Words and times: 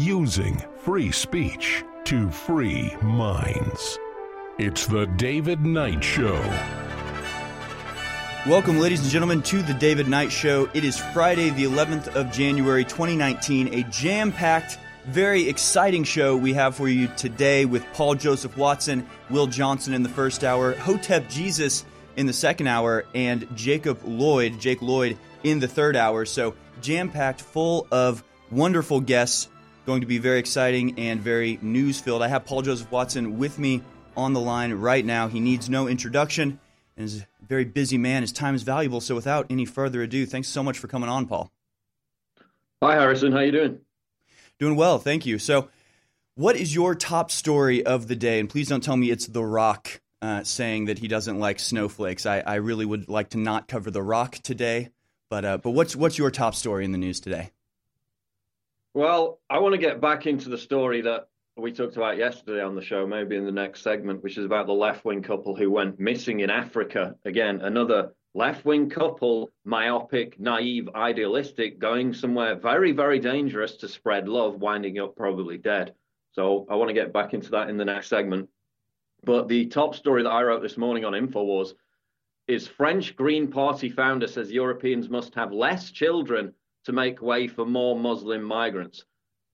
using 0.00 0.58
free 0.78 1.12
speech 1.12 1.84
to 2.04 2.30
free 2.30 2.96
minds. 3.02 3.98
It's 4.58 4.86
the 4.86 5.04
David 5.06 5.60
Knight 5.60 6.02
Show. 6.02 6.40
Welcome, 8.46 8.78
ladies 8.78 9.02
and 9.02 9.10
gentlemen, 9.10 9.42
to 9.42 9.60
the 9.60 9.74
David 9.74 10.08
Knight 10.08 10.32
Show. 10.32 10.70
It 10.72 10.84
is 10.84 10.98
Friday, 10.98 11.50
the 11.50 11.64
11th 11.64 12.08
of 12.14 12.32
January, 12.32 12.82
2019, 12.82 13.74
a 13.74 13.82
jam 13.90 14.32
packed, 14.32 14.78
very 15.04 15.46
exciting 15.46 16.04
show 16.04 16.34
we 16.34 16.54
have 16.54 16.74
for 16.74 16.88
you 16.88 17.06
today 17.18 17.66
with 17.66 17.84
Paul 17.92 18.14
Joseph 18.14 18.56
Watson, 18.56 19.06
Will 19.28 19.48
Johnson 19.48 19.92
in 19.92 20.02
the 20.02 20.08
first 20.08 20.44
hour, 20.44 20.72
Hotep 20.76 21.28
Jesus 21.28 21.84
in 22.16 22.24
the 22.24 22.32
second 22.32 22.68
hour, 22.68 23.04
and 23.14 23.46
Jacob 23.54 24.00
Lloyd, 24.04 24.60
Jake 24.60 24.80
Lloyd, 24.80 25.18
in 25.44 25.58
the 25.58 25.68
third 25.68 25.94
hour. 25.94 26.24
So, 26.24 26.54
jam 26.80 27.10
packed, 27.10 27.42
full 27.42 27.86
of 27.92 28.24
wonderful 28.50 29.02
guests, 29.02 29.48
going 29.86 30.00
to 30.00 30.06
be 30.06 30.18
very 30.18 30.38
exciting 30.38 30.98
and 30.98 31.20
very 31.20 31.58
news 31.62 32.00
filled. 32.00 32.22
I 32.22 32.28
have 32.28 32.44
Paul 32.44 32.62
Joseph 32.62 32.90
Watson 32.90 33.38
with 33.38 33.58
me 33.58 33.82
on 34.16 34.32
the 34.32 34.40
line 34.40 34.72
right 34.74 35.04
now. 35.04 35.28
He 35.28 35.40
needs 35.40 35.68
no 35.68 35.88
introduction 35.88 36.60
and 36.96 37.06
is 37.06 37.20
a 37.20 37.26
very 37.46 37.64
busy 37.64 37.98
man. 37.98 38.22
His 38.22 38.32
time 38.32 38.54
is 38.54 38.62
valuable. 38.62 39.00
So, 39.00 39.14
without 39.14 39.46
any 39.50 39.64
further 39.64 40.02
ado, 40.02 40.26
thanks 40.26 40.48
so 40.48 40.62
much 40.62 40.78
for 40.78 40.88
coming 40.88 41.08
on, 41.08 41.26
Paul. 41.26 41.50
Hi, 42.82 42.94
Harrison. 42.94 43.32
How 43.32 43.40
you 43.40 43.52
doing? 43.52 43.80
Doing 44.58 44.76
well, 44.76 44.98
thank 44.98 45.26
you. 45.26 45.38
So, 45.38 45.68
what 46.34 46.56
is 46.56 46.74
your 46.74 46.94
top 46.94 47.30
story 47.30 47.84
of 47.84 48.08
the 48.08 48.16
day? 48.16 48.40
And 48.40 48.48
please 48.48 48.68
don't 48.68 48.82
tell 48.82 48.96
me 48.96 49.10
it's 49.10 49.26
The 49.26 49.44
Rock 49.44 50.00
uh, 50.22 50.44
saying 50.44 50.86
that 50.86 50.98
he 50.98 51.08
doesn't 51.08 51.38
like 51.38 51.58
snowflakes. 51.58 52.26
I, 52.26 52.40
I 52.40 52.56
really 52.56 52.84
would 52.84 53.08
like 53.08 53.30
to 53.30 53.38
not 53.38 53.68
cover 53.68 53.90
The 53.90 54.02
Rock 54.02 54.36
today. 54.36 54.90
But 55.30 55.44
uh, 55.44 55.58
but 55.58 55.70
what's 55.70 55.94
what's 55.94 56.18
your 56.18 56.30
top 56.30 56.54
story 56.54 56.84
in 56.84 56.92
the 56.92 56.98
news 56.98 57.20
today? 57.20 57.52
Well, 58.92 59.38
I 59.48 59.60
want 59.60 59.74
to 59.74 59.80
get 59.80 60.00
back 60.00 60.26
into 60.26 60.48
the 60.48 60.58
story 60.58 61.00
that 61.02 61.28
we 61.56 61.70
talked 61.70 61.96
about 61.96 62.16
yesterday 62.16 62.60
on 62.60 62.74
the 62.74 62.82
show, 62.82 63.06
maybe 63.06 63.36
in 63.36 63.44
the 63.44 63.52
next 63.52 63.82
segment, 63.82 64.20
which 64.20 64.36
is 64.36 64.44
about 64.44 64.66
the 64.66 64.72
left 64.72 65.04
wing 65.04 65.22
couple 65.22 65.54
who 65.54 65.70
went 65.70 66.00
missing 66.00 66.40
in 66.40 66.50
Africa. 66.50 67.14
Again, 67.24 67.60
another 67.60 68.12
left 68.34 68.64
wing 68.64 68.90
couple, 68.90 69.50
myopic, 69.64 70.40
naive, 70.40 70.88
idealistic, 70.96 71.78
going 71.78 72.12
somewhere 72.12 72.56
very, 72.56 72.90
very 72.90 73.20
dangerous 73.20 73.76
to 73.76 73.88
spread 73.88 74.26
love, 74.26 74.60
winding 74.60 74.98
up 74.98 75.14
probably 75.14 75.56
dead. 75.56 75.94
So 76.32 76.66
I 76.68 76.74
want 76.74 76.88
to 76.88 76.94
get 76.94 77.12
back 77.12 77.32
into 77.32 77.52
that 77.52 77.70
in 77.70 77.76
the 77.76 77.84
next 77.84 78.08
segment. 78.08 78.48
But 79.22 79.46
the 79.46 79.66
top 79.66 79.94
story 79.94 80.24
that 80.24 80.30
I 80.30 80.42
wrote 80.42 80.62
this 80.62 80.76
morning 80.76 81.04
on 81.04 81.12
InfoWars 81.12 81.74
is 82.48 82.66
French 82.66 83.14
Green 83.14 83.52
Party 83.52 83.88
founder 83.88 84.26
says 84.26 84.50
Europeans 84.50 85.08
must 85.08 85.32
have 85.36 85.52
less 85.52 85.92
children 85.92 86.54
to 86.84 86.92
make 86.92 87.22
way 87.22 87.46
for 87.46 87.66
more 87.66 87.98
Muslim 87.98 88.42
migrants. 88.42 89.04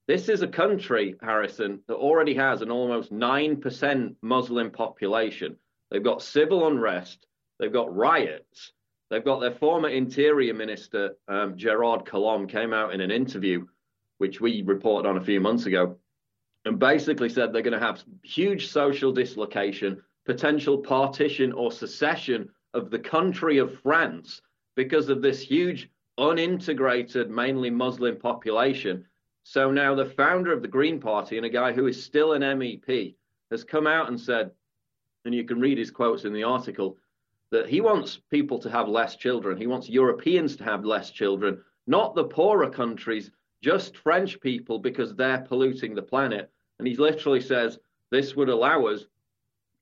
This 0.07 0.29
is 0.29 0.43
a 0.43 0.49
country, 0.49 1.17
Harrison, 1.21 1.81
that 1.89 1.97
already 1.97 2.35
has 2.35 2.63
an 2.63 2.71
almost 2.71 3.13
9% 3.13 4.15
Muslim 4.23 4.71
population. 4.71 5.57
They've 5.91 6.03
got 6.03 6.23
civil 6.23 6.67
unrest, 6.69 7.27
they've 7.59 7.73
got 7.73 7.95
riots, 7.95 8.73
they've 9.11 9.25
got 9.25 9.41
their 9.41 9.55
former 9.55 9.89
interior 9.89 10.55
minister, 10.55 11.17
um, 11.27 11.57
Gerard 11.57 12.05
Collomb, 12.05 12.49
came 12.49 12.73
out 12.73 12.95
in 12.95 13.01
an 13.01 13.11
interview, 13.11 13.67
which 14.19 14.41
we 14.41 14.63
reported 14.63 15.09
on 15.09 15.17
a 15.17 15.25
few 15.25 15.41
months 15.41 15.67
ago, 15.67 15.97
and 16.65 16.79
basically 16.79 17.29
said 17.29 17.53
they're 17.53 17.63
going 17.63 17.79
to 17.79 17.85
have 17.85 18.05
huge 18.23 18.69
social 18.69 19.13
dislocation, 19.13 20.01
potential 20.25 20.79
partition 20.79 21.53
or 21.53 21.73
secession 21.73 22.49
of 22.75 22.91
the 22.91 22.99
country 22.99 23.59
of 23.59 23.81
France 23.81 24.41
because 24.77 25.09
of 25.09 25.23
this 25.23 25.41
huge 25.41 25.91
unintegrated, 26.19 27.31
mainly 27.31 27.71
Muslim 27.71 28.17
population. 28.17 29.05
So 29.43 29.71
now 29.71 29.95
the 29.95 30.07
founder 30.07 30.53
of 30.53 30.63
the 30.63 30.69
Green 30.69 31.01
Party 31.01 31.37
and 31.37 31.47
a 31.47 31.51
guy 31.51 31.73
who 31.73 31.87
is 31.87 32.03
still 32.03 32.33
an 32.33 32.43
MEP 32.43 33.15
has 33.51 33.65
come 33.65 33.87
out 33.87 34.09
and 34.09 34.21
said, 34.21 34.51
and 35.25 35.35
you 35.35 35.45
can 35.45 35.61
read 35.61 35.79
his 35.79 35.91
quotes 35.91 36.25
in 36.25 36.33
the 36.33 36.45
article, 36.45 36.97
that 37.51 37.69
he 37.69 37.81
wants 37.81 38.21
people 38.31 38.59
to 38.59 38.71
have 38.71 38.89
less 38.89 39.17
children. 39.17 39.57
He 39.57 39.67
wants 39.67 39.89
Europeans 39.89 40.57
to 40.57 40.65
have 40.65 40.85
less 40.85 41.11
children, 41.11 41.63
not 41.87 42.15
the 42.15 42.25
poorer 42.25 42.71
countries, 42.71 43.31
just 43.63 43.97
French 43.97 44.41
people 44.41 44.79
because 44.79 45.15
they're 45.15 45.43
polluting 45.43 45.95
the 45.95 46.03
planet. 46.03 46.51
And 46.79 46.89
he 46.89 46.97
literally 46.97 47.41
says 47.41 47.79
this 48.11 48.37
would 48.37 48.49
allow 48.49 48.87
us 48.87 49.07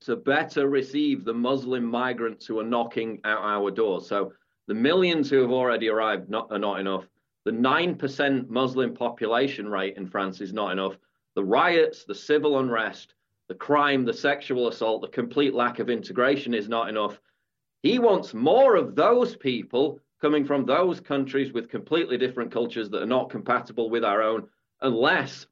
to 0.02 0.16
better 0.16 0.68
receive 0.68 1.24
the 1.24 1.32
Muslim 1.32 1.84
migrants 1.84 2.46
who 2.46 2.60
are 2.60 2.64
knocking 2.64 3.20
at 3.24 3.38
our 3.38 3.70
doors. 3.70 4.06
So 4.06 4.32
the 4.66 4.74
millions 4.74 5.28
who 5.28 5.40
have 5.40 5.50
already 5.50 5.88
arrived 5.88 6.28
not, 6.30 6.50
are 6.50 6.58
not 6.58 6.80
enough. 6.80 7.06
The 7.44 7.50
9% 7.50 8.48
Muslim 8.48 8.94
population 8.94 9.68
rate 9.68 9.96
in 9.96 10.06
France 10.06 10.40
is 10.40 10.52
not 10.52 10.72
enough. 10.72 10.96
The 11.34 11.44
riots, 11.44 12.04
the 12.04 12.14
civil 12.14 12.58
unrest, 12.58 13.14
the 13.48 13.54
crime, 13.54 14.04
the 14.04 14.14
sexual 14.14 14.68
assault, 14.68 15.02
the 15.02 15.08
complete 15.08 15.54
lack 15.54 15.78
of 15.78 15.90
integration 15.90 16.54
is 16.54 16.68
not 16.68 16.88
enough. 16.88 17.20
He 17.82 17.98
wants 17.98 18.32
more 18.32 18.76
of 18.76 18.94
those 18.94 19.36
people 19.36 20.00
coming 20.22 20.46
from 20.46 20.64
those 20.64 21.00
countries 21.00 21.52
with 21.52 21.68
completely 21.68 22.16
different 22.16 22.50
cultures 22.50 22.88
that 22.88 23.02
are 23.02 23.06
not 23.06 23.28
compatible 23.28 23.90
with 23.90 24.04
our 24.04 24.22
own, 24.22 24.48
and 24.80 24.96
less 24.96 25.46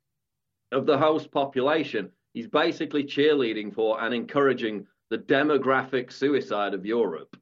of 0.71 0.87
the 0.87 0.97
host 0.97 1.31
population. 1.31 2.11
He's 2.33 2.47
basically 2.47 3.05
cheerleading 3.05 3.75
for 3.75 4.01
and 4.01 4.15
encouraging 4.15 4.87
the 5.11 5.19
demographic 5.19 6.11
suicide 6.11 6.73
of 6.73 6.87
Europe. 6.87 7.37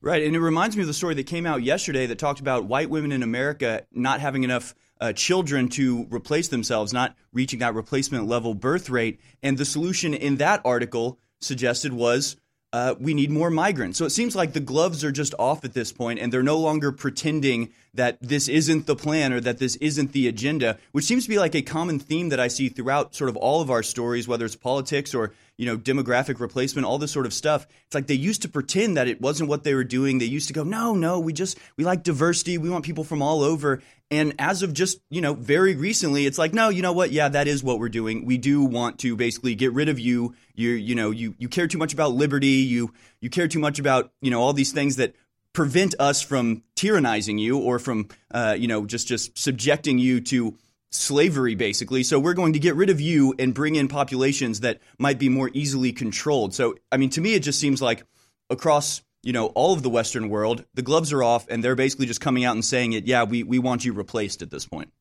Right, 0.00 0.22
and 0.22 0.34
it 0.34 0.40
reminds 0.40 0.76
me 0.76 0.82
of 0.82 0.88
the 0.88 0.94
story 0.94 1.14
that 1.14 1.26
came 1.26 1.46
out 1.46 1.62
yesterday 1.62 2.06
that 2.06 2.18
talked 2.18 2.40
about 2.40 2.64
white 2.64 2.90
women 2.90 3.12
in 3.12 3.22
America 3.22 3.84
not 3.92 4.20
having 4.20 4.44
enough 4.44 4.74
uh, 5.00 5.12
children 5.12 5.68
to 5.68 6.06
replace 6.10 6.48
themselves, 6.48 6.92
not 6.92 7.16
reaching 7.32 7.58
that 7.58 7.74
replacement 7.74 8.26
level 8.26 8.54
birth 8.54 8.88
rate. 8.88 9.20
And 9.42 9.58
the 9.58 9.64
solution 9.64 10.14
in 10.14 10.36
that 10.36 10.60
article 10.64 11.18
suggested 11.40 11.92
was 11.92 12.36
uh, 12.72 12.94
we 12.98 13.12
need 13.12 13.30
more 13.30 13.50
migrants. 13.50 13.98
So 13.98 14.06
it 14.06 14.10
seems 14.10 14.34
like 14.34 14.52
the 14.52 14.60
gloves 14.60 15.04
are 15.04 15.12
just 15.12 15.34
off 15.38 15.64
at 15.64 15.74
this 15.74 15.92
point, 15.92 16.20
and 16.20 16.32
they're 16.32 16.42
no 16.42 16.58
longer 16.58 16.90
pretending 16.90 17.70
that 17.94 18.16
this 18.22 18.48
isn't 18.48 18.86
the 18.86 18.96
plan 18.96 19.32
or 19.32 19.40
that 19.40 19.58
this 19.58 19.76
isn't 19.76 20.12
the 20.12 20.26
agenda, 20.26 20.78
which 20.92 21.04
seems 21.04 21.24
to 21.24 21.28
be 21.28 21.38
like 21.38 21.54
a 21.54 21.62
common 21.62 21.98
theme 21.98 22.30
that 22.30 22.40
I 22.40 22.48
see 22.48 22.70
throughout 22.70 23.14
sort 23.14 23.28
of 23.28 23.36
all 23.36 23.60
of 23.60 23.70
our 23.70 23.82
stories, 23.82 24.26
whether 24.26 24.46
it's 24.46 24.56
politics 24.56 25.14
or 25.14 25.34
you 25.56 25.66
know 25.66 25.76
demographic 25.76 26.40
replacement, 26.40 26.86
all 26.86 26.98
this 26.98 27.12
sort 27.12 27.26
of 27.26 27.32
stuff. 27.32 27.66
It's 27.86 27.94
like 27.94 28.06
they 28.06 28.14
used 28.14 28.42
to 28.42 28.48
pretend 28.48 28.96
that 28.96 29.08
it 29.08 29.20
wasn't 29.20 29.48
what 29.48 29.64
they 29.64 29.74
were 29.74 29.84
doing. 29.84 30.18
They 30.18 30.24
used 30.24 30.48
to 30.48 30.54
go, 30.54 30.62
no, 30.62 30.94
no, 30.94 31.20
we 31.20 31.32
just 31.32 31.58
we 31.76 31.84
like 31.84 32.02
diversity. 32.02 32.58
We 32.58 32.70
want 32.70 32.84
people 32.84 33.04
from 33.04 33.22
all 33.22 33.42
over. 33.42 33.82
And 34.10 34.34
as 34.38 34.62
of 34.62 34.74
just 34.74 35.00
you 35.10 35.20
know 35.20 35.34
very 35.34 35.74
recently, 35.74 36.26
it's 36.26 36.38
like, 36.38 36.52
no, 36.52 36.68
you 36.68 36.82
know 36.82 36.92
what? 36.92 37.12
Yeah, 37.12 37.28
that 37.28 37.48
is 37.48 37.62
what 37.62 37.78
we're 37.78 37.88
doing. 37.88 38.24
We 38.24 38.38
do 38.38 38.62
want 38.64 38.98
to 39.00 39.16
basically 39.16 39.54
get 39.54 39.72
rid 39.72 39.88
of 39.88 39.98
you. 39.98 40.34
You 40.54 40.70
you 40.70 40.94
know 40.94 41.10
you 41.10 41.34
you 41.38 41.48
care 41.48 41.66
too 41.66 41.78
much 41.78 41.92
about 41.92 42.12
liberty. 42.12 42.46
You 42.46 42.92
you 43.20 43.30
care 43.30 43.48
too 43.48 43.60
much 43.60 43.78
about 43.78 44.12
you 44.20 44.30
know 44.30 44.40
all 44.40 44.52
these 44.52 44.72
things 44.72 44.96
that 44.96 45.14
prevent 45.52 45.94
us 45.98 46.22
from 46.22 46.62
tyrannizing 46.76 47.38
you 47.38 47.58
or 47.58 47.78
from 47.78 48.08
uh, 48.32 48.56
you 48.58 48.68
know 48.68 48.86
just 48.86 49.06
just 49.06 49.36
subjecting 49.36 49.98
you 49.98 50.20
to 50.20 50.56
slavery 50.92 51.54
basically. 51.54 52.02
So 52.02 52.18
we're 52.18 52.34
going 52.34 52.52
to 52.52 52.58
get 52.58 52.76
rid 52.76 52.90
of 52.90 53.00
you 53.00 53.34
and 53.38 53.54
bring 53.54 53.74
in 53.74 53.88
populations 53.88 54.60
that 54.60 54.80
might 54.98 55.18
be 55.18 55.28
more 55.28 55.50
easily 55.52 55.92
controlled. 55.92 56.54
So 56.54 56.74
i 56.90 56.96
mean 56.96 57.10
to 57.10 57.20
me 57.20 57.34
it 57.34 57.40
just 57.40 57.58
seems 57.58 57.82
like 57.82 58.04
across 58.50 59.02
you 59.22 59.32
know 59.32 59.46
all 59.46 59.72
of 59.72 59.82
the 59.82 59.90
western 59.90 60.28
world 60.28 60.64
the 60.74 60.82
gloves 60.82 61.12
are 61.12 61.22
off 61.22 61.46
and 61.48 61.62
they're 61.62 61.76
basically 61.76 62.06
just 62.06 62.20
coming 62.20 62.44
out 62.44 62.54
and 62.54 62.64
saying 62.64 62.92
it 62.92 63.06
yeah 63.06 63.24
we, 63.24 63.42
we 63.42 63.58
want 63.58 63.84
you 63.84 63.92
replaced 63.92 64.42
at 64.42 64.50
this 64.50 64.66
point. 64.66 64.92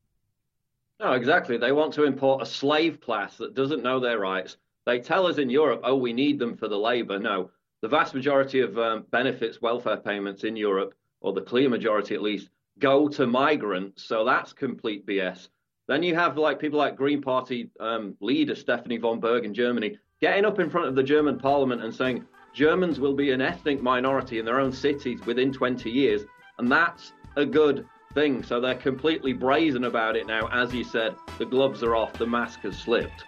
No 0.99 1.13
exactly. 1.13 1.57
They 1.57 1.71
want 1.71 1.93
to 1.95 2.03
import 2.03 2.43
a 2.43 2.45
slave 2.45 3.01
class 3.01 3.37
that 3.37 3.55
doesn't 3.55 3.83
know 3.83 3.99
their 3.99 4.19
rights. 4.19 4.57
They 4.85 4.99
tell 4.99 5.27
us 5.27 5.37
in 5.37 5.49
europe 5.49 5.81
oh 5.83 5.95
we 5.95 6.13
need 6.13 6.39
them 6.39 6.55
for 6.55 6.67
the 6.67 6.77
labor. 6.77 7.19
No 7.19 7.51
the 7.81 7.87
vast 7.87 8.13
majority 8.13 8.59
of 8.59 8.77
um, 8.77 9.05
benefits 9.09 9.61
welfare 9.61 9.97
payments 9.97 10.43
in 10.43 10.55
Europe, 10.55 10.93
or 11.19 11.33
the 11.33 11.41
clear 11.41 11.67
majority 11.67 12.13
at 12.13 12.21
least, 12.21 12.49
go 12.77 13.07
to 13.09 13.25
migrants. 13.25 14.03
So 14.03 14.23
that's 14.23 14.53
complete 14.53 15.05
BS. 15.05 15.49
Then 15.91 16.03
you 16.03 16.15
have 16.15 16.37
like 16.37 16.57
people 16.57 16.79
like 16.79 16.95
Green 16.95 17.21
Party 17.21 17.69
um, 17.81 18.15
leader 18.21 18.55
Stefanie 18.55 19.01
von 19.01 19.19
Berg 19.19 19.43
in 19.43 19.53
Germany 19.53 19.97
getting 20.21 20.45
up 20.45 20.57
in 20.57 20.69
front 20.69 20.87
of 20.87 20.95
the 20.95 21.03
German 21.03 21.37
parliament 21.37 21.83
and 21.83 21.93
saying 21.93 22.25
Germans 22.53 22.97
will 22.97 23.13
be 23.13 23.31
an 23.31 23.41
ethnic 23.41 23.81
minority 23.81 24.39
in 24.39 24.45
their 24.45 24.57
own 24.57 24.71
cities 24.71 25.19
within 25.25 25.51
20 25.51 25.91
years. 25.91 26.21
And 26.59 26.71
that's 26.71 27.11
a 27.35 27.45
good 27.45 27.85
thing. 28.13 28.41
So 28.41 28.61
they're 28.61 28.75
completely 28.75 29.33
brazen 29.33 29.83
about 29.83 30.15
it 30.15 30.27
now. 30.27 30.47
As 30.47 30.73
you 30.73 30.85
said, 30.85 31.13
the 31.37 31.45
gloves 31.45 31.83
are 31.83 31.93
off, 31.93 32.13
the 32.13 32.25
mask 32.25 32.61
has 32.61 32.77
slipped. 32.77 33.25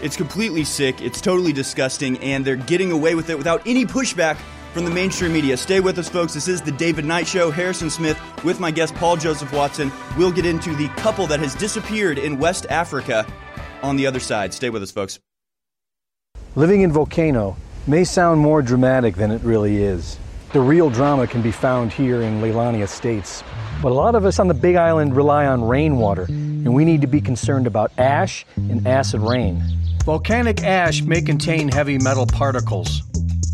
It's 0.00 0.16
completely 0.16 0.64
sick. 0.64 1.02
It's 1.02 1.20
totally 1.20 1.52
disgusting, 1.52 2.16
and 2.20 2.42
they're 2.42 2.56
getting 2.56 2.90
away 2.90 3.14
with 3.14 3.28
it 3.28 3.36
without 3.36 3.60
any 3.66 3.84
pushback 3.84 4.38
from 4.72 4.86
the 4.86 4.90
mainstream 4.90 5.34
media. 5.34 5.56
Stay 5.58 5.80
with 5.80 5.98
us, 5.98 6.08
folks. 6.08 6.32
This 6.32 6.48
is 6.48 6.62
the 6.62 6.72
David 6.72 7.04
Knight 7.04 7.26
Show. 7.26 7.50
Harrison 7.50 7.90
Smith 7.90 8.18
with 8.46 8.60
my 8.60 8.70
guest, 8.70 8.94
Paul 8.94 9.16
Joseph 9.16 9.52
Watson. 9.52 9.92
We'll 10.16 10.32
get 10.32 10.46
into 10.46 10.74
the 10.74 10.88
couple 10.90 11.26
that 11.26 11.40
has 11.40 11.54
disappeared 11.54 12.16
in 12.16 12.38
West 12.38 12.64
Africa 12.70 13.26
on 13.82 13.96
the 13.96 14.06
other 14.06 14.20
side. 14.20 14.54
Stay 14.54 14.70
with 14.70 14.82
us, 14.82 14.90
folks. 14.90 15.18
Living 16.54 16.80
in 16.80 16.92
Volcano 16.92 17.56
may 17.86 18.04
sound 18.04 18.40
more 18.40 18.62
dramatic 18.62 19.16
than 19.16 19.30
it 19.30 19.42
really 19.42 19.82
is. 19.82 20.18
The 20.52 20.60
real 20.60 20.88
drama 20.88 21.26
can 21.26 21.42
be 21.42 21.50
found 21.50 21.92
here 21.92 22.22
in 22.22 22.40
Leilani 22.40 22.82
Estates. 22.82 23.42
But 23.82 23.92
a 23.92 23.94
lot 23.94 24.14
of 24.14 24.24
us 24.24 24.38
on 24.38 24.48
the 24.48 24.54
Big 24.54 24.76
Island 24.76 25.14
rely 25.14 25.46
on 25.46 25.62
rainwater 25.62 26.24
and 26.24 26.74
we 26.74 26.84
need 26.84 27.02
to 27.02 27.06
be 27.06 27.20
concerned 27.20 27.66
about 27.66 27.92
ash 27.98 28.46
and 28.56 28.86
acid 28.86 29.20
rain. 29.20 29.62
Volcanic 30.04 30.62
ash 30.62 31.02
may 31.02 31.20
contain 31.20 31.68
heavy 31.68 31.98
metal 31.98 32.26
particles, 32.26 33.02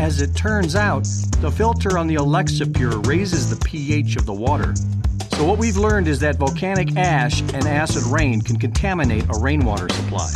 As 0.00 0.20
it 0.22 0.34
turns 0.34 0.74
out, 0.76 1.04
the 1.42 1.50
filter 1.50 1.98
on 1.98 2.06
the 2.06 2.14
Alexa 2.14 2.68
Pure 2.68 3.00
raises 3.00 3.50
the 3.50 3.62
pH 3.62 4.16
of 4.16 4.24
the 4.24 4.32
water. 4.32 4.72
So, 5.36 5.44
what 5.44 5.58
we've 5.58 5.76
learned 5.76 6.08
is 6.08 6.18
that 6.20 6.36
volcanic 6.36 6.96
ash 6.96 7.42
and 7.42 7.66
acid 7.66 8.04
rain 8.04 8.40
can 8.40 8.58
contaminate 8.58 9.24
a 9.24 9.38
rainwater 9.38 9.90
supply. 9.90 10.32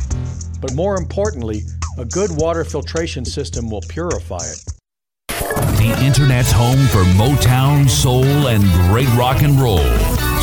But 0.61 0.75
more 0.75 0.99
importantly, 0.99 1.63
a 1.97 2.05
good 2.05 2.29
water 2.33 2.63
filtration 2.63 3.25
system 3.25 3.71
will 3.71 3.81
purify 3.89 4.45
it. 4.45 4.63
The 5.29 5.99
Internet's 6.05 6.53
home 6.53 6.87
for 6.89 7.03
Motown, 7.17 7.89
soul, 7.89 8.49
and 8.49 8.65
great 8.91 9.09
rock 9.17 9.41
and 9.41 9.59
roll. 9.59 9.79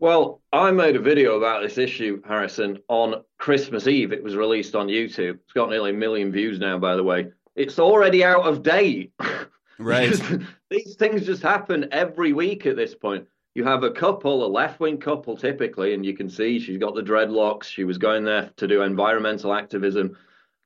Well, 0.03 0.43
I 0.53 0.73
made 0.73 0.97
a 0.97 1.01
video 1.01 1.37
about 1.37 1.63
this 1.63 1.79
issue, 1.79 2.21
Harrison, 2.27 2.81
on 2.89 3.23
Christmas 3.39 3.87
Eve. 3.87 4.13
It 4.13 4.25
was 4.25 4.35
released 4.35 4.75
on 4.75 4.89
YouTube. 4.89 5.39
It's 5.45 5.53
got 5.53 5.71
nearly 5.71 5.91
a 5.91 5.95
million 5.95 6.33
views 6.33 6.59
now, 6.59 6.77
by 6.77 6.97
the 6.97 7.05
way. 7.05 7.29
It's 7.55 7.79
already 7.79 8.25
out 8.25 8.43
of 8.43 8.65
date. 8.65 9.13
Right. 9.79 10.13
These 10.71 10.95
things 10.97 11.27
just 11.27 11.43
happen 11.43 11.89
every 11.91 12.33
week 12.33 12.67
at 12.67 12.77
this 12.77 12.95
point. 12.95 13.27
You 13.55 13.65
have 13.65 13.83
a 13.83 13.91
couple, 13.91 14.45
a 14.45 14.47
left 14.47 14.79
wing 14.79 14.99
couple 14.99 15.37
typically, 15.37 15.95
and 15.95 16.07
you 16.07 16.15
can 16.15 16.29
see 16.29 16.61
she's 16.61 16.79
got 16.79 16.95
the 16.95 17.03
dreadlocks. 17.03 17.65
She 17.65 17.83
was 17.83 17.99
going 17.99 18.23
there 18.23 18.51
to 18.59 18.69
do 18.69 18.83
environmental 18.83 19.53
activism, 19.53 20.17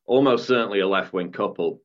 almost 0.05 0.47
certainly 0.47 0.81
a 0.81 0.89
left 0.89 1.15
wing 1.15 1.33
couple. 1.33 1.81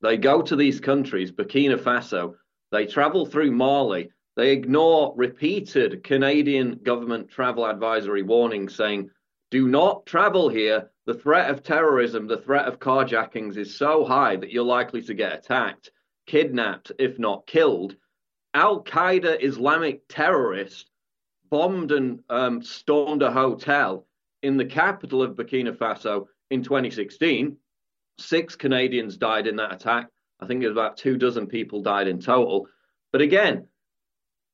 They 0.00 0.16
go 0.16 0.40
to 0.40 0.56
these 0.56 0.80
countries, 0.80 1.32
Burkina 1.32 1.76
Faso, 1.76 2.34
they 2.74 2.86
travel 2.86 3.26
through 3.26 3.52
Mali, 3.52 4.10
they 4.36 4.52
ignore 4.52 5.12
repeated 5.16 6.02
Canadian 6.02 6.80
government 6.82 7.28
travel 7.28 7.66
advisory 7.66 8.22
warnings 8.22 8.74
saying, 8.74 9.10
do 9.50 9.68
not 9.68 10.06
travel 10.06 10.48
here. 10.48 10.90
The 11.06 11.14
threat 11.14 11.50
of 11.50 11.62
terrorism, 11.62 12.26
the 12.26 12.38
threat 12.38 12.66
of 12.66 12.80
carjackings 12.80 13.56
is 13.56 13.76
so 13.76 14.04
high 14.04 14.36
that 14.36 14.50
you're 14.50 14.64
likely 14.64 15.02
to 15.02 15.14
get 15.14 15.38
attacked, 15.38 15.92
kidnapped, 16.26 16.90
if 16.98 17.18
not 17.18 17.46
killed. 17.46 17.94
Al 18.54 18.82
Qaeda 18.82 19.42
Islamic 19.44 20.02
terrorists 20.08 20.90
bombed 21.50 21.92
and 21.92 22.20
um, 22.30 22.62
stormed 22.62 23.22
a 23.22 23.30
hotel 23.30 24.06
in 24.42 24.56
the 24.56 24.64
capital 24.64 25.22
of 25.22 25.36
Burkina 25.36 25.76
Faso 25.76 26.26
in 26.50 26.62
2016. 26.62 27.56
Six 28.18 28.56
Canadians 28.56 29.16
died 29.16 29.46
in 29.46 29.56
that 29.56 29.72
attack. 29.72 30.08
I 30.40 30.46
think 30.46 30.62
it 30.62 30.68
was 30.68 30.76
about 30.76 30.96
two 30.96 31.16
dozen 31.16 31.46
people 31.46 31.82
died 31.82 32.08
in 32.08 32.20
total. 32.20 32.66
But 33.12 33.20
again, 33.20 33.68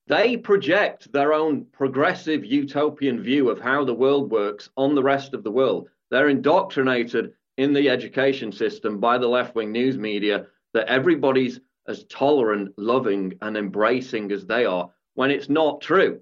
they 0.06 0.37
project 0.37 1.12
their 1.12 1.32
own 1.32 1.67
progressive 1.73 2.44
utopian 2.44 3.23
view 3.23 3.50
of 3.50 3.61
how 3.61 3.85
the 3.85 3.94
world 3.94 4.31
works 4.31 4.70
on 4.76 4.94
the 4.94 5.02
rest 5.02 5.35
of 5.35 5.44
the 5.44 5.50
world. 5.50 5.88
They're 6.11 6.29
indoctrinated 6.29 7.35
in 7.56 7.73
the 7.73 7.88
education 7.88 8.52
system 8.52 8.99
by 8.99 9.19
the 9.19 9.29
left 9.29 9.55
wing 9.55 9.70
news 9.70 9.99
media 9.99 10.47
that 10.73 10.88
everybody's 10.88 11.61
as 11.87 12.05
tolerant, 12.05 12.73
loving, 12.76 13.37
and 13.43 13.56
embracing 13.56 14.32
as 14.32 14.47
they 14.47 14.64
are, 14.64 14.91
when 15.14 15.31
it's 15.31 15.49
not 15.49 15.81
true. 15.81 16.20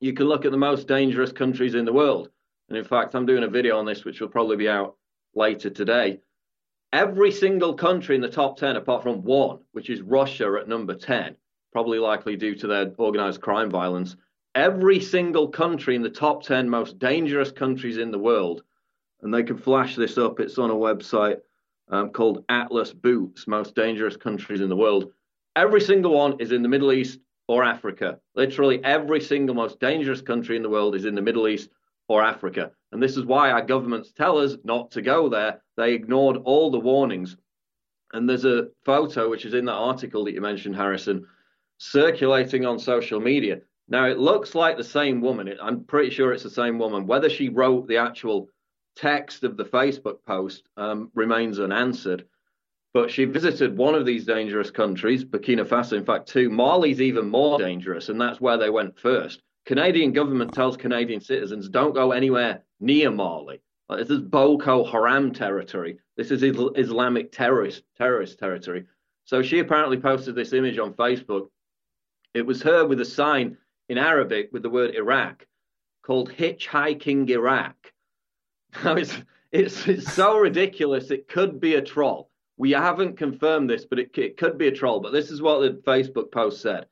You 0.00 0.12
can 0.12 0.26
look 0.26 0.44
at 0.44 0.50
the 0.50 0.58
most 0.58 0.86
dangerous 0.86 1.32
countries 1.32 1.74
in 1.74 1.84
the 1.84 1.92
world. 1.92 2.30
And 2.68 2.78
in 2.78 2.84
fact, 2.84 3.14
I'm 3.14 3.26
doing 3.26 3.42
a 3.42 3.48
video 3.48 3.78
on 3.78 3.86
this, 3.86 4.04
which 4.04 4.20
will 4.20 4.28
probably 4.28 4.56
be 4.56 4.68
out 4.68 4.96
later 5.34 5.70
today. 5.70 6.20
Every 6.92 7.32
single 7.32 7.74
country 7.74 8.14
in 8.14 8.20
the 8.20 8.28
top 8.28 8.56
10, 8.56 8.76
apart 8.76 9.02
from 9.02 9.22
one, 9.22 9.58
which 9.72 9.90
is 9.90 10.02
Russia 10.02 10.56
at 10.60 10.68
number 10.68 10.94
10, 10.94 11.36
probably 11.72 11.98
likely 11.98 12.36
due 12.36 12.54
to 12.56 12.66
their 12.66 12.92
organized 12.98 13.40
crime 13.40 13.70
violence. 13.70 14.16
Every 14.54 15.00
single 15.00 15.48
country 15.48 15.94
in 15.94 16.02
the 16.02 16.10
top 16.10 16.42
10 16.42 16.68
most 16.68 16.98
dangerous 16.98 17.52
countries 17.52 17.98
in 17.98 18.10
the 18.10 18.18
world, 18.18 18.62
and 19.22 19.32
they 19.32 19.42
can 19.42 19.56
flash 19.56 19.96
this 19.96 20.18
up, 20.18 20.40
it's 20.40 20.58
on 20.58 20.70
a 20.70 20.74
website 20.74 21.40
um, 21.90 22.10
called 22.10 22.44
Atlas 22.48 22.92
Boots, 22.92 23.46
Most 23.46 23.74
Dangerous 23.74 24.16
Countries 24.16 24.60
in 24.60 24.68
the 24.68 24.76
World. 24.76 25.12
Every 25.56 25.80
single 25.80 26.14
one 26.14 26.36
is 26.40 26.52
in 26.52 26.62
the 26.62 26.68
Middle 26.68 26.92
East 26.92 27.18
or 27.48 27.64
Africa. 27.64 28.18
Literally 28.34 28.82
every 28.84 29.20
single 29.20 29.54
most 29.54 29.80
dangerous 29.80 30.22
country 30.22 30.56
in 30.56 30.62
the 30.62 30.68
world 30.68 30.94
is 30.94 31.04
in 31.04 31.14
the 31.14 31.22
Middle 31.22 31.48
East 31.48 31.70
or 32.08 32.22
Africa. 32.22 32.70
And 32.92 33.02
this 33.02 33.16
is 33.16 33.24
why 33.24 33.50
our 33.50 33.62
governments 33.62 34.12
tell 34.12 34.38
us 34.38 34.56
not 34.64 34.90
to 34.92 35.02
go 35.02 35.28
there. 35.28 35.60
They 35.76 35.94
ignored 35.94 36.38
all 36.44 36.70
the 36.70 36.78
warnings. 36.78 37.36
And 38.12 38.28
there's 38.28 38.44
a 38.44 38.68
photo 38.84 39.28
which 39.28 39.44
is 39.44 39.54
in 39.54 39.64
that 39.66 39.72
article 39.72 40.24
that 40.24 40.32
you 40.32 40.40
mentioned, 40.40 40.76
Harrison, 40.76 41.26
circulating 41.80 42.66
on 42.66 42.78
social 42.78 43.20
media. 43.20 43.58
Now, 43.88 44.06
it 44.06 44.18
looks 44.18 44.54
like 44.54 44.76
the 44.76 44.84
same 44.84 45.20
woman. 45.20 45.52
I'm 45.60 45.82
pretty 45.84 46.10
sure 46.10 46.32
it's 46.32 46.42
the 46.42 46.50
same 46.50 46.78
woman. 46.78 47.06
Whether 47.06 47.30
she 47.30 47.48
wrote 47.48 47.88
the 47.88 47.96
actual 47.96 48.48
text 48.96 49.44
of 49.44 49.56
the 49.56 49.64
Facebook 49.64 50.18
post 50.26 50.68
um, 50.76 51.10
remains 51.14 51.58
unanswered. 51.58 52.26
But 52.92 53.10
she 53.10 53.24
visited 53.24 53.76
one 53.76 53.94
of 53.94 54.04
these 54.04 54.26
dangerous 54.26 54.70
countries, 54.70 55.24
Burkina 55.24 55.64
Faso, 55.64 55.96
in 55.96 56.04
fact, 56.04 56.28
two. 56.28 56.50
Mali's 56.50 57.00
even 57.00 57.30
more 57.30 57.58
dangerous, 57.58 58.08
and 58.08 58.20
that's 58.20 58.40
where 58.40 58.58
they 58.58 58.68
went 58.68 58.98
first. 58.98 59.42
Canadian 59.64 60.12
government 60.12 60.52
tells 60.52 60.76
Canadian 60.76 61.20
citizens 61.20 61.68
don't 61.68 61.94
go 61.94 62.12
anywhere 62.12 62.62
near 62.80 63.10
Mali. 63.10 63.60
Like, 63.88 64.00
this 64.00 64.10
is 64.10 64.20
Boko 64.20 64.84
Haram 64.84 65.32
territory. 65.32 65.98
This 66.16 66.30
is 66.30 66.42
Islamic 66.42 67.32
terrorist 67.32 67.84
terrorist 67.96 68.38
territory. 68.38 68.86
So 69.24 69.42
she 69.42 69.60
apparently 69.60 69.98
posted 69.98 70.34
this 70.34 70.52
image 70.52 70.78
on 70.78 70.92
Facebook 70.94 71.48
it 72.34 72.46
was 72.46 72.62
her 72.62 72.86
with 72.86 73.00
a 73.00 73.04
sign 73.04 73.56
in 73.88 73.98
Arabic 73.98 74.50
with 74.52 74.62
the 74.62 74.70
word 74.70 74.94
Iraq 74.94 75.46
called 76.02 76.32
Hitchhiking 76.32 77.28
Iraq. 77.28 77.76
Now 78.84 78.94
it's, 78.94 79.16
it's, 79.50 79.88
it's 79.88 80.12
so 80.12 80.38
ridiculous, 80.38 81.10
it 81.10 81.26
could 81.26 81.60
be 81.60 81.74
a 81.74 81.82
troll. 81.82 82.30
We 82.56 82.70
haven't 82.70 83.16
confirmed 83.16 83.68
this, 83.68 83.84
but 83.84 83.98
it, 83.98 84.16
it 84.16 84.36
could 84.36 84.58
be 84.58 84.68
a 84.68 84.72
troll. 84.72 85.00
But 85.00 85.12
this 85.12 85.30
is 85.30 85.42
what 85.42 85.60
the 85.60 85.80
Facebook 85.84 86.30
post 86.30 86.60
said. 86.60 86.86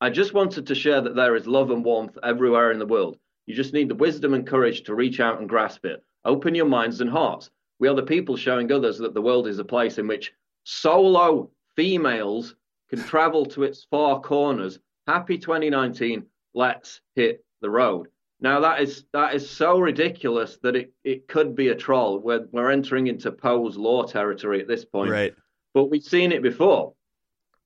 I 0.00 0.10
just 0.10 0.34
wanted 0.34 0.66
to 0.66 0.74
share 0.74 1.00
that 1.00 1.14
there 1.14 1.36
is 1.36 1.46
love 1.46 1.70
and 1.70 1.84
warmth 1.84 2.18
everywhere 2.24 2.72
in 2.72 2.80
the 2.80 2.86
world. 2.86 3.18
You 3.46 3.54
just 3.54 3.72
need 3.72 3.88
the 3.88 3.94
wisdom 3.94 4.34
and 4.34 4.46
courage 4.46 4.82
to 4.84 4.96
reach 4.96 5.20
out 5.20 5.38
and 5.38 5.48
grasp 5.48 5.84
it. 5.84 6.02
Open 6.24 6.56
your 6.56 6.66
minds 6.66 7.00
and 7.00 7.10
hearts. 7.10 7.50
We 7.78 7.88
are 7.88 7.94
the 7.94 8.02
people 8.02 8.36
showing 8.36 8.72
others 8.72 8.98
that 8.98 9.14
the 9.14 9.22
world 9.22 9.46
is 9.46 9.58
a 9.58 9.64
place 9.64 9.98
in 9.98 10.08
which 10.08 10.32
solo 10.64 11.50
females 11.76 12.56
can 12.92 13.02
travel 13.02 13.46
to 13.46 13.62
its 13.62 13.86
far 13.90 14.20
corners. 14.20 14.78
Happy 15.06 15.38
2019, 15.38 16.26
let's 16.54 17.00
hit 17.14 17.42
the 17.62 17.70
road. 17.70 18.08
Now 18.40 18.60
that 18.60 18.82
is 18.82 19.04
that 19.12 19.34
is 19.34 19.48
so 19.48 19.78
ridiculous 19.78 20.58
that 20.62 20.76
it, 20.76 20.92
it 21.04 21.26
could 21.26 21.54
be 21.54 21.68
a 21.68 21.74
troll. 21.74 22.18
We're 22.18 22.46
we're 22.50 22.70
entering 22.70 23.06
into 23.06 23.32
Poe's 23.32 23.76
law 23.76 24.02
territory 24.02 24.60
at 24.60 24.68
this 24.68 24.84
point. 24.84 25.10
Right. 25.10 25.34
But 25.74 25.86
we've 25.86 26.02
seen 26.02 26.32
it 26.32 26.42
before. 26.42 26.92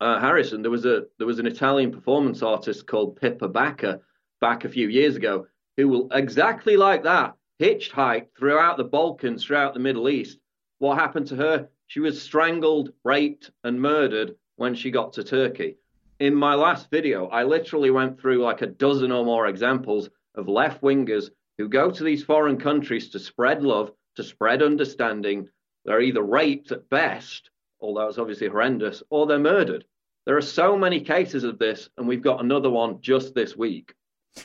Uh, 0.00 0.20
Harrison, 0.20 0.62
there 0.62 0.70
was 0.70 0.84
a 0.84 1.06
there 1.18 1.26
was 1.26 1.38
an 1.38 1.46
Italian 1.46 1.90
performance 1.90 2.42
artist 2.42 2.86
called 2.86 3.16
Pippa 3.16 3.48
Bacca 3.48 4.00
back 4.40 4.64
a 4.64 4.68
few 4.68 4.88
years 4.88 5.16
ago 5.16 5.46
who 5.76 5.88
will 5.88 6.08
exactly 6.12 6.76
like 6.76 7.02
that 7.02 7.34
hitchhike 7.60 8.26
throughout 8.38 8.76
the 8.76 8.84
Balkans, 8.84 9.44
throughout 9.44 9.74
the 9.74 9.80
Middle 9.80 10.08
East. 10.08 10.38
What 10.78 10.98
happened 10.98 11.26
to 11.28 11.36
her? 11.36 11.68
She 11.88 12.00
was 12.00 12.20
strangled, 12.20 12.92
raped, 13.02 13.50
and 13.64 13.80
murdered 13.80 14.36
when 14.56 14.74
she 14.74 14.90
got 14.90 15.12
to 15.14 15.24
Turkey. 15.24 15.76
in 16.18 16.34
my 16.34 16.54
last 16.54 16.90
video, 16.90 17.26
I 17.26 17.44
literally 17.44 17.90
went 17.90 18.20
through 18.20 18.42
like 18.42 18.62
a 18.62 18.66
dozen 18.66 19.12
or 19.12 19.24
more 19.24 19.46
examples 19.46 20.08
of 20.34 20.48
left 20.48 20.82
wingers 20.82 21.30
who 21.58 21.68
go 21.68 21.90
to 21.90 22.04
these 22.04 22.24
foreign 22.24 22.58
countries 22.58 23.10
to 23.10 23.18
spread 23.18 23.62
love, 23.62 23.92
to 24.16 24.24
spread 24.24 24.62
understanding. 24.62 25.48
They're 25.84 26.00
either 26.00 26.22
raped 26.22 26.72
at 26.72 26.88
best, 26.88 27.50
although 27.80 28.08
it's 28.08 28.18
obviously 28.18 28.48
horrendous, 28.48 29.02
or 29.10 29.26
they're 29.26 29.38
murdered. 29.38 29.84
There 30.24 30.36
are 30.36 30.42
so 30.42 30.76
many 30.76 31.00
cases 31.00 31.44
of 31.44 31.58
this, 31.58 31.88
and 31.96 32.08
we've 32.08 32.22
got 32.22 32.42
another 32.42 32.70
one 32.70 33.00
just 33.00 33.34
this 33.34 33.56
week. 33.56 33.94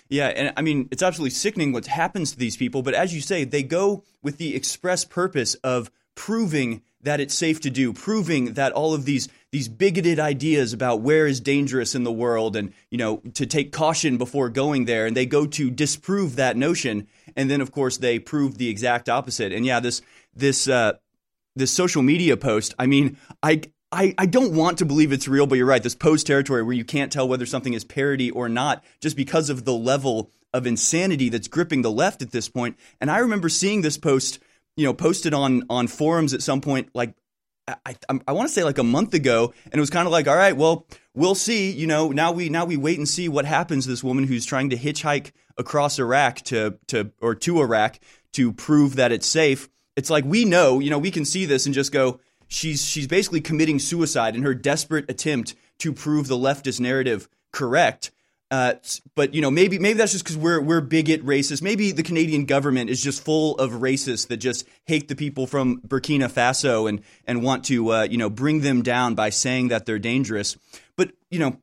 Yeah, 0.10 0.28
and 0.28 0.54
I 0.56 0.62
mean, 0.62 0.88
it's 0.92 1.04
absolutely 1.04 1.32
sickening 1.32 1.74
what 1.74 1.88
happens 1.88 2.32
to 2.32 2.38
these 2.38 2.56
people, 2.56 2.82
but 2.82 2.94
as 2.94 3.14
you 3.14 3.22
say, 3.22 3.44
they 3.44 3.64
go 3.64 4.04
with 4.22 4.38
the 4.38 4.56
express 4.56 5.04
purpose 5.04 5.56
of 5.56 5.92
proving 6.16 6.82
that 7.02 7.20
it's 7.20 7.34
safe 7.34 7.60
to 7.62 7.70
do, 7.70 7.94
proving 7.94 8.54
that 8.54 8.74
all 8.74 8.94
of 8.94 9.06
these 9.06 9.28
these 9.52 9.68
bigoted 9.68 10.20
ideas 10.20 10.74
about 10.74 11.02
where 11.02 11.28
is 11.28 11.40
dangerous 11.40 11.94
in 11.94 12.04
the 12.04 12.12
world 12.12 12.56
and 12.56 12.74
you 12.90 12.98
know 12.98 13.18
to 13.34 13.46
take 13.46 13.72
caution 13.72 14.18
before 14.18 14.50
going 14.50 14.86
there 14.86 15.06
and 15.06 15.16
they 15.16 15.26
go 15.26 15.46
to 15.46 15.70
disprove 15.70 16.36
that 16.36 16.58
notion 16.58 17.08
and 17.36 17.50
then 17.50 17.62
of 17.62 17.72
course 17.72 17.98
they 17.98 18.20
prove 18.20 18.58
the 18.58 18.70
exact 18.70 19.10
opposite 19.10 19.52
and 19.52 19.66
yeah 19.66 19.80
this 19.80 20.02
this 20.36 20.68
uh, 20.68 20.94
this 21.56 21.72
social 21.72 22.02
media 22.02 22.38
post 22.38 22.74
i 22.80 22.86
mean 22.86 23.18
i 23.44 23.62
I, 23.94 24.16
I 24.18 24.26
don't 24.26 24.56
want 24.56 24.78
to 24.78 24.86
believe 24.86 25.12
it's 25.12 25.28
real, 25.28 25.48
but 25.48 25.56
you're 25.56 25.66
right. 25.66 25.84
This 25.84 25.96
post 25.96 26.26
territory 26.26 26.64
where 26.64 26.74
you 26.74 26.86
can't 26.86 27.12
tell 27.12 27.28
whether 27.28 27.46
something 27.46 27.74
is 27.74 27.84
parody 27.84 28.32
or 28.32 28.48
not 28.48 28.86
just 29.02 29.18
because 29.18 29.50
of 29.50 29.66
the 29.66 29.74
level 29.74 30.32
of 30.54 30.66
insanity 30.66 31.28
that's 31.28 31.50
gripping 31.50 31.82
the 31.82 31.92
left 31.92 32.22
at 32.22 32.32
this 32.32 32.48
point. 32.48 32.78
And 33.02 33.12
I 33.12 33.18
remember 33.18 33.50
seeing 33.50 33.82
this 33.82 33.98
post, 33.98 34.40
you 34.78 34.86
know, 34.86 34.94
posted 34.94 35.34
on 35.34 35.64
on 35.70 35.88
forums 35.88 36.34
at 36.34 36.42
some 36.42 36.62
point, 36.62 36.90
like 36.94 37.16
I, 37.68 37.96
I, 38.10 38.20
I 38.28 38.32
want 38.32 38.48
to 38.48 38.54
say 38.54 38.64
like 38.64 38.78
a 38.78 38.84
month 38.84 39.14
ago, 39.14 39.54
and 39.66 39.76
it 39.76 39.80
was 39.80 39.90
kind 39.90 40.08
of 40.08 40.12
like, 40.12 40.28
all 40.28 40.36
right, 40.36 40.56
well, 40.56 40.86
we'll 41.14 41.36
see. 41.36 41.72
You 41.72 41.88
know, 41.88 42.10
now 42.10 42.32
we 42.32 42.50
now 42.50 42.66
we 42.66 42.78
wait 42.78 42.98
and 42.98 43.08
see 43.08 43.30
what 43.30 43.46
happens. 43.46 43.86
This 43.86 44.04
woman 44.04 44.26
who's 44.26 44.46
trying 44.46 44.70
to 44.72 44.78
hitchhike 44.78 45.32
across 45.58 46.00
Iraq 46.00 46.38
to 46.46 46.78
to 46.88 47.12
or 47.22 47.36
to 47.36 47.62
Iraq 47.62 48.00
to 48.34 48.54
prove 48.54 48.96
that 48.96 49.12
it's 49.12 49.28
safe. 49.28 49.70
It's 49.96 50.10
like 50.10 50.26
we 50.26 50.46
know, 50.46 50.80
you 50.80 50.90
know, 50.90 51.00
we 51.00 51.12
can 51.12 51.26
see 51.26 51.46
this 51.46 51.66
and 51.66 51.76
just 51.76 51.92
go. 51.92 52.20
She's 52.48 52.86
she's 52.86 53.08
basically 53.08 53.42
committing 53.42 53.80
suicide 53.80 54.36
in 54.36 54.44
her 54.44 54.54
desperate 54.54 55.10
attempt 55.10 55.56
to 55.80 55.94
prove 55.94 56.28
the 56.28 56.38
leftist 56.38 56.80
narrative 56.80 57.30
correct. 57.52 58.12
Uh, 58.52 58.74
but 59.16 59.34
you 59.34 59.42
know, 59.42 59.50
maybe 59.50 59.80
maybe 59.80 59.98
that's 59.98 60.12
just 60.12 60.26
because 60.26 60.38
we're 60.38 60.60
we're 60.60 60.82
bigot 60.82 61.26
racist. 61.26 61.62
Maybe 61.62 61.94
the 61.94 62.04
Canadian 62.04 62.44
government 62.44 62.90
is 62.90 63.02
just 63.02 63.24
full 63.24 63.56
of 63.56 63.72
racists 63.72 64.28
that 64.28 64.38
just 64.38 64.68
hate 64.86 65.08
the 65.08 65.16
people 65.16 65.48
from 65.48 65.80
Burkina 65.88 66.30
Faso 66.30 66.90
and 66.90 67.02
and 67.26 67.44
want 67.44 67.64
to 67.66 67.94
uh, 67.94 68.04
you 68.04 68.18
know 68.18 68.30
bring 68.30 68.60
them 68.60 68.82
down 68.82 69.16
by 69.16 69.30
saying 69.30 69.70
that 69.70 69.86
they're 69.86 70.00
dangerous. 70.00 70.58
But 70.98 71.14
you 71.30 71.40
know, 71.40 71.62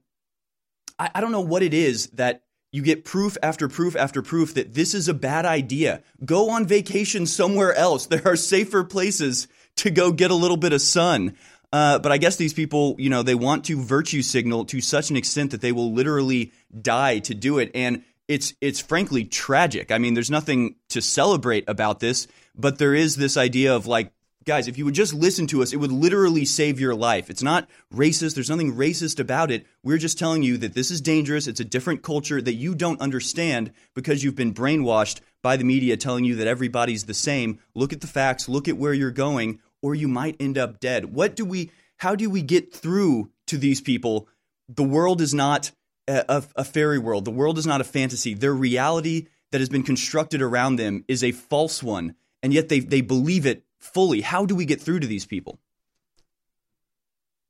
I, 0.98 1.10
I 1.16 1.20
don't 1.20 1.30
know 1.30 1.42
what 1.42 1.62
it 1.62 1.74
is 1.74 2.06
that 2.14 2.42
you 2.72 2.80
get 2.80 3.04
proof 3.04 3.36
after 3.42 3.68
proof 3.68 3.94
after 3.94 4.22
proof 4.22 4.54
that 4.54 4.72
this 4.72 4.94
is 4.94 5.08
a 5.08 5.14
bad 5.14 5.44
idea. 5.44 6.02
Go 6.24 6.48
on 6.50 6.66
vacation 6.66 7.26
somewhere 7.26 7.74
else. 7.74 8.06
There 8.18 8.26
are 8.26 8.36
safer 8.36 8.82
places 8.82 9.46
to 9.76 9.90
go 9.90 10.10
get 10.10 10.30
a 10.30 10.34
little 10.34 10.56
bit 10.56 10.72
of 10.72 10.80
sun. 10.80 11.36
Uh, 11.72 11.98
but 11.98 12.12
I 12.12 12.18
guess 12.18 12.36
these 12.36 12.54
people, 12.54 12.96
you 12.98 13.10
know, 13.10 13.22
they 13.22 13.34
want 13.34 13.66
to 13.66 13.82
virtue 13.82 14.22
signal 14.22 14.64
to 14.66 14.80
such 14.80 15.10
an 15.10 15.16
extent 15.16 15.50
that 15.50 15.60
they 15.60 15.72
will 15.72 15.92
literally 15.92 16.52
die 16.80 17.18
to 17.20 17.34
do 17.34 17.58
it. 17.58 17.70
And 17.74 18.04
it's 18.26 18.54
it's 18.60 18.80
frankly 18.80 19.24
tragic. 19.24 19.90
I 19.90 19.98
mean, 19.98 20.14
there's 20.14 20.30
nothing 20.30 20.76
to 20.90 21.00
celebrate 21.00 21.64
about 21.68 22.00
this, 22.00 22.26
but 22.54 22.78
there 22.78 22.94
is 22.94 23.16
this 23.16 23.36
idea 23.36 23.74
of 23.74 23.86
like, 23.86 24.12
guys, 24.44 24.68
if 24.68 24.78
you 24.78 24.84
would 24.84 24.94
just 24.94 25.12
listen 25.12 25.46
to 25.48 25.62
us, 25.62 25.72
it 25.72 25.76
would 25.76 25.92
literally 25.92 26.44
save 26.44 26.80
your 26.80 26.94
life. 26.94 27.28
It's 27.28 27.42
not 27.42 27.68
racist. 27.92 28.34
There's 28.34 28.50
nothing 28.50 28.74
racist 28.74 29.18
about 29.18 29.50
it. 29.50 29.66
We're 29.82 29.98
just 29.98 30.18
telling 30.18 30.42
you 30.42 30.56
that 30.58 30.74
this 30.74 30.90
is 30.90 31.00
dangerous. 31.00 31.46
It's 31.46 31.60
a 31.60 31.64
different 31.64 32.02
culture 32.02 32.40
that 32.40 32.54
you 32.54 32.74
don't 32.74 33.00
understand 33.00 33.72
because 33.94 34.22
you've 34.22 34.36
been 34.36 34.54
brainwashed 34.54 35.20
by 35.42 35.56
the 35.56 35.64
media 35.64 35.96
telling 35.96 36.24
you 36.24 36.36
that 36.36 36.46
everybody's 36.46 37.04
the 37.04 37.14
same. 37.14 37.58
Look 37.74 37.92
at 37.92 38.00
the 38.00 38.06
facts. 38.06 38.48
Look 38.48 38.68
at 38.68 38.76
where 38.76 38.94
you're 38.94 39.10
going 39.10 39.60
or 39.82 39.94
you 39.94 40.08
might 40.08 40.36
end 40.40 40.58
up 40.58 40.80
dead. 40.80 41.06
What 41.06 41.36
do 41.36 41.44
we 41.44 41.70
how 41.98 42.14
do 42.14 42.30
we 42.30 42.42
get 42.42 42.72
through 42.72 43.30
to 43.48 43.58
these 43.58 43.80
people? 43.80 44.28
The 44.68 44.84
world 44.84 45.20
is 45.20 45.34
not 45.34 45.72
a, 46.06 46.42
a, 46.56 46.64
fairy 46.64 46.98
world. 46.98 47.24
The 47.24 47.30
world 47.30 47.58
is 47.58 47.66
not 47.66 47.80
a 47.80 47.84
fantasy. 47.84 48.34
Their 48.34 48.54
reality 48.54 49.26
that 49.50 49.60
has 49.60 49.68
been 49.68 49.82
constructed 49.82 50.40
around 50.40 50.76
them 50.76 51.04
is 51.08 51.22
a 51.24 51.32
false 51.32 51.82
one, 51.82 52.14
and 52.42 52.52
yet 52.52 52.68
they 52.68 52.80
they 52.80 53.00
believe 53.00 53.46
it 53.46 53.64
fully. 53.78 54.20
How 54.20 54.46
do 54.46 54.54
we 54.54 54.64
get 54.64 54.80
through 54.80 55.00
to 55.00 55.06
these 55.06 55.26
people? 55.26 55.58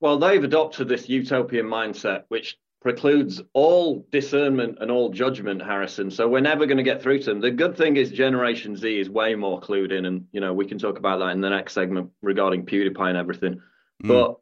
Well, 0.00 0.18
they've 0.18 0.42
adopted 0.42 0.88
this 0.88 1.08
utopian 1.08 1.66
mindset, 1.66 2.24
which 2.28 2.56
precludes 2.80 3.42
all 3.54 4.06
discernment 4.12 4.78
and 4.80 4.90
all 4.90 5.10
judgment, 5.10 5.60
Harrison. 5.62 6.10
So 6.10 6.28
we're 6.28 6.40
never 6.40 6.66
going 6.66 6.76
to 6.76 6.82
get 6.82 7.02
through 7.02 7.20
to 7.20 7.24
them. 7.30 7.40
The 7.40 7.50
good 7.50 7.76
thing 7.76 7.96
is 7.96 8.10
Generation 8.10 8.76
Z 8.76 9.00
is 9.00 9.10
way 9.10 9.34
more 9.34 9.60
clued 9.60 9.92
in, 9.92 10.06
and 10.06 10.26
you 10.32 10.40
know 10.40 10.52
we 10.52 10.66
can 10.66 10.78
talk 10.78 10.98
about 10.98 11.18
that 11.18 11.30
in 11.30 11.40
the 11.40 11.50
next 11.50 11.72
segment 11.72 12.10
regarding 12.22 12.66
PewDiePie 12.66 13.08
and 13.08 13.16
everything. 13.16 13.60
Mm. 14.04 14.08
But 14.08 14.36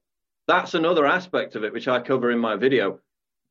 that's 0.46 0.74
another 0.74 1.06
aspect 1.06 1.56
of 1.56 1.64
it 1.64 1.72
which 1.72 1.88
I 1.88 2.00
cover 2.00 2.30
in 2.30 2.38
my 2.38 2.56
video. 2.56 3.00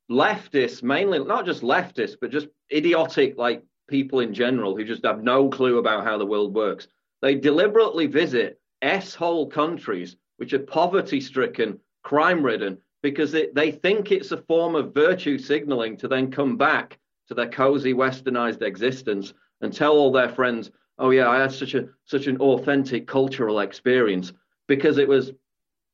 Leftists, 0.10 0.84
mainly 0.84 1.20
not 1.20 1.46
just 1.46 1.63
leftists, 1.63 2.15
but 2.20 2.32
just 2.32 2.48
idiotic 2.72 3.38
like 3.38 3.63
people 3.88 4.20
in 4.20 4.34
general 4.34 4.75
who 4.75 4.84
just 4.84 5.06
have 5.06 5.24
no 5.24 5.50
clue 5.50 5.80
about 5.80 6.04
how 6.04 6.18
the 6.18 6.25
world 6.25 6.54
works. 6.54 6.88
They 7.22 7.36
deliberately 7.36 8.06
visit 8.06 8.60
s-hole 8.82 9.48
countries 9.48 10.15
which 10.38 10.54
are 10.54 10.60
poverty-stricken, 10.60 11.80
crime-ridden, 12.04 12.77
because 13.05 13.31
they, 13.31 13.50
they 13.53 13.69
think 13.69 14.12
it's 14.12 14.31
a 14.31 14.38
form 14.38 14.74
of 14.74 14.91
virtue 14.91 15.38
signaling 15.38 15.95
to 15.95 16.07
then 16.07 16.31
come 16.31 16.57
back 16.57 16.97
to 17.27 17.35
their 17.35 17.47
cozy 17.47 17.93
westernized 17.93 18.63
existence 18.63 19.31
and 19.62 19.71
tell 19.71 19.93
all 19.93 20.12
their 20.12 20.29
friends, 20.29 20.71
oh 20.97 21.12
yeah, 21.12 21.29
I 21.29 21.39
had 21.39 21.51
such 21.51 21.75
a 21.75 21.88
such 22.05 22.25
an 22.25 22.38
authentic 22.38 23.05
cultural 23.05 23.59
experience 23.59 24.33
because 24.67 24.97
it 24.97 25.07
was 25.07 25.33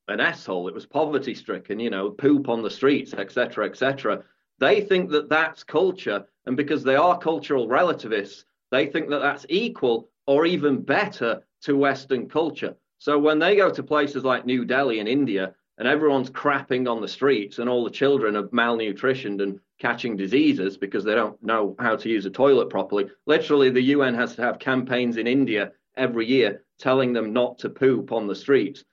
an 0.08 0.20
asshole, 0.20 0.68
it 0.68 0.74
was 0.74 0.86
poverty 0.86 1.34
stricken, 1.34 1.78
you 1.78 1.90
know, 1.90 2.08
poop 2.08 2.48
on 2.48 2.62
the 2.62 2.70
streets, 2.70 3.12
etc., 3.12 3.66
etc. 3.66 4.24
They 4.58 4.80
think 4.80 5.10
that 5.10 5.28
that's 5.28 5.62
culture, 5.64 6.24
and 6.46 6.56
because 6.56 6.82
they 6.82 6.96
are 6.96 7.18
cultural 7.18 7.68
relativists, 7.68 8.46
they 8.70 8.86
think 8.86 9.10
that 9.10 9.20
that's 9.20 9.44
equal 9.50 10.08
or 10.26 10.46
even 10.46 10.80
better 10.80 11.42
to 11.64 11.76
Western 11.76 12.26
culture. 12.26 12.74
So 12.96 13.18
when 13.18 13.38
they 13.38 13.54
go 13.54 13.70
to 13.70 13.82
places 13.82 14.24
like 14.24 14.46
New 14.46 14.64
Delhi 14.64 14.98
in 14.98 15.06
India 15.06 15.54
and 15.78 15.88
everyone's 15.88 16.30
crapping 16.30 16.90
on 16.90 17.00
the 17.00 17.08
streets 17.08 17.58
and 17.58 17.68
all 17.68 17.84
the 17.84 17.90
children 17.90 18.36
are 18.36 18.44
malnutritioned 18.48 19.42
and 19.42 19.58
catching 19.78 20.16
diseases 20.16 20.76
because 20.76 21.04
they 21.04 21.14
don't 21.14 21.42
know 21.42 21.74
how 21.78 21.96
to 21.96 22.08
use 22.08 22.26
a 22.26 22.30
toilet 22.30 22.70
properly. 22.70 23.10
Literally, 23.26 23.70
the 23.70 23.82
UN 23.82 24.14
has 24.14 24.36
to 24.36 24.42
have 24.42 24.58
campaigns 24.58 25.16
in 25.16 25.26
India 25.26 25.72
every 25.96 26.26
year 26.26 26.62
telling 26.78 27.12
them 27.12 27.32
not 27.32 27.58
to 27.58 27.70
poop 27.70 28.12
on 28.12 28.26
the 28.26 28.34
streets. 28.34 28.84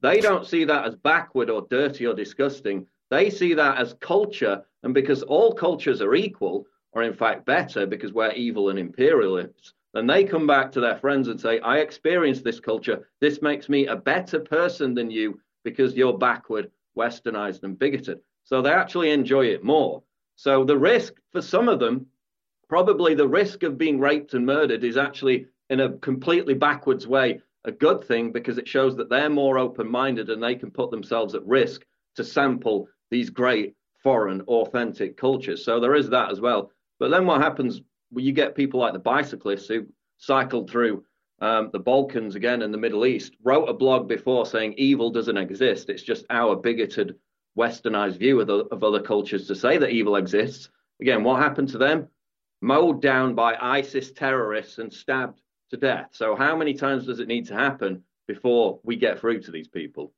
They 0.00 0.20
don't 0.20 0.46
see 0.46 0.64
that 0.64 0.86
as 0.86 0.94
backward 0.94 1.50
or 1.50 1.66
dirty 1.70 2.06
or 2.06 2.14
disgusting. 2.14 2.86
They 3.10 3.30
see 3.30 3.54
that 3.54 3.78
as 3.78 3.94
culture. 3.94 4.62
And 4.82 4.94
because 4.94 5.22
all 5.22 5.52
cultures 5.52 6.00
are 6.00 6.14
equal, 6.14 6.66
or 6.92 7.02
in 7.02 7.14
fact 7.14 7.46
better 7.46 7.86
because 7.86 8.12
we're 8.12 8.32
evil 8.32 8.70
and 8.70 8.78
imperialists, 8.78 9.74
then 9.94 10.06
they 10.06 10.24
come 10.24 10.46
back 10.46 10.70
to 10.72 10.80
their 10.80 10.98
friends 10.98 11.28
and 11.28 11.40
say, 11.40 11.58
I 11.60 11.78
experienced 11.78 12.44
this 12.44 12.60
culture. 12.60 13.08
This 13.20 13.42
makes 13.42 13.68
me 13.68 13.86
a 13.86 13.96
better 13.96 14.38
person 14.38 14.94
than 14.94 15.10
you 15.10 15.40
because 15.70 15.94
you're 15.94 16.16
backward, 16.16 16.70
westernized, 16.96 17.62
and 17.62 17.78
bigoted. 17.78 18.20
So 18.44 18.62
they 18.62 18.72
actually 18.72 19.10
enjoy 19.10 19.46
it 19.46 19.64
more. 19.64 20.02
So 20.36 20.64
the 20.64 20.78
risk 20.78 21.14
for 21.32 21.42
some 21.42 21.68
of 21.68 21.80
them, 21.80 22.06
probably 22.68 23.14
the 23.14 23.28
risk 23.28 23.62
of 23.62 23.78
being 23.78 23.98
raped 23.98 24.34
and 24.34 24.46
murdered 24.46 24.84
is 24.84 24.96
actually 24.96 25.46
in 25.70 25.80
a 25.80 25.92
completely 25.98 26.54
backwards 26.54 27.06
way 27.06 27.40
a 27.64 27.72
good 27.72 28.04
thing 28.04 28.32
because 28.32 28.56
it 28.56 28.68
shows 28.68 28.96
that 28.96 29.10
they're 29.10 29.28
more 29.28 29.58
open 29.58 29.90
minded 29.90 30.30
and 30.30 30.42
they 30.42 30.54
can 30.54 30.70
put 30.70 30.90
themselves 30.90 31.34
at 31.34 31.44
risk 31.46 31.84
to 32.16 32.24
sample 32.24 32.88
these 33.10 33.30
great 33.30 33.74
foreign 34.02 34.40
authentic 34.42 35.16
cultures. 35.16 35.64
So 35.64 35.80
there 35.80 35.94
is 35.94 36.08
that 36.10 36.30
as 36.30 36.40
well. 36.40 36.70
But 36.98 37.10
then 37.10 37.26
what 37.26 37.40
happens 37.40 37.82
when 38.10 38.24
you 38.24 38.32
get 38.32 38.54
people 38.54 38.80
like 38.80 38.92
the 38.92 38.98
bicyclists 38.98 39.68
who 39.68 39.86
cycled 40.18 40.70
through 40.70 41.04
um, 41.40 41.70
the 41.72 41.78
Balkans 41.78 42.34
again 42.34 42.62
in 42.62 42.72
the 42.72 42.78
Middle 42.78 43.06
East, 43.06 43.36
wrote 43.42 43.68
a 43.68 43.74
blog 43.74 44.08
before 44.08 44.46
saying 44.46 44.74
evil 44.76 45.10
doesn't 45.10 45.36
exist. 45.36 45.88
It's 45.88 46.02
just 46.02 46.26
our 46.30 46.56
bigoted, 46.56 47.16
westernized 47.56 48.18
view 48.18 48.40
of, 48.40 48.46
the, 48.46 48.64
of 48.66 48.82
other 48.82 49.00
cultures 49.00 49.46
to 49.46 49.54
say 49.54 49.78
that 49.78 49.90
evil 49.90 50.16
exists. 50.16 50.68
Again, 51.00 51.22
what 51.22 51.40
happened 51.40 51.68
to 51.70 51.78
them? 51.78 52.08
Mowed 52.60 53.00
down 53.00 53.34
by 53.34 53.56
ISIS 53.60 54.12
terrorists 54.12 54.78
and 54.78 54.92
stabbed 54.92 55.40
to 55.70 55.76
death. 55.76 56.08
So, 56.10 56.34
how 56.34 56.56
many 56.56 56.74
times 56.74 57.06
does 57.06 57.20
it 57.20 57.28
need 57.28 57.46
to 57.46 57.54
happen 57.54 58.02
before 58.26 58.80
we 58.82 58.96
get 58.96 59.20
through 59.20 59.42
to 59.42 59.50
these 59.52 59.68
people? 59.68 60.12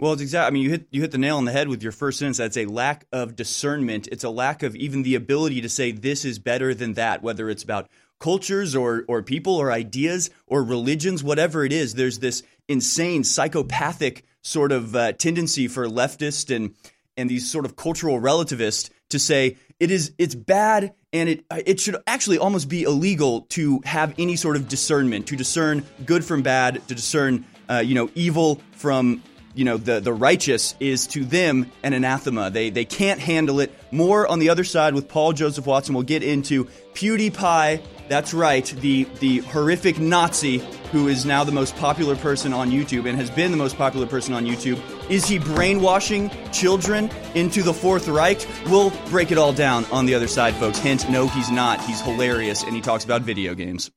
Well, 0.00 0.12
it's 0.12 0.22
exactly. 0.22 0.46
I 0.46 0.50
mean, 0.50 0.62
you 0.62 0.70
hit 0.70 0.86
you 0.90 1.00
hit 1.00 1.10
the 1.10 1.18
nail 1.18 1.38
on 1.38 1.44
the 1.44 1.52
head 1.52 1.68
with 1.68 1.82
your 1.82 1.92
first 1.92 2.20
sentence. 2.20 2.38
That's 2.38 2.56
a 2.56 2.66
lack 2.66 3.06
of 3.12 3.34
discernment. 3.34 4.08
It's 4.12 4.24
a 4.24 4.30
lack 4.30 4.62
of 4.62 4.76
even 4.76 5.02
the 5.02 5.16
ability 5.16 5.60
to 5.60 5.68
say 5.68 5.90
this 5.90 6.24
is 6.24 6.38
better 6.38 6.72
than 6.72 6.94
that. 6.94 7.22
Whether 7.22 7.50
it's 7.50 7.64
about 7.64 7.90
cultures 8.20 8.74
or 8.74 9.04
or 9.08 9.22
people 9.22 9.56
or 9.56 9.70
ideas 9.70 10.30
or 10.46 10.62
religions, 10.62 11.22
whatever 11.22 11.64
it 11.64 11.72
is, 11.72 11.94
there's 11.94 12.18
this 12.18 12.42
insane 12.68 13.24
psychopathic 13.24 14.24
sort 14.42 14.72
of 14.72 14.94
uh, 14.94 15.12
tendency 15.12 15.68
for 15.68 15.86
leftists 15.86 16.54
and 16.54 16.74
and 17.16 17.28
these 17.28 17.50
sort 17.50 17.64
of 17.64 17.76
cultural 17.76 18.20
relativists 18.20 18.90
to 19.10 19.18
say 19.18 19.56
it 19.80 19.90
is 19.90 20.12
it's 20.18 20.34
bad 20.34 20.94
and 21.12 21.28
it 21.28 21.44
it 21.66 21.80
should 21.80 21.96
actually 22.06 22.38
almost 22.38 22.68
be 22.68 22.82
illegal 22.82 23.42
to 23.42 23.80
have 23.84 24.14
any 24.18 24.36
sort 24.36 24.56
of 24.56 24.68
discernment 24.68 25.26
to 25.26 25.36
discern 25.36 25.84
good 26.04 26.24
from 26.24 26.42
bad 26.42 26.86
to 26.88 26.94
discern 26.94 27.44
uh, 27.68 27.78
you 27.78 27.94
know 27.94 28.10
evil 28.14 28.60
from 28.72 29.22
you 29.54 29.64
know 29.64 29.76
the 29.76 30.00
the 30.00 30.12
righteous 30.12 30.74
is 30.80 31.06
to 31.08 31.24
them 31.24 31.70
an 31.82 31.92
anathema 31.92 32.50
they 32.50 32.70
they 32.70 32.84
can't 32.84 33.20
handle 33.20 33.60
it 33.60 33.72
more 33.90 34.26
on 34.26 34.38
the 34.38 34.50
other 34.50 34.64
side 34.64 34.94
with 34.94 35.08
Paul 35.08 35.32
Joseph 35.32 35.66
Watson 35.66 35.94
we'll 35.94 36.04
get 36.04 36.22
into 36.22 36.64
PewDiePie 36.94 37.82
that's 38.08 38.32
right 38.34 38.64
the 38.80 39.04
the 39.20 39.38
horrific 39.38 39.98
Nazi 39.98 40.62
who 40.92 41.08
is 41.08 41.24
now 41.26 41.44
the 41.44 41.52
most 41.52 41.76
popular 41.76 42.16
person 42.16 42.52
on 42.52 42.70
YouTube 42.70 43.08
and 43.08 43.18
has 43.18 43.30
been 43.30 43.50
the 43.50 43.56
most 43.56 43.76
popular 43.76 44.06
person 44.06 44.34
on 44.34 44.46
YouTube. 44.46 44.80
Is 45.10 45.26
he 45.26 45.38
brainwashing 45.38 46.30
children 46.52 47.10
into 47.34 47.62
the 47.62 47.74
Fourth 47.74 48.08
Reich? 48.08 48.46
We'll 48.66 48.90
break 49.10 49.30
it 49.30 49.38
all 49.38 49.52
down 49.52 49.84
on 49.86 50.06
the 50.06 50.14
other 50.14 50.28
side, 50.28 50.54
folks. 50.54 50.78
Hint, 50.78 51.08
no, 51.10 51.28
he's 51.28 51.50
not. 51.50 51.80
He's 51.82 52.00
hilarious 52.00 52.62
and 52.62 52.74
he 52.74 52.80
talks 52.80 53.04
about 53.04 53.22
video 53.22 53.54
games. 53.54 53.90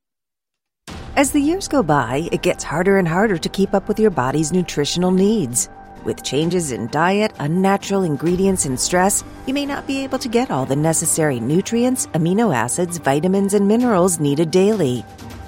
As 1.14 1.30
the 1.30 1.40
years 1.40 1.68
go 1.68 1.82
by, 1.82 2.26
it 2.32 2.40
gets 2.40 2.64
harder 2.64 2.96
and 2.96 3.06
harder 3.06 3.36
to 3.36 3.48
keep 3.50 3.74
up 3.74 3.86
with 3.86 4.00
your 4.00 4.10
body's 4.10 4.50
nutritional 4.50 5.10
needs. 5.10 5.68
With 6.04 6.22
changes 6.22 6.72
in 6.72 6.86
diet, 6.86 7.34
unnatural 7.38 8.02
ingredients, 8.02 8.64
and 8.64 8.80
stress, 8.80 9.22
you 9.46 9.52
may 9.52 9.66
not 9.66 9.86
be 9.86 10.02
able 10.04 10.18
to 10.20 10.28
get 10.30 10.50
all 10.50 10.64
the 10.64 10.74
necessary 10.74 11.38
nutrients, 11.38 12.06
amino 12.14 12.56
acids, 12.56 12.96
vitamins, 12.96 13.52
and 13.52 13.68
minerals 13.68 14.20
needed 14.20 14.50
daily. 14.50 15.04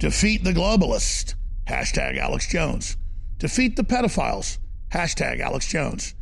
Defeat 0.00 0.44
the 0.44 0.54
globalist. 0.54 1.34
Hashtag 1.66 2.16
Alex 2.16 2.48
Jones. 2.48 2.96
Defeat 3.36 3.76
the 3.76 3.84
pedophiles. 3.84 4.56
Hashtag 4.88 5.40
Alex 5.40 5.68
Jones. 5.68 6.14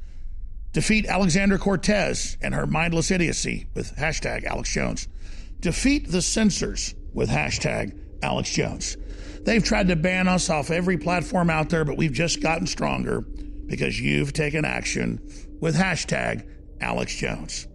Defeat 0.73 1.07
Alexandra 1.07 1.61
Cortez 1.61 2.37
and 2.43 2.55
her 2.55 2.67
mindless 2.67 3.13
idiocy 3.13 3.69
with 3.75 3.95
hashtag 3.95 4.45
Alex 4.45 4.73
Jones. 4.73 5.07
Defeat 5.61 6.11
the 6.11 6.21
censors 6.21 6.97
with 7.15 7.31
hashtag 7.31 7.97
Alex 8.21 8.51
Jones. 8.51 8.97
They've 9.43 9.63
tried 9.63 9.87
to 9.89 9.97
ban 9.97 10.27
us 10.27 10.51
off 10.51 10.73
every 10.73 10.99
platform 10.99 11.49
out 11.49 11.69
there, 11.69 11.85
but 11.85 11.97
we've 11.97 12.13
just 12.13 12.43
gotten 12.43 12.67
stronger 12.67 13.21
because 13.21 14.01
you've 14.01 14.33
taken 14.33 14.65
action 14.65 15.21
with 15.61 15.77
hashtag 15.77 16.45
Alex 16.81 17.15
Jones. 17.15 17.69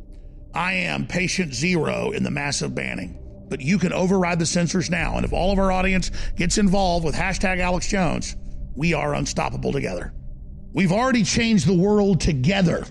I 0.53 0.73
am 0.73 1.07
patient 1.07 1.53
zero 1.53 2.11
in 2.11 2.23
the 2.23 2.29
massive 2.29 2.75
banning 2.75 3.22
but 3.53 3.61
you 3.61 3.77
can 3.77 3.93
override 3.93 4.39
the 4.39 4.47
censors 4.47 4.89
now. 4.89 5.15
And 5.15 5.23
if 5.23 5.31
all 5.31 5.51
of 5.51 5.59
our 5.59 5.71
audience 5.71 6.09
gets 6.35 6.57
involved 6.57 7.05
with 7.05 7.13
hashtag 7.13 7.59
Alex 7.59 7.87
Jones, 7.87 8.35
we 8.75 8.95
are 8.95 9.13
unstoppable 9.13 9.71
together. 9.71 10.11
We've 10.73 10.91
already 10.91 11.23
changed 11.23 11.67
the 11.67 11.77
world 11.77 12.19
together 12.19 12.87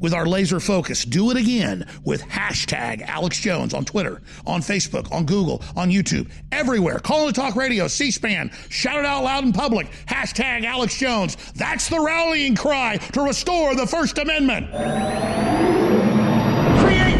with 0.00 0.12
our 0.12 0.26
laser 0.26 0.58
focus. 0.58 1.04
Do 1.04 1.30
it 1.30 1.36
again 1.36 1.86
with 2.02 2.22
hashtag 2.22 3.02
Alex 3.02 3.38
Jones 3.38 3.72
on 3.72 3.84
Twitter, 3.84 4.20
on 4.48 4.62
Facebook, 4.62 5.12
on 5.12 5.26
Google, 5.26 5.62
on 5.76 5.92
YouTube, 5.92 6.28
everywhere. 6.50 6.98
Call 6.98 7.28
it 7.28 7.36
Talk 7.36 7.54
Radio, 7.54 7.86
C 7.86 8.10
SPAN, 8.10 8.50
shout 8.70 8.98
it 8.98 9.04
out 9.04 9.22
loud 9.22 9.44
in 9.44 9.52
public. 9.52 9.86
Hashtag 10.06 10.64
Alex 10.64 10.98
Jones. 10.98 11.36
That's 11.54 11.88
the 11.88 12.00
rallying 12.00 12.56
cry 12.56 12.96
to 12.96 13.20
restore 13.20 13.76
the 13.76 13.86
First 13.86 14.18
Amendment. 14.18 15.93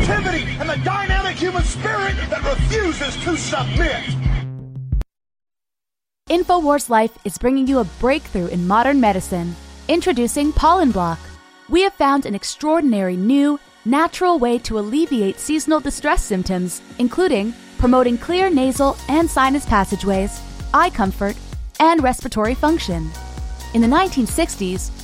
Creativity 0.04 0.44
and 0.60 0.68
the 0.68 0.76
dynamic 0.84 1.34
human 1.34 1.62
spirit 1.62 2.14
that 2.28 2.44
refuses 2.44 3.16
to 3.24 3.38
submit. 3.38 4.04
InfoWars 6.28 6.90
Life 6.90 7.16
is 7.24 7.38
bringing 7.38 7.66
you 7.66 7.78
a 7.78 7.84
breakthrough 8.00 8.48
in 8.48 8.66
modern 8.66 9.00
medicine. 9.00 9.56
Introducing 9.88 10.52
Pollen 10.52 10.90
Block. 10.90 11.18
We 11.70 11.80
have 11.82 11.94
found 11.94 12.26
an 12.26 12.34
extraordinary 12.34 13.16
new, 13.16 13.58
natural 13.86 14.38
way 14.38 14.58
to 14.58 14.78
alleviate 14.78 15.38
seasonal 15.38 15.80
distress 15.80 16.22
symptoms, 16.22 16.82
including 16.98 17.54
promoting 17.78 18.18
clear 18.18 18.50
nasal 18.50 18.98
and 19.08 19.30
sinus 19.30 19.64
passageways, 19.64 20.38
eye 20.74 20.90
comfort, 20.90 21.34
and 21.80 22.02
respiratory 22.02 22.54
function. 22.54 23.10
In 23.72 23.80
the 23.80 23.88
1960s, 23.88 25.03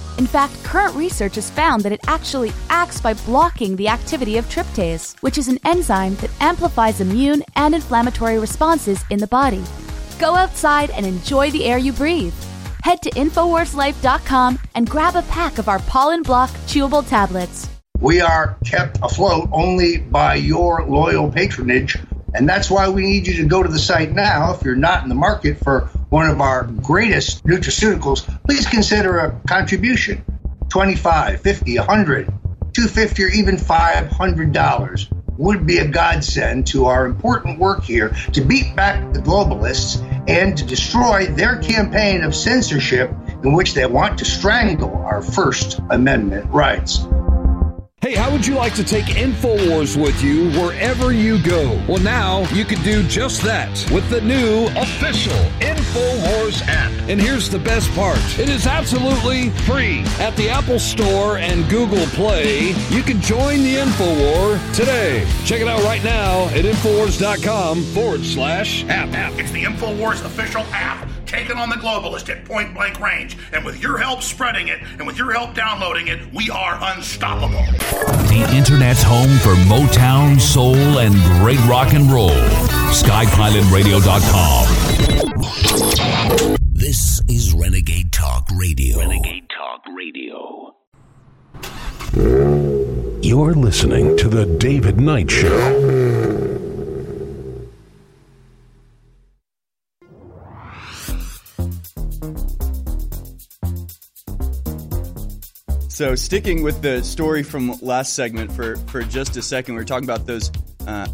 In 0.21 0.27
fact, 0.27 0.63
current 0.63 0.93
research 0.95 1.33
has 1.33 1.49
found 1.49 1.81
that 1.81 1.91
it 1.91 2.01
actually 2.05 2.53
acts 2.69 3.01
by 3.01 3.15
blocking 3.15 3.75
the 3.75 3.87
activity 3.87 4.37
of 4.37 4.45
tryptase, 4.45 5.19
which 5.21 5.39
is 5.39 5.47
an 5.47 5.57
enzyme 5.65 6.13
that 6.17 6.29
amplifies 6.39 7.01
immune 7.01 7.41
and 7.55 7.73
inflammatory 7.73 8.37
responses 8.37 9.03
in 9.09 9.17
the 9.17 9.25
body. 9.25 9.63
Go 10.19 10.35
outside 10.35 10.91
and 10.91 11.07
enjoy 11.07 11.49
the 11.49 11.65
air 11.65 11.79
you 11.79 11.91
breathe. 11.91 12.35
Head 12.83 13.01
to 13.01 13.09
InfoWarsLife.com 13.09 14.59
and 14.75 14.87
grab 14.87 15.15
a 15.15 15.23
pack 15.23 15.57
of 15.57 15.67
our 15.67 15.79
Pollen 15.79 16.21
Block 16.21 16.51
chewable 16.67 17.09
tablets. 17.09 17.67
We 17.99 18.21
are 18.21 18.59
kept 18.63 18.99
afloat 19.01 19.49
only 19.51 19.97
by 19.97 20.35
your 20.35 20.85
loyal 20.85 21.31
patronage, 21.31 21.97
and 22.35 22.47
that's 22.47 22.69
why 22.69 22.89
we 22.89 23.01
need 23.01 23.25
you 23.25 23.37
to 23.37 23.47
go 23.47 23.63
to 23.63 23.69
the 23.69 23.79
site 23.79 24.11
now. 24.11 24.53
If 24.53 24.61
you're 24.61 24.75
not 24.75 25.01
in 25.01 25.09
the 25.09 25.15
market 25.15 25.57
for 25.63 25.89
one 26.11 26.29
of 26.29 26.41
our 26.41 26.65
greatest 26.65 27.45
nutraceuticals, 27.45 28.27
please 28.45 28.67
consider 28.67 29.17
a 29.19 29.39
contribution 29.47 30.23
25 30.69 31.41
50 31.41 31.77
100 31.79 32.25
250 32.25 33.23
or 33.23 33.27
even 33.27 33.55
$500 33.55 35.37
would 35.37 35.65
be 35.65 35.77
a 35.77 35.87
godsend 35.87 36.67
to 36.67 36.85
our 36.85 37.05
important 37.05 37.59
work 37.59 37.83
here 37.83 38.09
to 38.33 38.41
beat 38.41 38.75
back 38.75 39.13
the 39.13 39.19
globalists 39.19 40.01
and 40.29 40.57
to 40.57 40.65
destroy 40.65 41.27
their 41.27 41.57
campaign 41.57 42.23
of 42.23 42.35
censorship 42.35 43.09
in 43.43 43.53
which 43.53 43.73
they 43.73 43.85
want 43.85 44.19
to 44.19 44.25
strangle 44.25 44.93
our 44.97 45.21
First 45.21 45.79
Amendment 45.89 46.51
rights. 46.51 47.07
Hey, 48.01 48.15
how 48.15 48.31
would 48.31 48.47
you 48.47 48.55
like 48.55 48.73
to 48.75 48.83
take 48.83 49.05
InfoWars 49.05 49.95
with 49.95 50.23
you 50.23 50.49
wherever 50.59 51.13
you 51.13 51.41
go? 51.43 51.79
Well, 51.87 52.01
now 52.01 52.49
you 52.51 52.65
can 52.65 52.81
do 52.81 53.03
just 53.03 53.43
that 53.43 53.69
with 53.91 54.09
the 54.09 54.21
new 54.21 54.65
official 54.75 55.37
InfoWars 55.91 56.63
app. 56.67 56.91
And 57.09 57.19
here's 57.21 57.49
the 57.49 57.59
best 57.59 57.91
part 57.91 58.17
it 58.39 58.47
is 58.47 58.65
absolutely 58.65 59.49
free. 59.65 60.05
At 60.19 60.33
the 60.37 60.47
Apple 60.49 60.79
Store 60.79 61.37
and 61.37 61.69
Google 61.69 62.05
Play, 62.07 62.69
you 62.89 63.03
can 63.03 63.19
join 63.21 63.61
the 63.63 63.75
InfoWar 63.75 64.73
today. 64.73 65.27
Check 65.43 65.59
it 65.61 65.67
out 65.67 65.83
right 65.83 66.01
now 66.03 66.45
at 66.49 66.63
InfoWars.com 66.63 67.83
forward 67.83 68.23
slash 68.23 68.85
app. 68.85 69.13
app. 69.13 69.33
It's 69.37 69.51
the 69.51 69.65
InfoWars 69.65 70.23
official 70.23 70.61
app 70.71 71.09
taking 71.25 71.57
on 71.57 71.69
the 71.69 71.75
globalist 71.75 72.29
at 72.29 72.45
point 72.45 72.73
blank 72.73 72.97
range. 72.99 73.37
And 73.51 73.65
with 73.65 73.81
your 73.81 73.97
help 73.97 74.21
spreading 74.21 74.69
it 74.69 74.79
and 74.97 75.05
with 75.07 75.17
your 75.17 75.33
help 75.33 75.53
downloading 75.55 76.07
it, 76.07 76.21
we 76.33 76.49
are 76.49 76.77
unstoppable. 76.93 77.65
The 78.27 78.49
Internet's 78.53 79.03
home 79.03 79.37
for 79.39 79.55
Motown, 79.69 80.39
soul, 80.39 80.75
and 80.75 81.13
great 81.41 81.59
rock 81.65 81.93
and 81.93 82.09
roll. 82.11 82.31
SkyPilotRadio.com. 82.91 85.00
This 86.73 87.21
is 87.27 87.53
Renegade 87.53 88.11
Talk 88.11 88.47
Radio. 88.55 88.97
Renegade 88.97 89.47
Talk 89.55 89.83
Radio. 89.95 90.75
You're 93.21 93.53
listening 93.53 94.17
to 94.17 94.27
The 94.27 94.47
David 94.57 94.99
Knight 94.99 95.29
Show. 95.29 96.17
So, 105.87 106.15
sticking 106.15 106.63
with 106.63 106.81
the 106.81 107.03
story 107.03 107.43
from 107.43 107.77
last 107.81 108.13
segment 108.13 108.51
for, 108.51 108.77
for 108.87 109.03
just 109.03 109.37
a 109.37 109.43
second, 109.43 109.75
we 109.75 109.81
were 109.81 109.85
talking 109.85 110.09
about 110.09 110.25
those 110.25 110.51
uh, 110.87 111.05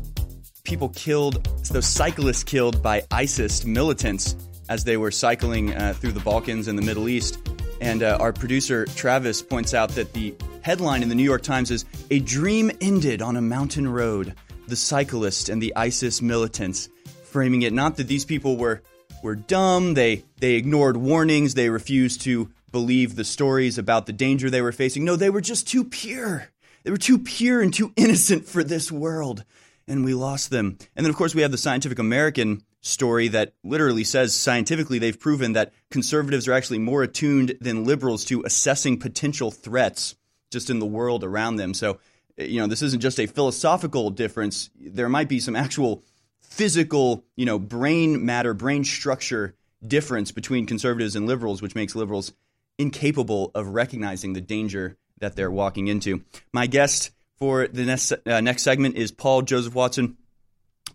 people 0.67 0.89
killed, 0.89 1.45
those 1.71 1.87
cyclists 1.87 2.43
killed 2.43 2.83
by 2.83 3.01
ISIS 3.09 3.63
militants 3.65 4.35
as 4.67 4.83
they 4.83 4.97
were 4.97 5.11
cycling 5.11 5.73
uh, 5.73 5.93
through 5.93 6.11
the 6.11 6.19
Balkans 6.19 6.67
and 6.67 6.77
the 6.77 6.83
Middle 6.83 7.07
East. 7.07 7.49
And 7.79 8.03
uh, 8.03 8.17
our 8.19 8.33
producer, 8.33 8.85
Travis, 8.85 9.41
points 9.41 9.73
out 9.73 9.91
that 9.91 10.11
the 10.13 10.35
headline 10.61 11.03
in 11.03 11.09
the 11.09 11.15
New 11.15 11.23
York 11.23 11.41
Times 11.41 11.71
is 11.71 11.85
A 12.11 12.19
Dream 12.19 12.69
Ended 12.81 13.21
on 13.21 13.37
a 13.37 13.41
Mountain 13.41 13.87
Road. 13.87 14.35
The 14.67 14.75
cyclist 14.75 15.47
and 15.47 15.61
the 15.61 15.73
ISIS 15.77 16.21
militants, 16.21 16.89
framing 17.23 17.61
it 17.61 17.71
not 17.71 17.95
that 17.95 18.09
these 18.09 18.25
people 18.25 18.57
were, 18.57 18.81
were 19.23 19.35
dumb, 19.35 19.93
they, 19.93 20.25
they 20.39 20.55
ignored 20.55 20.97
warnings, 20.97 21.53
they 21.53 21.69
refused 21.69 22.21
to 22.23 22.49
believe 22.73 23.15
the 23.15 23.23
stories 23.23 23.77
about 23.77 24.05
the 24.05 24.11
danger 24.13 24.49
they 24.49 24.61
were 24.61 24.73
facing. 24.73 25.05
No, 25.05 25.15
they 25.15 25.29
were 25.29 25.39
just 25.39 25.65
too 25.65 25.85
pure. 25.85 26.49
They 26.83 26.91
were 26.91 26.97
too 26.97 27.19
pure 27.19 27.61
and 27.61 27.73
too 27.73 27.93
innocent 27.95 28.45
for 28.45 28.65
this 28.65 28.91
world. 28.91 29.45
And 29.87 30.03
we 30.03 30.13
lost 30.13 30.49
them. 30.49 30.77
And 30.95 31.05
then, 31.05 31.09
of 31.09 31.15
course, 31.15 31.33
we 31.33 31.43
have 31.43 31.51
the 31.51 31.57
Scientific 31.57 31.99
American 31.99 32.63
story 32.81 33.29
that 33.29 33.53
literally 33.63 34.03
says 34.03 34.35
scientifically 34.35 34.99
they've 34.99 35.19
proven 35.19 35.53
that 35.53 35.73
conservatives 35.89 36.47
are 36.47 36.53
actually 36.53 36.79
more 36.79 37.03
attuned 37.03 37.57
than 37.61 37.85
liberals 37.85 38.25
to 38.25 38.43
assessing 38.43 38.99
potential 38.99 39.51
threats 39.51 40.15
just 40.51 40.69
in 40.69 40.79
the 40.79 40.85
world 40.85 41.23
around 41.23 41.57
them. 41.57 41.73
So, 41.73 41.99
you 42.37 42.59
know, 42.59 42.67
this 42.67 42.81
isn't 42.81 43.01
just 43.01 43.19
a 43.19 43.27
philosophical 43.27 44.09
difference. 44.09 44.69
There 44.79 45.09
might 45.09 45.29
be 45.29 45.39
some 45.39 45.55
actual 45.55 46.03
physical, 46.39 47.25
you 47.35 47.45
know, 47.45 47.59
brain 47.59 48.25
matter, 48.25 48.53
brain 48.53 48.83
structure 48.83 49.55
difference 49.85 50.31
between 50.31 50.65
conservatives 50.65 51.15
and 51.15 51.27
liberals, 51.27 51.61
which 51.61 51.75
makes 51.75 51.95
liberals 51.95 52.33
incapable 52.77 53.51
of 53.53 53.69
recognizing 53.69 54.33
the 54.33 54.41
danger 54.41 54.97
that 55.19 55.35
they're 55.35 55.51
walking 55.51 55.87
into. 55.87 56.23
My 56.53 56.67
guest 56.67 57.11
for 57.37 57.67
the 57.67 57.85
next, 57.85 58.13
uh, 58.25 58.41
next 58.41 58.63
segment 58.63 58.95
is 58.95 59.11
Paul 59.11 59.43
Joseph 59.43 59.75
Watson. 59.75 60.17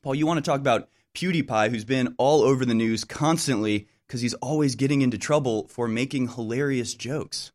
Paul, 0.03 0.15
you 0.15 0.27
want 0.27 0.45
to 0.45 0.49
talk 0.49 0.61
about 0.61 0.89
PewDiePie, 1.15 1.71
who's 1.71 1.85
been 1.85 2.15
all 2.19 2.43
over 2.43 2.65
the 2.65 2.75
news 2.75 3.05
constantly 3.05 3.89
because 4.07 4.21
he's 4.21 4.35
always 4.35 4.75
getting 4.75 5.03
into 5.03 5.19
trouble 5.19 5.69
for 5.69 5.89
making 5.89 6.29
hilarious 6.29 6.95
jokes. 6.95 7.53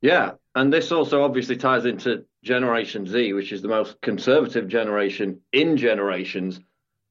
Yeah, 0.00 0.32
and 0.54 0.72
this 0.72 0.90
also 0.90 1.22
obviously 1.22 1.56
ties 1.56 1.84
into 1.84 2.24
Generation 2.42 3.06
Z, 3.06 3.32
which 3.34 3.52
is 3.52 3.62
the 3.62 3.68
most 3.68 4.00
conservative 4.00 4.68
generation 4.68 5.40
in 5.52 5.76
generations. 5.76 6.60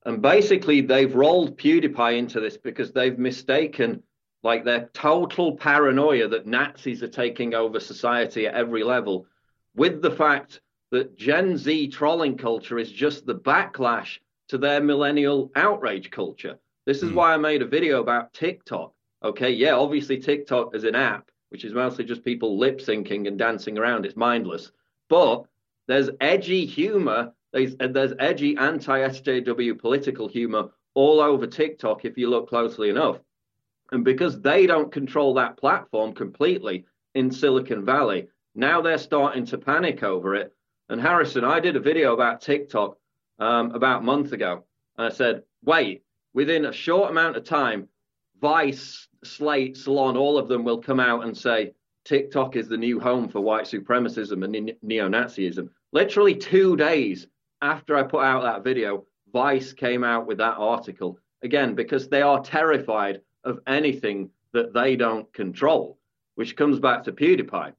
And 0.05 0.21
basically, 0.21 0.81
they've 0.81 1.13
rolled 1.13 1.57
PewDiePie 1.57 2.17
into 2.17 2.39
this 2.39 2.57
because 2.57 2.91
they've 2.91 3.17
mistaken 3.17 4.03
like 4.43 4.65
their 4.65 4.89
total 4.93 5.55
paranoia 5.55 6.27
that 6.29 6.47
Nazis 6.47 7.03
are 7.03 7.07
taking 7.07 7.53
over 7.53 7.79
society 7.79 8.47
at 8.47 8.55
every 8.55 8.83
level 8.83 9.27
with 9.75 10.01
the 10.01 10.11
fact 10.11 10.61
that 10.91 11.17
Gen 11.17 11.57
Z 11.57 11.87
trolling 11.87 12.37
culture 12.37 12.77
is 12.77 12.91
just 12.91 13.25
the 13.25 13.35
backlash 13.35 14.19
to 14.49 14.57
their 14.57 14.81
millennial 14.81 15.51
outrage 15.55 16.11
culture. 16.11 16.57
This 16.85 17.03
is 17.03 17.11
mm. 17.11 17.15
why 17.15 17.33
I 17.33 17.37
made 17.37 17.61
a 17.61 17.67
video 17.67 18.01
about 18.01 18.33
TikTok. 18.33 18.93
Okay, 19.23 19.51
yeah, 19.51 19.73
obviously 19.73 20.17
TikTok 20.17 20.75
is 20.75 20.83
an 20.83 20.95
app, 20.95 21.29
which 21.49 21.63
is 21.63 21.73
mostly 21.73 22.03
just 22.03 22.25
people 22.25 22.57
lip 22.57 22.79
syncing 22.79 23.27
and 23.27 23.37
dancing 23.37 23.77
around. 23.77 24.05
It's 24.05 24.17
mindless. 24.17 24.71
But 25.09 25.45
there's 25.87 26.09
edgy 26.19 26.65
humor, 26.65 27.31
there's, 27.53 27.75
there's 27.77 28.13
edgy 28.19 28.57
anti 28.57 28.99
SJW 28.99 29.79
political 29.79 30.27
humor 30.27 30.69
all 30.93 31.19
over 31.21 31.47
TikTok 31.47 32.03
if 32.03 32.17
you 32.17 32.29
look 32.29 32.49
closely 32.49 32.89
enough. 32.89 33.19
And 33.91 34.03
because 34.03 34.41
they 34.41 34.65
don't 34.65 34.91
control 34.91 35.33
that 35.35 35.57
platform 35.57 36.13
completely 36.13 36.85
in 37.13 37.31
Silicon 37.31 37.85
Valley, 37.85 38.27
now 38.55 38.81
they're 38.81 38.97
starting 38.97 39.45
to 39.47 39.57
panic 39.57 40.03
over 40.03 40.35
it. 40.35 40.53
And 40.89 41.01
Harrison, 41.01 41.43
I 41.45 41.59
did 41.59 41.75
a 41.75 41.79
video 41.79 42.13
about 42.13 42.41
TikTok 42.41 42.97
um, 43.39 43.71
about 43.71 44.01
a 44.01 44.05
month 44.05 44.33
ago. 44.33 44.65
And 44.97 45.07
I 45.07 45.09
said, 45.09 45.43
wait, 45.63 46.03
within 46.33 46.65
a 46.65 46.73
short 46.73 47.11
amount 47.11 47.37
of 47.37 47.43
time, 47.43 47.87
Vice, 48.41 49.07
Slate, 49.23 49.77
Salon, 49.77 50.17
all 50.17 50.37
of 50.37 50.47
them 50.47 50.63
will 50.63 50.79
come 50.79 50.99
out 50.99 51.23
and 51.23 51.37
say 51.37 51.73
TikTok 52.03 52.55
is 52.55 52.67
the 52.67 52.77
new 52.77 52.99
home 52.99 53.29
for 53.29 53.39
white 53.39 53.65
supremacism 53.65 54.43
and 54.43 54.73
neo 54.81 55.07
Nazism. 55.07 55.69
Literally 55.93 56.35
two 56.35 56.75
days 56.75 57.27
after 57.61 57.95
I 57.95 58.03
put 58.03 58.23
out 58.23 58.41
that 58.43 58.63
video, 58.63 59.05
Vice 59.31 59.71
came 59.73 60.03
out 60.03 60.25
with 60.25 60.39
that 60.39 60.57
article. 60.57 61.19
Again, 61.43 61.75
because 61.75 62.07
they 62.07 62.21
are 62.21 62.41
terrified 62.41 63.21
of 63.43 63.59
anything 63.67 64.29
that 64.53 64.73
they 64.73 64.95
don't 64.95 65.31
control, 65.33 65.97
which 66.35 66.55
comes 66.55 66.79
back 66.79 67.03
to 67.03 67.11
PewDiePie. 67.11 67.73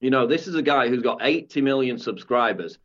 You 0.00 0.10
know, 0.10 0.26
this 0.26 0.46
is 0.46 0.54
a 0.54 0.62
guy 0.62 0.88
who's 0.88 1.02
got 1.02 1.18
80 1.22 1.60
million 1.62 1.98
subscribers 1.98 2.78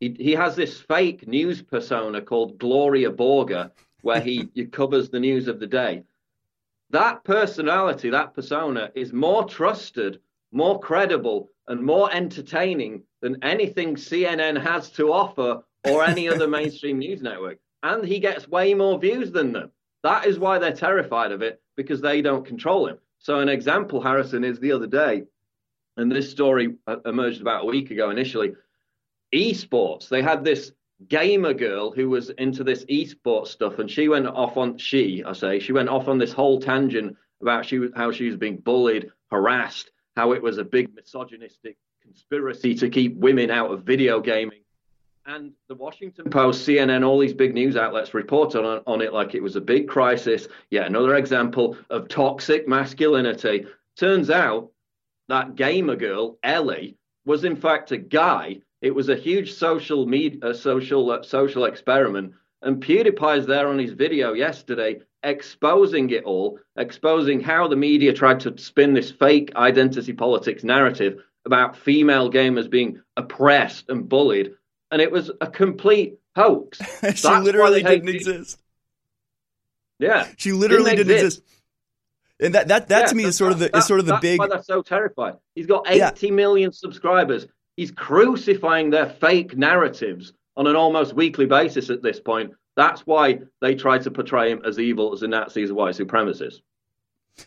he, 0.00 0.14
he 0.18 0.32
has 0.32 0.54
this 0.54 0.80
fake 0.80 1.26
news 1.26 1.62
persona 1.62 2.20
called 2.22 2.58
Gloria 2.58 3.10
Borger, 3.10 3.70
where 4.02 4.20
he, 4.20 4.48
he 4.54 4.66
covers 4.66 5.10
the 5.10 5.20
news 5.20 5.48
of 5.48 5.60
the 5.60 5.66
day. 5.66 6.04
That 6.90 7.24
personality, 7.24 8.10
that 8.10 8.34
persona, 8.34 8.90
is 8.94 9.12
more 9.12 9.44
trusted, 9.44 10.20
more 10.52 10.80
credible, 10.80 11.50
and 11.66 11.82
more 11.82 12.10
entertaining 12.12 13.02
than 13.20 13.42
anything 13.44 13.96
CNN 13.96 14.62
has 14.62 14.90
to 14.90 15.12
offer 15.12 15.62
or 15.84 16.04
any 16.04 16.28
other 16.28 16.48
mainstream 16.58 16.98
news 16.98 17.20
network. 17.20 17.58
And 17.82 18.04
he 18.04 18.18
gets 18.18 18.48
way 18.48 18.72
more 18.74 18.98
views 18.98 19.30
than 19.30 19.52
them. 19.52 19.70
That 20.02 20.26
is 20.26 20.38
why 20.38 20.58
they're 20.58 20.72
terrified 20.72 21.32
of 21.32 21.42
it 21.42 21.60
because 21.76 22.00
they 22.00 22.22
don't 22.22 22.46
control 22.46 22.86
him. 22.86 22.98
So, 23.18 23.40
an 23.40 23.48
example, 23.48 24.00
Harrison, 24.00 24.44
is 24.44 24.60
the 24.60 24.72
other 24.72 24.86
day, 24.86 25.24
and 25.98 26.10
this 26.10 26.30
story 26.30 26.76
uh, 26.86 26.96
emerged 27.04 27.40
about 27.40 27.64
a 27.64 27.66
week 27.66 27.90
ago 27.90 28.10
initially 28.10 28.54
esports. 29.34 30.08
They 30.08 30.22
had 30.22 30.44
this 30.44 30.72
gamer 31.08 31.52
girl 31.52 31.90
who 31.90 32.08
was 32.08 32.30
into 32.30 32.64
this 32.64 32.84
esports 32.86 33.48
stuff, 33.48 33.78
and 33.78 33.90
she 33.90 34.08
went 34.08 34.26
off 34.26 34.56
on 34.56 34.78
she, 34.78 35.22
I 35.24 35.32
say, 35.32 35.58
she 35.58 35.72
went 35.72 35.88
off 35.88 36.08
on 36.08 36.18
this 36.18 36.32
whole 36.32 36.60
tangent 36.60 37.16
about 37.42 37.66
she 37.66 37.88
how 37.94 38.10
she 38.10 38.26
was 38.26 38.36
being 38.36 38.56
bullied, 38.56 39.10
harassed, 39.30 39.90
how 40.16 40.32
it 40.32 40.42
was 40.42 40.58
a 40.58 40.64
big 40.64 40.94
misogynistic 40.94 41.76
conspiracy 42.00 42.74
to 42.76 42.88
keep 42.88 43.16
women 43.16 43.50
out 43.50 43.70
of 43.70 43.82
video 43.82 44.20
gaming. 44.20 44.60
And 45.26 45.52
the 45.68 45.74
Washington 45.74 46.30
Post, 46.30 46.66
CNN, 46.66 47.06
all 47.06 47.18
these 47.18 47.34
big 47.34 47.52
news 47.52 47.76
outlets 47.76 48.14
reported 48.14 48.64
on, 48.64 48.82
on 48.86 49.02
it 49.02 49.12
like 49.12 49.34
it 49.34 49.42
was 49.42 49.56
a 49.56 49.60
big 49.60 49.86
crisis. 49.86 50.48
Yet 50.70 50.86
another 50.86 51.16
example 51.16 51.76
of 51.90 52.08
toxic 52.08 52.66
masculinity. 52.66 53.66
Turns 53.94 54.30
out 54.30 54.70
that 55.28 55.56
gamer 55.56 55.96
girl, 55.96 56.38
Ellie, 56.42 56.96
was 57.24 57.44
in 57.44 57.56
fact 57.56 57.92
a 57.92 57.98
guy 57.98 58.60
it 58.80 58.94
was 58.94 59.08
a 59.08 59.16
huge 59.16 59.54
social 59.54 60.06
media, 60.06 60.54
social 60.54 61.10
uh, 61.10 61.22
social 61.22 61.64
experiment. 61.64 62.32
And 62.62 62.82
PewDiePie's 62.82 63.46
there 63.46 63.68
on 63.68 63.78
his 63.78 63.92
video 63.92 64.32
yesterday 64.32 65.00
exposing 65.22 66.10
it 66.10 66.24
all, 66.24 66.58
exposing 66.76 67.40
how 67.40 67.66
the 67.66 67.76
media 67.76 68.12
tried 68.12 68.40
to 68.40 68.56
spin 68.56 68.94
this 68.94 69.10
fake 69.10 69.52
identity 69.56 70.12
politics 70.12 70.62
narrative 70.62 71.18
about 71.44 71.76
female 71.76 72.30
gamers 72.30 72.70
being 72.70 73.00
oppressed 73.16 73.88
and 73.88 74.08
bullied. 74.08 74.52
And 74.90 75.02
it 75.02 75.10
was 75.10 75.30
a 75.40 75.46
complete 75.46 76.18
hoax. 76.36 76.78
she 76.78 76.84
That's 77.00 77.24
literally 77.24 77.82
didn't 77.82 78.08
exist. 78.08 78.60
Yeah. 79.98 80.28
She 80.36 80.52
literally 80.52 80.92
didn't, 80.92 81.08
didn't 81.08 81.26
exist. 81.26 81.42
And 82.40 82.54
that 82.54 82.68
that, 82.68 82.88
that 82.88 83.00
yeah, 83.00 83.06
to 83.06 83.14
me 83.14 83.24
is 83.24 83.36
sort 83.36 83.52
of 83.52 83.58
the 83.58 83.76
is 83.76 83.86
sort 83.86 84.00
of 84.00 84.06
the 84.06 84.18
big. 84.20 84.38
Why 84.38 84.48
they're 84.48 84.62
so 84.62 84.82
terrified. 84.82 85.34
He's 85.54 85.66
got 85.66 85.88
eighty 85.88 86.28
yeah. 86.28 86.32
million 86.32 86.72
subscribers. 86.72 87.46
He's 87.76 87.90
crucifying 87.90 88.90
their 88.90 89.08
fake 89.08 89.56
narratives 89.56 90.32
on 90.56 90.66
an 90.66 90.76
almost 90.76 91.14
weekly 91.14 91.46
basis 91.46 91.90
at 91.90 92.02
this 92.02 92.20
point. 92.20 92.52
That's 92.76 93.00
why 93.02 93.40
they 93.60 93.74
try 93.74 93.98
to 93.98 94.10
portray 94.10 94.52
him 94.52 94.62
as 94.64 94.78
evil, 94.78 95.12
as 95.12 95.22
a 95.22 95.28
Nazi, 95.28 95.62
as 95.62 95.70
a 95.70 95.74
white 95.74 95.94
supremacist. 95.94 96.60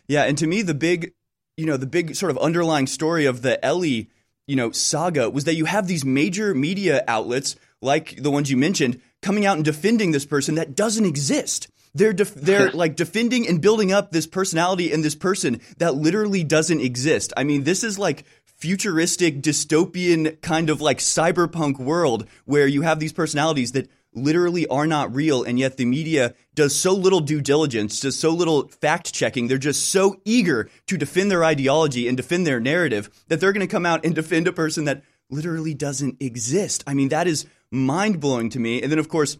Yeah, 0.06 0.24
and 0.24 0.36
to 0.38 0.46
me, 0.46 0.62
the 0.62 0.74
big, 0.74 1.12
you 1.56 1.66
know, 1.66 1.76
the 1.76 1.86
big 1.86 2.14
sort 2.14 2.30
of 2.30 2.38
underlying 2.38 2.86
story 2.86 3.24
of 3.26 3.42
the 3.42 3.62
Ellie, 3.64 4.10
you 4.46 4.56
know, 4.56 4.70
saga 4.70 5.30
was 5.30 5.44
that 5.44 5.54
you 5.54 5.64
have 5.66 5.86
these 5.86 6.04
major 6.04 6.54
media 6.54 7.02
outlets 7.08 7.56
like 7.80 8.22
the 8.22 8.30
ones 8.30 8.50
you 8.50 8.56
mentioned 8.56 9.00
coming 9.22 9.46
out 9.46 9.56
and 9.56 9.64
defending 9.64 10.12
this 10.12 10.26
person 10.26 10.54
that 10.56 10.74
doesn't 10.74 11.06
exist. 11.06 11.68
They're 11.94 12.12
def- 12.12 12.34
they're 12.34 12.70
like 12.74 12.96
defending 12.96 13.46
and 13.46 13.60
building 13.60 13.92
up 13.92 14.10
this 14.10 14.26
personality 14.26 14.92
and 14.92 15.04
this 15.04 15.14
person 15.14 15.60
that 15.78 15.94
literally 15.94 16.44
doesn't 16.44 16.80
exist. 16.80 17.32
I 17.36 17.44
mean, 17.44 17.64
this 17.64 17.84
is 17.84 17.98
like 17.98 18.24
futuristic 18.44 19.42
dystopian 19.42 20.40
kind 20.40 20.70
of 20.70 20.80
like 20.80 20.98
cyberpunk 20.98 21.78
world 21.78 22.28
where 22.44 22.66
you 22.66 22.82
have 22.82 23.00
these 23.00 23.12
personalities 23.12 23.72
that 23.72 23.90
literally 24.14 24.66
are 24.68 24.86
not 24.86 25.12
real 25.14 25.42
and 25.42 25.58
yet 25.58 25.76
the 25.76 25.84
media 25.84 26.34
does 26.54 26.76
so 26.76 26.92
little 26.92 27.20
due 27.20 27.40
diligence 27.40 27.98
does 27.98 28.16
so 28.16 28.30
little 28.30 28.68
fact 28.68 29.12
checking 29.12 29.48
they're 29.48 29.58
just 29.58 29.88
so 29.88 30.20
eager 30.24 30.68
to 30.86 30.98
defend 30.98 31.30
their 31.30 31.42
ideology 31.42 32.06
and 32.06 32.16
defend 32.16 32.46
their 32.46 32.60
narrative 32.60 33.10
that 33.28 33.40
they're 33.40 33.52
going 33.52 33.66
to 33.66 33.70
come 33.70 33.86
out 33.86 34.04
and 34.04 34.14
defend 34.14 34.46
a 34.46 34.52
person 34.52 34.84
that 34.84 35.02
literally 35.30 35.74
doesn't 35.74 36.22
exist. 36.22 36.84
I 36.86 36.94
mean 36.94 37.08
that 37.08 37.26
is 37.26 37.46
mind 37.70 38.20
blowing 38.20 38.50
to 38.50 38.60
me. 38.60 38.80
And 38.82 38.92
then 38.92 38.98
of 38.98 39.08
course 39.08 39.38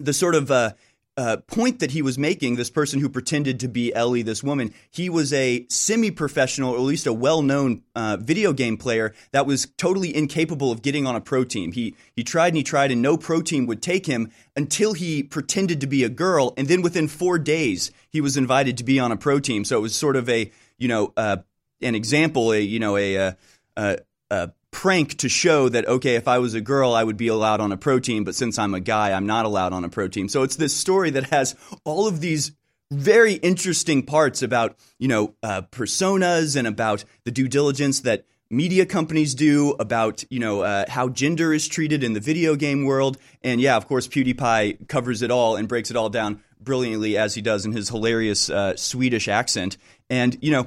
the 0.00 0.12
sort 0.14 0.34
of 0.34 0.50
uh, 0.50 0.72
uh, 1.20 1.36
point 1.36 1.80
that 1.80 1.90
he 1.90 2.00
was 2.00 2.16
making, 2.16 2.56
this 2.56 2.70
person 2.70 2.98
who 2.98 3.06
pretended 3.10 3.60
to 3.60 3.68
be 3.68 3.94
Ellie, 3.94 4.22
this 4.22 4.42
woman, 4.42 4.72
he 4.90 5.10
was 5.10 5.34
a 5.34 5.66
semi 5.68 6.10
professional, 6.10 6.72
or 6.72 6.76
at 6.76 6.82
least 6.82 7.06
a 7.06 7.12
well 7.12 7.42
known 7.42 7.82
uh, 7.94 8.16
video 8.18 8.54
game 8.54 8.78
player 8.78 9.12
that 9.32 9.44
was 9.44 9.66
totally 9.76 10.16
incapable 10.16 10.72
of 10.72 10.80
getting 10.80 11.06
on 11.06 11.14
a 11.14 11.20
pro 11.20 11.44
team. 11.44 11.72
He, 11.72 11.94
he 12.16 12.24
tried 12.24 12.48
and 12.48 12.56
he 12.56 12.62
tried, 12.62 12.90
and 12.90 13.02
no 13.02 13.18
pro 13.18 13.42
team 13.42 13.66
would 13.66 13.82
take 13.82 14.06
him 14.06 14.30
until 14.56 14.94
he 14.94 15.22
pretended 15.22 15.82
to 15.82 15.86
be 15.86 16.04
a 16.04 16.08
girl. 16.08 16.54
And 16.56 16.68
then 16.68 16.80
within 16.80 17.06
four 17.06 17.38
days, 17.38 17.90
he 18.08 18.22
was 18.22 18.38
invited 18.38 18.78
to 18.78 18.84
be 18.84 18.98
on 18.98 19.12
a 19.12 19.16
pro 19.18 19.40
team. 19.40 19.66
So 19.66 19.76
it 19.76 19.82
was 19.82 19.94
sort 19.94 20.16
of 20.16 20.26
a, 20.30 20.50
you 20.78 20.88
know, 20.88 21.12
uh, 21.18 21.36
an 21.82 21.94
example, 21.94 22.50
a, 22.50 22.60
you 22.60 22.78
know, 22.78 22.96
a, 22.96 23.14
a, 23.16 23.36
uh, 23.76 23.96
a 24.30 24.34
uh, 24.34 24.46
prank 24.70 25.16
to 25.18 25.28
show 25.28 25.68
that 25.68 25.86
okay 25.86 26.14
if 26.14 26.28
i 26.28 26.38
was 26.38 26.54
a 26.54 26.60
girl 26.60 26.94
i 26.94 27.02
would 27.02 27.16
be 27.16 27.28
allowed 27.28 27.60
on 27.60 27.72
a 27.72 27.76
pro 27.76 27.98
team 27.98 28.24
but 28.24 28.34
since 28.34 28.58
i'm 28.58 28.74
a 28.74 28.80
guy 28.80 29.12
i'm 29.12 29.26
not 29.26 29.44
allowed 29.44 29.72
on 29.72 29.84
a 29.84 29.88
pro 29.88 30.06
team 30.06 30.28
so 30.28 30.42
it's 30.42 30.56
this 30.56 30.74
story 30.74 31.10
that 31.10 31.24
has 31.30 31.56
all 31.84 32.06
of 32.06 32.20
these 32.20 32.52
very 32.90 33.34
interesting 33.34 34.02
parts 34.02 34.42
about 34.42 34.76
you 34.98 35.08
know 35.08 35.34
uh, 35.42 35.62
personas 35.70 36.56
and 36.56 36.66
about 36.66 37.04
the 37.24 37.30
due 37.30 37.48
diligence 37.48 38.00
that 38.00 38.24
media 38.50 38.84
companies 38.84 39.34
do 39.34 39.76
about 39.78 40.24
you 40.28 40.40
know 40.40 40.62
uh, 40.62 40.84
how 40.88 41.08
gender 41.08 41.54
is 41.54 41.68
treated 41.68 42.02
in 42.02 42.12
the 42.12 42.20
video 42.20 42.56
game 42.56 42.84
world. 42.84 43.16
And 43.42 43.60
yeah 43.60 43.76
of 43.76 43.86
course 43.86 44.08
pewdiepie 44.08 44.88
covers 44.88 45.22
it 45.22 45.30
all 45.30 45.56
and 45.56 45.68
breaks 45.68 45.90
it 45.90 45.96
all 45.96 46.10
down 46.10 46.42
brilliantly 46.60 47.16
as 47.16 47.34
he 47.34 47.40
does 47.40 47.64
in 47.64 47.72
his 47.72 47.88
hilarious 47.88 48.50
uh, 48.50 48.76
swedish 48.76 49.28
accent. 49.28 49.78
And 50.10 50.36
you 50.42 50.50
know 50.50 50.66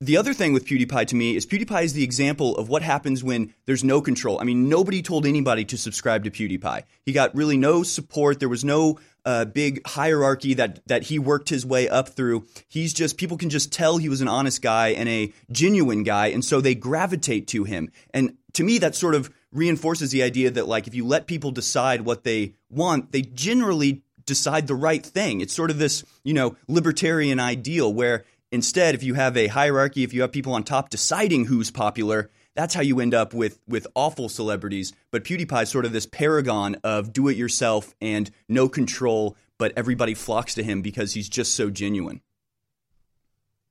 the 0.00 0.16
other 0.16 0.34
thing 0.34 0.52
with 0.52 0.66
PewDiePie 0.66 1.06
to 1.06 1.16
me 1.16 1.36
is 1.36 1.46
PewDiePie 1.46 1.84
is 1.84 1.92
the 1.92 2.04
example 2.04 2.56
of 2.56 2.68
what 2.68 2.82
happens 2.82 3.22
when 3.22 3.54
there's 3.66 3.84
no 3.84 4.00
control. 4.00 4.40
I 4.40 4.44
mean, 4.44 4.68
nobody 4.68 5.02
told 5.02 5.24
anybody 5.24 5.64
to 5.66 5.78
subscribe 5.78 6.24
to 6.24 6.30
PewDiePie. 6.30 6.82
He 7.06 7.12
got 7.12 7.34
really 7.34 7.56
no 7.56 7.82
support. 7.82 8.40
There 8.40 8.48
was 8.48 8.64
no 8.64 8.98
uh, 9.24 9.44
big 9.46 9.86
hierarchy 9.86 10.54
that 10.54 10.86
that 10.86 11.04
he 11.04 11.18
worked 11.18 11.48
his 11.48 11.64
way 11.64 11.88
up 11.88 12.10
through. 12.10 12.46
He's 12.68 12.92
just 12.92 13.16
people 13.16 13.36
can 13.36 13.50
just 13.50 13.72
tell 13.72 13.96
he 13.96 14.08
was 14.08 14.20
an 14.20 14.28
honest 14.28 14.62
guy 14.62 14.88
and 14.88 15.08
a 15.08 15.32
genuine 15.50 16.02
guy, 16.02 16.28
and 16.28 16.44
so 16.44 16.60
they 16.60 16.74
gravitate 16.74 17.46
to 17.48 17.64
him. 17.64 17.90
And 18.12 18.36
to 18.54 18.64
me, 18.64 18.78
that 18.78 18.94
sort 18.94 19.14
of 19.14 19.30
reinforces 19.52 20.10
the 20.10 20.22
idea 20.22 20.50
that 20.50 20.68
like 20.68 20.86
if 20.86 20.94
you 20.94 21.06
let 21.06 21.26
people 21.26 21.52
decide 21.52 22.02
what 22.02 22.24
they 22.24 22.54
want, 22.68 23.12
they 23.12 23.22
generally 23.22 24.02
decide 24.26 24.66
the 24.66 24.74
right 24.74 25.04
thing. 25.04 25.40
It's 25.40 25.54
sort 25.54 25.70
of 25.70 25.78
this, 25.78 26.04
you 26.22 26.34
know, 26.34 26.56
libertarian 26.66 27.40
ideal 27.40 27.92
where 27.92 28.24
Instead, 28.54 28.94
if 28.94 29.02
you 29.02 29.14
have 29.14 29.36
a 29.36 29.48
hierarchy, 29.48 30.04
if 30.04 30.14
you 30.14 30.22
have 30.22 30.30
people 30.30 30.54
on 30.54 30.62
top 30.62 30.88
deciding 30.88 31.46
who's 31.46 31.72
popular, 31.72 32.30
that's 32.54 32.72
how 32.72 32.82
you 32.82 33.00
end 33.00 33.12
up 33.12 33.34
with 33.34 33.58
with 33.66 33.84
awful 33.96 34.28
celebrities. 34.28 34.92
But 35.10 35.24
PewDiePie 35.24 35.64
is 35.64 35.70
sort 35.70 35.84
of 35.84 35.92
this 35.92 36.06
paragon 36.06 36.76
of 36.84 37.12
do 37.12 37.26
it 37.26 37.36
yourself 37.36 37.96
and 38.00 38.30
no 38.48 38.68
control, 38.68 39.36
but 39.58 39.72
everybody 39.76 40.14
flocks 40.14 40.54
to 40.54 40.62
him 40.62 40.82
because 40.82 41.14
he's 41.14 41.28
just 41.28 41.56
so 41.56 41.68
genuine. 41.68 42.20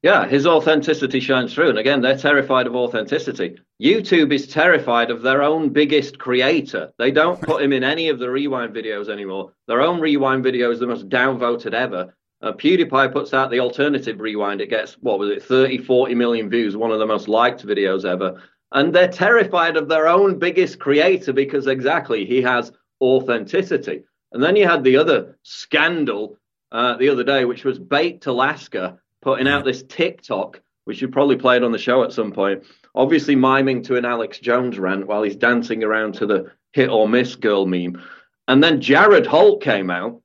Yeah, 0.02 0.28
his 0.28 0.46
authenticity 0.46 1.22
shines 1.22 1.54
through. 1.54 1.70
And 1.70 1.80
again, 1.80 2.02
they're 2.02 2.18
terrified 2.18 2.68
of 2.68 2.76
authenticity. 2.76 3.62
YouTube 3.82 4.34
is 4.34 4.48
terrified 4.48 5.12
of 5.12 5.22
their 5.22 5.44
own 5.44 5.70
biggest 5.70 6.20
creator. 6.20 6.92
They 6.98 7.12
don't 7.12 7.42
put 7.42 7.62
him 7.62 7.72
in 7.72 7.86
any 7.86 8.10
of 8.10 8.20
the 8.20 8.30
rewind 8.30 8.76
videos 8.76 9.08
anymore. 9.08 9.54
Their 9.66 9.82
own 9.82 10.02
rewind 10.02 10.44
video 10.44 10.72
is 10.72 10.82
the 10.82 10.88
most 10.88 11.08
downvoted 11.08 11.74
ever. 11.74 12.14
Uh, 12.44 12.52
PewDiePie 12.52 13.14
puts 13.14 13.34
out 13.34 13.50
the 13.50 13.62
alternative 13.62 14.20
rewind. 14.20 14.60
It 14.60 14.70
gets, 14.70 14.96
what 14.96 15.18
was 15.18 15.30
it, 15.30 15.42
30, 15.42 15.78
40 15.78 16.14
million 16.14 16.50
views, 16.50 16.76
one 16.76 16.92
of 16.92 17.00
the 17.00 17.06
most 17.06 17.30
liked 17.30 17.66
videos 17.66 18.04
ever. 18.04 18.44
And 18.74 18.94
they're 18.94 19.08
terrified 19.08 19.78
of 19.78 19.88
their 19.88 20.10
own 20.10 20.40
biggest 20.40 20.78
creator 20.78 21.32
because 21.32 21.68
exactly 21.68 22.26
he 22.26 22.42
has 22.42 22.74
authenticity. 23.00 24.04
And 24.34 24.44
then 24.44 24.58
you 24.58 24.68
had 24.68 24.84
the 24.84 24.98
other 24.98 25.38
scandal 25.44 26.38
uh, 26.74 26.98
the 26.98 27.08
other 27.08 27.24
day, 27.24 27.46
which 27.46 27.64
was 27.64 27.80
Baked 27.80 28.26
Alaska 28.26 29.00
putting 29.22 29.48
out 29.48 29.64
this 29.64 29.84
TikTok, 29.84 30.60
which 30.84 31.02
you 31.02 31.08
probably 31.08 31.38
played 31.38 31.64
on 31.64 31.72
the 31.72 31.78
show 31.78 32.04
at 32.04 32.12
some 32.12 32.34
point, 32.34 32.64
obviously 32.94 33.38
miming 33.38 33.84
to 33.84 33.96
an 33.96 34.04
Alex 34.04 34.40
Jones 34.40 34.78
rant 34.78 35.08
while 35.08 35.24
he's 35.24 35.38
dancing 35.38 35.82
around 35.82 36.16
to 36.16 36.26
the 36.26 36.52
hit 36.74 36.90
or 36.90 37.08
miss 37.08 37.36
girl 37.36 37.66
meme. 37.66 38.02
And 38.50 38.62
then 38.62 38.82
Jared 38.82 39.26
Holt 39.26 39.62
came 39.62 39.90
out 39.90 40.20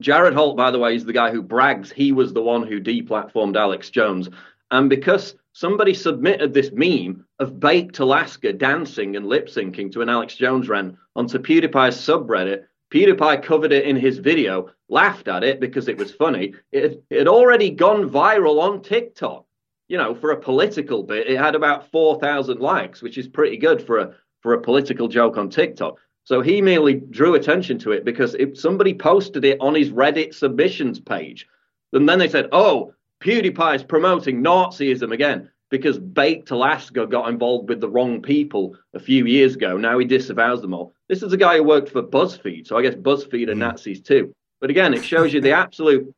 Jared 0.00 0.34
Holt, 0.34 0.56
by 0.56 0.70
the 0.70 0.78
way, 0.78 0.94
is 0.94 1.04
the 1.04 1.12
guy 1.12 1.30
who 1.30 1.42
brags 1.42 1.92
he 1.92 2.12
was 2.12 2.32
the 2.32 2.42
one 2.42 2.66
who 2.66 2.80
deplatformed 2.80 3.56
Alex 3.56 3.90
Jones. 3.90 4.28
And 4.70 4.88
because 4.88 5.34
somebody 5.52 5.94
submitted 5.94 6.54
this 6.54 6.70
meme 6.72 7.24
of 7.38 7.60
baked 7.60 7.98
Alaska 7.98 8.52
dancing 8.52 9.16
and 9.16 9.26
lip 9.26 9.48
syncing 9.48 9.92
to 9.92 10.02
an 10.02 10.08
Alex 10.08 10.34
Jones 10.34 10.68
rant 10.68 10.96
onto 11.16 11.38
PewDiePie's 11.38 11.96
subreddit, 11.96 12.64
PewDiePie 12.92 13.42
covered 13.42 13.72
it 13.72 13.84
in 13.84 13.96
his 13.96 14.18
video, 14.18 14.70
laughed 14.88 15.28
at 15.28 15.44
it 15.44 15.60
because 15.60 15.88
it 15.88 15.98
was 15.98 16.12
funny. 16.12 16.54
It 16.72 17.02
had 17.10 17.28
already 17.28 17.70
gone 17.70 18.08
viral 18.08 18.60
on 18.60 18.82
TikTok. 18.82 19.44
You 19.88 19.98
know, 19.98 20.14
for 20.14 20.30
a 20.30 20.40
political 20.40 21.02
bit, 21.02 21.26
it 21.26 21.36
had 21.36 21.56
about 21.56 21.90
4,000 21.90 22.60
likes, 22.60 23.02
which 23.02 23.18
is 23.18 23.26
pretty 23.26 23.56
good 23.56 23.84
for 23.84 23.98
a 23.98 24.14
for 24.40 24.54
a 24.54 24.60
political 24.60 25.08
joke 25.08 25.36
on 25.36 25.50
TikTok. 25.50 25.98
So 26.30 26.40
he 26.40 26.62
merely 26.62 26.94
drew 26.94 27.34
attention 27.34 27.76
to 27.80 27.90
it 27.90 28.04
because 28.04 28.36
if 28.36 28.56
somebody 28.56 28.94
posted 28.94 29.44
it 29.44 29.60
on 29.60 29.74
his 29.74 29.90
Reddit 29.90 30.32
submissions 30.32 31.00
page, 31.00 31.48
and 31.92 32.08
then 32.08 32.20
they 32.20 32.28
said, 32.28 32.48
"Oh, 32.52 32.94
PewDiePie 33.18 33.74
is 33.74 33.82
promoting 33.82 34.40
Nazism 34.40 35.12
again." 35.12 35.50
Because 35.70 35.98
Baked 35.98 36.52
Alaska 36.52 37.04
got 37.04 37.28
involved 37.28 37.68
with 37.68 37.80
the 37.80 37.88
wrong 37.88 38.22
people 38.22 38.76
a 38.94 39.00
few 39.00 39.26
years 39.26 39.56
ago. 39.56 39.76
Now 39.76 39.98
he 39.98 40.06
disavows 40.06 40.62
them 40.62 40.72
all. 40.72 40.94
This 41.08 41.24
is 41.24 41.32
a 41.32 41.36
guy 41.36 41.56
who 41.56 41.64
worked 41.64 41.88
for 41.88 42.00
BuzzFeed, 42.00 42.64
so 42.64 42.76
I 42.76 42.82
guess 42.82 42.94
BuzzFeed 42.94 43.48
are 43.48 43.54
mm. 43.54 43.64
Nazis 43.66 44.00
too. 44.00 44.32
But 44.60 44.70
again, 44.70 44.94
it 44.94 45.04
shows 45.04 45.34
you 45.34 45.40
the 45.40 45.50
absolute 45.50 46.14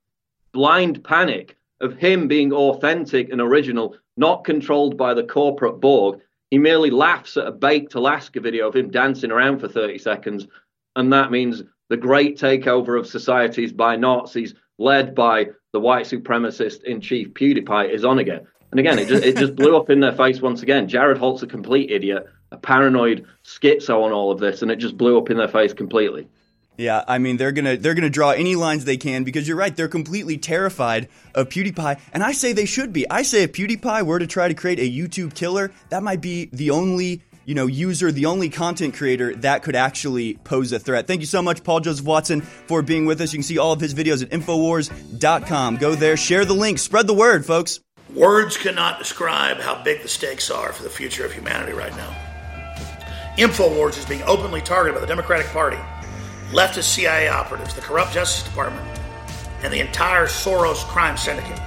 blind 0.53 1.03
panic 1.05 1.57
of 1.81 1.96
him 1.96 2.29
being 2.29 2.53
authentic 2.53 3.31
and 3.31 3.40
original, 3.40 3.96
not 4.18 4.44
controlled 4.44 4.98
by 4.98 5.14
the 5.14 5.25
corporate 5.25 5.81
Borg, 5.81 6.20
he 6.53 6.59
merely 6.59 6.91
laughs 6.91 7.38
at 7.38 7.47
a 7.47 7.51
baked 7.51 7.95
Alaska 7.95 8.38
video 8.38 8.69
of 8.69 8.77
him 8.77 8.91
dancing 8.91 9.31
around 9.31 9.59
for 9.59 9.69
30 9.69 9.97
seconds. 9.97 10.47
And 10.95 11.11
that 11.11 11.31
means 11.31 11.62
the 11.88 11.97
great 11.97 12.38
takeover 12.38 13.01
of 13.01 13.07
societies 13.07 13.73
by 13.73 13.97
Nazis, 13.97 14.53
led 14.79 15.15
by 15.15 15.47
the 15.73 15.81
white 15.81 16.05
supremacist 16.05 16.83
in 16.83 17.01
chief 17.01 17.33
PewDiePie, 17.33 17.88
is 17.88 18.05
on 18.05 18.19
again. 18.19 18.47
And 18.71 18.79
again, 18.79 18.99
it 18.99 19.09
just, 19.09 19.25
it 19.25 19.38
just 19.38 19.57
blew 19.57 19.79
up 19.79 19.88
in 19.88 20.01
their 20.01 20.12
face 20.12 20.43
once 20.43 20.62
again. 20.62 20.88
Jared 20.88 21.17
Holt's 21.17 21.43
a 21.43 21.47
complete 21.47 21.91
idiot, 21.91 22.27
a 22.51 22.59
paranoid 22.59 23.25
schizo 23.43 24.03
on 24.05 24.12
all 24.12 24.31
of 24.31 24.38
this, 24.38 24.61
and 24.61 24.71
it 24.71 24.77
just 24.77 24.99
blew 24.99 25.17
up 25.17 25.31
in 25.31 25.38
their 25.38 25.49
face 25.49 25.73
completely. 25.73 26.29
Yeah, 26.78 27.04
I 27.06 27.18
mean 27.18 27.37
they're 27.37 27.52
gonna 27.52 27.76
they're 27.76 27.94
gonna 27.94 28.11
draw 28.11 28.30
any 28.30 28.56
lines 28.56 28.85
they 28.85 28.96
can 28.96 29.24
because 29.24 29.46
you're 29.46 29.56
right. 29.56 29.74
They're 29.74 29.88
completely 29.88 30.38
terrified 30.38 31.08
of 31.35 31.48
PewDiePie, 31.48 32.00
and 32.12 32.22
I 32.22 32.32
say 32.32 32.52
they 32.52 32.64
should 32.64 32.92
be. 32.92 33.08
I 33.11 33.22
say 33.22 33.42
if 33.42 33.52
PewDiePie 33.52 34.02
were 34.04 34.18
to 34.18 34.26
try 34.26 34.48
to 34.48 34.54
create 34.54 34.78
a 34.78 34.90
YouTube 34.90 35.35
killer, 35.35 35.70
that 35.90 36.02
might 36.02 36.20
be 36.20 36.48
the 36.52 36.70
only 36.70 37.22
you 37.44 37.54
know 37.54 37.66
user, 37.66 38.11
the 38.11 38.26
only 38.26 38.48
content 38.48 38.94
creator 38.94 39.35
that 39.37 39.62
could 39.62 39.76
actually 39.76 40.35
pose 40.35 40.72
a 40.72 40.78
threat. 40.78 41.06
Thank 41.06 41.20
you 41.20 41.26
so 41.26 41.42
much, 41.42 41.62
Paul 41.62 41.80
Joseph 41.80 42.06
Watson, 42.06 42.40
for 42.40 42.80
being 42.80 43.04
with 43.04 43.20
us. 43.20 43.32
You 43.32 43.38
can 43.38 43.44
see 43.44 43.58
all 43.58 43.72
of 43.72 43.80
his 43.80 43.92
videos 43.92 44.22
at 44.22 44.30
Infowars.com. 44.30 45.76
Go 45.76 45.94
there, 45.94 46.16
share 46.16 46.46
the 46.46 46.54
link, 46.54 46.78
spread 46.78 47.06
the 47.06 47.14
word, 47.14 47.44
folks. 47.44 47.80
Words 48.14 48.56
cannot 48.56 48.98
describe 48.98 49.58
how 49.58 49.82
big 49.82 50.02
the 50.02 50.08
stakes 50.08 50.50
are 50.50 50.72
for 50.72 50.82
the 50.82 50.90
future 50.90 51.24
of 51.24 51.32
humanity 51.32 51.72
right 51.72 51.94
now. 51.96 52.16
Infowars 53.37 53.98
is 53.98 54.04
being 54.04 54.22
openly 54.24 54.61
targeted 54.61 54.94
by 54.94 55.00
the 55.00 55.06
Democratic 55.06 55.46
Party 55.46 55.78
leftist 56.53 56.85
CIA 56.85 57.29
operatives, 57.29 57.75
the 57.75 57.81
corrupt 57.81 58.12
Justice 58.12 58.45
Department, 58.45 58.87
and 59.62 59.73
the 59.73 59.81
entire 59.81 60.27
Soros 60.27 60.85
crime 60.85 61.17
syndicate. 61.17 61.61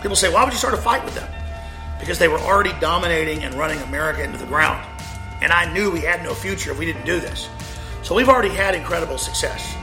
People 0.00 0.16
say, 0.16 0.32
why 0.32 0.44
would 0.44 0.52
you 0.52 0.58
start 0.58 0.74
a 0.74 0.78
fight 0.78 1.04
with 1.04 1.14
them? 1.14 1.30
Because 1.98 2.18
they 2.18 2.28
were 2.28 2.38
already 2.38 2.72
dominating 2.80 3.44
and 3.44 3.54
running 3.54 3.78
America 3.80 4.24
into 4.24 4.38
the 4.38 4.46
ground. 4.46 4.84
And 5.42 5.52
I 5.52 5.70
knew 5.72 5.90
we 5.90 6.00
had 6.00 6.22
no 6.22 6.34
future 6.34 6.72
if 6.72 6.78
we 6.78 6.86
didn't 6.86 7.04
do 7.04 7.20
this. 7.20 7.48
So 8.02 8.14
we've 8.14 8.28
already 8.28 8.54
had 8.54 8.74
incredible 8.74 9.18
success. 9.18 9.74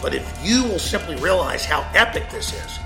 But 0.00 0.14
if 0.14 0.40
you 0.42 0.62
will 0.64 0.78
simply 0.78 1.16
realize 1.16 1.64
how 1.64 1.88
epic 1.94 2.30
this 2.30 2.52
is 2.52 2.78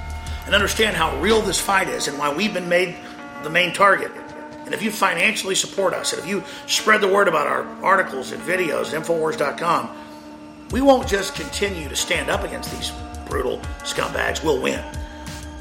and 0.47 0.55
understand 0.55 0.97
how 0.97 1.19
real 1.21 1.43
this 1.43 1.61
fight 1.61 1.89
is 1.89 2.09
and 2.09 2.19
why 2.19 2.33
we've 2.33 2.55
been 2.55 2.69
made 2.69 2.97
the 3.43 3.51
main 3.51 3.75
target, 3.75 4.11
and 4.65 4.73
if 4.73 4.83
you 4.83 4.91
financially 4.91 5.55
support 5.55 5.93
us, 5.93 6.13
and 6.13 6.23
if 6.23 6.29
you 6.29 6.45
spread 6.67 7.01
the 7.01 7.09
word 7.09 7.27
about 7.27 7.47
our 7.47 7.67
articles 7.85 8.33
and 8.33 8.41
videos 8.43 8.95
Infowars.com, 8.99 9.91
we 10.73 10.81
won't 10.81 11.09
just 11.09 11.35
continue 11.35 11.89
to 11.89 11.97
stand 11.97 12.31
up 12.31 12.45
against 12.45 12.71
these 12.73 12.93
brutal 13.29 13.59
scumbags, 13.81 14.45
we'll 14.45 14.61
win. 14.61 14.83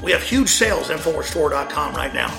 We 0.02 0.12
have 0.12 0.22
huge 0.22 0.48
sales 0.48 0.90
at 0.90 0.98
InfoWarsStore.com 0.98 1.94
right 1.94 2.14
now, 2.14 2.30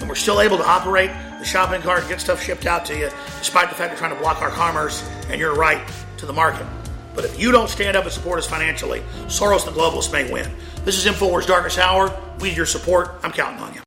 and 0.00 0.08
we're 0.08 0.14
still 0.14 0.40
able 0.40 0.58
to 0.58 0.66
operate 0.66 1.10
the 1.38 1.44
shopping 1.44 1.80
cart 1.80 2.00
and 2.00 2.08
get 2.08 2.20
stuff 2.20 2.42
shipped 2.42 2.66
out 2.66 2.84
to 2.86 2.96
you, 2.96 3.10
despite 3.38 3.68
the 3.68 3.74
fact 3.74 3.90
they're 3.90 3.98
trying 3.98 4.14
to 4.14 4.20
block 4.20 4.42
our 4.42 4.50
commerce 4.50 5.08
and 5.28 5.40
your 5.40 5.54
right 5.54 5.80
to 6.18 6.26
the 6.26 6.32
market. 6.32 6.66
But 7.14 7.24
if 7.24 7.40
you 7.40 7.50
don't 7.50 7.68
stand 7.68 7.96
up 7.96 8.04
and 8.04 8.12
support 8.12 8.38
us 8.38 8.46
financially, 8.46 9.00
Soros 9.26 9.66
and 9.66 9.74
the 9.74 9.80
globalists 9.80 10.12
may 10.12 10.30
win. 10.30 10.50
This 10.84 11.04
is 11.04 11.12
InfoWars 11.12 11.46
Darkest 11.46 11.78
Hour. 11.78 12.16
We 12.40 12.50
need 12.50 12.56
your 12.56 12.66
support. 12.66 13.10
I'm 13.22 13.32
counting 13.32 13.60
on 13.60 13.74
you. 13.74 13.80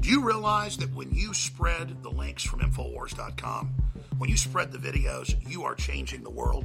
Do 0.00 0.08
you 0.08 0.24
realize 0.24 0.76
that 0.78 0.92
when 0.94 1.12
you 1.12 1.34
spread 1.34 2.02
the 2.02 2.10
links 2.10 2.42
from 2.42 2.60
Infowars.com, 2.60 3.74
when 4.18 4.30
you 4.30 4.36
spread 4.36 4.72
the 4.72 4.78
videos, 4.78 5.36
you 5.48 5.62
are 5.64 5.74
changing 5.74 6.22
the 6.22 6.30
world? 6.30 6.64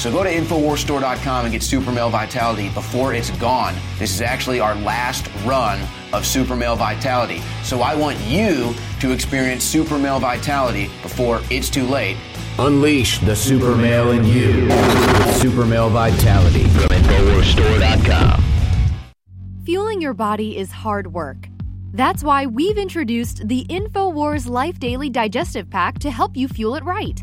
So 0.00 0.10
go 0.10 0.24
to 0.24 0.34
InfoWarsStore.com 0.34 1.44
and 1.44 1.52
get 1.52 1.62
Super 1.62 1.92
Male 1.92 2.08
Vitality 2.08 2.70
before 2.70 3.12
it's 3.12 3.28
gone. 3.32 3.74
This 3.98 4.14
is 4.14 4.22
actually 4.22 4.58
our 4.58 4.74
last 4.76 5.28
run 5.44 5.86
of 6.14 6.24
Super 6.24 6.56
Male 6.56 6.74
Vitality. 6.74 7.42
So 7.64 7.82
I 7.82 7.94
want 7.94 8.18
you 8.20 8.74
to 9.00 9.12
experience 9.12 9.62
Super 9.62 9.98
Male 9.98 10.18
Vitality 10.18 10.90
before 11.02 11.42
it's 11.50 11.68
too 11.68 11.84
late. 11.84 12.16
Unleash 12.58 13.18
the 13.18 13.36
super 13.36 13.76
male 13.76 14.12
in 14.12 14.24
you 14.24 14.70
Super 15.34 15.66
Male 15.66 15.90
Vitality 15.90 16.64
from 16.68 16.88
InfoWarsStore.com. 16.88 18.42
Fueling 19.66 20.00
your 20.00 20.14
body 20.14 20.56
is 20.56 20.70
hard 20.70 21.12
work. 21.12 21.46
That's 21.92 22.24
why 22.24 22.46
we've 22.46 22.78
introduced 22.78 23.46
the 23.46 23.66
InfoWars 23.66 24.48
Life 24.48 24.80
Daily 24.80 25.10
Digestive 25.10 25.68
Pack 25.68 25.98
to 25.98 26.10
help 26.10 26.38
you 26.38 26.48
fuel 26.48 26.76
it 26.76 26.84
right. 26.84 27.22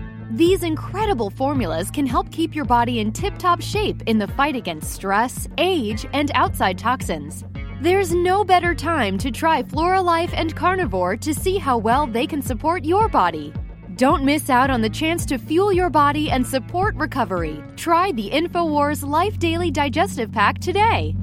These 0.33 0.63
incredible 0.63 1.29
formulas 1.29 1.91
can 1.91 2.05
help 2.05 2.31
keep 2.31 2.55
your 2.55 2.63
body 2.63 3.01
in 3.01 3.11
tip 3.11 3.37
top 3.37 3.61
shape 3.61 4.01
in 4.05 4.17
the 4.17 4.29
fight 4.29 4.55
against 4.55 4.93
stress, 4.93 5.49
age, 5.57 6.05
and 6.13 6.31
outside 6.35 6.77
toxins. 6.77 7.43
There's 7.81 8.13
no 8.13 8.45
better 8.45 8.73
time 8.73 9.17
to 9.17 9.29
try 9.29 9.61
Flora 9.61 10.01
Life 10.01 10.31
and 10.33 10.55
Carnivore 10.55 11.17
to 11.17 11.33
see 11.33 11.57
how 11.57 11.77
well 11.77 12.07
they 12.07 12.25
can 12.25 12.41
support 12.41 12.85
your 12.85 13.09
body. 13.09 13.51
Don't 13.97 14.23
miss 14.23 14.49
out 14.49 14.69
on 14.69 14.79
the 14.79 14.89
chance 14.89 15.25
to 15.25 15.37
fuel 15.37 15.73
your 15.73 15.89
body 15.89 16.31
and 16.31 16.47
support 16.47 16.95
recovery. 16.95 17.61
Try 17.75 18.13
the 18.13 18.29
InfoWars 18.29 19.05
Life 19.05 19.37
Daily 19.37 19.69
Digestive 19.69 20.31
Pack 20.31 20.59
today. 20.59 21.13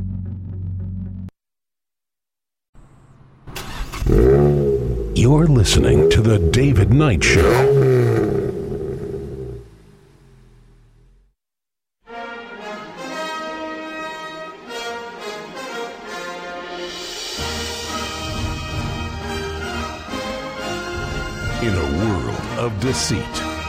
You're 5.14 5.46
listening 5.46 6.10
to 6.10 6.20
The 6.20 6.50
David 6.52 6.92
Knight 6.92 7.24
Show. 7.24 7.97
Deceit, 22.80 23.24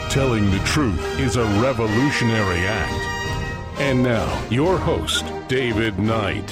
telling 0.09 0.49
the 0.51 0.59
truth 0.59 1.19
is 1.19 1.35
a 1.35 1.43
revolutionary 1.61 2.65
act. 2.67 3.79
And 3.79 4.03
now, 4.03 4.47
your 4.49 4.77
host, 4.77 5.25
David 5.47 5.97
Knight. 5.97 6.47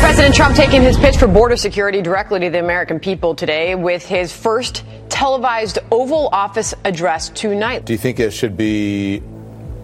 President 0.00 0.34
Trump 0.34 0.54
taking 0.54 0.82
his 0.82 0.96
pitch 0.96 1.16
for 1.16 1.26
border 1.26 1.56
security 1.56 2.00
directly 2.00 2.40
to 2.40 2.50
the 2.50 2.60
American 2.60 3.00
people 3.00 3.34
today 3.34 3.74
with 3.74 4.06
his 4.06 4.32
first 4.32 4.84
televised 5.08 5.78
Oval 5.90 6.28
Office 6.28 6.74
address 6.84 7.30
tonight. 7.30 7.86
Do 7.86 7.92
you 7.92 7.98
think 7.98 8.20
it 8.20 8.30
should 8.30 8.56
be, 8.56 9.22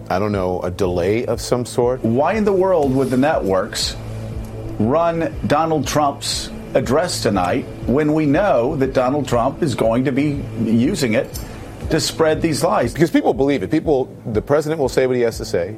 I 0.09 0.19
don't 0.19 0.31
know, 0.31 0.61
a 0.61 0.71
delay 0.71 1.25
of 1.25 1.41
some 1.41 1.65
sort? 1.65 2.03
Why 2.03 2.33
in 2.33 2.45
the 2.45 2.53
world 2.53 2.95
would 2.95 3.09
the 3.09 3.17
networks 3.17 3.95
run 4.79 5.35
Donald 5.47 5.87
Trump's 5.87 6.49
address 6.73 7.21
tonight 7.21 7.63
when 7.85 8.13
we 8.13 8.25
know 8.25 8.75
that 8.77 8.93
Donald 8.93 9.27
Trump 9.27 9.61
is 9.61 9.75
going 9.75 10.05
to 10.05 10.11
be 10.11 10.43
using 10.63 11.13
it 11.13 11.39
to 11.89 11.99
spread 11.99 12.41
these 12.41 12.63
lies? 12.63 12.93
Because 12.93 13.11
people 13.11 13.33
believe 13.33 13.63
it. 13.63 13.71
People, 13.71 14.05
the 14.25 14.41
president 14.41 14.79
will 14.79 14.89
say 14.89 15.07
what 15.07 15.15
he 15.15 15.21
has 15.21 15.37
to 15.37 15.45
say. 15.45 15.75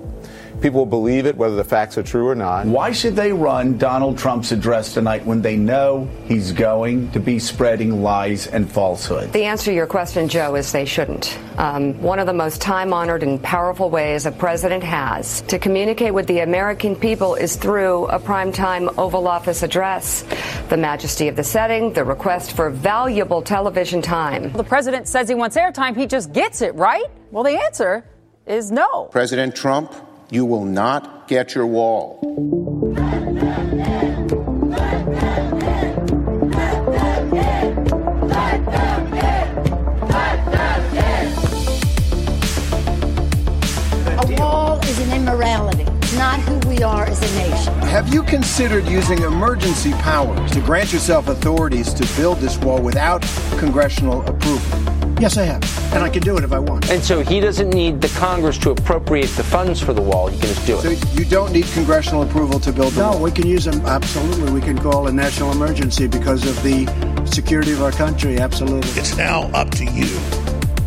People 0.61 0.79
will 0.79 0.85
believe 0.85 1.25
it 1.25 1.35
whether 1.35 1.55
the 1.55 1.63
facts 1.63 1.97
are 1.97 2.03
true 2.03 2.27
or 2.27 2.35
not. 2.35 2.65
Why 2.65 2.91
should 2.91 3.15
they 3.15 3.31
run 3.31 3.77
Donald 3.77 4.17
Trump's 4.17 4.51
address 4.51 4.93
tonight 4.93 5.25
when 5.25 5.41
they 5.41 5.57
know 5.57 6.09
he's 6.25 6.51
going 6.51 7.11
to 7.11 7.19
be 7.19 7.39
spreading 7.39 8.01
lies 8.01 8.47
and 8.47 8.71
falsehoods? 8.71 9.31
The 9.31 9.43
answer 9.43 9.65
to 9.65 9.73
your 9.73 9.87
question, 9.87 10.27
Joe, 10.27 10.55
is 10.55 10.71
they 10.71 10.85
shouldn't. 10.85 11.37
Um, 11.57 12.01
one 12.01 12.19
of 12.19 12.25
the 12.25 12.33
most 12.33 12.61
time 12.61 12.93
honored 12.93 13.21
and 13.21 13.41
powerful 13.41 13.89
ways 13.89 14.25
a 14.25 14.31
president 14.31 14.83
has 14.83 15.41
to 15.43 15.59
communicate 15.59 16.13
with 16.13 16.27
the 16.27 16.39
American 16.39 16.95
people 16.95 17.35
is 17.35 17.55
through 17.55 18.05
a 18.07 18.19
primetime 18.19 18.93
Oval 18.97 19.27
Office 19.27 19.61
address. 19.61 20.23
The 20.69 20.77
majesty 20.77 21.27
of 21.27 21.35
the 21.35 21.43
setting, 21.43 21.93
the 21.93 22.03
request 22.03 22.55
for 22.55 22.69
valuable 22.69 23.41
television 23.41 24.01
time. 24.01 24.51
The 24.53 24.63
president 24.63 25.07
says 25.07 25.29
he 25.29 25.35
wants 25.35 25.57
airtime, 25.57 25.95
he 25.95 26.07
just 26.07 26.33
gets 26.33 26.61
it, 26.61 26.73
right? 26.75 27.05
Well, 27.31 27.43
the 27.43 27.61
answer 27.61 28.05
is 28.45 28.71
no. 28.71 29.05
President 29.05 29.55
Trump, 29.55 29.93
you 30.35 30.43
will 30.45 30.65
not 30.65 31.29
get 31.29 31.55
your 31.55 31.65
wall. 31.65 32.19
A 32.21 32.27
wall 44.37 44.77
is 44.83 44.99
an 44.99 45.13
immorality, 45.13 45.85
not 46.17 46.41
who 46.41 46.59
we 46.67 46.83
are 46.83 47.05
as 47.05 47.21
a 47.21 47.37
nation. 47.37 47.73
Have 47.87 48.13
you 48.13 48.21
considered 48.21 48.85
using 48.87 49.21
emergency 49.21 49.93
powers 49.93 50.51
to 50.51 50.59
grant 50.59 50.91
yourself 50.91 51.29
authorities 51.29 51.93
to 51.93 52.05
build 52.17 52.39
this 52.39 52.57
wall 52.57 52.81
without 52.81 53.21
congressional 53.57 54.21
approval? 54.27 55.04
Yes, 55.19 55.37
I 55.37 55.43
have. 55.43 55.93
And 55.93 56.03
I 56.03 56.09
can 56.09 56.21
do 56.21 56.37
it 56.37 56.43
if 56.43 56.51
I 56.51 56.59
want. 56.59 56.91
And 56.91 57.01
so 57.01 57.21
he 57.21 57.39
doesn't 57.39 57.69
need 57.69 58.01
the 58.01 58.09
Congress 58.19 58.57
to 58.59 58.71
appropriate 58.71 59.29
the 59.29 59.43
funds 59.43 59.81
for 59.81 59.93
the 59.93 60.01
wall. 60.01 60.27
He 60.27 60.37
can 60.37 60.49
just 60.49 60.67
do 60.67 60.77
it. 60.77 60.97
So 60.97 61.09
you 61.13 61.23
don't 61.23 61.53
need 61.53 61.65
congressional 61.67 62.23
approval 62.23 62.59
to 62.59 62.73
build 62.73 62.93
the 62.93 63.01
no, 63.01 63.11
wall? 63.11 63.21
we 63.21 63.31
can 63.31 63.47
use 63.47 63.63
them. 63.63 63.79
Absolutely. 63.85 64.51
We 64.51 64.59
can 64.59 64.77
call 64.77 65.07
a 65.07 65.11
national 65.13 65.51
emergency 65.53 66.07
because 66.07 66.45
of 66.45 66.61
the 66.63 66.85
security 67.25 67.71
of 67.71 67.81
our 67.81 67.93
country. 67.93 68.39
Absolutely. 68.39 68.89
It's 68.99 69.15
now 69.15 69.43
up 69.53 69.71
to 69.71 69.85
you 69.85 70.19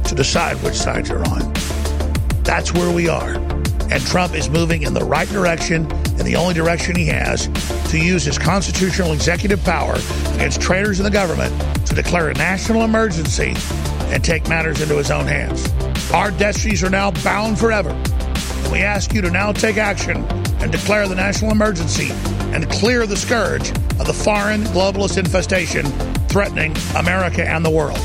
to 0.04 0.14
decide 0.14 0.56
which 0.62 0.74
side 0.74 1.08
you're 1.08 1.26
on. 1.30 1.52
That's 2.42 2.74
where 2.74 2.94
we 2.94 3.08
are. 3.08 3.34
And 3.90 4.02
Trump 4.04 4.34
is 4.34 4.50
moving 4.50 4.82
in 4.82 4.92
the 4.92 5.04
right 5.04 5.28
direction, 5.28 5.90
and 5.90 6.20
the 6.20 6.36
only 6.36 6.52
direction 6.52 6.94
he 6.94 7.06
has 7.06 7.48
to 7.90 7.98
use 7.98 8.24
his 8.24 8.36
constitutional 8.36 9.14
executive 9.14 9.64
power 9.64 9.94
against 10.34 10.60
traitors 10.60 11.00
in 11.00 11.04
the 11.04 11.10
government 11.10 11.54
to 11.86 11.94
declare 11.94 12.28
a 12.28 12.34
national 12.34 12.82
emergency 12.82 13.54
and 14.10 14.24
take 14.24 14.48
matters 14.48 14.80
into 14.80 14.96
his 14.96 15.10
own 15.10 15.26
hands. 15.26 15.70
Our 16.12 16.30
destinies 16.30 16.82
are 16.82 16.90
now 16.90 17.10
bound 17.10 17.58
forever. 17.58 17.90
And 17.90 18.72
we 18.72 18.80
ask 18.80 19.12
you 19.12 19.20
to 19.22 19.30
now 19.30 19.52
take 19.52 19.76
action 19.76 20.24
and 20.60 20.72
declare 20.72 21.06
the 21.08 21.14
national 21.14 21.52
emergency 21.52 22.10
and 22.52 22.68
clear 22.70 23.06
the 23.06 23.16
scourge 23.16 23.70
of 23.70 24.06
the 24.06 24.12
foreign 24.12 24.62
globalist 24.64 25.18
infestation 25.18 25.84
threatening 26.28 26.74
America 26.96 27.46
and 27.46 27.64
the 27.64 27.70
world. 27.70 27.98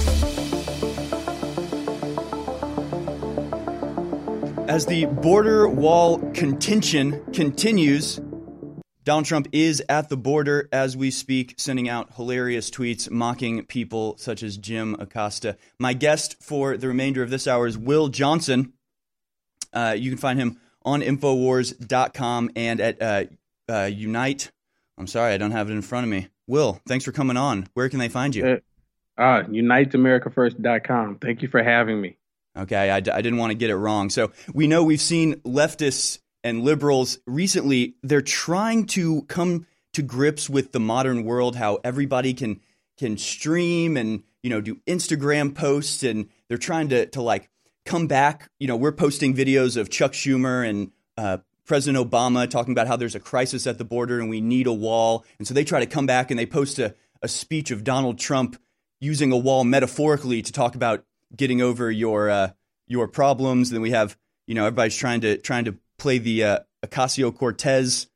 As 4.70 4.86
the 4.86 5.06
border 5.06 5.68
wall 5.68 6.20
contention 6.34 7.24
continues, 7.34 8.20
Donald 9.04 9.26
Trump 9.26 9.50
is 9.52 9.84
at 9.90 10.08
the 10.08 10.16
border 10.16 10.70
as 10.72 10.96
we 10.96 11.12
speak, 11.12 11.56
sending 11.58 11.90
out 11.90 12.16
hilarious 12.16 12.70
tweets 12.70 13.12
mocking 13.12 13.66
people 13.66 14.16
such 14.18 14.44
as 14.44 14.56
Jim 14.58 14.96
Acosta. 14.98 15.58
My 15.78 15.94
guest 15.94 16.42
for 16.42 16.78
the 16.78 16.88
remainder 16.88 17.22
of 17.22 17.30
this 17.30 17.46
hour 17.46 17.68
is 17.68 17.78
Will 17.78 18.08
Johnson. 18.08 18.74
Uh, 19.74 19.96
you 19.98 20.10
can 20.10 20.20
find 20.20 20.40
him 20.40 20.60
on 20.84 21.02
Infowars.com 21.02 22.52
and 22.56 22.80
at 22.80 23.02
uh, 23.02 23.24
uh, 23.68 23.90
Unite. 23.92 24.52
I'm 24.98 25.08
sorry, 25.08 25.34
I 25.34 25.38
don't 25.38 25.52
have 25.52 25.70
it 25.70 25.74
in 25.74 25.82
front 25.82 26.06
of 26.06 26.10
me. 26.10 26.28
Will, 26.48 26.80
thanks 26.88 27.04
for 27.04 27.12
coming 27.12 27.36
on. 27.36 27.68
Where 27.74 27.90
can 27.90 28.00
they 28.00 28.10
find 28.10 28.34
you? 28.36 28.46
Uh, 28.46 29.22
uh, 29.22 29.44
UniteAmericaFirst.com. 29.44 31.20
Thank 31.20 31.42
you 31.42 31.50
for 31.50 31.62
having 31.62 32.00
me. 32.00 32.18
Okay, 32.56 32.90
I, 32.90 32.98
I 32.98 33.00
didn't 33.02 33.38
want 33.38 33.52
to 33.52 33.56
get 33.56 33.70
it 33.70 33.76
wrong. 33.76 34.10
So 34.10 34.32
we 34.54 34.68
know 34.68 34.84
we've 34.84 35.02
seen 35.02 35.36
leftists 35.42 36.20
and 36.44 36.64
liberals 36.64 37.20
recently, 37.26 37.96
they're 38.04 38.22
trying 38.22 38.86
to 38.88 39.24
come 39.24 39.66
to 39.94 40.02
grips 40.02 40.50
with 40.50 40.72
the 40.72 40.80
modern 40.80 41.24
world, 41.24 41.56
how 41.56 41.80
everybody 41.84 42.34
can 42.34 42.60
can 42.98 43.18
stream 43.18 43.98
and 43.98 44.24
you 44.42 44.50
know 44.50 44.62
do 44.62 44.76
Instagram 44.88 45.56
posts, 45.56 46.04
and 46.04 46.30
they're 46.48 46.58
trying 46.58 46.90
to 46.90 47.06
to 47.08 47.22
like 47.22 47.50
come 47.86 48.08
back. 48.08 48.50
You 48.60 48.68
know, 48.68 48.76
we're 48.76 48.92
posting 48.92 49.34
videos 49.34 49.78
of 49.78 49.90
Chuck 49.90 50.14
Schumer 50.14 50.68
and 50.68 50.92
uh, 51.18 51.38
President 51.66 52.10
Obama 52.10 52.50
talking 52.50 52.74
about 52.74 52.88
how 52.88 52.96
there's 52.96 53.16
a 53.16 53.20
crisis 53.20 53.66
at 53.68 53.78
the 53.78 53.86
border 53.86 54.20
and 54.20 54.30
we 54.30 54.42
need 54.42 54.68
a 54.68 54.74
wall, 54.74 55.26
and 55.38 55.48
so 55.48 55.54
they 55.54 55.64
try 55.64 55.80
to 55.80 55.86
come 55.86 56.06
back 56.06 56.30
and 56.30 56.40
they 56.40 56.46
post 56.46 56.80
a, 56.80 56.96
a 57.22 57.28
speech 57.28 57.72
of 57.72 57.84
Donald 57.84 58.20
Trump 58.20 58.60
using 59.00 59.32
a 59.32 59.38
wall 59.38 59.64
metaphorically 59.64 60.42
to 60.42 60.52
talk 60.52 60.76
about 60.76 61.04
getting 61.36 61.62
over 61.62 61.92
your 61.92 62.30
uh, 62.30 62.50
your 62.88 63.08
problems. 63.08 63.70
Then 63.70 63.82
we 63.82 63.92
have 63.92 64.18
you 64.48 64.56
know 64.56 64.66
everybody's 64.66 64.98
trying 64.98 65.22
to 65.22 65.38
trying 65.38 65.66
to 65.66 65.78
play 65.98 66.18
the 66.18 66.44
uh, 66.44 66.60
Ocasio 66.86 67.36
Cortez 67.36 68.08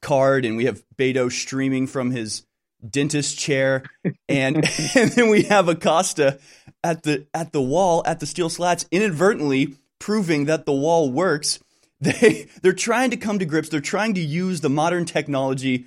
card, 0.00 0.44
and 0.44 0.56
we 0.56 0.66
have 0.66 0.82
Beto 0.96 1.30
streaming 1.30 1.86
from 1.86 2.10
his 2.10 2.46
dentist 2.88 3.38
chair, 3.38 3.84
and 4.28 4.56
and 4.96 5.12
then 5.12 5.28
we 5.28 5.42
have 5.44 5.68
Acosta 5.68 6.38
at 6.84 7.02
the 7.02 7.26
at 7.32 7.52
the 7.52 7.62
wall 7.62 8.02
at 8.06 8.20
the 8.20 8.26
steel 8.26 8.48
slats, 8.48 8.86
inadvertently 8.90 9.76
proving 9.98 10.46
that 10.46 10.66
the 10.66 10.72
wall 10.72 11.10
works. 11.10 11.58
They 12.02 12.48
they're 12.62 12.72
trying 12.72 13.10
to 13.10 13.16
come 13.16 13.38
to 13.38 13.44
grips. 13.44 13.68
They're 13.68 13.80
trying 13.80 14.14
to 14.14 14.20
use 14.20 14.60
the 14.60 14.68
modern 14.68 15.04
technology 15.04 15.86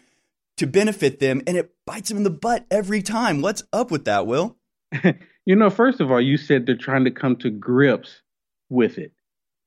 to 0.55 0.65
benefit 0.65 1.19
them, 1.19 1.41
and 1.45 1.57
it 1.57 1.71
bites 1.85 2.07
them 2.07 2.19
in 2.19 2.23
the 2.23 2.29
butt 2.29 2.65
every 2.71 3.01
time. 3.01 3.41
What's 3.41 3.63
up 3.73 3.91
with 3.91 4.05
that, 4.05 4.25
Will? 4.25 4.55
you 5.45 5.57
know, 5.57 5.69
first 5.69 5.99
of 5.99 6.11
all, 6.11 6.21
you 6.21 6.37
said 6.37 6.65
they're 6.65 6.77
trying 6.77 7.03
to 7.03 7.11
come 7.11 7.35
to 7.37 7.49
grips 7.49 8.21
with 8.69 8.97
it. 8.97 9.11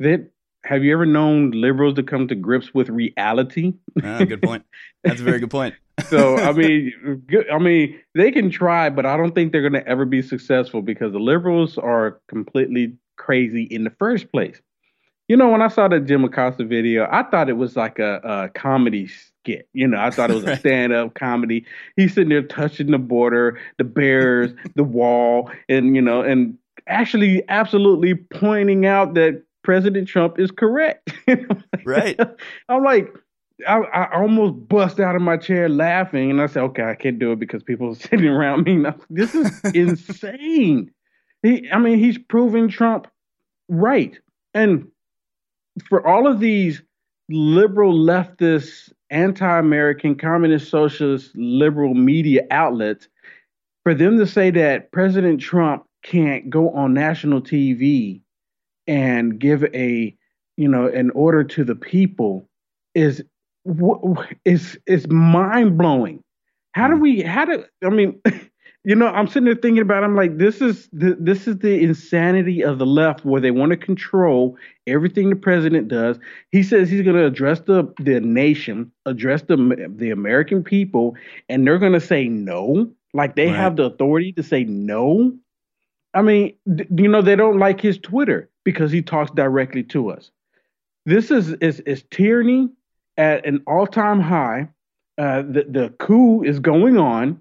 That 0.00 0.30
have 0.64 0.84
you 0.84 0.92
ever 0.92 1.06
known 1.06 1.52
liberals 1.52 1.94
to 1.94 2.02
come 2.02 2.28
to 2.28 2.34
grips 2.34 2.74
with 2.74 2.88
reality? 2.88 3.74
Ah, 4.02 4.24
good 4.24 4.42
point. 4.42 4.64
That's 5.04 5.20
a 5.20 5.24
very 5.24 5.38
good 5.38 5.50
point. 5.50 5.74
so 6.08 6.36
I 6.36 6.52
mean, 6.52 7.22
good, 7.26 7.48
I 7.50 7.58
mean, 7.58 7.98
they 8.14 8.30
can 8.30 8.50
try, 8.50 8.90
but 8.90 9.06
I 9.06 9.16
don't 9.16 9.34
think 9.34 9.52
they're 9.52 9.68
going 9.68 9.82
to 9.82 9.86
ever 9.88 10.04
be 10.04 10.22
successful 10.22 10.82
because 10.82 11.12
the 11.12 11.20
liberals 11.20 11.78
are 11.78 12.20
completely 12.28 12.96
crazy 13.16 13.64
in 13.64 13.84
the 13.84 13.90
first 13.90 14.30
place. 14.30 14.60
You 15.28 15.36
know, 15.36 15.48
when 15.50 15.60
I 15.60 15.68
saw 15.68 15.88
the 15.88 16.00
Jim 16.00 16.24
Acosta 16.24 16.64
video, 16.64 17.06
I 17.10 17.22
thought 17.22 17.50
it 17.50 17.56
was 17.58 17.76
like 17.76 17.98
a, 17.98 18.20
a 18.24 18.48
comedy 18.58 19.08
skit. 19.08 19.68
You 19.74 19.86
know, 19.86 20.00
I 20.00 20.10
thought 20.10 20.30
it 20.30 20.34
was 20.34 20.44
a 20.44 20.56
stand-up 20.60 21.14
comedy. 21.14 21.66
He's 21.96 22.14
sitting 22.14 22.30
there 22.30 22.42
touching 22.42 22.90
the 22.90 22.98
border, 22.98 23.60
the 23.76 23.84
bears, 23.84 24.52
the 24.74 24.84
wall, 24.84 25.50
and 25.68 25.94
you 25.94 26.00
know, 26.00 26.22
and 26.22 26.56
actually 26.86 27.42
absolutely 27.48 28.14
pointing 28.14 28.86
out 28.86 29.14
that 29.14 29.42
President 29.68 30.08
Trump 30.08 30.38
is 30.38 30.50
correct. 30.50 31.12
right. 31.84 32.18
I'm 32.70 32.82
like, 32.82 33.12
I, 33.68 33.80
I, 33.80 34.18
almost 34.18 34.66
bust 34.66 34.98
out 34.98 35.14
of 35.14 35.20
my 35.20 35.36
chair 35.36 35.68
laughing, 35.68 36.30
and 36.30 36.40
I 36.40 36.46
said, 36.46 36.62
"Okay, 36.62 36.84
I 36.84 36.94
can't 36.94 37.18
do 37.18 37.32
it 37.32 37.38
because 37.38 37.62
people 37.62 37.90
are 37.90 37.94
sitting 38.08 38.28
around 38.28 38.64
me." 38.64 38.76
Now, 38.76 38.96
this 39.10 39.34
is 39.34 39.60
insane. 39.74 40.90
He, 41.42 41.70
I 41.70 41.78
mean, 41.80 41.98
he's 41.98 42.16
proving 42.16 42.70
Trump 42.70 43.08
right, 43.68 44.18
and 44.54 44.88
for 45.86 46.06
all 46.06 46.26
of 46.26 46.40
these 46.40 46.80
liberal 47.28 47.92
leftist, 47.92 48.90
anti-American, 49.10 50.14
communist, 50.16 50.70
socialist, 50.70 51.32
liberal 51.34 51.92
media 51.92 52.46
outlets, 52.50 53.06
for 53.82 53.92
them 53.94 54.16
to 54.16 54.26
say 54.26 54.50
that 54.50 54.92
President 54.92 55.42
Trump 55.42 55.84
can't 56.02 56.48
go 56.48 56.70
on 56.70 56.94
national 56.94 57.42
TV 57.42 58.22
and 58.88 59.38
give 59.38 59.62
a 59.74 60.16
you 60.56 60.68
know 60.68 60.88
an 60.88 61.10
order 61.10 61.44
to 61.44 61.62
the 61.62 61.76
people 61.76 62.48
is 62.94 63.22
is 64.44 64.78
is 64.86 65.06
mind 65.08 65.78
blowing. 65.78 66.22
How 66.72 66.88
do 66.88 66.94
mm. 66.94 67.00
we? 67.00 67.22
How 67.22 67.44
do 67.44 67.64
I 67.84 67.90
mean? 67.90 68.20
You 68.84 68.94
know, 68.94 69.08
I'm 69.08 69.26
sitting 69.26 69.44
there 69.44 69.54
thinking 69.54 69.82
about. 69.82 70.02
It, 70.02 70.06
I'm 70.06 70.16
like, 70.16 70.38
this 70.38 70.62
is 70.62 70.88
the 70.92 71.14
this 71.20 71.46
is 71.46 71.58
the 71.58 71.82
insanity 71.82 72.64
of 72.64 72.78
the 72.78 72.86
left, 72.86 73.22
where 73.22 73.40
they 73.40 73.50
want 73.50 73.70
to 73.70 73.76
control 73.76 74.56
everything 74.86 75.28
the 75.28 75.36
president 75.36 75.88
does. 75.88 76.18
He 76.52 76.62
says 76.62 76.88
he's 76.88 77.02
going 77.02 77.16
to 77.16 77.26
address 77.26 77.60
the 77.60 77.92
the 78.00 78.20
nation, 78.20 78.90
address 79.04 79.42
the 79.42 79.92
the 79.94 80.10
American 80.10 80.64
people, 80.64 81.16
and 81.50 81.66
they're 81.66 81.78
going 81.78 81.92
to 81.92 82.00
say 82.00 82.28
no. 82.28 82.90
Like 83.12 83.36
they 83.36 83.48
right. 83.48 83.56
have 83.56 83.76
the 83.76 83.82
authority 83.82 84.32
to 84.32 84.42
say 84.42 84.64
no. 84.64 85.36
I 86.14 86.22
mean, 86.22 86.54
you 86.66 87.08
know, 87.08 87.22
they 87.22 87.36
don't 87.36 87.58
like 87.58 87.80
his 87.80 87.98
Twitter 87.98 88.48
because 88.64 88.90
he 88.90 89.02
talks 89.02 89.30
directly 89.30 89.82
to 89.84 90.10
us. 90.10 90.30
This 91.06 91.30
is 91.30 91.52
is, 91.54 91.80
is 91.80 92.04
tyranny 92.10 92.68
at 93.16 93.44
an 93.46 93.62
all 93.66 93.86
time 93.86 94.20
high. 94.20 94.68
Uh, 95.16 95.42
the 95.42 95.66
the 95.68 95.94
coup 95.98 96.42
is 96.42 96.60
going 96.60 96.96
on, 96.96 97.40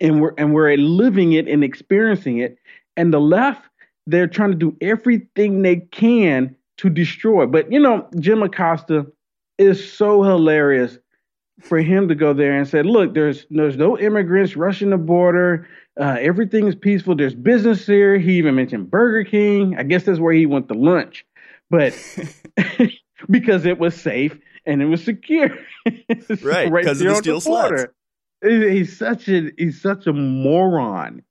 and 0.00 0.20
we're 0.20 0.34
and 0.38 0.54
we're 0.54 0.76
living 0.76 1.32
it 1.32 1.48
and 1.48 1.62
experiencing 1.62 2.38
it. 2.38 2.58
And 2.96 3.12
the 3.12 3.20
left, 3.20 3.68
they're 4.06 4.26
trying 4.26 4.50
to 4.50 4.56
do 4.56 4.76
everything 4.80 5.62
they 5.62 5.76
can 5.76 6.56
to 6.78 6.88
destroy. 6.88 7.46
But 7.46 7.70
you 7.70 7.80
know, 7.80 8.08
Jim 8.18 8.42
Acosta 8.42 9.06
is 9.58 9.92
so 9.92 10.22
hilarious 10.22 10.98
for 11.60 11.78
him 11.78 12.08
to 12.08 12.14
go 12.14 12.32
there 12.32 12.56
and 12.56 12.66
say, 12.66 12.82
"Look, 12.82 13.14
there's 13.14 13.46
there's 13.50 13.76
no 13.76 13.98
immigrants 13.98 14.56
rushing 14.56 14.90
the 14.90 14.98
border. 14.98 15.68
Uh, 15.98 16.16
everything 16.20 16.68
is 16.68 16.76
peaceful. 16.76 17.16
There's 17.16 17.34
business 17.34 17.84
here. 17.84 18.18
He 18.18 18.38
even 18.38 18.54
mentioned 18.54 18.90
Burger 18.90 19.28
King. 19.28 19.76
I 19.76 19.82
guess 19.82 20.04
that's 20.04 20.20
where 20.20 20.32
he 20.32 20.46
went 20.46 20.68
to 20.68 20.74
lunch, 20.74 21.26
but 21.70 21.92
because 23.30 23.64
it 23.64 23.78
was 23.78 24.00
safe 24.00 24.38
and 24.64 24.80
it 24.80 24.86
was 24.86 25.02
secure. 25.02 25.48
right, 26.42 26.72
because 26.72 27.00
of 27.00 27.08
the 27.08 27.14
steel 27.16 27.40
slats. 27.40 27.86
He's 28.40 28.96
such 28.96 29.28
a 29.28 29.50
he's 29.58 29.82
such 29.82 30.06
a 30.06 30.12
moron. 30.12 31.22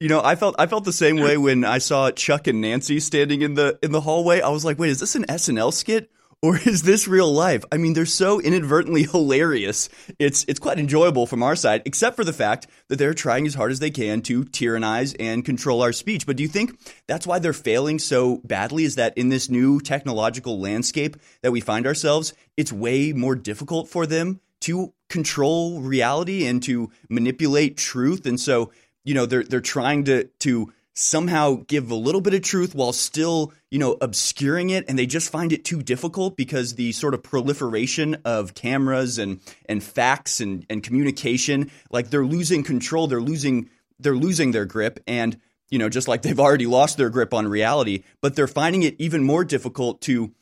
you 0.00 0.08
know, 0.08 0.20
I 0.22 0.36
felt 0.36 0.56
I 0.58 0.66
felt 0.66 0.84
the 0.84 0.92
same 0.92 1.16
way 1.16 1.38
when 1.38 1.64
I 1.64 1.78
saw 1.78 2.10
Chuck 2.10 2.46
and 2.46 2.60
Nancy 2.60 3.00
standing 3.00 3.40
in 3.40 3.54
the 3.54 3.78
in 3.82 3.92
the 3.92 4.02
hallway. 4.02 4.42
I 4.42 4.50
was 4.50 4.64
like, 4.66 4.78
wait, 4.78 4.90
is 4.90 5.00
this 5.00 5.14
an 5.14 5.24
SNL 5.24 5.72
skit? 5.72 6.10
Or 6.42 6.56
is 6.64 6.82
this 6.82 7.08
real 7.08 7.32
life? 7.32 7.64
I 7.72 7.76
mean, 7.76 7.92
they're 7.94 8.06
so 8.06 8.40
inadvertently 8.40 9.02
hilarious. 9.10 9.88
It's 10.18 10.44
it's 10.48 10.60
quite 10.60 10.78
enjoyable 10.78 11.26
from 11.26 11.42
our 11.42 11.56
side, 11.56 11.82
except 11.84 12.16
for 12.16 12.24
the 12.24 12.32
fact 12.32 12.66
that 12.88 12.96
they're 12.96 13.14
trying 13.14 13.46
as 13.46 13.54
hard 13.54 13.72
as 13.72 13.80
they 13.80 13.90
can 13.90 14.22
to 14.22 14.44
tyrannize 14.44 15.14
and 15.14 15.44
control 15.44 15.82
our 15.82 15.92
speech. 15.92 16.26
But 16.26 16.36
do 16.36 16.42
you 16.42 16.48
think 16.48 16.78
that's 17.06 17.26
why 17.26 17.38
they're 17.38 17.52
failing 17.52 17.98
so 17.98 18.38
badly? 18.44 18.84
Is 18.84 18.96
that 18.96 19.16
in 19.16 19.28
this 19.28 19.48
new 19.48 19.80
technological 19.80 20.60
landscape 20.60 21.16
that 21.42 21.52
we 21.52 21.60
find 21.60 21.86
ourselves, 21.86 22.34
it's 22.56 22.72
way 22.72 23.12
more 23.12 23.34
difficult 23.34 23.88
for 23.88 24.06
them 24.06 24.40
to 24.60 24.92
control 25.08 25.80
reality 25.80 26.46
and 26.46 26.62
to 26.64 26.90
manipulate 27.08 27.76
truth, 27.76 28.26
and 28.26 28.38
so 28.40 28.72
you 29.04 29.14
know 29.14 29.26
they're 29.26 29.44
they're 29.44 29.60
trying 29.60 30.04
to 30.04 30.24
to 30.40 30.72
somehow 30.98 31.62
give 31.66 31.90
a 31.90 31.94
little 31.94 32.20
bit 32.20 32.34
of 32.34 32.42
truth 32.42 32.74
while 32.74 32.92
still, 32.92 33.52
you 33.70 33.78
know, 33.78 33.96
obscuring 34.00 34.70
it. 34.70 34.84
And 34.88 34.98
they 34.98 35.06
just 35.06 35.30
find 35.30 35.52
it 35.52 35.64
too 35.64 35.82
difficult 35.82 36.36
because 36.36 36.74
the 36.74 36.92
sort 36.92 37.14
of 37.14 37.22
proliferation 37.22 38.16
of 38.24 38.54
cameras 38.54 39.18
and, 39.18 39.40
and 39.66 39.82
facts 39.82 40.40
and, 40.40 40.66
and 40.68 40.82
communication, 40.82 41.70
like 41.90 42.10
they're 42.10 42.26
losing 42.26 42.62
control. 42.64 43.06
They're 43.06 43.20
losing, 43.20 43.70
they're 44.00 44.16
losing 44.16 44.50
their 44.52 44.66
grip. 44.66 45.00
And 45.06 45.38
you 45.70 45.78
know, 45.78 45.88
just 45.90 46.08
like 46.08 46.22
they've 46.22 46.40
already 46.40 46.66
lost 46.66 46.96
their 46.96 47.10
grip 47.10 47.34
on 47.34 47.46
reality, 47.46 48.02
but 48.22 48.34
they're 48.34 48.46
finding 48.48 48.82
it 48.84 48.96
even 48.98 49.22
more 49.22 49.44
difficult 49.44 50.00
to 50.02 50.32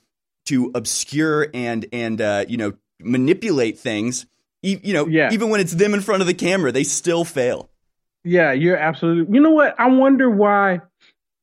to 0.47 0.71
obscure 0.75 1.49
and 1.53 1.85
and 1.93 2.21
uh, 2.21 2.45
you 2.49 2.57
know 2.57 2.75
manipulate 3.01 3.79
things. 3.79 4.25
E- 4.63 4.79
you 4.83 4.93
know, 4.95 5.07
Yeah. 5.09 5.31
even 5.33 5.51
when 5.51 5.61
it's 5.61 5.73
them 5.73 5.95
in 5.95 6.01
front 6.01 6.21
of 6.23 6.29
the 6.29 6.35
camera, 6.35 6.71
they 6.71 6.85
still 6.85 7.25
fail. 7.25 7.69
Yeah, 8.27 8.53
you're 8.53 8.77
absolutely. 8.77 9.33
You 9.35 9.41
know 9.41 9.53
what? 9.53 9.79
I 9.79 9.89
wonder 9.89 10.29
why. 10.29 10.81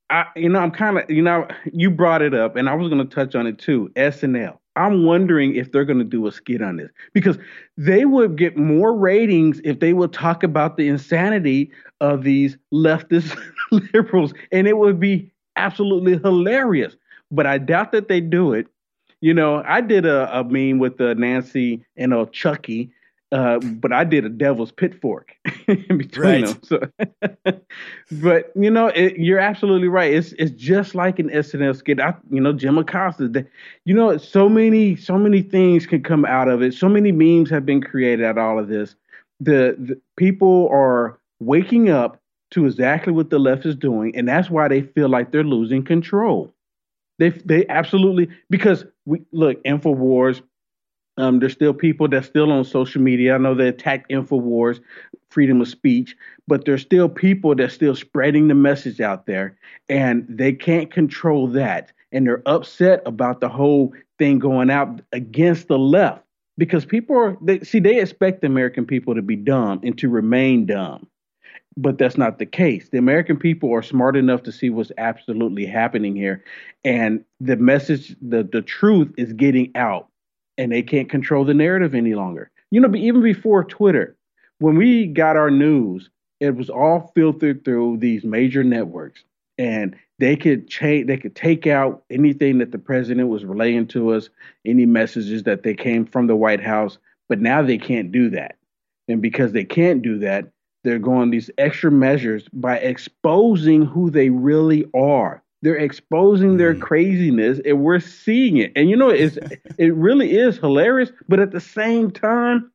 I, 0.10 0.26
you 0.36 0.50
know, 0.50 0.60
I'm 0.60 0.72
kind 0.72 1.00
of, 1.00 1.10
you 1.10 1.22
know, 1.24 1.48
you 1.74 1.90
brought 1.90 2.22
it 2.22 2.34
up, 2.34 2.56
and 2.58 2.70
I 2.70 2.76
was 2.76 2.90
going 2.90 3.08
to 3.08 3.16
touch 3.16 3.36
on 3.36 3.48
it 3.48 3.58
too. 3.58 3.92
SNL. 3.96 4.60
I'm 4.76 5.06
wondering 5.06 5.56
if 5.56 5.72
they're 5.72 5.86
going 5.86 6.00
to 6.00 6.04
do 6.06 6.28
a 6.28 6.32
skit 6.32 6.62
on 6.62 6.78
this 6.78 6.92
because 7.14 7.38
they 7.78 8.06
would 8.06 8.38
get 8.38 8.58
more 8.58 8.96
ratings 8.96 9.62
if 9.64 9.80
they 9.80 9.94
would 9.94 10.14
talk 10.14 10.44
about 10.44 10.78
the 10.78 10.90
insanity 10.90 11.72
of 12.02 12.24
these 12.24 12.58
leftist 12.74 13.38
liberals, 13.94 14.34
and 14.52 14.68
it 14.68 14.78
would 14.78 15.00
be 15.00 15.32
absolutely 15.56 16.18
hilarious. 16.20 16.98
But 17.32 17.48
I 17.48 17.58
doubt 17.60 17.94
that 17.94 18.10
they 18.10 18.22
do 18.22 18.54
it. 18.54 18.68
You 19.22 19.34
know, 19.34 19.64
I 19.66 19.82
did 19.82 20.06
a, 20.06 20.38
a 20.38 20.44
meme 20.44 20.80
with 20.80 21.00
uh, 21.02 21.14
Nancy 21.16 21.86
and 21.98 22.14
uh, 22.14 22.26
Chucky, 22.32 22.92
uh, 23.34 23.60
but 23.60 23.92
I 23.92 24.06
did 24.06 24.26
a 24.26 24.30
devil's 24.30 24.72
pitfork 24.72 25.36
in 25.68 25.98
between 25.98 26.44
Right. 26.44 26.44
them. 26.44 26.62
So, 26.64 26.82
but 28.12 28.52
you 28.56 28.70
know, 28.72 28.88
it, 28.88 29.18
you're 29.18 29.40
absolutely 29.40 29.90
right. 29.90 30.14
It's 30.14 30.34
it's 30.34 30.52
just 30.52 30.96
like 30.96 31.20
an 31.20 31.30
SNL 31.30 31.76
skit. 31.76 32.00
I, 32.00 32.16
you 32.30 32.40
know, 32.40 32.54
Jim 32.54 32.78
Acosta. 32.78 33.28
The, 33.28 33.46
you 33.86 33.96
know, 33.96 34.18
so 34.18 34.48
many 34.50 34.96
so 34.96 35.18
many 35.18 35.42
things 35.42 35.88
can 35.88 36.04
come 36.04 36.26
out 36.26 36.48
of 36.48 36.62
it. 36.62 36.74
So 36.76 36.88
many 36.90 37.12
memes 37.12 37.50
have 37.50 37.66
been 37.66 37.82
created 37.82 38.26
out 38.26 38.38
of 38.38 38.44
all 38.46 38.60
of 38.60 38.70
this. 38.70 38.96
The, 39.42 39.76
the 39.80 40.02
people 40.18 40.70
are 40.72 41.20
waking 41.40 41.90
up 41.90 42.22
to 42.52 42.66
exactly 42.68 43.12
what 43.12 43.32
the 43.32 43.40
left 43.40 43.66
is 43.66 43.76
doing, 43.76 44.16
and 44.16 44.28
that's 44.28 44.50
why 44.50 44.68
they 44.70 44.84
feel 44.84 45.10
like 45.10 45.32
they're 45.32 45.44
losing 45.44 45.84
control. 45.84 46.54
They 47.20 47.30
they 47.30 47.68
absolutely 47.68 48.30
because 48.50 48.86
we 49.06 49.24
look 49.32 49.64
Infowars. 49.64 50.42
Um, 51.18 51.40
there's 51.40 51.54
still 51.54 51.74
people 51.74 52.08
that's 52.08 52.28
still 52.28 52.52
on 52.52 52.64
social 52.64 53.02
media. 53.02 53.36
I 53.36 53.38
know 53.38 53.54
they 53.54 53.68
attack 53.68 54.10
Infowars, 54.10 54.80
freedom 55.30 55.62
of 55.62 55.68
speech, 55.68 56.16
but 56.48 56.66
there's 56.66 56.82
still 56.82 57.08
people 57.08 57.56
that's 57.56 57.74
still 57.74 57.96
spreading 57.96 58.48
the 58.48 58.56
message 58.56 59.00
out 59.00 59.26
there, 59.26 59.58
and 59.90 60.26
they 60.28 60.54
can't 60.54 60.92
control 60.92 61.48
that, 61.50 61.92
and 62.12 62.26
they're 62.26 62.42
upset 62.48 63.04
about 63.06 63.42
the 63.42 63.50
whole 63.50 63.94
thing 64.18 64.40
going 64.40 64.72
out 64.72 65.02
against 65.12 65.68
the 65.68 65.78
left 65.78 66.24
because 66.58 66.86
people 66.86 67.16
are 67.16 67.38
they 67.42 67.60
see 67.62 67.80
they 67.80 68.00
expect 68.00 68.42
the 68.42 68.48
American 68.48 68.86
people 68.86 69.16
to 69.16 69.22
be 69.22 69.36
dumb 69.36 69.80
and 69.84 69.98
to 69.98 70.10
remain 70.10 70.66
dumb 70.66 71.08
but 71.78 71.98
that's 71.98 72.18
not 72.18 72.40
the 72.40 72.46
case. 72.46 72.90
The 72.90 72.98
American 72.98 73.38
people 73.38 73.74
are 73.74 73.82
smart 73.82 74.16
enough 74.16 74.44
to 74.44 74.52
see 74.52 74.70
what's 74.70 74.92
absolutely 74.98 75.66
happening 75.66 76.16
here, 76.16 76.44
and 76.84 77.24
the 77.40 77.58
message, 77.58 78.16
the 78.22 78.44
the 78.44 78.62
truth 78.62 79.12
is 79.18 79.34
getting 79.34 79.72
out, 79.76 80.10
and 80.58 80.72
they 80.72 80.82
can't 80.82 81.10
control 81.10 81.46
the 81.46 81.54
narrative 81.54 81.96
any 81.96 82.16
longer. 82.16 82.52
You 82.72 82.82
know, 82.82 82.96
even 82.96 83.22
before 83.22 83.64
Twitter, 83.64 84.16
when 84.60 84.76
we 84.76 85.08
got 85.08 85.36
our 85.36 85.52
news, 85.52 86.10
it 86.40 86.56
was 86.56 86.70
all 86.70 87.12
filtered 87.16 87.64
through 87.64 87.98
these 87.98 88.24
major 88.24 88.64
networks, 88.64 89.24
and 89.58 89.96
they 90.20 90.36
could 90.36 90.68
change, 90.68 91.08
they 91.08 91.18
could 91.18 91.36
take 91.36 91.68
out 91.68 92.04
anything 92.10 92.58
that 92.60 92.72
the 92.72 92.78
president 92.78 93.30
was 93.30 93.46
relaying 93.46 93.88
to 93.88 94.12
us, 94.12 94.30
any 94.66 94.86
messages 94.86 95.44
that 95.44 95.64
they 95.64 95.74
came 95.74 96.06
from 96.06 96.28
the 96.28 96.36
White 96.36 96.62
House, 96.62 96.98
but 97.30 97.40
now 97.40 97.62
they 97.62 97.78
can't 97.78 98.12
do 98.12 98.30
that, 98.32 98.58
and 99.08 99.22
because 99.22 99.52
they 99.52 99.66
can't 99.66 100.02
do 100.02 100.20
that 100.20 100.50
they're 100.84 101.00
going 101.00 101.30
these 101.30 101.50
extra 101.58 101.92
measures 101.92 102.46
by 102.54 102.78
exposing 102.78 103.86
who 103.86 104.10
they 104.10 104.30
really 104.30 104.86
are. 104.94 105.43
They're 105.64 105.78
exposing 105.78 106.58
their 106.58 106.76
craziness, 106.76 107.60
and 107.66 107.82
we're 107.82 108.02
seeing 108.02 108.58
it. 108.58 108.74
And 108.76 108.90
you 108.90 108.98
know, 108.98 109.10
it's 109.10 109.38
it 109.78 109.96
really 109.96 110.36
is 110.38 110.58
hilarious, 110.58 111.10
but 111.30 111.40
at 111.40 111.52
the 111.52 111.62
same 111.62 112.12
time, 112.12 112.70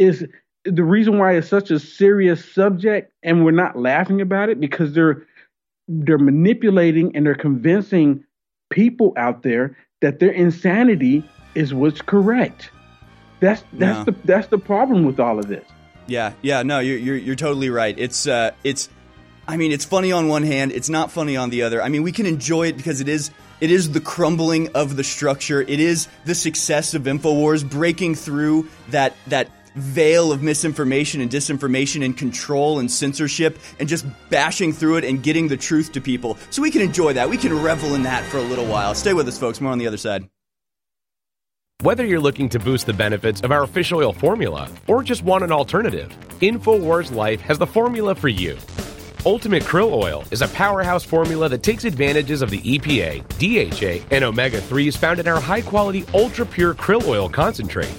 is 0.00 0.26
the 0.64 0.82
reason 0.82 1.18
why 1.18 1.36
it's 1.36 1.48
such 1.48 1.70
a 1.70 1.78
serious 1.78 2.44
subject, 2.52 3.12
and 3.22 3.44
we're 3.44 3.52
not 3.52 3.78
laughing 3.78 4.20
about 4.20 4.48
it 4.48 4.58
because 4.60 4.92
they're 4.92 5.24
they're 5.86 6.18
manipulating 6.18 7.14
and 7.14 7.24
they're 7.24 7.34
convincing 7.36 8.24
people 8.70 9.12
out 9.16 9.42
there 9.44 9.76
that 10.00 10.18
their 10.18 10.32
insanity 10.32 11.22
is 11.54 11.72
what's 11.72 12.02
correct. 12.02 12.70
That's 13.38 13.62
that's 13.74 13.98
Yeah. 13.98 14.04
the 14.04 14.14
that's 14.24 14.48
the 14.48 14.58
problem 14.58 15.04
with 15.04 15.20
all 15.20 15.38
of 15.38 15.46
this. 15.46 15.64
Yeah, 16.08 16.32
yeah, 16.42 16.62
no, 16.64 16.80
you're 16.80 16.98
you're, 16.98 17.16
you're 17.16 17.36
totally 17.36 17.70
right. 17.70 17.96
It's 17.98 18.26
uh, 18.26 18.50
it's, 18.64 18.88
I 19.46 19.56
mean, 19.56 19.72
it's 19.72 19.84
funny 19.84 20.12
on 20.12 20.28
one 20.28 20.42
hand, 20.42 20.72
it's 20.72 20.88
not 20.88 21.10
funny 21.10 21.36
on 21.36 21.50
the 21.50 21.62
other. 21.62 21.82
I 21.82 21.88
mean, 21.88 22.02
we 22.02 22.12
can 22.12 22.26
enjoy 22.26 22.68
it 22.68 22.76
because 22.76 23.00
it 23.00 23.08
is 23.08 23.30
it 23.60 23.70
is 23.70 23.92
the 23.92 24.00
crumbling 24.00 24.68
of 24.74 24.96
the 24.96 25.04
structure. 25.04 25.60
It 25.60 25.80
is 25.80 26.08
the 26.24 26.34
success 26.34 26.94
of 26.94 27.02
Infowars 27.02 27.68
breaking 27.68 28.14
through 28.14 28.68
that 28.88 29.14
that 29.28 29.50
veil 29.74 30.32
of 30.32 30.42
misinformation 30.42 31.20
and 31.20 31.30
disinformation 31.30 32.04
and 32.04 32.16
control 32.16 32.78
and 32.78 32.90
censorship 32.90 33.58
and 33.80 33.88
just 33.88 34.06
bashing 34.30 34.72
through 34.72 34.96
it 34.96 35.04
and 35.04 35.22
getting 35.22 35.48
the 35.48 35.56
truth 35.56 35.92
to 35.92 36.00
people. 36.00 36.38
So 36.50 36.62
we 36.62 36.70
can 36.70 36.82
enjoy 36.82 37.14
that. 37.14 37.28
We 37.28 37.36
can 37.36 37.60
revel 37.60 37.94
in 37.94 38.04
that 38.04 38.24
for 38.24 38.38
a 38.38 38.42
little 38.42 38.66
while. 38.66 38.94
Stay 38.94 39.14
with 39.14 39.26
us, 39.26 39.38
folks. 39.38 39.60
More 39.60 39.72
on 39.72 39.78
the 39.78 39.86
other 39.86 39.96
side. 39.96 40.28
Whether 41.80 42.06
you're 42.06 42.20
looking 42.20 42.48
to 42.50 42.58
boost 42.58 42.86
the 42.86 42.92
benefits 42.92 43.40
of 43.42 43.50
our 43.50 43.66
fish 43.66 43.92
oil 43.92 44.12
formula 44.12 44.70
or 44.86 45.02
just 45.02 45.22
want 45.22 45.44
an 45.44 45.52
alternative, 45.52 46.16
InfoWars 46.40 47.12
Life 47.12 47.40
has 47.40 47.58
the 47.58 47.66
formula 47.66 48.14
for 48.14 48.28
you. 48.28 48.56
Ultimate 49.26 49.62
Krill 49.62 49.90
Oil 49.90 50.22
is 50.30 50.42
a 50.42 50.48
powerhouse 50.48 51.02
formula 51.02 51.48
that 51.48 51.62
takes 51.62 51.84
advantages 51.84 52.42
of 52.42 52.50
the 52.50 52.60
EPA, 52.60 53.22
DHA, 53.38 54.06
and 54.14 54.22
omega 54.22 54.60
3s 54.60 54.98
found 54.98 55.18
in 55.18 55.26
our 55.26 55.40
high 55.40 55.62
quality 55.62 56.04
ultra 56.12 56.44
pure 56.44 56.74
krill 56.74 57.06
oil 57.06 57.30
concentrate. 57.30 57.94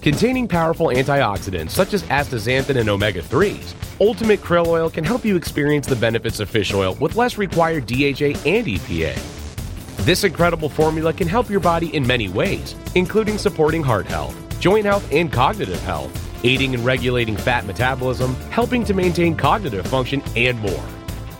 Containing 0.00 0.48
powerful 0.48 0.86
antioxidants 0.86 1.72
such 1.72 1.92
as 1.92 2.04
astaxanthin 2.04 2.76
and 2.76 2.88
omega 2.88 3.20
3s, 3.20 3.74
Ultimate 4.00 4.40
Krill 4.40 4.66
Oil 4.66 4.88
can 4.88 5.04
help 5.04 5.26
you 5.26 5.36
experience 5.36 5.86
the 5.86 5.94
benefits 5.94 6.40
of 6.40 6.48
fish 6.48 6.72
oil 6.72 6.94
with 6.94 7.16
less 7.16 7.36
required 7.36 7.84
DHA 7.84 8.32
and 8.46 8.66
EPA. 8.66 9.14
This 10.06 10.24
incredible 10.24 10.70
formula 10.70 11.12
can 11.12 11.28
help 11.28 11.50
your 11.50 11.60
body 11.60 11.94
in 11.94 12.06
many 12.06 12.30
ways, 12.30 12.74
including 12.94 13.36
supporting 13.36 13.82
heart 13.82 14.06
health, 14.06 14.34
joint 14.58 14.86
health, 14.86 15.06
and 15.12 15.30
cognitive 15.30 15.80
health, 15.82 16.10
aiding 16.44 16.74
in 16.74 16.84
regulating 16.84 17.36
fat 17.36 17.64
metabolism, 17.66 18.34
helping 18.50 18.84
to 18.84 18.94
maintain 18.94 19.36
cognitive 19.36 19.86
function, 19.86 20.22
and 20.36 20.58
more. 20.60 20.84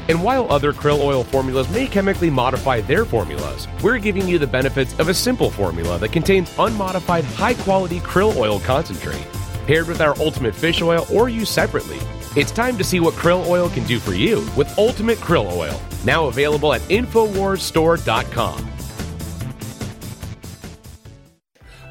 And 0.09 0.23
while 0.23 0.51
other 0.51 0.73
krill 0.73 1.01
oil 1.01 1.25
formulas 1.25 1.69
may 1.71 1.87
chemically 1.87 2.31
modify 2.31 2.81
their 2.81 3.05
formulas, 3.05 3.69
we're 3.83 3.99
giving 3.99 4.29
you 4.29 4.39
the 4.39 4.47
benefits 4.47 4.99
of 4.99 5.09
a 5.09 5.15
simple 5.15 5.51
formula 5.51 5.99
that 5.99 6.13
contains 6.13 6.53
unmodified 6.59 7.25
high 7.25 7.55
quality 7.55 8.01
krill 8.01 8.37
oil 8.37 8.61
concentrate, 8.61 9.27
paired 9.67 9.87
with 9.89 10.01
our 10.01 10.19
ultimate 10.19 10.55
fish 10.55 10.83
oil 10.83 11.07
or 11.13 11.29
used 11.29 11.53
separately. 11.53 11.99
It's 12.35 12.51
time 12.51 12.79
to 12.79 12.85
see 12.85 12.99
what 12.99 13.15
krill 13.15 13.47
oil 13.47 13.69
can 13.69 13.85
do 13.85 13.99
for 13.99 14.15
you 14.15 14.39
with 14.57 14.79
Ultimate 14.79 15.19
Krill 15.19 15.53
Oil, 15.53 15.79
now 16.05 16.29
available 16.29 16.73
at 16.73 16.81
InfoWarsStore.com. 16.83 18.73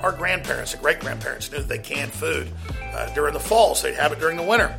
Our 0.01 0.11
grandparents 0.11 0.73
and 0.73 0.81
great 0.81 0.99
grandparents 0.99 1.51
knew 1.51 1.59
that 1.59 1.67
they 1.67 1.77
canned 1.77 2.11
food 2.11 2.49
uh, 2.93 3.13
during 3.13 3.33
the 3.33 3.39
fall, 3.39 3.75
so 3.75 3.87
they'd 3.87 3.95
have 3.95 4.11
it 4.11 4.19
during 4.19 4.37
the 4.37 4.43
winter. 4.43 4.77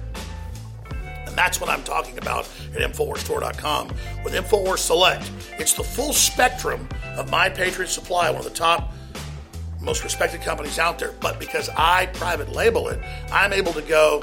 And 1.27 1.37
that's 1.37 1.61
what 1.61 1.71
I'm 1.71 1.83
talking 1.83 2.19
about 2.19 2.49
at 2.75 2.81
InfoWarsStore.com 2.83 3.89
with 4.25 4.35
InfoWars 4.35 4.79
Select. 4.79 5.31
It's 5.59 5.73
the 5.73 5.85
full 5.85 6.13
spectrum 6.13 6.89
of 7.17 7.31
My 7.31 7.49
Patriot 7.49 7.89
Supply, 7.89 8.29
one 8.31 8.39
of 8.39 8.45
the 8.45 8.51
top, 8.51 8.93
most 9.81 10.05
respected 10.05 10.43
companies 10.43 10.79
out 10.79 10.99
there. 10.99 11.13
But 11.21 11.39
because 11.41 11.69
I 11.77 12.07
private 12.07 12.53
label 12.53 12.89
it, 12.89 13.01
I'm 13.31 13.53
able 13.53 13.73
to 13.73 13.83
go 13.83 14.23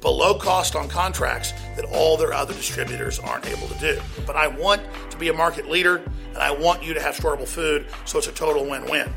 below 0.00 0.34
cost 0.34 0.76
on 0.76 0.88
contracts 0.88 1.52
that 1.76 1.84
all 1.86 2.16
their 2.16 2.32
other 2.32 2.54
distributors 2.54 3.18
aren't 3.18 3.46
able 3.46 3.68
to 3.68 3.78
do. 3.78 4.00
But 4.26 4.36
I 4.36 4.48
want 4.48 4.82
to 5.10 5.16
be 5.16 5.28
a 5.28 5.32
market 5.32 5.68
leader 5.68 5.96
and 6.28 6.38
I 6.38 6.50
want 6.50 6.82
you 6.82 6.94
to 6.94 7.00
have 7.00 7.14
storable 7.16 7.46
food, 7.46 7.86
so 8.04 8.18
it's 8.18 8.28
a 8.28 8.32
total 8.32 8.68
win 8.68 8.84
win. 8.84 9.12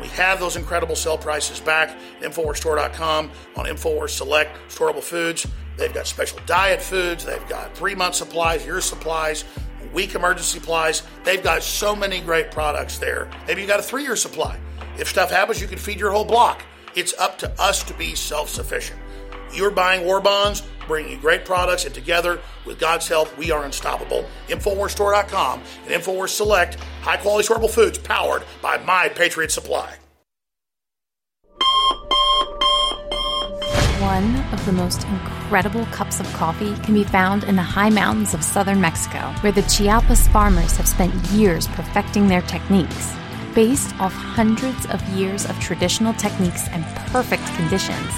We 0.00 0.08
have 0.08 0.38
those 0.40 0.56
incredible 0.56 0.96
sell 0.96 1.18
prices 1.18 1.60
back 1.60 1.96
InfoWarsStore.com 2.20 3.30
on 3.56 3.64
InfoWars 3.66 4.10
Select 4.10 4.56
Storable 4.68 5.02
Foods. 5.02 5.46
They've 5.76 5.92
got 5.92 6.06
special 6.06 6.38
diet 6.46 6.82
foods, 6.82 7.24
they've 7.24 7.48
got 7.48 7.76
three 7.76 7.94
month 7.94 8.16
supplies, 8.16 8.64
year 8.64 8.80
supplies, 8.80 9.44
week 9.92 10.14
emergency 10.14 10.58
supplies. 10.58 11.02
They've 11.24 11.42
got 11.42 11.62
so 11.62 11.94
many 11.94 12.20
great 12.20 12.50
products 12.50 12.98
there. 12.98 13.30
Maybe 13.46 13.62
you 13.62 13.66
got 13.66 13.80
a 13.80 13.82
three 13.82 14.02
year 14.02 14.16
supply. 14.16 14.58
If 14.98 15.08
stuff 15.08 15.30
happens, 15.30 15.60
you 15.60 15.68
can 15.68 15.78
feed 15.78 16.00
your 16.00 16.10
whole 16.10 16.24
block. 16.24 16.62
It's 16.94 17.14
up 17.18 17.38
to 17.38 17.60
us 17.60 17.82
to 17.84 17.94
be 17.94 18.14
self 18.14 18.48
sufficient. 18.48 18.98
You're 19.54 19.70
buying 19.70 20.04
war 20.04 20.20
bonds, 20.20 20.62
bringing 20.86 21.12
you 21.12 21.18
great 21.18 21.44
products, 21.44 21.84
and 21.84 21.94
together, 21.94 22.40
with 22.64 22.78
God's 22.78 23.08
help, 23.08 23.36
we 23.38 23.50
are 23.50 23.64
unstoppable. 23.64 24.24
InfoWarsStore.com 24.48 25.62
and 25.86 26.02
InfoWars 26.02 26.30
Select, 26.30 26.76
high 27.02 27.16
quality 27.16 27.48
storable 27.48 27.70
foods 27.70 27.98
powered 27.98 28.44
by 28.62 28.78
My 28.78 29.08
Patriot 29.08 29.50
Supply. 29.50 29.96
One 34.00 34.36
of 34.52 34.64
the 34.64 34.72
most 34.72 35.04
incredible 35.04 35.84
cups 35.86 36.20
of 36.20 36.32
coffee 36.32 36.74
can 36.76 36.94
be 36.94 37.04
found 37.04 37.44
in 37.44 37.56
the 37.56 37.62
high 37.62 37.90
mountains 37.90 38.32
of 38.32 38.42
southern 38.42 38.80
Mexico, 38.80 39.18
where 39.40 39.52
the 39.52 39.62
Chiapas 39.62 40.28
farmers 40.28 40.76
have 40.76 40.88
spent 40.88 41.14
years 41.26 41.66
perfecting 41.68 42.28
their 42.28 42.42
techniques. 42.42 43.14
Based 43.54 43.98
off 44.00 44.12
hundreds 44.12 44.86
of 44.86 45.02
years 45.10 45.46
of 45.46 45.58
traditional 45.60 46.14
techniques 46.14 46.68
and 46.68 46.84
perfect 47.12 47.44
conditions, 47.56 48.12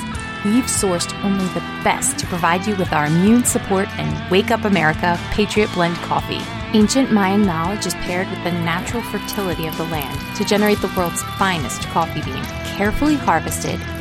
we've 0.45 0.65
sourced 0.65 1.13
only 1.25 1.47
the 1.49 1.61
best 1.85 2.19
to 2.19 2.27
provide 2.27 2.67
you 2.67 2.77
with 2.77 2.93
our 2.93 3.07
immune 3.07 3.45
support 3.45 3.89
and 3.99 4.31
Wake 4.31 4.51
Up 4.51 4.65
America 4.65 5.19
Patriot 5.31 5.71
Blend 5.75 5.97
coffee. 5.97 6.41
Ancient 6.77 7.13
Mayan 7.13 7.43
knowledge 7.43 7.87
is 7.87 7.95
paired 7.95 8.29
with 8.31 8.43
the 8.45 8.53
natural 8.53 9.03
fertility 9.03 9.67
of 9.67 9.77
the 9.77 9.85
land 9.85 10.19
to 10.37 10.45
generate 10.45 10.81
the 10.81 10.93
world's 10.97 11.23
finest 11.39 11.83
coffee 11.89 12.23
bean, 12.23 12.45
carefully 12.77 13.17
harvested 13.17 13.81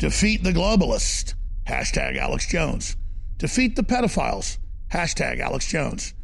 Defeat 0.00 0.42
the 0.42 0.52
globalist. 0.52 1.34
Hashtag 1.68 2.16
Alex 2.16 2.46
Jones. 2.46 2.96
Defeat 3.36 3.76
the 3.76 3.82
pedophiles. 3.82 4.56
Hashtag 4.90 5.40
Alex 5.40 5.66
Jones. 5.68 6.14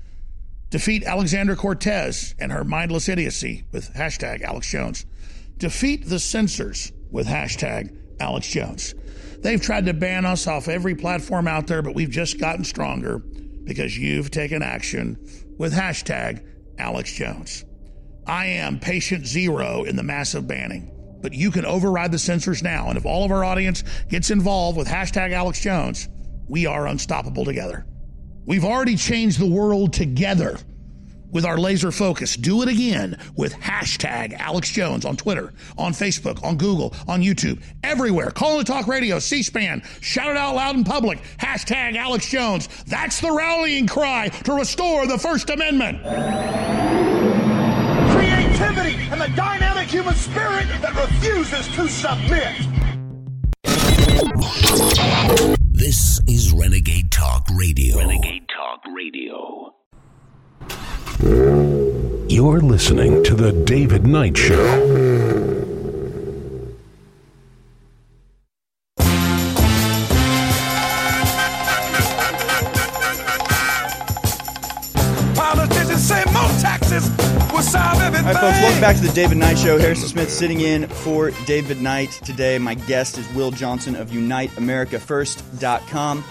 Defeat 0.71 1.05
Alexandra 1.05 1.57
Cortez 1.57 2.35
and 2.39 2.51
her 2.53 2.65
mindless 2.65 3.07
idiocy 3.07 3.67
with 3.73 3.93
hashtag 3.93 4.41
Alex 4.41 4.71
Jones. 4.71 5.05
Defeat 5.59 6.09
the 6.09 6.19
censors 6.19 6.91
with 7.11 7.27
hashtag 7.27 7.95
Alex 8.19 8.49
Jones. 8.49 8.95
They've 9.41 9.61
tried 9.61 9.85
to 9.85 9.93
ban 9.93 10.25
us 10.25 10.47
off 10.47 10.69
every 10.69 10.95
platform 10.95 11.47
out 11.47 11.67
there, 11.67 11.83
but 11.83 11.95
we've 11.95 12.09
just 12.09 12.41
gotten 12.41 12.65
stronger 12.65 13.19
because 13.19 13.99
you've 13.99 14.31
taken 14.31 14.63
action 14.63 15.19
with 15.59 15.75
hashtag 15.75 16.43
Alex 16.79 17.13
Jones. 17.13 17.67
I 18.27 18.47
am 18.47 18.81
patient 18.81 19.27
zero 19.27 19.85
in 19.85 19.97
the 19.97 20.03
massive 20.03 20.49
banning, 20.49 20.91
but 21.21 21.33
you 21.33 21.51
can 21.51 21.65
override 21.65 22.13
the 22.13 22.19
censors 22.19 22.63
now. 22.63 22.89
And 22.89 22.97
if 22.97 23.07
all 23.07 23.25
of 23.25 23.31
our 23.31 23.45
audience 23.45 23.83
gets 24.09 24.31
involved 24.31 24.79
with 24.79 24.89
hashtag 24.89 25.33
Alex 25.33 25.61
Jones, 25.61 26.09
we 26.49 26.67
are 26.67 26.87
unstoppable 26.87 27.45
together. 27.45 27.87
We've 28.45 28.65
already 28.65 28.97
changed 28.97 29.41
the 29.41 29.51
world 29.51 29.93
together 29.93 30.59
with 31.33 31.45
our 31.45 31.59
laser 31.59 31.91
focus. 31.91 32.37
Do 32.37 32.63
it 32.63 32.69
again 32.69 33.19
with 33.37 33.53
hashtag 33.55 34.33
Alex 34.39 34.71
Jones 34.71 35.05
on 35.05 35.17
Twitter, 35.17 35.53
on 35.77 35.93
Facebook, 35.93 36.43
on 36.45 36.57
Google, 36.57 36.95
on 37.09 37.23
YouTube, 37.23 37.63
everywhere. 37.83 38.31
Call 38.31 38.59
and 38.59 38.67
talk 38.67 38.87
radio, 38.87 39.19
C 39.19 39.43
SPAN. 39.43 39.83
Shout 40.01 40.31
it 40.31 40.37
out 40.37 40.55
loud 40.55 40.77
in 40.77 40.85
public. 40.85 41.21
Hashtag 41.39 41.97
Alex 41.97 42.31
Jones. 42.31 42.69
That's 42.87 43.21
the 43.21 43.33
rallying 43.33 43.87
cry 43.87 44.29
to 44.29 44.53
restore 44.53 45.07
the 45.07 45.19
First 45.19 45.51
Amendment. 45.51 46.01
Creativity 48.13 48.97
and 49.11 49.21
the 49.21 49.29
dynamic 49.37 49.66
human 49.87 50.15
spirit 50.15 50.67
that 50.81 50.95
refuses 50.97 51.69
to 51.77 51.89
submit. 51.89 52.55
This 55.73 56.21
is 56.27 56.53
Renegade 56.53 57.13
Talk 57.13 57.47
Radio. 57.55 57.99
Renegade 57.99 58.49
Talk 58.49 58.83
Radio. 58.93 59.75
You're 62.29 62.61
listening 62.61 63.23
to 63.25 63.35
The 63.35 63.53
David 63.65 64.07
Knight 64.07 64.37
Show. 64.37 65.56
All 77.57 77.63
right, 77.63 78.35
folks, 78.35 78.61
welcome 78.61 78.83
back 78.83 78.97
to 78.97 79.03
the 79.03 79.13
David 79.15 79.39
Knight 79.39 79.57
Show. 79.57 79.79
Harrison 79.79 80.09
Smith 80.09 80.31
sitting 80.31 80.61
in 80.61 80.87
for 80.89 81.31
David 81.47 81.81
Knight 81.81 82.11
today. 82.23 82.59
My 82.59 82.75
guest 82.75 83.17
is 83.17 83.27
Will 83.33 83.51
Johnson 83.51 83.97
of 83.97 84.11
UniteAmericaFirst.com. 84.11 86.25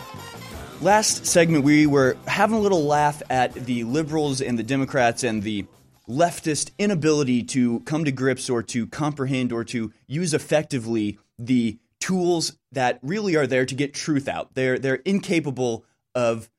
Last 0.82 1.26
segment, 1.26 1.64
we 1.64 1.88
were 1.88 2.16
having 2.28 2.58
a 2.58 2.60
little 2.60 2.84
laugh 2.84 3.24
at 3.32 3.56
the 3.56 3.86
liberals 3.86 4.40
and 4.40 4.60
the 4.60 4.62
Democrats 4.62 5.24
and 5.24 5.42
the 5.42 5.66
leftist 6.08 6.70
inability 6.78 7.42
to 7.42 7.80
come 7.80 8.06
to 8.06 8.12
grips 8.12 8.48
or 8.48 8.62
to 8.62 8.86
comprehend 8.86 9.52
or 9.52 9.64
to 9.64 9.92
use 10.06 10.36
effectively 10.36 11.18
the 11.40 11.80
tools 12.00 12.56
that 12.74 13.00
really 13.02 13.36
are 13.36 13.48
there 13.48 13.66
to 13.66 13.74
get 13.74 13.96
truth 13.96 14.28
out. 14.28 14.54
They're 14.54 14.78
they're 14.78 14.94
incapable 14.94 15.86
of 16.14 16.52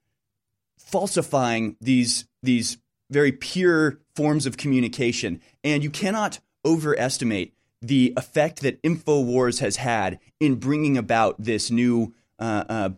falsifying 0.76 1.76
these 1.80 2.24
these 2.42 2.78
very 3.11 3.32
pure 3.32 3.98
forms 4.14 4.46
of 4.46 4.57
communication, 4.57 5.40
and 5.62 5.82
you 5.82 5.90
cannot 5.90 6.40
overestimate 6.64 7.54
the 7.80 8.12
effect 8.16 8.62
that 8.62 8.82
Infowars 8.82 9.61
has 9.61 9.76
had 9.76 10.18
in 10.40 10.57
bringing 10.57 10.96
about 10.96 11.36
this 11.38 11.70
new 11.70 12.14
uh, 12.38 12.64
uh, 12.68 12.90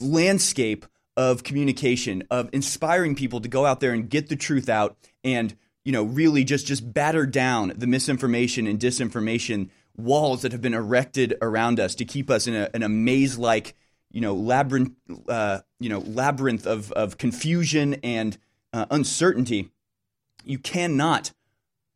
landscape 0.00 0.86
of 1.16 1.42
communication, 1.42 2.22
of 2.30 2.50
inspiring 2.52 3.14
people 3.14 3.40
to 3.40 3.48
go 3.48 3.64
out 3.64 3.80
there 3.80 3.92
and 3.92 4.10
get 4.10 4.28
the 4.28 4.36
truth 4.36 4.68
out, 4.68 4.96
and 5.24 5.56
you 5.84 5.92
know 5.92 6.02
really 6.02 6.44
just 6.44 6.66
just 6.66 6.92
batter 6.92 7.24
down 7.24 7.72
the 7.76 7.86
misinformation 7.86 8.66
and 8.66 8.78
disinformation 8.78 9.70
walls 9.96 10.42
that 10.42 10.52
have 10.52 10.60
been 10.60 10.74
erected 10.74 11.34
around 11.40 11.80
us 11.80 11.94
to 11.94 12.04
keep 12.04 12.28
us 12.28 12.46
in 12.46 12.54
a, 12.54 12.68
in 12.74 12.82
a 12.82 12.88
maze 12.88 13.38
like 13.38 13.74
you 14.10 14.20
know 14.20 14.34
labyrinth 14.34 14.92
uh, 15.28 15.60
you 15.80 15.88
know 15.88 16.00
labyrinth 16.00 16.66
of 16.66 16.92
of 16.92 17.16
confusion 17.16 17.94
and 18.02 18.36
uh, 18.76 18.84
uncertainty. 18.90 19.70
You 20.44 20.58
cannot 20.58 21.32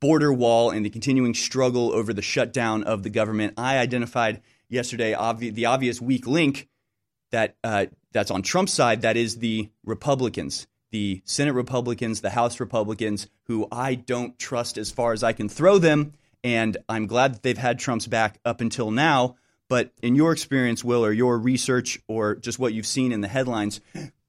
border 0.00 0.32
wall 0.32 0.70
and 0.70 0.84
the 0.84 0.90
continuing 0.90 1.34
struggle 1.34 1.92
over 1.92 2.12
the 2.12 2.22
shutdown 2.22 2.84
of 2.84 3.02
the 3.02 3.10
government. 3.10 3.54
I 3.56 3.78
identified 3.78 4.40
yesterday 4.68 5.12
obvi- 5.12 5.52
the 5.52 5.66
obvious 5.66 6.00
weak 6.00 6.26
link 6.26 6.68
that 7.32 7.56
uh, 7.64 7.86
that's 8.12 8.30
on 8.30 8.42
Trump's 8.42 8.72
side. 8.72 9.02
That 9.02 9.16
is 9.16 9.38
the 9.38 9.68
Republicans, 9.84 10.66
the 10.92 11.20
Senate 11.24 11.54
Republicans, 11.54 12.20
the 12.20 12.30
House 12.30 12.60
Republicans, 12.60 13.28
who 13.46 13.66
I 13.72 13.96
don't 13.96 14.38
trust 14.38 14.78
as 14.78 14.90
far 14.90 15.12
as 15.12 15.22
I 15.22 15.32
can 15.32 15.48
throw 15.48 15.78
them. 15.78 16.12
And 16.44 16.76
I'm 16.88 17.06
glad 17.06 17.34
that 17.34 17.42
they've 17.42 17.58
had 17.58 17.78
Trump's 17.78 18.06
back 18.06 18.38
up 18.44 18.60
until 18.60 18.90
now. 18.90 19.36
But 19.68 19.92
in 20.02 20.14
your 20.14 20.32
experience, 20.32 20.84
Will, 20.84 21.04
or 21.04 21.12
your 21.12 21.38
research, 21.38 21.98
or 22.06 22.36
just 22.36 22.58
what 22.58 22.74
you've 22.74 22.86
seen 22.86 23.12
in 23.12 23.22
the 23.22 23.28
headlines, 23.28 23.80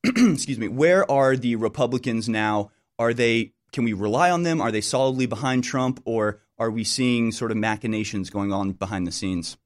excuse 0.34 0.60
me, 0.60 0.68
where 0.68 1.10
are 1.10 1.36
the 1.36 1.56
Republicans 1.56 2.30
now? 2.30 2.72
Are 3.00 3.14
they 3.14 3.54
can 3.72 3.84
we 3.84 3.94
rely 3.94 4.32
on 4.32 4.44
them? 4.44 4.62
Are 4.62 4.72
they 4.72 4.82
solidly 4.82 5.26
behind 5.26 5.64
Trump 5.64 6.02
or 6.06 6.42
are 6.58 6.72
we 6.72 6.84
seeing 6.84 7.32
sort 7.32 7.52
of 7.52 7.58
machinations 7.58 8.30
going 8.30 8.54
on 8.54 8.72
behind 8.72 9.06
the 9.06 9.12
scenes? 9.12 9.58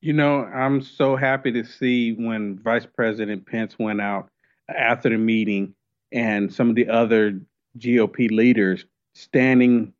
You 0.00 0.12
know, 0.12 0.44
I'm 0.44 0.80
so 0.80 1.16
happy 1.16 1.52
to 1.52 1.64
see 1.64 2.12
when 2.12 2.58
Vice 2.58 2.86
President 2.86 3.46
Pence 3.46 3.78
went 3.78 4.00
out 4.00 4.30
after 4.74 5.10
the 5.10 5.18
meeting 5.18 5.74
and 6.12 6.52
some 6.52 6.70
of 6.70 6.76
the 6.76 6.88
other 6.88 7.40
GOP 7.78 8.30
leaders 8.30 8.84
standing 9.14 9.92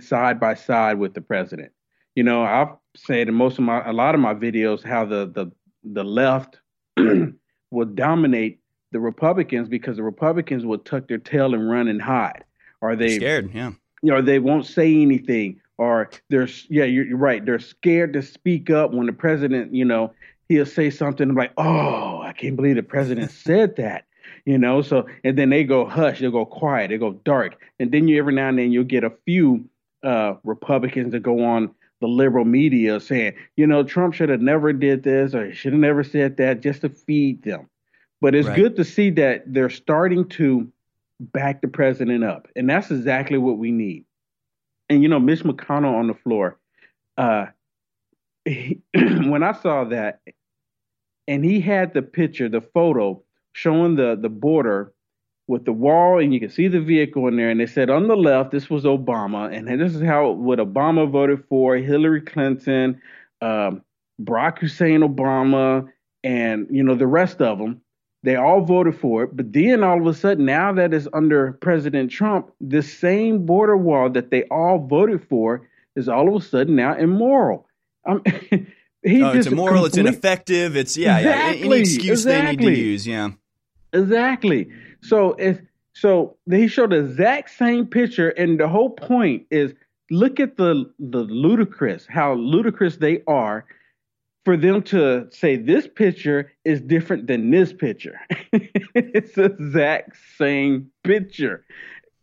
side 0.00 0.40
by 0.40 0.54
side 0.54 0.98
with 0.98 1.14
the 1.14 1.20
president. 1.20 1.72
You 2.14 2.24
know, 2.24 2.42
I've 2.42 2.76
said 2.96 3.28
in 3.28 3.34
most 3.34 3.58
of 3.58 3.64
my 3.64 3.86
a 3.88 3.92
lot 3.92 4.14
of 4.14 4.20
my 4.20 4.34
videos 4.34 4.82
how 4.82 5.04
the 5.04 5.26
the 5.26 5.52
the 5.84 6.04
left 6.04 6.58
will 7.70 7.86
dominate 7.86 8.61
the 8.92 9.00
Republicans 9.00 9.68
because 9.68 9.96
the 9.96 10.02
Republicans 10.02 10.64
will 10.64 10.78
tuck 10.78 11.08
their 11.08 11.18
tail 11.18 11.54
and 11.54 11.68
run 11.68 11.88
and 11.88 12.00
hide. 12.00 12.44
Are 12.80 12.94
they 12.94 13.16
scared, 13.16 13.52
yeah. 13.54 13.72
You 14.02 14.12
know, 14.12 14.22
they 14.22 14.38
won't 14.38 14.66
say 14.66 14.94
anything. 14.94 15.60
Or 15.78 16.10
they're 16.28 16.48
yeah, 16.68 16.84
you're, 16.84 17.06
you're 17.06 17.16
right. 17.16 17.44
They're 17.44 17.58
scared 17.58 18.12
to 18.12 18.22
speak 18.22 18.70
up 18.70 18.92
when 18.92 19.06
the 19.06 19.12
president, 19.12 19.74
you 19.74 19.84
know, 19.84 20.12
he'll 20.48 20.66
say 20.66 20.90
something 20.90 21.28
I'm 21.28 21.34
like, 21.34 21.52
"Oh, 21.56 22.20
I 22.20 22.32
can't 22.32 22.56
believe 22.56 22.76
the 22.76 22.82
president 22.82 23.30
said 23.46 23.76
that." 23.76 24.04
You 24.44 24.58
know, 24.58 24.82
so 24.82 25.06
and 25.24 25.36
then 25.36 25.50
they 25.50 25.64
go 25.64 25.86
hush, 25.86 26.20
they 26.20 26.30
go 26.30 26.44
quiet, 26.44 26.90
they 26.90 26.98
go 26.98 27.12
dark, 27.24 27.58
and 27.80 27.90
then 27.90 28.06
you 28.06 28.18
every 28.18 28.34
now 28.34 28.48
and 28.48 28.58
then 28.58 28.70
you'll 28.70 28.84
get 28.84 29.02
a 29.02 29.12
few 29.24 29.68
uh, 30.02 30.34
Republicans 30.44 31.12
that 31.12 31.20
go 31.20 31.44
on 31.44 31.74
the 32.00 32.08
liberal 32.08 32.44
media 32.44 33.00
saying, 33.00 33.34
you 33.56 33.66
know, 33.66 33.82
Trump 33.84 34.12
should 34.12 34.28
have 34.28 34.40
never 34.40 34.72
did 34.72 35.04
this 35.04 35.34
or 35.34 35.54
should 35.54 35.72
have 35.72 35.80
never 35.80 36.02
said 36.02 36.36
that 36.36 36.60
just 36.60 36.82
to 36.82 36.88
feed 36.88 37.42
them. 37.44 37.68
But 38.22 38.36
it's 38.36 38.46
right. 38.46 38.56
good 38.56 38.76
to 38.76 38.84
see 38.84 39.10
that 39.10 39.52
they're 39.52 39.68
starting 39.68 40.28
to 40.28 40.70
back 41.18 41.60
the 41.60 41.66
president 41.66 42.22
up. 42.22 42.46
And 42.54 42.70
that's 42.70 42.88
exactly 42.88 43.36
what 43.36 43.58
we 43.58 43.72
need. 43.72 44.04
And, 44.88 45.02
you 45.02 45.08
know, 45.08 45.18
Mitch 45.18 45.42
McConnell 45.42 45.96
on 45.96 46.06
the 46.06 46.14
floor, 46.14 46.56
uh, 47.18 47.46
he, 48.44 48.80
when 48.94 49.42
I 49.42 49.50
saw 49.50 49.82
that, 49.86 50.20
and 51.26 51.44
he 51.44 51.60
had 51.60 51.94
the 51.94 52.02
picture, 52.02 52.48
the 52.48 52.60
photo 52.60 53.20
showing 53.54 53.96
the, 53.96 54.16
the 54.16 54.28
border 54.28 54.92
with 55.48 55.64
the 55.64 55.72
wall, 55.72 56.20
and 56.20 56.32
you 56.32 56.38
can 56.38 56.48
see 56.50 56.68
the 56.68 56.80
vehicle 56.80 57.26
in 57.26 57.36
there. 57.36 57.50
And 57.50 57.58
they 57.58 57.66
said 57.66 57.90
on 57.90 58.06
the 58.06 58.16
left, 58.16 58.52
this 58.52 58.70
was 58.70 58.84
Obama, 58.84 59.52
and 59.52 59.66
this 59.80 59.96
is 59.96 60.02
how 60.02 60.30
what 60.30 60.60
Obama 60.60 61.10
voted 61.10 61.44
for 61.48 61.74
Hillary 61.76 62.20
Clinton, 62.20 63.02
um, 63.40 63.82
Barack 64.22 64.60
Hussein 64.60 65.00
Obama, 65.00 65.88
and 66.22 66.68
you 66.70 66.84
know 66.84 66.94
the 66.94 67.08
rest 67.08 67.42
of 67.42 67.58
them. 67.58 67.81
They 68.24 68.36
all 68.36 68.60
voted 68.60 68.98
for 68.98 69.24
it, 69.24 69.36
but 69.36 69.52
then 69.52 69.82
all 69.82 70.00
of 70.00 70.06
a 70.06 70.14
sudden, 70.14 70.44
now 70.44 70.72
that 70.74 70.94
it's 70.94 71.08
under 71.12 71.54
President 71.54 72.10
Trump, 72.10 72.52
the 72.60 72.82
same 72.82 73.44
border 73.44 73.76
wall 73.76 74.10
that 74.10 74.30
they 74.30 74.44
all 74.44 74.78
voted 74.78 75.26
for 75.28 75.68
is 75.96 76.08
all 76.08 76.28
of 76.28 76.42
a 76.42 76.46
sudden 76.46 76.76
now 76.76 76.94
immoral. 76.94 77.66
Um, 78.06 78.22
he 79.02 79.22
oh, 79.22 79.32
it's 79.32 79.48
immoral. 79.48 79.82
Complete... 79.82 79.86
It's 79.86 79.96
ineffective. 79.96 80.76
It's 80.76 80.96
yeah, 80.96 81.18
exactly, 81.18 81.58
yeah. 81.58 81.66
Any 81.66 81.80
excuse 81.80 82.20
exactly. 82.20 82.56
they 82.56 82.70
need 82.70 82.76
to 82.76 82.80
use. 82.80 83.06
Yeah, 83.06 83.30
exactly. 83.92 84.70
So 85.00 85.34
if 85.34 85.60
so, 85.94 86.36
he 86.48 86.68
showed 86.68 86.90
the 86.90 87.00
exact 87.00 87.50
same 87.50 87.86
picture, 87.86 88.30
and 88.30 88.58
the 88.58 88.68
whole 88.68 88.90
point 88.90 89.46
is 89.50 89.74
look 90.10 90.38
at 90.38 90.56
the 90.56 90.90
the 90.98 91.22
ludicrous, 91.24 92.06
how 92.08 92.34
ludicrous 92.34 92.96
they 92.96 93.22
are 93.26 93.64
for 94.44 94.56
them 94.56 94.82
to 94.82 95.28
say 95.30 95.56
this 95.56 95.86
picture 95.86 96.52
is 96.64 96.80
different 96.80 97.26
than 97.26 97.50
this 97.50 97.72
picture. 97.72 98.20
it's 98.94 99.34
the 99.34 99.44
exact 99.44 100.16
same 100.36 100.90
picture. 101.04 101.64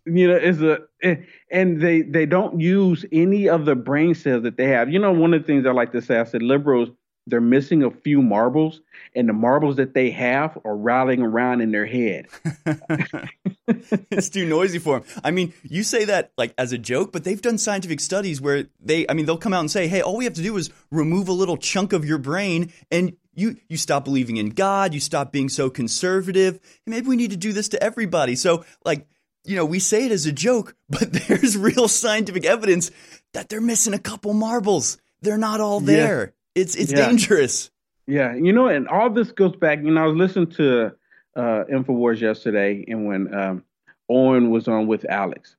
You 0.05 0.27
know, 0.29 0.35
it's 0.35 0.59
a 0.61 0.79
eh, 1.03 1.17
and 1.51 1.81
they 1.81 2.01
they 2.01 2.25
don't 2.25 2.59
use 2.59 3.05
any 3.11 3.47
of 3.47 3.65
the 3.65 3.75
brain 3.75 4.15
cells 4.15 4.43
that 4.43 4.57
they 4.57 4.67
have. 4.67 4.89
You 4.91 4.99
know, 4.99 5.11
one 5.11 5.33
of 5.33 5.41
the 5.41 5.47
things 5.47 5.65
I 5.65 5.71
like 5.71 5.91
to 5.91 6.01
say, 6.01 6.19
I 6.19 6.23
said 6.23 6.41
liberals 6.41 6.89
they're 7.29 7.41
missing 7.41 7.83
a 7.83 7.91
few 7.91 8.21
marbles, 8.21 8.81
and 9.15 9.27
the 9.29 9.33
marbles 9.33 9.77
that 9.77 9.93
they 9.93 10.11
have 10.11 10.57
are 10.65 10.75
rattling 10.75 11.21
around 11.21 11.61
in 11.61 11.71
their 11.71 11.85
head. 11.85 12.27
it's 13.67 14.29
too 14.29 14.45
noisy 14.45 14.79
for 14.79 14.99
them. 14.99 15.09
I 15.23 15.31
mean, 15.31 15.53
you 15.63 15.83
say 15.83 16.05
that 16.05 16.31
like 16.37 16.53
as 16.57 16.71
a 16.71 16.77
joke, 16.77 17.11
but 17.11 17.23
they've 17.23 17.41
done 17.41 17.57
scientific 17.57 17.99
studies 17.99 18.41
where 18.41 18.67
they, 18.79 19.05
I 19.07 19.13
mean, 19.13 19.25
they'll 19.25 19.37
come 19.37 19.53
out 19.53 19.61
and 19.61 19.71
say, 19.71 19.87
"Hey, 19.87 20.01
all 20.01 20.17
we 20.17 20.25
have 20.25 20.33
to 20.33 20.43
do 20.43 20.57
is 20.57 20.69
remove 20.91 21.27
a 21.27 21.33
little 21.33 21.57
chunk 21.57 21.93
of 21.93 22.05
your 22.05 22.17
brain, 22.17 22.73
and 22.91 23.15
you 23.33 23.57
you 23.67 23.77
stop 23.77 24.05
believing 24.05 24.37
in 24.37 24.49
God, 24.49 24.93
you 24.93 24.99
stop 24.99 25.31
being 25.31 25.49
so 25.49 25.69
conservative, 25.69 26.55
and 26.85 26.95
maybe 26.95 27.07
we 27.07 27.15
need 27.15 27.31
to 27.31 27.37
do 27.37 27.53
this 27.53 27.69
to 27.69 27.83
everybody." 27.83 28.35
So, 28.35 28.65
like, 28.85 29.07
you 29.45 29.55
know, 29.55 29.65
we 29.65 29.79
say 29.79 30.05
it 30.05 30.11
as 30.11 30.25
a 30.25 30.31
joke, 30.31 30.75
but 30.89 31.11
there's 31.11 31.57
real 31.57 31.87
scientific 31.87 32.45
evidence 32.45 32.91
that 33.33 33.49
they're 33.49 33.61
missing 33.61 33.93
a 33.93 33.99
couple 33.99 34.33
marbles. 34.33 34.97
They're 35.21 35.37
not 35.37 35.59
all 35.59 35.79
there. 35.79 36.19
Yeah. 36.21 36.31
It's 36.55 36.75
it's 36.75 36.91
yeah. 36.91 37.07
dangerous. 37.07 37.69
Yeah, 38.07 38.33
you 38.35 38.51
know, 38.51 38.67
and 38.67 38.87
all 38.87 39.09
this 39.09 39.31
goes 39.31 39.55
back. 39.55 39.79
You 39.83 39.91
know, 39.91 40.03
I 40.03 40.07
was 40.07 40.15
listening 40.15 40.51
to 40.53 40.91
uh, 41.35 41.63
Infowars 41.71 42.19
yesterday, 42.19 42.83
and 42.87 43.05
when 43.05 43.33
um, 43.33 43.63
Owen 44.09 44.49
was 44.49 44.67
on 44.67 44.87
with 44.87 45.05
Alex, 45.05 45.55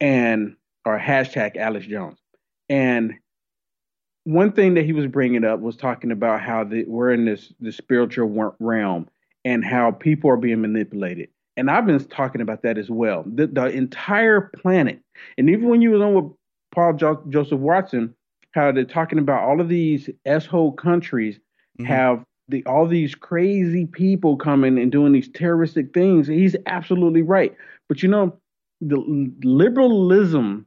and 0.00 0.56
or 0.84 0.98
hashtag 0.98 1.56
Alex 1.56 1.86
Jones, 1.86 2.18
and 2.68 3.14
one 4.24 4.52
thing 4.52 4.74
that 4.74 4.84
he 4.84 4.92
was 4.92 5.06
bringing 5.06 5.44
up 5.44 5.60
was 5.60 5.76
talking 5.76 6.10
about 6.10 6.42
how 6.42 6.62
the, 6.64 6.84
we're 6.84 7.12
in 7.12 7.24
this 7.24 7.52
the 7.60 7.72
spiritual 7.72 8.54
realm 8.58 9.08
and 9.44 9.64
how 9.64 9.90
people 9.90 10.30
are 10.30 10.36
being 10.36 10.60
manipulated. 10.60 11.28
And 11.56 11.70
I've 11.70 11.86
been 11.86 12.04
talking 12.04 12.40
about 12.40 12.62
that 12.62 12.76
as 12.76 12.90
well. 12.90 13.24
The, 13.26 13.46
the 13.46 13.66
entire 13.66 14.52
planet, 14.56 15.00
and 15.38 15.48
even 15.48 15.68
when 15.68 15.80
you 15.80 15.90
was 15.90 16.02
on 16.02 16.14
with 16.14 16.32
Paul 16.72 16.92
jo- 16.92 17.24
Joseph 17.28 17.58
Watson, 17.58 18.14
how 18.58 18.72
they're 18.72 18.84
talking 18.84 19.18
about 19.18 19.42
all 19.42 19.60
of 19.60 19.68
these 19.68 20.10
s-hole 20.26 20.72
countries 20.72 21.36
mm-hmm. 21.36 21.84
have 21.84 22.24
the 22.48 22.64
all 22.66 22.86
these 22.86 23.14
crazy 23.14 23.86
people 23.86 24.36
coming 24.36 24.78
and 24.78 24.90
doing 24.90 25.12
these 25.12 25.28
terroristic 25.28 25.92
things. 25.92 26.26
He's 26.26 26.56
absolutely 26.66 27.22
right. 27.22 27.54
But 27.88 28.02
you 28.02 28.08
know, 28.08 28.36
the 28.80 28.98
liberalism, 29.42 30.66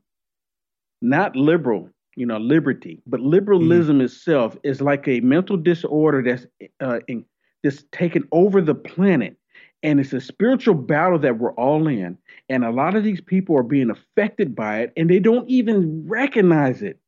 not 1.02 1.36
liberal, 1.36 1.90
you 2.16 2.26
know, 2.26 2.38
liberty, 2.38 3.02
but 3.08 3.20
liberalism 3.20 3.98
mm-hmm. 3.98 4.06
itself 4.06 4.58
is 4.64 4.82
like 4.82 5.08
a 5.08 5.20
mental 5.22 5.58
disorder 5.58 6.22
that's 6.24 6.46
uh, 6.80 7.00
in, 7.08 7.26
that's 7.64 7.84
taken 7.92 8.28
over 8.32 8.62
the 8.62 8.76
planet. 8.76 9.36
And 9.84 10.00
it's 10.00 10.14
a 10.14 10.22
spiritual 10.22 10.76
battle 10.76 11.18
that 11.20 11.40
we're 11.40 11.54
all 11.54 11.88
in. 11.88 12.16
And 12.50 12.64
a 12.64 12.70
lot 12.70 12.96
of 12.96 13.04
these 13.04 13.22
people 13.22 13.58
are 13.58 13.64
being 13.64 13.90
affected 13.90 14.56
by 14.56 14.82
it 14.82 14.94
and 14.96 15.10
they 15.10 15.18
don't 15.18 15.50
even 15.50 16.08
recognize 16.08 16.84
it 16.84 17.01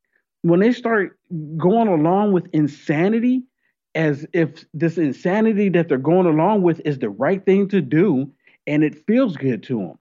when 0.44 0.60
they 0.60 0.72
start 0.72 1.18
going 1.56 1.88
along 1.88 2.32
with 2.32 2.46
insanity 2.52 3.42
as 3.94 4.26
if 4.32 4.64
this 4.74 4.98
insanity 4.98 5.68
that 5.68 5.88
they're 5.88 5.98
going 5.98 6.26
along 6.26 6.62
with 6.62 6.80
is 6.84 6.98
the 6.98 7.08
right 7.10 7.44
thing 7.44 7.68
to 7.68 7.80
do 7.80 8.30
and 8.66 8.82
it 8.82 9.06
feels 9.06 9.36
good 9.36 9.62
to 9.62 9.78
them 9.78 9.98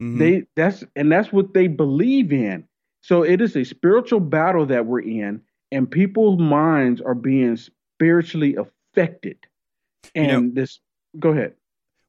mm-hmm. 0.00 0.18
they 0.18 0.44
that's 0.56 0.84
and 0.96 1.10
that's 1.10 1.32
what 1.32 1.54
they 1.54 1.66
believe 1.66 2.32
in 2.32 2.64
so 3.00 3.22
it 3.22 3.40
is 3.40 3.56
a 3.56 3.64
spiritual 3.64 4.20
battle 4.20 4.66
that 4.66 4.86
we're 4.86 5.00
in 5.00 5.42
and 5.72 5.90
people's 5.90 6.38
minds 6.38 7.00
are 7.00 7.14
being 7.14 7.56
spiritually 7.56 8.56
affected. 8.56 9.38
And 10.14 10.26
You 10.26 10.40
know- 10.40 10.50
this, 10.54 10.80
go 11.18 11.30
ahead. 11.30 11.54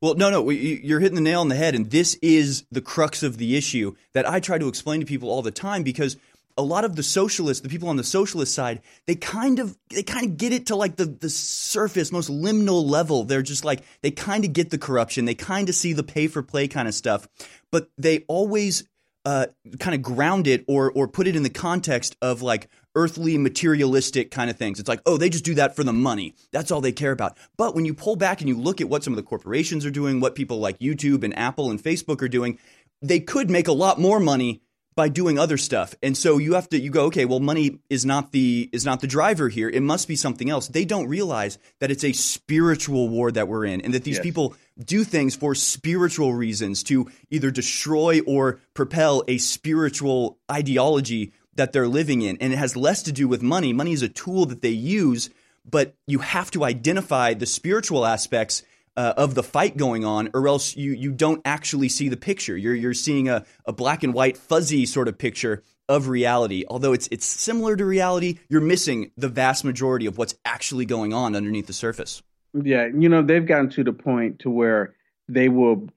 Well, 0.01 0.15
no, 0.15 0.29
no, 0.29 0.49
you- 0.49 0.81
you're 0.83 0.99
hitting 0.99 1.15
the 1.15 1.21
nail 1.21 1.39
on 1.39 1.47
the 1.47 1.55
head, 1.55 1.75
and 1.75 1.89
this 1.89 2.15
is 2.15 2.65
the 2.69 2.81
crux 2.81 3.23
of 3.23 3.37
the 3.37 3.55
issue 3.55 3.95
that 4.13 4.27
I 4.29 4.41
try 4.41 4.57
to 4.57 4.67
explain 4.67 4.99
to 4.99 5.05
people 5.05 5.29
all 5.29 5.41
the 5.41 5.49
time 5.49 5.81
because 5.81 6.17
a 6.57 6.61
lot 6.61 6.85
of 6.85 6.95
the 6.95 7.03
socialists, 7.03 7.61
the 7.61 7.69
people 7.69 7.89
on 7.89 7.97
the 7.97 8.03
socialist 8.03 8.53
side, 8.53 8.81
they 9.07 9.15
kind 9.15 9.59
of 9.59 9.77
they 9.89 10.03
kind 10.03 10.25
of 10.25 10.37
get 10.37 10.53
it 10.53 10.67
to 10.67 10.75
like 10.75 10.95
the 10.95 11.05
the 11.05 11.29
surface, 11.29 12.11
most 12.11 12.29
liminal 12.29 12.85
level. 12.85 13.23
They're 13.23 13.41
just 13.41 13.65
like 13.65 13.83
they 14.01 14.11
kind 14.11 14.45
of 14.45 14.53
get 14.53 14.69
the 14.69 14.77
corruption, 14.77 15.25
they 15.25 15.35
kind 15.35 15.69
of 15.69 15.75
see 15.75 15.93
the 15.93 16.03
pay 16.03 16.27
for 16.27 16.43
play 16.43 16.67
kind 16.67 16.87
of 16.87 16.93
stuff, 16.93 17.27
but 17.71 17.89
they 17.97 18.25
always 18.27 18.83
uh, 19.25 19.47
kind 19.79 19.95
of 19.95 20.01
ground 20.01 20.47
it 20.47 20.65
or 20.67 20.91
or 20.91 21.07
put 21.07 21.27
it 21.27 21.35
in 21.35 21.43
the 21.43 21.49
context 21.49 22.15
of 22.21 22.41
like 22.41 22.69
earthly 22.95 23.37
materialistic 23.37 24.29
kind 24.31 24.49
of 24.49 24.57
things. 24.57 24.79
It's 24.79 24.89
like, 24.89 25.01
oh, 25.05 25.17
they 25.17 25.29
just 25.29 25.45
do 25.45 25.55
that 25.55 25.75
for 25.75 25.83
the 25.83 25.93
money. 25.93 26.35
That's 26.51 26.71
all 26.71 26.81
they 26.81 26.91
care 26.91 27.11
about. 27.11 27.37
But 27.57 27.73
when 27.73 27.85
you 27.85 27.93
pull 27.93 28.15
back 28.15 28.41
and 28.41 28.47
you 28.47 28.55
look 28.57 28.81
at 28.81 28.89
what 28.89 29.03
some 29.03 29.13
of 29.13 29.17
the 29.17 29.23
corporations 29.23 29.85
are 29.85 29.91
doing, 29.91 30.19
what 30.19 30.35
people 30.35 30.59
like 30.59 30.79
YouTube 30.79 31.23
and 31.23 31.37
Apple 31.37 31.71
and 31.71 31.81
Facebook 31.81 32.21
are 32.21 32.27
doing, 32.27 32.59
they 33.01 33.19
could 33.19 33.49
make 33.49 33.67
a 33.67 33.73
lot 33.73 33.99
more 33.99 34.19
money 34.19 34.61
by 34.95 35.09
doing 35.09 35.39
other 35.39 35.57
stuff. 35.57 35.95
And 36.03 36.17
so 36.17 36.37
you 36.37 36.53
have 36.53 36.69
to 36.69 36.79
you 36.79 36.89
go, 36.89 37.05
okay, 37.05 37.25
well 37.25 37.39
money 37.39 37.79
is 37.89 38.05
not 38.05 38.31
the 38.31 38.69
is 38.71 38.85
not 38.85 39.01
the 39.01 39.07
driver 39.07 39.49
here. 39.49 39.69
It 39.69 39.81
must 39.81 40.07
be 40.07 40.15
something 40.15 40.49
else. 40.49 40.67
They 40.67 40.85
don't 40.85 41.07
realize 41.07 41.57
that 41.79 41.91
it's 41.91 42.03
a 42.03 42.13
spiritual 42.13 43.09
war 43.09 43.31
that 43.31 43.47
we're 43.47 43.65
in 43.65 43.81
and 43.81 43.93
that 43.93 44.03
these 44.03 44.15
Yes. 44.17 44.23
people 44.23 44.55
do 44.83 45.03
things 45.03 45.35
for 45.35 45.55
spiritual 45.55 46.33
reasons 46.33 46.83
to 46.83 47.09
either 47.29 47.51
destroy 47.51 48.21
or 48.25 48.59
propel 48.73 49.23
a 49.27 49.37
spiritual 49.37 50.37
ideology 50.51 51.31
that 51.55 51.71
they're 51.73 51.87
living 51.87 52.21
in. 52.21 52.37
And 52.37 52.51
it 52.51 52.57
has 52.57 52.75
less 52.75 53.03
to 53.03 53.11
do 53.11 53.27
with 53.27 53.41
money. 53.41 53.73
Money 53.73 53.93
is 53.93 54.01
a 54.01 54.09
tool 54.09 54.45
that 54.47 54.61
they 54.61 54.69
use, 54.69 55.29
but 55.69 55.95
you 56.07 56.19
have 56.19 56.51
to 56.51 56.63
identify 56.63 57.33
the 57.33 57.45
spiritual 57.45 58.05
aspects 58.05 58.63
uh, 58.95 59.13
of 59.17 59.35
the 59.35 59.43
fight 59.43 59.77
going 59.77 60.05
on, 60.05 60.29
or 60.33 60.47
else 60.47 60.75
you 60.75 60.91
you 60.91 61.11
don't 61.11 61.41
actually 61.45 61.89
see 61.89 62.09
the 62.09 62.17
picture. 62.17 62.55
You're 62.57 62.75
you're 62.75 62.93
seeing 62.93 63.29
a, 63.29 63.45
a 63.65 63.73
black 63.73 64.03
and 64.03 64.13
white 64.13 64.37
fuzzy 64.37 64.85
sort 64.85 65.07
of 65.07 65.17
picture 65.17 65.63
of 65.89 66.07
reality. 66.07 66.63
Although 66.67 66.93
it's 66.93 67.07
it's 67.11 67.25
similar 67.25 67.75
to 67.75 67.85
reality, 67.85 68.39
you're 68.49 68.61
missing 68.61 69.11
the 69.17 69.29
vast 69.29 69.63
majority 69.65 70.05
of 70.05 70.17
what's 70.17 70.35
actually 70.45 70.85
going 70.85 71.13
on 71.13 71.35
underneath 71.35 71.67
the 71.67 71.73
surface. 71.73 72.21
Yeah, 72.53 72.87
you 72.87 73.09
know, 73.09 73.23
they've 73.23 73.45
gotten 73.45 73.69
to 73.71 73.83
the 73.83 73.93
point 73.93 74.39
to 74.39 74.49
where 74.49 74.95
they 75.27 75.49
will 75.49 75.89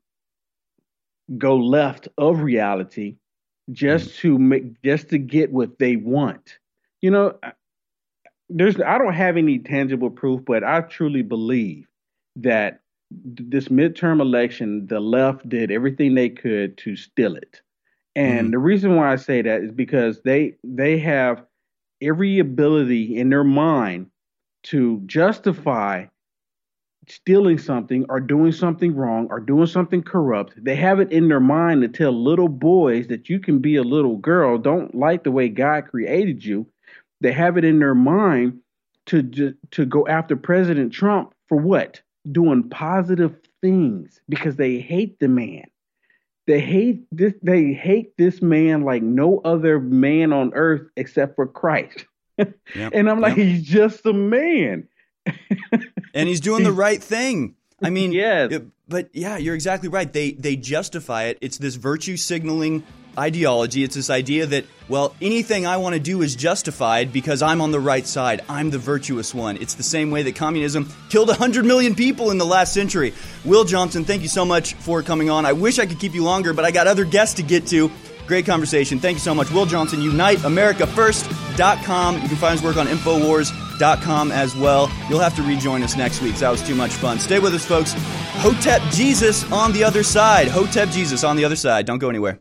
go 1.37 1.57
left 1.57 2.09
of 2.17 2.41
reality 2.41 3.17
just 3.73 4.17
to 4.21 4.39
make 4.39 4.81
just 4.83 5.11
to 5.11 5.19
get 5.19 5.53
what 5.53 5.79
they 5.79 5.97
want. 5.97 6.59
You 7.03 7.11
know, 7.11 7.39
I- 7.43 7.53
there's 8.49 8.81
I 8.81 8.97
don't 8.99 9.13
have 9.15 9.37
any 9.37 9.59
tangible 9.59 10.11
proof, 10.11 10.45
but 10.47 10.63
I 10.63 10.81
truly 10.83 11.23
believe 11.23 11.89
that 12.37 12.71
th- 12.73 12.81
this 13.11 13.69
midterm 13.69 14.21
election, 14.21 14.87
the 14.87 15.01
left 15.01 15.49
did 15.49 15.71
everything 15.71 16.15
they 16.15 16.29
could 16.29 16.77
to 16.79 16.97
steal 16.97 17.37
it. 17.37 17.61
And 18.15 18.47
mm-hmm. 18.47 18.51
the 18.53 18.59
reason 18.59 18.97
why 18.97 19.13
I 19.13 19.17
say 19.17 19.43
that 19.43 19.63
is 19.63 19.73
because 19.73 20.23
they 20.23 20.57
they 20.65 20.99
have 20.99 21.45
every 22.03 22.39
ability 22.39 23.17
in 23.17 23.31
their 23.31 23.45
mind 23.45 24.11
to 24.65 25.01
justify 25.07 26.07
stealing 27.09 27.59
something 27.59 28.05
or 28.09 28.19
doing 28.21 28.51
something 28.51 28.95
wrong 28.95 29.29
or 29.31 29.39
doing 29.39 29.67
something 29.67 30.03
corrupt. 30.03 30.55
They 30.57 30.75
have 30.75 30.99
it 30.99 31.13
in 31.13 31.29
their 31.29 31.41
mind 31.41 31.83
to 31.83 31.89
tell 31.89 32.13
little 32.13 32.49
boys 32.49 33.07
that 33.09 33.29
you 33.29 33.39
can 33.39 33.61
be 33.61 33.77
a 33.77 33.83
little 33.83 34.17
girl, 34.17 34.59
don't 34.59 34.95
like 34.95 35.23
the 35.23 35.31
way 35.31 35.49
God 35.49 35.87
created 35.87 36.45
you. 36.45 36.67
They 37.21 37.33
have 37.33 37.57
it 37.57 37.65
in 37.65 37.79
their 37.79 37.95
mind 37.95 38.59
to 39.07 39.55
to 39.71 39.87
go 39.87 40.07
after 40.09 40.37
President 40.37 40.93
Trump 40.93 41.33
for 41.49 41.59
what? 41.59 42.03
Doing 42.31 42.68
positive 42.68 43.37
things 43.61 44.20
because 44.29 44.57
they 44.57 44.79
hate 44.79 45.18
the 45.18 45.29
man. 45.29 45.64
They 46.47 46.61
hate 46.61 47.07
this 47.11 47.35
they 47.43 47.72
hate 47.72 48.16
this 48.16 48.41
man 48.41 48.83
like 48.83 49.03
no 49.03 49.41
other 49.45 49.81
man 49.81 50.33
on 50.33 50.53
earth 50.55 50.89
except 50.97 51.35
for 51.35 51.47
Christ. 51.47 52.07
and 52.39 53.11
I'm 53.11 53.20
like, 53.20 53.37
he's 53.37 53.62
just 53.62 54.07
a 54.07 54.12
man. 54.12 54.89
and 56.14 56.29
he's 56.29 56.41
doing 56.41 56.62
the 56.62 56.72
right 56.72 57.03
thing. 57.03 57.57
I 57.83 57.91
mean, 57.91 58.12
yeah, 58.12 58.49
but 58.89 59.11
yeah, 59.12 59.37
you're 59.37 59.55
exactly 59.55 59.89
right. 59.89 60.12
They 60.12 60.33
they 60.33 60.57
justify 60.57 61.24
it. 61.24 61.39
It's 61.41 61.59
this 61.59 61.74
virtue 61.74 62.16
signaling 62.16 62.85
ideology. 63.19 63.85
It's 63.85 63.95
this 63.95 64.11
idea 64.11 64.47
that 64.47 64.64
well, 64.89 65.14
anything 65.21 65.67
I 65.67 65.79
want 65.79 65.95
to 65.95 66.01
do 66.01 66.23
is 66.23 66.37
justified 66.37 67.12
because 67.12 67.43
I'm 67.43 67.61
on 67.61 67.73
the 67.73 67.81
right 67.81 68.07
side. 68.07 68.43
I'm 68.49 68.71
the 68.71 68.79
virtuous 68.79 69.35
one. 69.35 69.57
It's 69.57 69.75
the 69.75 69.83
same 69.83 70.12
way 70.12 70.23
that 70.23 70.37
communism 70.37 70.89
killed 71.09 71.27
100 71.29 71.64
million 71.64 71.97
people 71.97 72.31
in 72.31 72.39
the 72.39 72.47
last 72.47 72.73
century. 72.73 73.12
Will 73.45 73.64
Johnson, 73.64 74.05
thank 74.05 74.23
you 74.23 74.29
so 74.29 74.45
much 74.45 74.75
for 74.75 75.03
coming 75.03 75.29
on. 75.29 75.45
I 75.45 75.55
wish 75.55 75.81
I 75.81 75.87
could 75.87 75.99
keep 75.99 76.14
you 76.14 76.23
longer, 76.23 76.53
but 76.53 76.64
I 76.64 76.71
got 76.71 76.87
other 76.87 77.05
guests 77.05 77.35
to 77.37 77.43
get 77.43 77.67
to. 77.69 77.91
Great 78.29 78.45
conversation. 78.47 79.01
Thank 79.01 79.17
you 79.17 79.21
so 79.21 79.35
much. 79.35 79.51
Will 79.51 79.67
Johnson, 79.67 79.99
UniteAmericaFirst.com. 80.01 82.23
You 82.23 82.29
can 82.29 82.37
find 82.37 82.59
his 82.59 82.62
work 82.62 82.77
on 82.77 82.87
Infowars.com 82.87 84.31
as 84.33 84.57
well. 84.57 84.91
You'll 85.09 85.21
have 85.21 85.37
to 85.37 85.43
rejoin 85.43 85.83
us 85.83 85.97
next 85.97 86.23
week. 86.23 86.37
That 86.37 86.51
was 86.51 86.67
too 86.67 86.77
much 86.77 86.93
fun. 86.93 87.19
Stay 87.19 87.41
with 87.41 87.55
us, 87.55 87.64
folks. 87.64 87.95
Hotep 87.97 88.83
Jesus 88.93 89.51
on 89.53 89.73
the 89.73 89.85
other 89.85 90.03
side. 90.03 90.49
Hotep 90.49 90.89
Jesus 90.91 91.25
on 91.25 91.37
the 91.37 91.45
other 91.45 91.57
side. 91.57 91.87
Don't 91.87 91.99
go 91.99 92.09
anywhere. 92.09 92.41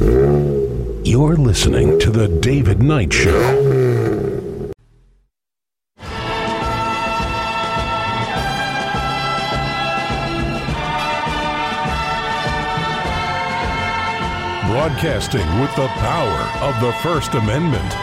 You're 0.00 1.36
listening 1.36 1.98
to 1.98 2.10
The 2.10 2.26
David 2.40 2.80
Knight 2.82 3.12
Show. 3.12 3.30
Broadcasting 14.70 15.40
with 15.60 15.76
the 15.76 15.88
power 15.98 16.66
of 16.66 16.80
the 16.80 16.94
First 17.02 17.34
Amendment. 17.34 17.94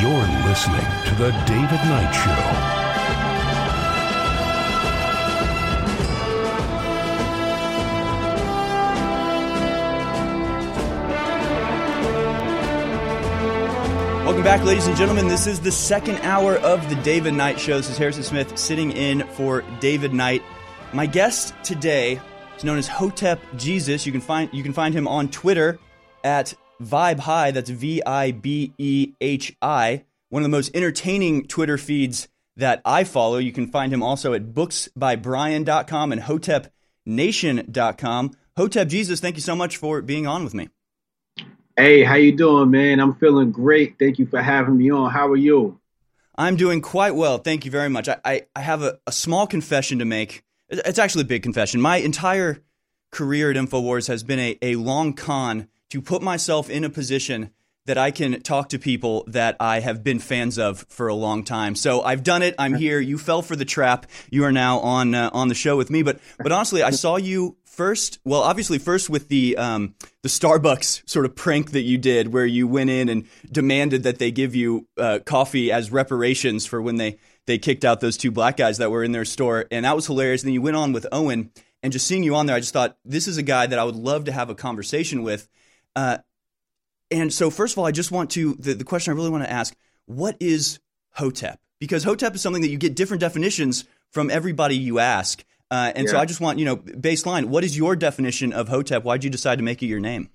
You're 0.00 0.26
listening 0.48 0.80
to 1.06 1.14
The 1.14 1.30
David 1.46 1.80
Knight 1.86 2.12
Show. 2.12 2.79
Welcome 14.40 14.58
back, 14.58 14.66
ladies 14.66 14.86
and 14.86 14.96
gentlemen. 14.96 15.28
This 15.28 15.46
is 15.46 15.60
the 15.60 15.70
second 15.70 16.16
hour 16.22 16.56
of 16.56 16.88
the 16.88 16.94
David 17.02 17.34
Knight 17.34 17.60
Show. 17.60 17.76
This 17.76 17.90
is 17.90 17.98
Harrison 17.98 18.22
Smith 18.22 18.56
sitting 18.56 18.90
in 18.90 19.28
for 19.34 19.62
David 19.80 20.14
Knight. 20.14 20.42
My 20.94 21.04
guest 21.04 21.52
today 21.62 22.18
is 22.56 22.64
known 22.64 22.78
as 22.78 22.88
Hotep 22.88 23.38
Jesus. 23.58 24.06
You 24.06 24.12
can 24.12 24.22
find 24.22 24.48
you 24.50 24.62
can 24.62 24.72
find 24.72 24.94
him 24.94 25.06
on 25.06 25.28
Twitter 25.28 25.78
at 26.24 26.54
Vibe 26.80 27.18
High. 27.18 27.50
That's 27.50 27.68
V 27.68 28.02
I 28.06 28.30
B 28.30 28.72
E 28.78 29.12
H 29.20 29.54
I. 29.60 30.04
One 30.30 30.42
of 30.42 30.44
the 30.44 30.56
most 30.56 30.74
entertaining 30.74 31.46
Twitter 31.46 31.76
feeds 31.76 32.26
that 32.56 32.80
I 32.86 33.04
follow. 33.04 33.36
You 33.36 33.52
can 33.52 33.66
find 33.66 33.92
him 33.92 34.02
also 34.02 34.32
at 34.32 34.54
booksbybrian.com 34.54 36.12
and 36.12 36.22
hotepnation.com. 36.22 38.30
Hotep 38.56 38.88
Jesus, 38.88 39.20
thank 39.20 39.36
you 39.36 39.42
so 39.42 39.54
much 39.54 39.76
for 39.76 40.00
being 40.00 40.26
on 40.26 40.44
with 40.44 40.54
me. 40.54 40.70
Hey, 41.76 42.02
how 42.02 42.14
you 42.14 42.32
doing, 42.32 42.70
man? 42.70 43.00
I'm 43.00 43.14
feeling 43.14 43.52
great. 43.52 43.98
Thank 43.98 44.18
you 44.18 44.26
for 44.26 44.42
having 44.42 44.76
me 44.76 44.90
on. 44.90 45.10
How 45.10 45.28
are 45.28 45.36
you? 45.36 45.80
I'm 46.36 46.56
doing 46.56 46.80
quite 46.80 47.14
well. 47.14 47.38
Thank 47.38 47.64
you 47.64 47.70
very 47.70 47.88
much. 47.88 48.08
I, 48.08 48.18
I, 48.24 48.42
I 48.54 48.60
have 48.60 48.82
a, 48.82 48.98
a 49.06 49.12
small 49.12 49.46
confession 49.46 49.98
to 49.98 50.04
make. 50.04 50.42
It's 50.68 50.98
actually 50.98 51.22
a 51.22 51.26
big 51.26 51.42
confession. 51.42 51.80
My 51.80 51.96
entire 51.98 52.62
career 53.10 53.50
at 53.50 53.56
InfoWars 53.56 54.08
has 54.08 54.22
been 54.22 54.38
a, 54.38 54.58
a 54.62 54.76
long 54.76 55.14
con 55.14 55.68
to 55.90 56.00
put 56.00 56.22
myself 56.22 56.70
in 56.70 56.84
a 56.84 56.90
position 56.90 57.50
that 57.86 57.98
I 57.98 58.10
can 58.10 58.40
talk 58.42 58.68
to 58.68 58.78
people 58.78 59.24
that 59.28 59.56
I 59.58 59.80
have 59.80 60.04
been 60.04 60.18
fans 60.18 60.58
of 60.58 60.86
for 60.88 61.08
a 61.08 61.14
long 61.14 61.44
time. 61.44 61.74
So 61.74 62.02
I've 62.02 62.22
done 62.22 62.42
it. 62.42 62.54
I'm 62.58 62.74
here. 62.74 63.00
You 63.00 63.18
fell 63.18 63.42
for 63.42 63.56
the 63.56 63.64
trap. 63.64 64.06
You 64.30 64.44
are 64.44 64.52
now 64.52 64.78
on 64.80 65.14
uh, 65.14 65.30
on 65.32 65.48
the 65.48 65.54
show 65.54 65.76
with 65.76 65.90
me. 65.90 66.02
But 66.02 66.20
but 66.38 66.52
honestly, 66.52 66.82
I 66.82 66.90
saw 66.90 67.16
you 67.16 67.56
first. 67.80 68.18
Well, 68.26 68.42
obviously 68.42 68.78
first 68.78 69.08
with 69.08 69.28
the 69.28 69.56
um, 69.56 69.94
the 70.22 70.28
Starbucks 70.28 71.08
sort 71.08 71.24
of 71.24 71.34
prank 71.34 71.70
that 71.70 71.80
you 71.80 71.96
did, 71.96 72.30
where 72.30 72.44
you 72.44 72.68
went 72.68 72.90
in 72.90 73.08
and 73.08 73.26
demanded 73.50 74.02
that 74.02 74.18
they 74.18 74.30
give 74.30 74.54
you 74.54 74.86
uh, 74.98 75.20
coffee 75.24 75.72
as 75.72 75.90
reparations 75.90 76.66
for 76.66 76.82
when 76.82 76.96
they 76.96 77.18
they 77.46 77.56
kicked 77.56 77.86
out 77.86 78.00
those 78.00 78.18
two 78.18 78.30
black 78.30 78.58
guys 78.58 78.76
that 78.76 78.90
were 78.90 79.02
in 79.02 79.12
their 79.12 79.24
store, 79.24 79.64
and 79.70 79.86
that 79.86 79.96
was 79.96 80.06
hilarious. 80.06 80.42
And 80.42 80.48
then 80.48 80.52
you 80.52 80.60
went 80.60 80.76
on 80.76 80.92
with 80.92 81.06
Owen, 81.10 81.52
and 81.82 81.90
just 81.90 82.06
seeing 82.06 82.22
you 82.22 82.34
on 82.34 82.44
there, 82.44 82.54
I 82.54 82.60
just 82.60 82.74
thought 82.74 82.98
this 83.06 83.26
is 83.26 83.38
a 83.38 83.42
guy 83.42 83.66
that 83.66 83.78
I 83.78 83.84
would 83.84 83.96
love 83.96 84.26
to 84.26 84.32
have 84.32 84.50
a 84.50 84.54
conversation 84.54 85.22
with. 85.22 85.48
Uh, 85.96 86.18
and 87.10 87.32
so, 87.32 87.48
first 87.48 87.72
of 87.72 87.78
all, 87.78 87.86
I 87.86 87.92
just 87.92 88.12
want 88.12 88.28
to 88.32 88.56
the, 88.56 88.74
the 88.74 88.84
question 88.84 89.10
I 89.10 89.16
really 89.16 89.30
want 89.30 89.44
to 89.44 89.50
ask: 89.50 89.74
What 90.04 90.36
is 90.38 90.80
Hotep? 91.12 91.58
Because 91.78 92.04
Hotep 92.04 92.34
is 92.34 92.42
something 92.42 92.60
that 92.60 92.68
you 92.68 92.76
get 92.76 92.94
different 92.94 93.22
definitions 93.22 93.86
from 94.10 94.28
everybody 94.28 94.76
you 94.76 94.98
ask. 94.98 95.42
Uh, 95.70 95.92
and 95.94 96.08
so, 96.08 96.18
I 96.18 96.24
just 96.24 96.40
want 96.40 96.58
you 96.58 96.64
know, 96.64 96.76
baseline. 96.76 97.46
What 97.46 97.64
is 97.64 97.76
your 97.76 97.94
definition 97.94 98.52
of 98.52 98.68
Hotep? 98.68 99.04
Why 99.04 99.16
did 99.16 99.24
you 99.24 99.30
decide 99.30 99.58
to 99.58 99.64
make 99.64 99.82
it 99.82 99.86
your 99.86 100.00
name? 100.00 100.30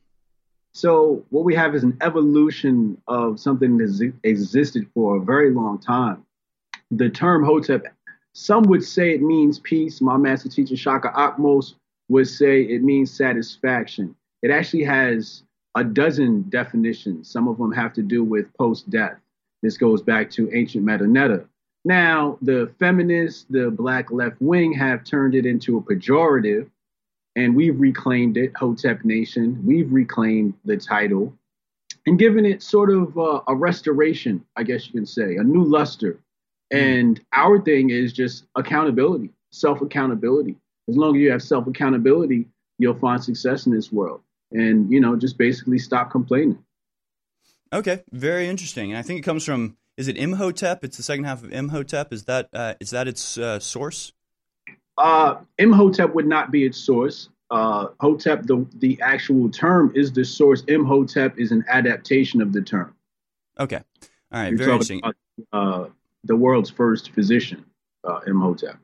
So, 0.73 1.25
what 1.29 1.45
we 1.45 1.55
have 1.55 1.75
is 1.75 1.83
an 1.83 1.97
evolution 2.01 3.01
of 3.07 3.39
something 3.39 3.77
that's 3.77 4.01
existed 4.23 4.87
for 4.93 5.17
a 5.17 5.21
very 5.21 5.51
long 5.51 5.79
time. 5.79 6.25
The 6.91 7.09
term 7.09 7.43
Hotep, 7.43 7.85
some 8.33 8.63
would 8.63 8.83
say 8.83 9.13
it 9.13 9.21
means 9.21 9.59
peace. 9.59 10.01
My 10.01 10.17
master 10.17 10.49
teacher, 10.49 10.75
Shaka 10.75 11.09
Akmos, 11.09 11.75
would 12.09 12.27
say 12.27 12.61
it 12.61 12.83
means 12.83 13.11
satisfaction. 13.11 14.15
It 14.41 14.51
actually 14.51 14.83
has 14.83 15.43
a 15.75 15.83
dozen 15.83 16.49
definitions. 16.49 17.29
Some 17.29 17.47
of 17.47 17.57
them 17.57 17.71
have 17.71 17.93
to 17.93 18.01
do 18.01 18.23
with 18.23 18.53
post 18.57 18.89
death. 18.89 19.17
This 19.61 19.77
goes 19.77 20.01
back 20.01 20.29
to 20.31 20.49
ancient 20.53 20.85
Metanetta. 20.85 21.47
Now, 21.85 22.37
the 22.41 22.73
feminists, 22.79 23.45
the 23.49 23.69
black 23.69 24.11
left 24.11 24.41
wing, 24.41 24.73
have 24.73 25.03
turned 25.03 25.35
it 25.35 25.45
into 25.45 25.77
a 25.77 25.81
pejorative, 25.81 26.69
and 27.35 27.55
we've 27.55 27.79
reclaimed 27.79 28.37
it, 28.37 28.51
Hotep 28.57 29.05
Nation. 29.05 29.61
We've 29.63 29.91
reclaimed 29.91 30.55
the 30.65 30.77
title 30.77 31.33
and 32.05 32.19
given 32.19 32.45
it 32.45 32.61
sort 32.61 32.91
of 32.91 33.17
uh, 33.17 33.41
a 33.47 33.55
restoration, 33.55 34.43
I 34.55 34.63
guess 34.63 34.85
you 34.87 34.93
can 34.93 35.05
say, 35.05 35.37
a 35.37 35.43
new 35.43 35.63
luster. 35.63 36.19
And 36.71 37.21
our 37.33 37.59
thing 37.59 37.89
is 37.89 38.13
just 38.13 38.45
accountability, 38.55 39.29
self 39.51 39.81
accountability. 39.81 40.55
As 40.87 40.97
long 40.97 41.15
as 41.15 41.21
you 41.21 41.31
have 41.31 41.41
self 41.41 41.67
accountability, 41.67 42.47
you'll 42.77 42.99
find 42.99 43.23
success 43.23 43.65
in 43.65 43.71
this 43.71 43.91
world. 43.91 44.21
And, 44.51 44.91
you 44.91 44.99
know, 44.99 45.15
just 45.15 45.37
basically 45.37 45.79
stop 45.79 46.11
complaining. 46.11 46.57
Okay, 47.73 48.03
very 48.11 48.47
interesting. 48.47 48.91
And 48.91 48.97
I 48.97 49.01
think 49.01 49.19
it 49.19 49.23
comes 49.23 49.43
from 49.43 49.77
is 49.97 50.07
it 50.07 50.17
Imhotep? 50.17 50.83
It's 50.83 50.97
the 50.97 51.03
second 51.03 51.25
half 51.25 51.43
of 51.43 51.51
Imhotep. 51.51 52.11
Is 52.11 52.25
that 52.25 52.49
uh, 52.53 52.73
is 52.79 52.91
that 52.91 53.07
its 53.07 53.37
uh, 53.37 53.59
source? 53.59 54.13
Uh, 54.97 55.35
Imhotep 55.57 56.13
would 56.13 56.27
not 56.27 56.51
be 56.51 56.65
its 56.65 56.77
source. 56.77 57.29
Uh, 57.51 57.87
Hotep, 57.99 58.43
the, 58.43 58.65
the 58.79 58.99
actual 59.01 59.49
term, 59.49 59.91
is 59.95 60.11
the 60.11 60.25
source. 60.25 60.63
Imhotep 60.67 61.37
is 61.37 61.51
an 61.51 61.63
adaptation 61.69 62.41
of 62.41 62.51
the 62.53 62.61
term. 62.61 62.95
Okay, 63.59 63.75
all 63.77 63.83
right, 64.31 64.49
You're 64.49 64.57
very 64.57 64.71
interesting. 64.71 64.99
about, 64.99 65.15
uh, 65.53 65.89
the 66.23 66.35
world's 66.35 66.69
first 66.69 67.11
physician, 67.11 67.63
uh, 68.03 68.21
Imhotep. 68.25 68.77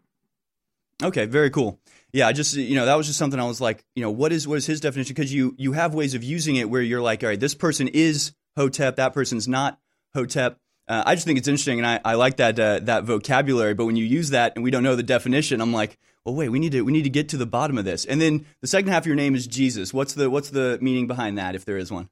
Okay, 1.01 1.25
very 1.25 1.49
cool. 1.49 1.79
Yeah, 2.13 2.27
I 2.27 2.33
just 2.33 2.55
you 2.55 2.75
know 2.75 2.85
that 2.85 2.95
was 2.95 3.07
just 3.07 3.17
something 3.17 3.39
I 3.39 3.45
was 3.45 3.59
like, 3.59 3.83
you 3.95 4.03
know, 4.03 4.11
what 4.11 4.31
is 4.31 4.47
what 4.47 4.57
is 4.57 4.65
his 4.65 4.79
definition? 4.79 5.15
Because 5.15 5.33
you 5.33 5.55
you 5.57 5.71
have 5.71 5.95
ways 5.95 6.13
of 6.13 6.23
using 6.23 6.57
it 6.57 6.69
where 6.69 6.81
you're 6.81 7.01
like, 7.01 7.23
all 7.23 7.29
right, 7.29 7.39
this 7.39 7.55
person 7.55 7.87
is 7.87 8.33
Hotep, 8.55 8.97
that 8.97 9.13
person's 9.13 9.47
not 9.47 9.79
Hotep. 10.13 10.59
Uh, 10.91 11.03
I 11.05 11.15
just 11.15 11.25
think 11.25 11.39
it's 11.39 11.47
interesting, 11.47 11.79
and 11.79 11.87
I, 11.87 12.01
I 12.03 12.15
like 12.15 12.35
that 12.37 12.59
uh, 12.59 12.79
that 12.79 13.05
vocabulary. 13.05 13.73
But 13.73 13.85
when 13.85 13.95
you 13.95 14.03
use 14.03 14.31
that 14.31 14.51
and 14.55 14.63
we 14.63 14.71
don't 14.71 14.83
know 14.83 14.97
the 14.97 15.03
definition, 15.03 15.61
I'm 15.61 15.71
like, 15.71 15.97
well, 16.25 16.35
wait, 16.35 16.49
we 16.49 16.59
need 16.59 16.73
to 16.73 16.81
we 16.81 16.91
need 16.91 17.03
to 17.03 17.09
get 17.09 17.29
to 17.29 17.37
the 17.37 17.45
bottom 17.45 17.77
of 17.77 17.85
this. 17.85 18.03
And 18.03 18.19
then 18.19 18.45
the 18.59 18.67
second 18.67 18.91
half 18.91 19.03
of 19.03 19.07
your 19.07 19.15
name 19.15 19.33
is 19.33 19.47
Jesus. 19.47 19.93
What's 19.93 20.15
the 20.15 20.29
what's 20.29 20.49
the 20.49 20.77
meaning 20.81 21.07
behind 21.07 21.37
that, 21.37 21.55
if 21.55 21.63
there 21.63 21.77
is 21.77 21.93
one? 21.93 22.09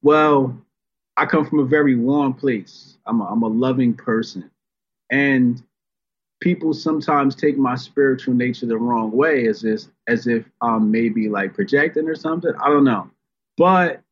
Well, 0.00 0.56
I 1.16 1.26
come 1.26 1.44
from 1.44 1.58
a 1.58 1.64
very 1.64 1.96
warm 1.96 2.34
place. 2.34 2.98
I'm 3.04 3.20
a, 3.20 3.24
I'm 3.24 3.42
a 3.42 3.48
loving 3.48 3.94
person. 3.94 4.48
And 5.10 5.60
people 6.40 6.74
sometimes 6.74 7.34
take 7.34 7.58
my 7.58 7.74
spiritual 7.74 8.34
nature 8.34 8.66
the 8.66 8.78
wrong 8.78 9.10
way 9.10 9.48
as 9.48 9.64
if, 9.64 9.82
as 10.06 10.28
if 10.28 10.44
I'm 10.60 10.92
maybe 10.92 11.28
like 11.28 11.54
projecting 11.54 12.08
or 12.08 12.14
something. 12.14 12.52
I 12.62 12.68
don't 12.68 12.84
know. 12.84 13.10
But 13.56 14.02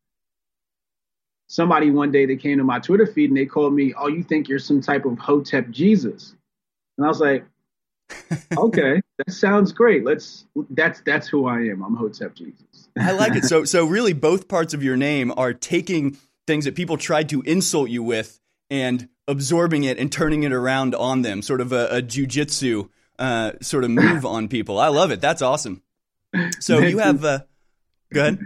somebody 1.51 1.91
one 1.91 2.13
day 2.13 2.27
they 2.27 2.37
came 2.37 2.59
to 2.59 2.65
my 2.65 2.79
Twitter 2.79 3.07
feed 3.07 3.31
and 3.31 3.37
they 3.37 3.45
called 3.45 3.75
me, 3.75 3.93
Oh, 3.99 4.07
you 4.07 4.23
think 4.23 4.49
you're 4.49 4.61
some 4.61 4.81
type 4.81 5.05
of 5.05 5.19
Hotep 5.19 5.69
Jesus? 5.71 6.35
And 6.97 7.05
I 7.05 7.09
was 7.09 7.21
like, 7.21 7.45
Okay, 8.57 9.03
that 9.19 9.33
sounds 9.33 9.73
great. 9.73 10.05
Let's 10.05 10.47
that's 10.71 11.01
that's 11.01 11.29
who 11.29 11.47
I 11.47 11.59
am. 11.59 11.83
I'm 11.83 11.97
Hotep 11.97 12.35
Jesus. 12.35 12.89
I 12.99 13.13
like 13.13 13.35
it. 13.35 13.45
So 13.45 13.65
so 13.65 13.85
really, 13.85 14.13
both 14.13 14.49
parts 14.49 14.75
of 14.75 14.83
your 14.83 14.97
name 14.97 15.33
are 15.37 15.53
taking 15.53 16.17
things 16.47 16.65
that 16.65 16.75
people 16.75 16.97
tried 16.97 17.29
to 17.31 17.43
insult 17.43 17.91
you 17.91 18.03
with 18.03 18.41
and 18.71 19.09
absorbing 19.27 19.85
it 19.85 19.99
and 19.99 20.11
turning 20.11 20.45
it 20.45 20.53
around 20.53 20.95
on 20.95 21.23
them, 21.23 21.43
sort 21.43 21.61
of 21.61 21.73
a, 21.73 21.87
a 21.89 22.03
jujitsu 22.03 22.89
uh, 23.19 23.53
sort 23.61 23.85
of 23.85 23.91
move 23.91 24.25
on 24.27 24.49
people. 24.49 24.79
I 24.79 24.89
love 24.89 25.11
it. 25.11 25.21
That's 25.21 25.43
awesome. 25.43 25.83
So 26.61 26.79
you 26.79 26.99
have, 26.99 27.25
uh, 27.25 27.41
go 28.13 28.21
ahead. 28.21 28.39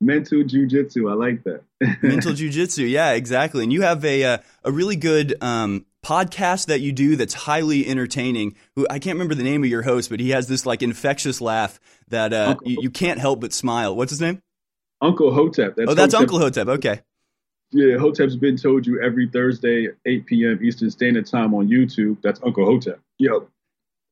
Mental 0.00 0.38
jujitsu. 0.42 1.10
I 1.10 1.14
like 1.14 1.44
that. 1.44 1.62
Mental 2.02 2.32
jujitsu. 2.32 2.88
Yeah, 2.88 3.12
exactly. 3.12 3.62
And 3.62 3.72
you 3.72 3.82
have 3.82 4.04
a 4.04 4.24
uh, 4.24 4.38
a 4.64 4.72
really 4.72 4.96
good 4.96 5.34
um, 5.40 5.86
podcast 6.04 6.66
that 6.66 6.80
you 6.80 6.92
do 6.92 7.16
that's 7.16 7.34
highly 7.34 7.86
entertaining. 7.86 8.56
Who 8.76 8.86
I 8.90 8.98
can't 8.98 9.14
remember 9.14 9.34
the 9.34 9.44
name 9.44 9.62
of 9.62 9.70
your 9.70 9.82
host, 9.82 10.10
but 10.10 10.20
he 10.20 10.30
has 10.30 10.48
this 10.48 10.66
like 10.66 10.82
infectious 10.82 11.40
laugh 11.40 11.78
that 12.08 12.32
uh, 12.32 12.56
you, 12.64 12.78
you 12.82 12.90
can't 12.90 13.20
help 13.20 13.40
but 13.40 13.52
smile. 13.52 13.94
What's 13.94 14.10
his 14.10 14.20
name? 14.20 14.42
Uncle 15.00 15.32
Hotep. 15.32 15.74
oh, 15.86 15.94
that's 15.94 16.14
Uncle 16.14 16.38
Hotep. 16.38 16.68
Okay. 16.68 17.00
Yeah, 17.72 17.96
Hotep's 17.96 18.36
been 18.36 18.56
told 18.56 18.86
you 18.86 19.00
every 19.02 19.28
Thursday, 19.28 19.88
8 20.04 20.26
p.m. 20.26 20.60
Eastern 20.62 20.90
Standard 20.90 21.26
Time 21.26 21.54
on 21.54 21.68
YouTube. 21.68 22.18
That's 22.22 22.38
Uncle 22.44 22.66
Hotep. 22.66 23.00
Yo. 23.18 23.48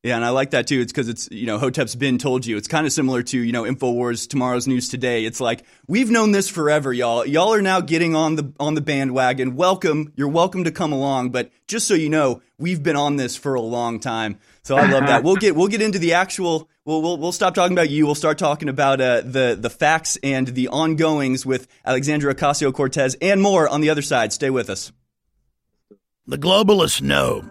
Yeah, 0.02 0.16
and 0.16 0.24
I 0.24 0.30
like 0.30 0.52
that 0.52 0.66
too. 0.66 0.80
It's 0.80 0.92
because 0.92 1.10
it's 1.10 1.28
you 1.30 1.44
know 1.44 1.58
Hotep's 1.58 1.94
been 1.94 2.16
told 2.16 2.46
you. 2.46 2.56
It's 2.56 2.68
kind 2.68 2.86
of 2.86 2.92
similar 2.92 3.22
to 3.24 3.38
you 3.38 3.52
know 3.52 3.64
Infowars, 3.64 4.26
tomorrow's 4.26 4.66
news 4.66 4.88
today. 4.88 5.26
It's 5.26 5.42
like 5.42 5.62
we've 5.86 6.10
known 6.10 6.30
this 6.32 6.48
forever, 6.48 6.90
y'all. 6.90 7.26
Y'all 7.26 7.52
are 7.52 7.60
now 7.60 7.82
getting 7.82 8.16
on 8.16 8.36
the 8.36 8.50
on 8.58 8.74
the 8.74 8.80
bandwagon. 8.80 9.56
Welcome, 9.56 10.14
you're 10.16 10.28
welcome 10.28 10.64
to 10.64 10.70
come 10.70 10.92
along. 10.92 11.32
But 11.32 11.50
just 11.68 11.86
so 11.86 11.92
you 11.92 12.08
know, 12.08 12.40
we've 12.56 12.82
been 12.82 12.96
on 12.96 13.16
this 13.16 13.36
for 13.36 13.54
a 13.54 13.60
long 13.60 14.00
time. 14.00 14.38
So 14.62 14.74
I 14.74 14.90
love 14.90 15.06
that. 15.06 15.22
We'll 15.30 15.36
get 15.36 15.54
we'll 15.54 15.68
get 15.68 15.82
into 15.82 15.98
the 15.98 16.14
actual 16.14 16.70
Well, 16.86 17.02
we'll 17.02 17.18
we'll 17.18 17.32
stop 17.32 17.54
talking 17.54 17.76
about 17.76 17.90
you. 17.90 18.06
We'll 18.06 18.14
start 18.14 18.38
talking 18.38 18.70
about 18.70 19.02
uh, 19.02 19.20
the 19.20 19.54
the 19.60 19.68
facts 19.68 20.16
and 20.22 20.48
the 20.48 20.68
ongoings 20.68 21.44
with 21.44 21.68
Alexandria 21.84 22.34
Ocasio 22.34 22.72
Cortez 22.72 23.18
and 23.20 23.42
more 23.42 23.68
on 23.68 23.82
the 23.82 23.90
other 23.90 24.02
side. 24.02 24.32
Stay 24.32 24.48
with 24.48 24.70
us. 24.70 24.92
The 26.26 26.38
globalists 26.38 27.02
know 27.02 27.50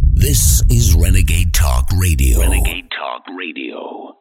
This 0.21 0.61
is 0.69 0.93
Renegade 0.93 1.51
Talk 1.51 1.89
Radio. 1.97 2.41
Renegade 2.41 2.91
Talk 2.91 3.23
Radio. 3.35 4.15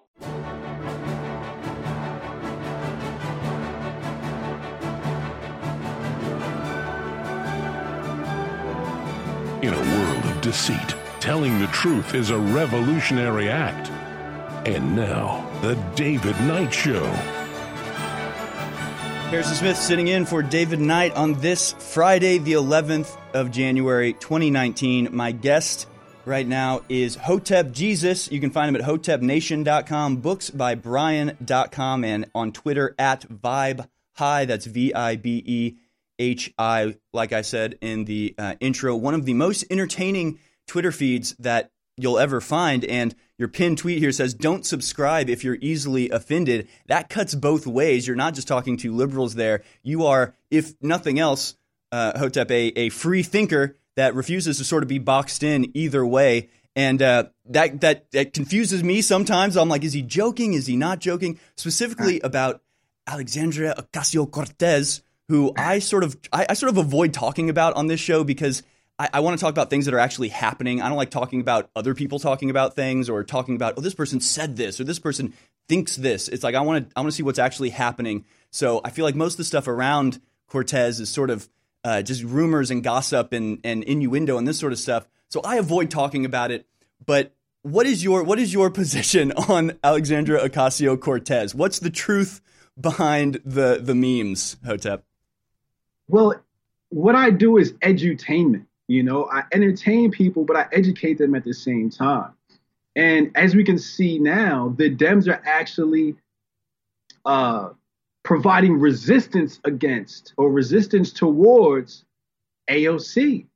In 9.60 9.74
a 9.74 9.98
world 9.98 10.24
of 10.24 10.40
deceit, 10.40 10.78
telling 11.20 11.60
the 11.60 11.66
truth 11.66 12.14
is 12.14 12.30
a 12.30 12.38
revolutionary 12.38 13.50
act. 13.50 13.90
And 14.66 14.96
now, 14.96 15.46
The 15.60 15.74
David 15.96 16.40
Knight 16.40 16.72
Show. 16.72 17.04
Harrison 19.28 19.54
Smith 19.54 19.76
sitting 19.76 20.08
in 20.08 20.24
for 20.24 20.42
David 20.42 20.80
Knight 20.80 21.14
on 21.14 21.34
this 21.34 21.72
Friday, 21.72 22.38
the 22.38 22.54
11th 22.54 23.16
of 23.32 23.52
January, 23.52 24.14
2019. 24.14 25.10
My 25.12 25.30
guest 25.30 25.86
right 26.24 26.46
now 26.46 26.82
is 26.88 27.16
Hotep 27.16 27.72
Jesus. 27.72 28.30
You 28.30 28.40
can 28.40 28.50
find 28.50 28.68
him 28.68 28.76
at 28.76 28.86
hotepnation.com, 28.86 30.16
books 30.16 30.50
by 30.50 30.74
Brian.com, 30.74 32.04
and 32.04 32.30
on 32.34 32.52
Twitter 32.52 32.94
at 32.98 33.28
Vibe 33.28 33.88
High. 34.14 34.44
That's 34.44 34.66
V 34.66 34.94
I 34.94 35.16
B 35.16 35.42
E 35.46 35.76
H 36.18 36.52
I, 36.58 36.96
like 37.12 37.32
I 37.32 37.42
said 37.42 37.78
in 37.80 38.04
the 38.04 38.34
uh, 38.38 38.54
intro, 38.60 38.94
one 38.94 39.14
of 39.14 39.24
the 39.24 39.34
most 39.34 39.64
entertaining 39.70 40.38
Twitter 40.66 40.92
feeds 40.92 41.34
that 41.38 41.70
you'll 41.96 42.18
ever 42.18 42.40
find. 42.40 42.84
And 42.84 43.14
your 43.38 43.48
pinned 43.48 43.78
tweet 43.78 43.98
here 43.98 44.12
says, 44.12 44.34
Don't 44.34 44.66
subscribe 44.66 45.30
if 45.30 45.42
you're 45.44 45.58
easily 45.60 46.10
offended. 46.10 46.68
That 46.86 47.08
cuts 47.08 47.34
both 47.34 47.66
ways. 47.66 48.06
You're 48.06 48.16
not 48.16 48.34
just 48.34 48.48
talking 48.48 48.76
to 48.78 48.94
liberals 48.94 49.34
there. 49.34 49.62
You 49.82 50.06
are, 50.06 50.34
if 50.50 50.74
nothing 50.82 51.18
else, 51.18 51.56
uh, 51.92 52.18
Hotep, 52.18 52.50
a, 52.50 52.66
a 52.76 52.88
free 52.90 53.22
thinker 53.22 53.76
that 53.96 54.14
refuses 54.14 54.58
to 54.58 54.64
sort 54.64 54.82
of 54.82 54.88
be 54.88 54.98
boxed 54.98 55.42
in 55.42 55.70
either 55.74 56.04
way. 56.04 56.48
And 56.76 57.02
uh, 57.02 57.24
that, 57.46 57.80
that, 57.80 58.10
that 58.12 58.32
confuses 58.32 58.82
me 58.84 59.02
sometimes. 59.02 59.56
I'm 59.56 59.68
like, 59.68 59.84
is 59.84 59.92
he 59.92 60.02
joking? 60.02 60.54
Is 60.54 60.66
he 60.66 60.76
not 60.76 61.00
joking? 61.00 61.38
Specifically 61.56 62.20
about 62.20 62.62
Alexandria 63.06 63.74
Ocasio 63.76 64.30
Cortez 64.30 65.02
who 65.30 65.52
I 65.56 65.78
sort 65.78 66.02
of 66.02 66.18
I, 66.32 66.46
I, 66.50 66.54
sort 66.54 66.70
of 66.70 66.76
avoid 66.76 67.14
talking 67.14 67.50
about 67.50 67.74
on 67.74 67.86
this 67.86 68.00
show 68.00 68.24
because 68.24 68.64
I, 68.98 69.08
I 69.14 69.20
want 69.20 69.38
to 69.38 69.40
talk 69.40 69.52
about 69.52 69.70
things 69.70 69.84
that 69.84 69.94
are 69.94 70.00
actually 70.00 70.28
happening. 70.28 70.82
I 70.82 70.88
don't 70.88 70.96
like 70.96 71.10
talking 71.10 71.40
about 71.40 71.70
other 71.76 71.94
people 71.94 72.18
talking 72.18 72.50
about 72.50 72.74
things 72.74 73.08
or 73.08 73.22
talking 73.22 73.54
about 73.54 73.74
oh 73.78 73.80
this 73.80 73.94
person 73.94 74.20
said 74.20 74.56
this 74.56 74.80
or 74.80 74.84
this 74.84 74.98
person 74.98 75.32
thinks 75.68 75.94
this. 75.94 76.26
It's 76.26 76.42
like 76.42 76.56
I 76.56 76.60
want 76.62 76.88
to 76.88 76.92
I 76.96 77.00
want 77.00 77.12
to 77.12 77.16
see 77.16 77.22
what's 77.22 77.38
actually 77.38 77.70
happening. 77.70 78.24
So 78.50 78.80
I 78.84 78.90
feel 78.90 79.04
like 79.04 79.14
most 79.14 79.34
of 79.34 79.38
the 79.38 79.44
stuff 79.44 79.68
around 79.68 80.20
Cortez 80.48 80.98
is 80.98 81.08
sort 81.08 81.30
of 81.30 81.48
uh, 81.84 82.02
just 82.02 82.22
rumors 82.22 82.70
and 82.70 82.82
gossip 82.82 83.32
and, 83.32 83.58
and 83.64 83.84
innuendo 83.84 84.38
and 84.38 84.46
this 84.46 84.58
sort 84.58 84.72
of 84.72 84.78
stuff. 84.78 85.06
So 85.28 85.40
I 85.42 85.56
avoid 85.56 85.90
talking 85.90 86.24
about 86.24 86.50
it. 86.50 86.66
But 87.04 87.32
what 87.62 87.86
is 87.86 88.02
your 88.02 88.22
what 88.22 88.38
is 88.38 88.52
your 88.52 88.70
position 88.80 89.32
on 89.32 89.78
Alexandra 89.82 90.48
Ocasio 90.48 91.00
Cortez? 91.00 91.54
What's 91.54 91.78
the 91.78 91.90
truth 91.90 92.40
behind 92.80 93.40
the 93.44 93.80
the 93.82 93.94
memes, 93.94 94.56
Hotep? 94.64 95.04
Well, 96.08 96.34
what 96.88 97.14
I 97.14 97.30
do 97.30 97.56
is 97.56 97.72
edutainment. 97.74 98.66
You 98.88 99.04
know, 99.04 99.28
I 99.30 99.44
entertain 99.52 100.10
people, 100.10 100.44
but 100.44 100.56
I 100.56 100.66
educate 100.72 101.18
them 101.18 101.36
at 101.36 101.44
the 101.44 101.54
same 101.54 101.90
time. 101.90 102.32
And 102.96 103.30
as 103.36 103.54
we 103.54 103.62
can 103.62 103.78
see 103.78 104.18
now, 104.18 104.74
the 104.76 104.94
Dems 104.94 105.28
are 105.28 105.40
actually 105.44 106.16
uh, 107.24 107.70
providing 108.22 108.78
resistance 108.78 109.60
against 109.64 110.34
or 110.36 110.50
resistance 110.50 111.12
towards 111.12 112.04
AOC. 112.68 113.46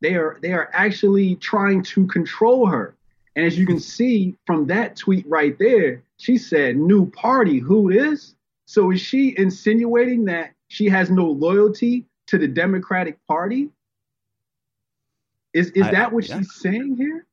They 0.00 0.14
are 0.14 0.38
they 0.40 0.52
are 0.52 0.70
actually 0.72 1.36
trying 1.36 1.82
to 1.84 2.06
control 2.06 2.66
her. 2.66 2.94
And 3.34 3.46
as 3.46 3.58
you 3.58 3.66
can 3.66 3.80
see 3.80 4.36
from 4.46 4.66
that 4.66 4.96
tweet 4.96 5.26
right 5.28 5.56
there, 5.58 6.02
she 6.18 6.38
said, 6.38 6.76
"New 6.76 7.10
party, 7.10 7.58
who 7.58 7.90
is?" 7.90 8.34
So 8.66 8.90
is 8.90 9.00
she 9.00 9.34
insinuating 9.36 10.26
that 10.26 10.52
she 10.68 10.86
has 10.86 11.10
no 11.10 11.26
loyalty 11.26 12.04
to 12.26 12.38
the 12.38 12.46
Democratic 12.46 13.18
Party? 13.26 13.70
Is 15.52 15.70
is 15.70 15.84
I, 15.84 15.90
that 15.92 16.12
what 16.12 16.28
yeah. 16.28 16.38
she's 16.38 16.54
saying 16.54 16.96
here? 16.96 17.26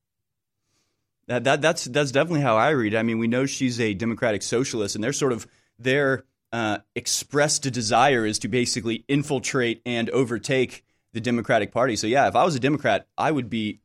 That, 1.27 1.43
that 1.43 1.61
that's 1.61 1.85
that's 1.85 2.11
definitely 2.11 2.41
how 2.41 2.55
I 2.55 2.69
read. 2.69 2.93
it. 2.93 2.97
I 2.97 3.03
mean, 3.03 3.19
we 3.19 3.27
know 3.27 3.45
she's 3.45 3.79
a 3.79 3.93
democratic 3.93 4.41
socialist, 4.41 4.95
and 4.95 5.03
they're 5.03 5.13
sort 5.13 5.33
of 5.33 5.47
their 5.77 6.23
uh, 6.55 6.77
expressed 6.95 7.65
a 7.65 7.71
desire 7.71 8.25
is 8.25 8.39
to 8.39 8.47
basically 8.47 9.03
infiltrate 9.09 9.81
and 9.85 10.09
overtake 10.11 10.85
the 11.11 11.19
Democratic 11.19 11.73
Party. 11.73 11.97
So 11.97 12.07
yeah, 12.07 12.29
if 12.29 12.35
I 12.37 12.45
was 12.45 12.55
a 12.55 12.61
Democrat, 12.61 13.07
I 13.17 13.29
would 13.29 13.49
be 13.49 13.81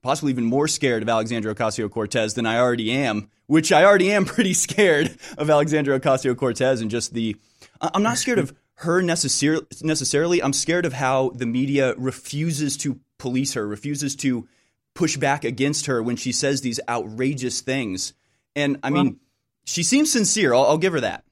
possibly 0.00 0.32
even 0.32 0.44
more 0.44 0.66
scared 0.66 1.02
of 1.02 1.08
Alexandra 1.10 1.54
Ocasio 1.54 1.90
Cortez 1.90 2.32
than 2.32 2.46
I 2.46 2.58
already 2.58 2.90
am, 2.92 3.28
which 3.46 3.72
I 3.72 3.84
already 3.84 4.10
am 4.10 4.24
pretty 4.24 4.54
scared 4.54 5.14
of 5.36 5.50
Alexandra 5.50 6.00
Ocasio 6.00 6.34
Cortez 6.34 6.80
and 6.80 6.90
just 6.90 7.12
the. 7.12 7.36
I'm 7.78 8.02
not 8.02 8.16
scared 8.16 8.38
of 8.38 8.54
her 8.76 9.02
necessarily. 9.02 9.66
Necessarily, 9.82 10.42
I'm 10.42 10.54
scared 10.54 10.86
of 10.86 10.94
how 10.94 11.28
the 11.34 11.44
media 11.44 11.94
refuses 11.98 12.78
to 12.78 13.00
police 13.18 13.52
her, 13.52 13.68
refuses 13.68 14.16
to 14.16 14.48
push 14.94 15.18
back 15.18 15.44
against 15.44 15.86
her 15.86 16.02
when 16.02 16.16
she 16.16 16.32
says 16.32 16.62
these 16.62 16.80
outrageous 16.88 17.60
things. 17.60 18.14
And 18.56 18.78
I 18.82 18.90
well, 18.90 19.04
mean, 19.04 19.20
she 19.66 19.82
seems 19.82 20.10
sincere. 20.10 20.54
I'll, 20.54 20.64
I'll 20.64 20.78
give 20.78 20.94
her 20.94 21.00
that. 21.00 21.23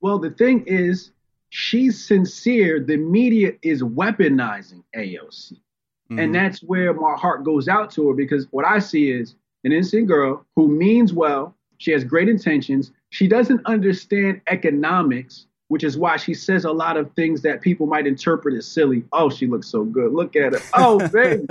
Well, 0.00 0.18
the 0.18 0.30
thing 0.30 0.64
is, 0.66 1.10
she's 1.50 2.04
sincere. 2.04 2.80
The 2.80 2.96
media 2.96 3.52
is 3.62 3.82
weaponizing 3.82 4.82
AOC. 4.96 5.52
Mm-hmm. 5.52 6.18
And 6.18 6.34
that's 6.34 6.62
where 6.62 6.92
my 6.94 7.14
heart 7.14 7.44
goes 7.44 7.68
out 7.68 7.90
to 7.92 8.08
her 8.08 8.14
because 8.14 8.46
what 8.50 8.64
I 8.64 8.78
see 8.78 9.10
is 9.10 9.34
an 9.64 9.72
innocent 9.72 10.08
girl 10.08 10.44
who 10.56 10.68
means 10.68 11.12
well. 11.12 11.54
She 11.78 11.92
has 11.92 12.04
great 12.04 12.28
intentions. 12.28 12.92
She 13.10 13.26
doesn't 13.26 13.64
understand 13.66 14.40
economics 14.48 15.46
which 15.70 15.84
is 15.84 15.96
why 15.96 16.16
she 16.16 16.34
says 16.34 16.64
a 16.64 16.72
lot 16.72 16.96
of 16.96 17.12
things 17.12 17.42
that 17.42 17.60
people 17.60 17.86
might 17.86 18.04
interpret 18.04 18.56
as 18.56 18.66
silly. 18.66 19.04
Oh, 19.12 19.30
she 19.30 19.46
looks 19.46 19.68
so 19.68 19.84
good. 19.84 20.12
Look 20.12 20.34
at 20.34 20.52
her. 20.52 20.60
Oh, 20.74 21.08
baby. 21.12 21.46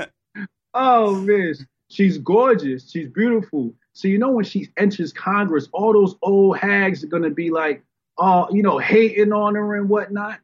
oh, 0.74 1.16
man. 1.22 1.54
She's 1.88 2.18
gorgeous. 2.18 2.92
She's 2.92 3.08
beautiful. 3.08 3.74
So, 3.94 4.10
you 4.10 4.18
know, 4.18 4.32
when 4.32 4.44
she 4.44 4.68
enters 4.76 5.14
Congress, 5.14 5.70
all 5.72 5.94
those 5.94 6.16
old 6.22 6.58
hags 6.58 7.02
are 7.02 7.08
going 7.08 7.24
to 7.24 7.30
be 7.30 7.50
like, 7.50 7.82
oh, 8.20 8.48
you 8.52 8.62
know, 8.62 8.78
hating 8.78 9.34
on 9.34 9.56
her 9.56 9.76
and 9.76 9.90
whatnot. 9.90 10.40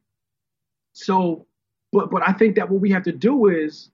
So, 0.93 1.45
but, 1.91 2.09
but 2.09 2.27
I 2.27 2.31
think 2.33 2.55
that 2.55 2.69
what 2.69 2.81
we 2.81 2.89
have 2.91 3.03
to 3.03 3.11
do 3.11 3.47
is 3.47 3.89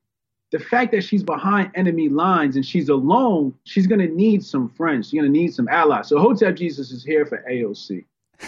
the 0.52 0.60
fact 0.60 0.92
that 0.92 1.04
she's 1.04 1.24
behind 1.24 1.72
enemy 1.76 2.10
lines 2.10 2.56
and 2.56 2.66
she's 2.66 2.90
alone, 2.90 3.54
she's 3.64 3.88
going 3.88 4.02
to 4.02 4.14
need 4.14 4.44
some 4.44 4.70
friends. 4.70 5.10
She's 5.10 5.20
going 5.20 5.32
to 5.32 5.40
need 5.40 5.54
some 5.54 5.68
allies. 5.68 6.08
So, 6.08 6.20
Hotep 6.20 6.56
Jesus 6.56 6.92
is 6.92 7.04
here 7.04 7.26
for 7.26 7.44
AOC. 7.50 8.06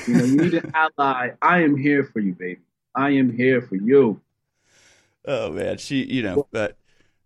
You 0.07 0.13
know, 0.13 0.23
you 0.23 0.37
need 0.37 0.53
an 0.53 0.71
ally. 0.97 1.31
I 1.41 1.61
am 1.61 1.75
here 1.75 2.03
for 2.03 2.19
you, 2.19 2.33
baby. 2.33 2.61
I 2.95 3.09
am 3.11 3.35
here 3.35 3.61
for 3.61 3.75
you. 3.75 4.21
Oh 5.25 5.51
man, 5.51 5.77
she, 5.77 6.03
you 6.03 6.21
know, 6.21 6.47
but 6.51 6.75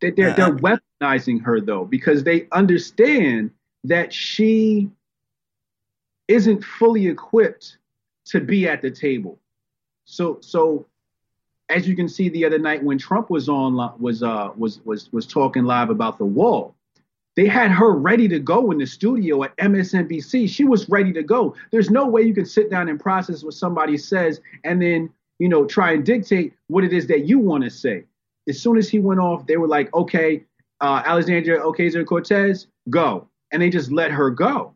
they, 0.01 0.11
they're, 0.11 0.33
they're 0.33 0.55
weaponizing 0.55 1.43
her 1.43 1.59
though 1.59 1.83
because 1.83 2.23
they 2.23 2.47
understand 2.51 3.51
that 3.83 4.13
she 4.13 4.89
isn't 6.27 6.63
fully 6.63 7.07
equipped 7.07 7.77
to 8.29 8.39
be 8.39 8.67
at 8.67 8.81
the 8.81 8.91
table. 8.91 9.39
So 10.05 10.39
so 10.41 10.85
as 11.69 11.87
you 11.87 11.95
can 11.95 12.07
see 12.07 12.29
the 12.29 12.45
other 12.45 12.59
night 12.59 12.83
when 12.83 12.97
Trump 12.97 13.29
was 13.29 13.49
on 13.49 13.75
was 13.99 14.23
uh 14.23 14.51
was 14.55 14.79
was 14.85 15.11
was 15.11 15.25
talking 15.25 15.65
live 15.65 15.89
about 15.89 16.17
the 16.17 16.25
wall, 16.25 16.75
they 17.35 17.45
had 17.47 17.71
her 17.71 17.91
ready 17.91 18.27
to 18.29 18.39
go 18.39 18.71
in 18.71 18.77
the 18.77 18.87
studio 18.87 19.43
at 19.43 19.55
MSNBC. 19.57 20.49
She 20.49 20.63
was 20.63 20.87
ready 20.89 21.13
to 21.13 21.23
go. 21.23 21.55
There's 21.71 21.89
no 21.89 22.07
way 22.07 22.21
you 22.21 22.33
can 22.33 22.45
sit 22.45 22.69
down 22.69 22.89
and 22.89 22.99
process 22.99 23.43
what 23.43 23.53
somebody 23.53 23.97
says 23.97 24.41
and 24.63 24.81
then 24.81 25.09
you 25.39 25.49
know 25.49 25.65
try 25.65 25.93
and 25.93 26.05
dictate 26.05 26.53
what 26.67 26.83
it 26.83 26.93
is 26.93 27.07
that 27.07 27.25
you 27.25 27.39
want 27.39 27.63
to 27.63 27.69
say. 27.69 28.05
As 28.47 28.61
soon 28.61 28.77
as 28.77 28.89
he 28.89 28.99
went 28.99 29.19
off, 29.19 29.45
they 29.45 29.57
were 29.57 29.67
like, 29.67 29.93
okay, 29.93 30.45
uh, 30.79 31.01
Alexandria 31.05 31.59
Ocasio 31.59 32.05
Cortez, 32.05 32.67
go, 32.89 33.27
and 33.51 33.61
they 33.61 33.69
just 33.69 33.91
let 33.91 34.11
her 34.11 34.29
go. 34.29 34.73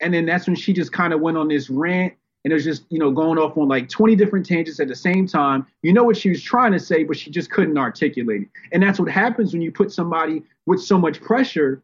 And 0.00 0.12
then 0.12 0.26
that's 0.26 0.46
when 0.46 0.56
she 0.56 0.72
just 0.72 0.92
kind 0.92 1.12
of 1.12 1.20
went 1.20 1.38
on 1.38 1.48
this 1.48 1.70
rant 1.70 2.14
and 2.48 2.52
it 2.52 2.54
was 2.54 2.64
just 2.64 2.86
you 2.88 2.98
know 2.98 3.10
going 3.10 3.38
off 3.38 3.58
on 3.58 3.68
like 3.68 3.90
20 3.90 4.16
different 4.16 4.46
tangents 4.46 4.80
at 4.80 4.88
the 4.88 4.96
same 4.96 5.26
time. 5.26 5.66
You 5.82 5.92
know 5.92 6.02
what 6.02 6.16
she 6.16 6.30
was 6.30 6.42
trying 6.42 6.72
to 6.72 6.80
say 6.80 7.04
but 7.04 7.18
she 7.18 7.30
just 7.30 7.50
couldn't 7.50 7.76
articulate 7.76 8.42
it. 8.42 8.48
And 8.72 8.82
that's 8.82 8.98
what 8.98 9.10
happens 9.10 9.52
when 9.52 9.60
you 9.60 9.70
put 9.70 9.92
somebody 9.92 10.42
with 10.64 10.80
so 10.80 10.96
much 10.96 11.20
pressure 11.20 11.82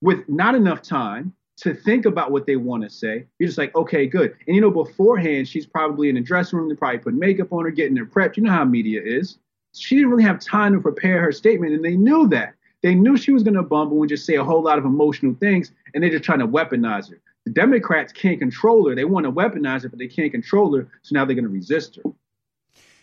with 0.00 0.28
not 0.28 0.56
enough 0.56 0.82
time 0.82 1.32
to 1.58 1.74
think 1.74 2.06
about 2.06 2.32
what 2.32 2.44
they 2.44 2.56
want 2.56 2.82
to 2.82 2.90
say 2.90 3.24
you're 3.38 3.46
just 3.46 3.56
like 3.56 3.72
okay 3.76 4.04
good. 4.04 4.34
And 4.48 4.56
you 4.56 4.60
know 4.60 4.70
beforehand 4.72 5.46
she's 5.46 5.64
probably 5.64 6.08
in 6.08 6.16
the 6.16 6.22
dressing 6.22 6.58
room 6.58 6.68
they 6.68 6.74
probably 6.74 6.98
put 6.98 7.14
makeup 7.14 7.52
on 7.52 7.64
her 7.64 7.70
getting 7.70 7.96
her 7.96 8.04
prepped. 8.04 8.36
You 8.36 8.42
know 8.42 8.50
how 8.50 8.64
media 8.64 9.00
is. 9.04 9.38
She 9.76 9.94
didn't 9.94 10.10
really 10.10 10.24
have 10.24 10.40
time 10.40 10.72
to 10.72 10.80
prepare 10.80 11.20
her 11.22 11.30
statement 11.30 11.72
and 11.72 11.84
they 11.84 11.94
knew 11.94 12.26
that. 12.30 12.54
They 12.82 12.96
knew 12.96 13.16
she 13.16 13.30
was 13.30 13.44
going 13.44 13.54
to 13.54 13.62
bumble 13.62 14.00
and 14.00 14.08
just 14.08 14.26
say 14.26 14.34
a 14.34 14.42
whole 14.42 14.62
lot 14.62 14.76
of 14.76 14.84
emotional 14.84 15.34
things 15.34 15.70
and 15.94 16.02
they're 16.02 16.10
just 16.10 16.24
trying 16.24 16.40
to 16.40 16.48
weaponize 16.48 17.08
her 17.10 17.20
the 17.44 17.52
Democrats 17.52 18.12
can't 18.12 18.38
control 18.38 18.88
her. 18.88 18.94
They 18.94 19.04
want 19.04 19.24
to 19.24 19.32
weaponize 19.32 19.82
her, 19.82 19.88
but 19.88 19.98
they 19.98 20.08
can't 20.08 20.30
control 20.30 20.76
her. 20.76 20.88
So 21.02 21.14
now 21.14 21.24
they're 21.24 21.34
going 21.34 21.44
to 21.44 21.50
resist 21.50 21.96
her. 21.96 22.10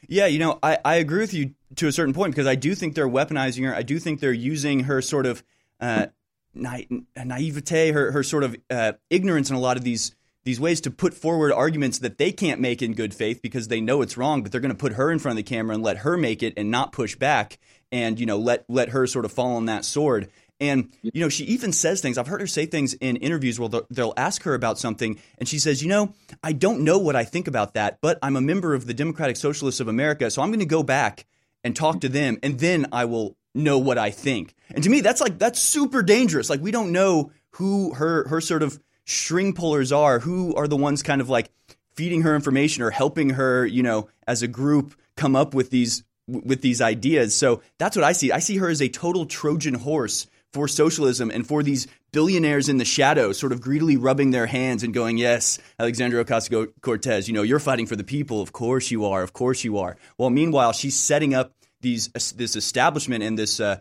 Yeah, 0.07 0.27
you 0.27 0.39
know, 0.39 0.59
I, 0.63 0.77
I 0.85 0.95
agree 0.95 1.19
with 1.19 1.33
you 1.33 1.53
to 1.75 1.87
a 1.87 1.91
certain 1.91 2.13
point 2.13 2.33
because 2.33 2.47
I 2.47 2.55
do 2.55 2.75
think 2.75 2.95
they're 2.95 3.09
weaponizing 3.09 3.65
her. 3.65 3.75
I 3.75 3.81
do 3.81 3.99
think 3.99 4.19
they're 4.19 4.31
using 4.31 4.81
her 4.81 5.01
sort 5.01 5.25
of 5.25 5.43
uh, 5.79 6.07
na- 6.53 6.79
naivete, 7.15 7.91
her, 7.91 8.11
her 8.11 8.23
sort 8.23 8.43
of 8.43 8.55
uh, 8.69 8.93
ignorance 9.09 9.49
in 9.49 9.55
a 9.55 9.59
lot 9.59 9.77
of 9.77 9.83
these 9.83 10.15
these 10.43 10.61
ways 10.61 10.79
to 10.79 10.89
put 10.89 11.13
forward 11.13 11.51
arguments 11.51 11.99
that 11.99 12.17
they 12.17 12.31
can't 12.31 12.61
make 12.61 12.81
in 12.81 12.93
good 12.93 13.13
faith 13.13 13.41
because 13.41 13.67
they 13.67 13.81
know 13.81 14.01
it's 14.01 14.15
wrong, 14.15 14.41
but 14.41 14.49
they're 14.49 14.61
going 14.61 14.71
to 14.71 14.77
put 14.77 14.93
her 14.93 15.11
in 15.11 15.19
front 15.19 15.37
of 15.37 15.45
the 15.45 15.49
camera 15.49 15.75
and 15.75 15.83
let 15.83 15.97
her 15.97 16.15
make 16.15 16.41
it 16.41 16.53
and 16.55 16.71
not 16.71 16.93
push 16.93 17.17
back 17.17 17.59
and 17.91 18.17
you 18.17 18.25
know 18.25 18.37
let 18.37 18.63
let 18.69 18.89
her 18.89 19.05
sort 19.07 19.25
of 19.25 19.31
fall 19.31 19.57
on 19.57 19.65
that 19.65 19.83
sword. 19.83 20.29
And, 20.59 20.91
you 21.01 21.21
know, 21.21 21.29
she 21.29 21.43
even 21.45 21.71
says 21.71 22.01
things. 22.01 22.17
I've 22.17 22.27
heard 22.27 22.41
her 22.41 22.47
say 22.47 22.65
things 22.65 22.93
in 22.95 23.17
interviews 23.17 23.59
where 23.59 23.69
they'll, 23.69 23.87
they'll, 23.91 24.13
ask 24.17 24.41
her 24.43 24.55
about 24.55 24.79
something, 24.79 25.19
and 25.37 25.47
she 25.47 25.59
says, 25.59 25.83
You 25.83 25.89
know, 25.89 26.13
I 26.43 26.53
don't 26.53 26.81
know 26.81 26.97
what 26.97 27.15
I 27.15 27.23
think 27.23 27.47
about 27.47 27.75
that, 27.75 27.99
but 28.01 28.17
I'm 28.23 28.35
a 28.35 28.41
member 28.41 28.73
of 28.73 28.87
the 28.87 28.93
Democratic 28.93 29.35
Socialists 29.37 29.79
of 29.79 29.87
America, 29.87 30.31
so 30.31 30.41
I'm 30.41 30.49
going 30.49 30.59
to 30.59 30.65
go 30.65 30.81
back 30.81 31.27
and 31.63 31.75
talk 31.75 32.01
to 32.01 32.09
them, 32.09 32.37
and 32.41 32.59
then 32.59 32.87
I 32.91 33.05
will 33.05 33.37
know 33.53 33.77
what 33.77 33.97
I 33.97 34.09
think. 34.09 34.55
And 34.69 34.83
to 34.83 34.89
me, 34.89 35.01
that's 35.01 35.21
like, 35.21 35.37
that's 35.37 35.61
super 35.61 36.01
dangerous. 36.01 36.49
Like, 36.49 36.61
we 36.61 36.71
don't 36.71 36.91
know 36.91 37.31
who 37.51 37.93
her, 37.93 38.27
her 38.27 38.41
sort 38.41 38.63
of 38.63 38.79
string 39.05 39.53
pullers 39.53 39.91
are, 39.91 40.19
who 40.19 40.55
are 40.55 40.67
the 40.67 40.77
ones 40.77 41.03
kind 41.03 41.21
of 41.21 41.29
like 41.29 41.51
feeding 41.93 42.21
her 42.21 42.35
information 42.35 42.83
or 42.83 42.91
helping 42.91 43.31
her, 43.31 43.65
you 43.65 43.83
know, 43.83 44.09
as 44.27 44.41
a 44.41 44.47
group 44.47 44.95
come 45.15 45.35
up 45.35 45.53
with 45.53 45.69
these 45.69 46.03
with 46.27 46.61
these 46.61 46.81
ideas. 46.81 47.33
So 47.33 47.61
that's 47.77 47.95
what 47.95 48.03
I 48.03 48.11
see. 48.11 48.31
I 48.31 48.39
see 48.39 48.57
her 48.57 48.69
as 48.69 48.81
a 48.81 48.89
total 48.89 49.25
Trojan 49.25 49.75
horse 49.75 50.27
for 50.53 50.67
socialism 50.67 51.29
and 51.29 51.45
for 51.45 51.61
these 51.63 51.87
billionaires 52.11 52.69
in 52.69 52.77
the 52.77 52.85
shadows 52.85 53.37
sort 53.37 53.51
of 53.51 53.61
greedily 53.61 53.97
rubbing 53.97 54.31
their 54.31 54.45
hands 54.45 54.83
and 54.83 54.93
going, 54.93 55.17
Yes, 55.17 55.59
Alexandria 55.79 56.23
Ocasio 56.23 56.67
Cortez, 56.81 57.27
you 57.27 57.33
know, 57.33 57.43
you're 57.43 57.59
fighting 57.59 57.85
for 57.85 57.95
the 57.95 58.03
people. 58.03 58.41
Of 58.41 58.53
course 58.53 58.89
you 58.91 59.05
are. 59.05 59.21
Of 59.23 59.33
course 59.33 59.63
you 59.63 59.77
are. 59.77 59.97
Well, 60.17 60.29
meanwhile, 60.29 60.73
she's 60.73 60.95
setting 60.95 61.33
up 61.33 61.53
these 61.81 62.07
this 62.35 62.55
establishment 62.55 63.23
and 63.23 63.37
this 63.37 63.59
uh, 63.59 63.79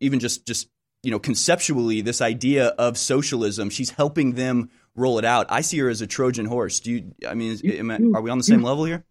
even 0.00 0.18
just 0.18 0.46
just 0.46 0.68
you 1.02 1.10
know 1.10 1.18
conceptually 1.18 2.00
this 2.00 2.20
idea 2.20 2.68
of 2.68 2.96
socialism. 2.96 3.70
She's 3.70 3.90
helping 3.90 4.32
them 4.32 4.70
roll 4.94 5.18
it 5.18 5.24
out. 5.24 5.46
I 5.50 5.60
see 5.60 5.78
her 5.78 5.88
as 5.88 6.00
a 6.00 6.06
Trojan 6.06 6.46
horse. 6.46 6.80
Do 6.80 6.92
you? 6.92 7.14
I 7.28 7.34
mean, 7.34 7.52
is, 7.52 7.62
I, 7.64 8.16
are 8.16 8.22
we 8.22 8.30
on 8.30 8.38
the 8.38 8.44
same 8.44 8.60
you, 8.60 8.66
level 8.66 8.84
here? 8.84 9.04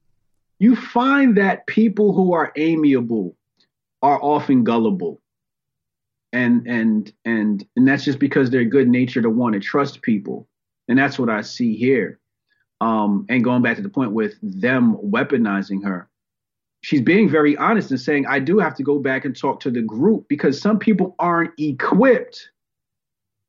You 0.60 0.76
find 0.76 1.38
that 1.38 1.68
people 1.68 2.14
who 2.14 2.34
are 2.34 2.52
amiable 2.56 3.36
are 4.02 4.22
often 4.22 4.64
gullible 4.64 5.22
and 6.38 6.68
and 6.68 7.14
and 7.26 7.68
and 7.76 7.88
that's 7.88 8.06
just 8.06 8.20
because 8.20 8.50
they're 8.50 8.64
good 8.64 8.88
nature 8.88 9.22
to 9.22 9.30
want 9.30 9.54
to 9.54 9.60
trust 9.60 10.02
people. 10.04 10.48
And 10.88 10.98
that's 10.98 11.18
what 11.18 11.30
i 11.30 11.42
see 11.42 11.76
here. 11.76 12.20
Um 12.80 13.26
and 13.28 13.44
going 13.44 13.64
back 13.64 13.76
to 13.78 13.82
the 13.82 13.90
point 13.90 14.12
with 14.12 14.36
them 14.42 14.96
weaponizing 14.98 15.84
her 15.84 16.10
she's 16.82 17.02
being 17.02 17.28
very 17.28 17.58
honest 17.58 17.90
and 17.90 18.00
saying 18.00 18.28
i 18.28 18.40
do 18.40 18.60
have 18.60 18.76
to 18.76 18.84
go 18.84 19.00
back 19.00 19.26
and 19.26 19.36
talk 19.36 19.60
to 19.62 19.72
the 19.72 19.82
group 19.82 20.28
because 20.30 20.62
some 20.62 20.78
people 20.78 21.16
aren't 21.18 21.52
equipped 21.60 22.52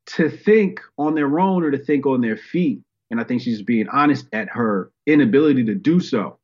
to 0.07 0.31
think 0.31 0.81
on 0.97 1.15
their 1.15 1.39
own 1.39 1.63
or 1.63 1.71
to 1.71 1.79
think 1.79 2.07
on 2.07 2.23
their 2.23 2.39
feet. 2.39 2.81
And 3.11 3.21
i 3.21 3.25
think 3.25 3.43
she's 3.43 3.63
being 3.63 3.89
honest 3.91 4.27
at 4.33 4.49
her 4.49 4.91
inability 5.07 5.65
to 5.65 5.75
do 5.75 6.01
so 6.01 6.39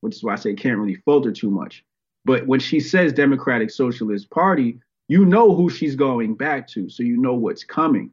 which 0.00 0.14
is 0.14 0.22
why 0.22 0.34
i 0.34 0.36
say 0.36 0.54
can't 0.54 0.78
really 0.78 0.96
falter 1.04 1.32
too 1.32 1.50
much. 1.50 1.84
But 2.24 2.46
when 2.46 2.60
she 2.60 2.78
says 2.78 3.12
democratic 3.12 3.70
socialist 3.70 4.30
party 4.30 4.78
you 5.12 5.26
know 5.26 5.54
who 5.54 5.68
she's 5.68 5.94
going 5.94 6.34
back 6.34 6.66
to, 6.68 6.88
so 6.88 7.02
you 7.02 7.18
know 7.18 7.34
what's 7.34 7.64
coming. 7.64 8.10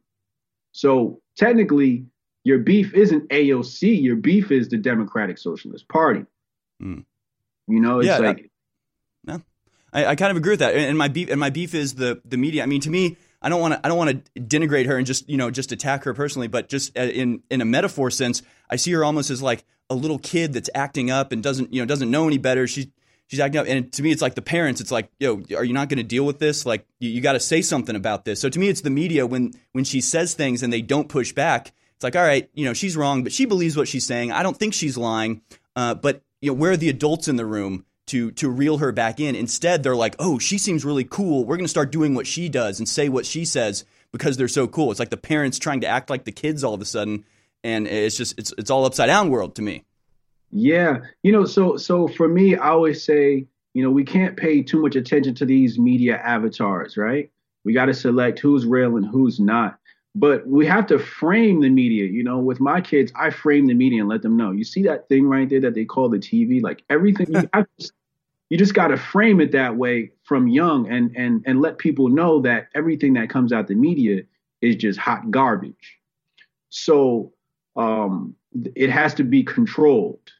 So 0.73 1.21
technically, 1.37 2.05
your 2.43 2.59
beef 2.59 2.93
isn't 2.93 3.29
AOC. 3.29 4.03
Your 4.03 4.17
beef 4.17 4.51
is 4.51 4.67
the 4.67 4.75
Democratic 4.75 5.37
Socialist 5.37 5.87
Party. 5.87 6.25
Mm. 6.83 7.05
You 7.69 7.79
know, 7.79 7.99
it's 7.99 8.07
yeah, 8.07 8.17
like. 8.17 8.51
no, 9.23 9.41
I, 9.93 10.07
I, 10.07 10.15
kind 10.17 10.29
of 10.29 10.35
agree 10.35 10.51
with 10.51 10.59
that. 10.59 10.75
And 10.75 10.97
my 10.97 11.07
beef 11.07 11.29
and 11.29 11.39
my 11.39 11.49
beef 11.49 11.73
is 11.73 11.95
the 11.95 12.21
the 12.25 12.35
media. 12.35 12.63
I 12.63 12.65
mean, 12.65 12.81
to 12.81 12.89
me, 12.89 13.15
I 13.41 13.47
don't 13.47 13.61
want 13.61 13.75
to 13.75 13.79
I 13.85 13.87
don't 13.87 13.97
want 13.97 14.25
to 14.35 14.41
denigrate 14.41 14.87
her 14.87 14.97
and 14.97 15.07
just 15.07 15.29
you 15.29 15.37
know 15.37 15.49
just 15.49 15.71
attack 15.71 16.03
her 16.03 16.13
personally, 16.13 16.49
but 16.49 16.67
just 16.67 16.97
uh, 16.99 17.03
in 17.03 17.43
in 17.49 17.61
a 17.61 17.65
metaphor 17.65 18.11
sense, 18.11 18.41
I 18.69 18.75
see 18.75 18.91
her 18.91 19.05
almost 19.05 19.29
as 19.29 19.41
like 19.41 19.63
a 19.89 19.95
little 19.95 20.19
kid 20.19 20.51
that's 20.51 20.69
acting 20.75 21.09
up 21.09 21.31
and 21.31 21.41
doesn't 21.41 21.71
you 21.73 21.81
know 21.81 21.85
doesn't 21.85 22.11
know 22.11 22.27
any 22.27 22.37
better. 22.37 22.67
She's 22.67 22.87
she's 23.29 23.39
acting 23.39 23.61
up. 23.61 23.67
And 23.67 23.91
to 23.93 24.03
me, 24.03 24.11
it's 24.11 24.21
like 24.21 24.35
the 24.35 24.41
parents. 24.41 24.81
It's 24.81 24.91
like, 24.91 25.09
yo, 25.19 25.41
are 25.55 25.63
you 25.63 25.73
not 25.73 25.87
going 25.87 25.97
to 25.97 26.03
deal 26.03 26.25
with 26.25 26.39
this? 26.39 26.65
Like, 26.65 26.85
you, 26.99 27.09
you 27.09 27.21
got 27.21 27.33
to 27.33 27.39
say 27.39 27.61
something 27.61 27.95
about 27.95 28.25
this. 28.25 28.41
So 28.41 28.49
to 28.49 28.59
me, 28.59 28.67
it's 28.67 28.81
the 28.81 28.89
media 28.89 29.25
when 29.25 29.53
when 29.71 29.85
she 29.85 30.01
says 30.01 30.33
things 30.33 30.63
and 30.63 30.73
they 30.73 30.81
don't 30.81 31.07
push 31.07 31.31
back. 31.31 31.71
It's 31.95 32.03
like, 32.03 32.15
all 32.15 32.23
right, 32.23 32.49
you 32.53 32.65
know, 32.65 32.73
she's 32.73 32.97
wrong, 32.97 33.23
but 33.23 33.31
she 33.31 33.45
believes 33.45 33.77
what 33.77 33.87
she's 33.87 34.05
saying. 34.05 34.31
I 34.31 34.43
don't 34.43 34.57
think 34.57 34.73
she's 34.73 34.97
lying. 34.97 35.41
Uh, 35.75 35.95
but 35.95 36.21
you 36.41 36.51
know, 36.51 36.55
where 36.55 36.71
are 36.71 36.77
the 36.77 36.89
adults 36.89 37.27
in 37.27 37.35
the 37.35 37.45
room 37.45 37.85
to 38.07 38.31
to 38.31 38.49
reel 38.49 38.79
her 38.79 38.91
back 38.91 39.19
in? 39.19 39.35
Instead, 39.35 39.83
they're 39.83 39.95
like, 39.95 40.15
oh, 40.19 40.39
she 40.39 40.57
seems 40.57 40.83
really 40.83 41.03
cool. 41.03 41.45
We're 41.45 41.57
going 41.57 41.65
to 41.65 41.69
start 41.69 41.91
doing 41.91 42.15
what 42.15 42.27
she 42.27 42.49
does 42.49 42.79
and 42.79 42.89
say 42.89 43.09
what 43.09 43.25
she 43.25 43.45
says 43.45 43.85
because 44.11 44.37
they're 44.37 44.47
so 44.47 44.67
cool. 44.67 44.91
It's 44.91 44.99
like 44.99 45.09
the 45.09 45.17
parents 45.17 45.59
trying 45.59 45.81
to 45.81 45.87
act 45.87 46.09
like 46.09 46.23
the 46.23 46.31
kids 46.31 46.63
all 46.63 46.73
of 46.73 46.81
a 46.81 46.85
sudden, 46.85 47.25
and 47.63 47.87
it's 47.87 48.17
just 48.17 48.39
it's 48.39 48.53
it's 48.57 48.71
all 48.71 48.85
upside 48.85 49.07
down 49.07 49.29
world 49.29 49.55
to 49.55 49.61
me. 49.61 49.83
Yeah, 50.51 50.99
you 51.23 51.31
know, 51.31 51.45
so 51.45 51.77
so 51.77 52.07
for 52.07 52.27
me, 52.27 52.55
I 52.55 52.69
always 52.69 53.03
say, 53.03 53.45
you 53.73 53.83
know, 53.83 53.91
we 53.91 54.03
can't 54.03 54.35
pay 54.35 54.61
too 54.63 54.81
much 54.81 54.95
attention 54.95 55.35
to 55.35 55.45
these 55.45 55.77
media 55.77 56.17
avatars, 56.17 56.97
right? 56.97 57.29
We 57.63 57.73
got 57.73 57.85
to 57.85 57.93
select 57.93 58.39
who's 58.39 58.65
real 58.65 58.97
and 58.97 59.05
who's 59.05 59.39
not. 59.39 59.77
But 60.15 60.47
we 60.47 60.65
have 60.65 60.87
to 60.87 60.97
frame 60.97 61.61
the 61.61 61.69
media. 61.69 62.05
You 62.05 62.23
know, 62.23 62.39
with 62.39 62.59
my 62.59 62.81
kids, 62.81 63.11
I 63.15 63.29
frame 63.29 63.67
the 63.67 63.75
media 63.75 64.01
and 64.01 64.09
let 64.09 64.23
them 64.23 64.35
know. 64.37 64.51
You 64.51 64.63
see 64.63 64.81
that 64.83 65.07
thing 65.07 65.27
right 65.27 65.47
there 65.47 65.61
that 65.61 65.75
they 65.75 65.85
call 65.85 66.09
the 66.09 66.17
TV? 66.17 66.63
Like 66.63 66.83
everything, 66.89 67.27
you, 67.31 67.49
just, 67.79 67.93
you 68.49 68.57
just 68.57 68.73
got 68.73 68.87
to 68.87 68.97
frame 68.97 69.39
it 69.39 69.51
that 69.51 69.75
way 69.77 70.11
from 70.23 70.47
young, 70.47 70.89
and 70.89 71.15
and 71.15 71.43
and 71.45 71.61
let 71.61 71.77
people 71.77 72.09
know 72.09 72.41
that 72.41 72.69
everything 72.73 73.13
that 73.13 73.29
comes 73.29 73.53
out 73.53 73.67
the 73.67 73.75
media 73.75 74.23
is 74.61 74.75
just 74.75 74.97
hot 74.97 75.29
garbage. 75.29 75.99
So 76.69 77.33
um, 77.75 78.35
it 78.75 78.89
has 78.89 79.13
to 79.15 79.23
be 79.23 79.43
controlled 79.43 80.31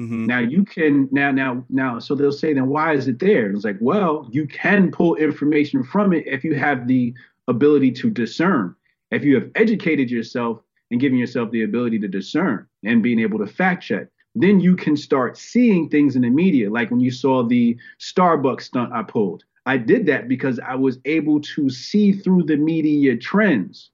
Mm-hmm. 0.00 0.26
Now 0.26 0.38
you 0.38 0.64
can 0.64 1.08
now 1.12 1.30
now 1.30 1.62
now 1.68 1.98
so 1.98 2.14
they'll 2.14 2.32
say 2.32 2.54
then 2.54 2.68
why 2.68 2.94
is 2.94 3.06
it 3.06 3.18
there? 3.18 3.50
It's 3.50 3.64
like 3.64 3.76
well 3.80 4.26
you 4.32 4.46
can 4.46 4.90
pull 4.90 5.14
information 5.16 5.84
from 5.84 6.14
it 6.14 6.26
if 6.26 6.42
you 6.42 6.54
have 6.54 6.88
the 6.88 7.12
ability 7.48 7.92
to 7.92 8.08
discern. 8.08 8.74
If 9.10 9.24
you 9.24 9.34
have 9.34 9.50
educated 9.56 10.10
yourself 10.10 10.62
and 10.90 11.00
given 11.00 11.18
yourself 11.18 11.50
the 11.50 11.64
ability 11.64 11.98
to 11.98 12.08
discern 12.08 12.66
and 12.82 13.02
being 13.02 13.20
able 13.20 13.38
to 13.40 13.46
fact 13.46 13.82
check, 13.82 14.06
then 14.34 14.58
you 14.58 14.74
can 14.74 14.96
start 14.96 15.36
seeing 15.36 15.90
things 15.90 16.16
in 16.16 16.22
the 16.22 16.30
media. 16.30 16.70
Like 16.70 16.90
when 16.90 17.00
you 17.00 17.10
saw 17.10 17.42
the 17.42 17.76
Starbucks 17.98 18.62
stunt 18.62 18.92
I 18.94 19.02
pulled, 19.02 19.44
I 19.66 19.76
did 19.76 20.06
that 20.06 20.28
because 20.28 20.58
I 20.60 20.76
was 20.76 20.98
able 21.04 21.42
to 21.42 21.68
see 21.68 22.12
through 22.12 22.44
the 22.44 22.56
media 22.56 23.18
trends, 23.18 23.90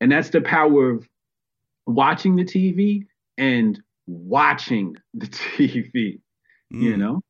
and 0.00 0.10
that's 0.10 0.30
the 0.30 0.40
power 0.40 0.90
of 0.90 1.08
watching 1.86 2.34
the 2.34 2.44
TV 2.44 3.06
and 3.38 3.80
watching 4.06 4.96
the 5.12 5.26
TV. 5.56 6.20
Mm. 6.72 6.82
You 6.82 6.96
know? 6.96 7.20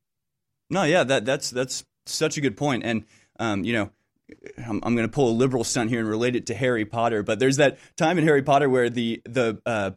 No, 0.69 0.83
yeah, 0.83 1.03
that 1.03 1.25
that's 1.25 1.49
that's 1.49 1.85
such 2.05 2.37
a 2.37 2.41
good 2.41 2.57
point. 2.57 2.83
And 2.83 3.05
um, 3.39 3.63
you 3.63 3.73
know, 3.73 3.91
I'm, 4.57 4.79
I'm 4.83 4.95
going 4.95 5.07
to 5.07 5.13
pull 5.13 5.29
a 5.29 5.35
liberal 5.35 5.63
stunt 5.63 5.89
here 5.89 5.99
and 5.99 6.09
relate 6.09 6.35
it 6.35 6.47
to 6.47 6.55
Harry 6.55 6.85
Potter, 6.85 7.23
but 7.23 7.39
there's 7.39 7.57
that 7.57 7.77
time 7.95 8.17
in 8.17 8.23
Harry 8.23 8.41
Potter 8.41 8.69
where 8.69 8.89
the 8.89 9.21
the 9.25 9.61
uh, 9.65 9.91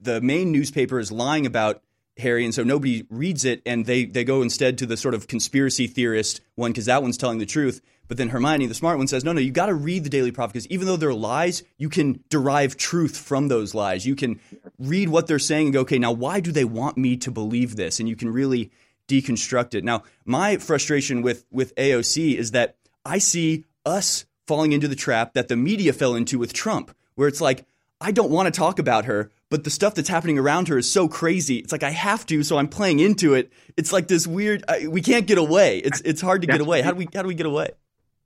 the 0.00 0.20
main 0.20 0.52
newspaper 0.52 0.98
is 0.98 1.12
lying 1.12 1.46
about 1.46 1.82
Harry, 2.18 2.44
and 2.44 2.54
so 2.54 2.62
nobody 2.62 3.04
reads 3.10 3.44
it, 3.44 3.60
and 3.66 3.84
they 3.84 4.06
they 4.06 4.24
go 4.24 4.40
instead 4.40 4.78
to 4.78 4.86
the 4.86 4.96
sort 4.96 5.14
of 5.14 5.28
conspiracy 5.28 5.86
theorist 5.86 6.40
one 6.54 6.72
because 6.72 6.86
that 6.86 7.02
one's 7.02 7.18
telling 7.18 7.38
the 7.38 7.46
truth. 7.46 7.82
But 8.08 8.16
then 8.18 8.28
Hermione, 8.28 8.66
the 8.66 8.74
smart 8.74 8.98
one, 8.98 9.08
says, 9.08 9.24
"No, 9.24 9.32
no, 9.32 9.40
you 9.40 9.50
got 9.50 9.66
to 9.66 9.74
read 9.74 10.04
the 10.04 10.10
Daily 10.10 10.30
Prophet 10.30 10.54
because 10.54 10.68
even 10.68 10.86
though 10.86 10.96
they're 10.96 11.12
lies, 11.12 11.62
you 11.76 11.88
can 11.88 12.22
derive 12.30 12.76
truth 12.76 13.18
from 13.18 13.48
those 13.48 13.74
lies. 13.74 14.06
You 14.06 14.16
can 14.16 14.40
read 14.78 15.08
what 15.08 15.26
they're 15.26 15.38
saying 15.38 15.68
and 15.68 15.74
go, 15.74 15.80
okay, 15.80 15.98
now 15.98 16.12
why 16.12 16.40
do 16.40 16.52
they 16.52 16.64
want 16.64 16.96
me 16.96 17.16
to 17.18 17.30
believe 17.30 17.76
this? 17.76 18.00
And 18.00 18.08
you 18.08 18.16
can 18.16 18.30
really 18.30 18.70
deconstruct 19.08 19.74
it. 19.74 19.84
Now, 19.84 20.02
my 20.24 20.56
frustration 20.58 21.22
with 21.22 21.44
with 21.50 21.74
AOC 21.76 22.36
is 22.36 22.50
that 22.52 22.76
I 23.04 23.18
see 23.18 23.64
us 23.84 24.26
falling 24.46 24.72
into 24.72 24.88
the 24.88 24.96
trap 24.96 25.34
that 25.34 25.48
the 25.48 25.56
media 25.56 25.92
fell 25.92 26.14
into 26.14 26.38
with 26.38 26.52
Trump, 26.52 26.94
where 27.14 27.28
it's 27.28 27.40
like 27.40 27.64
I 28.00 28.12
don't 28.12 28.30
want 28.30 28.52
to 28.52 28.58
talk 28.58 28.78
about 28.78 29.06
her, 29.06 29.30
but 29.48 29.64
the 29.64 29.70
stuff 29.70 29.94
that's 29.94 30.08
happening 30.08 30.38
around 30.38 30.68
her 30.68 30.78
is 30.78 30.90
so 30.90 31.08
crazy. 31.08 31.56
It's 31.56 31.72
like 31.72 31.82
I 31.82 31.90
have 31.90 32.26
to, 32.26 32.42
so 32.42 32.58
I'm 32.58 32.68
playing 32.68 33.00
into 33.00 33.34
it. 33.34 33.52
It's 33.76 33.92
like 33.92 34.08
this 34.08 34.26
weird. 34.26 34.64
I, 34.68 34.86
we 34.88 35.00
can't 35.00 35.26
get 35.26 35.38
away. 35.38 35.78
It's 35.78 36.00
it's 36.02 36.20
hard 36.20 36.42
to 36.42 36.46
get 36.46 36.60
away. 36.60 36.82
How 36.82 36.90
do 36.90 36.96
we 36.96 37.08
how 37.14 37.22
do 37.22 37.28
we 37.28 37.34
get 37.34 37.46
away? 37.46 37.70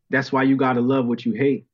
That's 0.09 0.33
why 0.33 0.43
you 0.43 0.57
gotta 0.57 0.81
love 0.81 1.07
what 1.07 1.25
you 1.25 1.33
hate. 1.33 1.67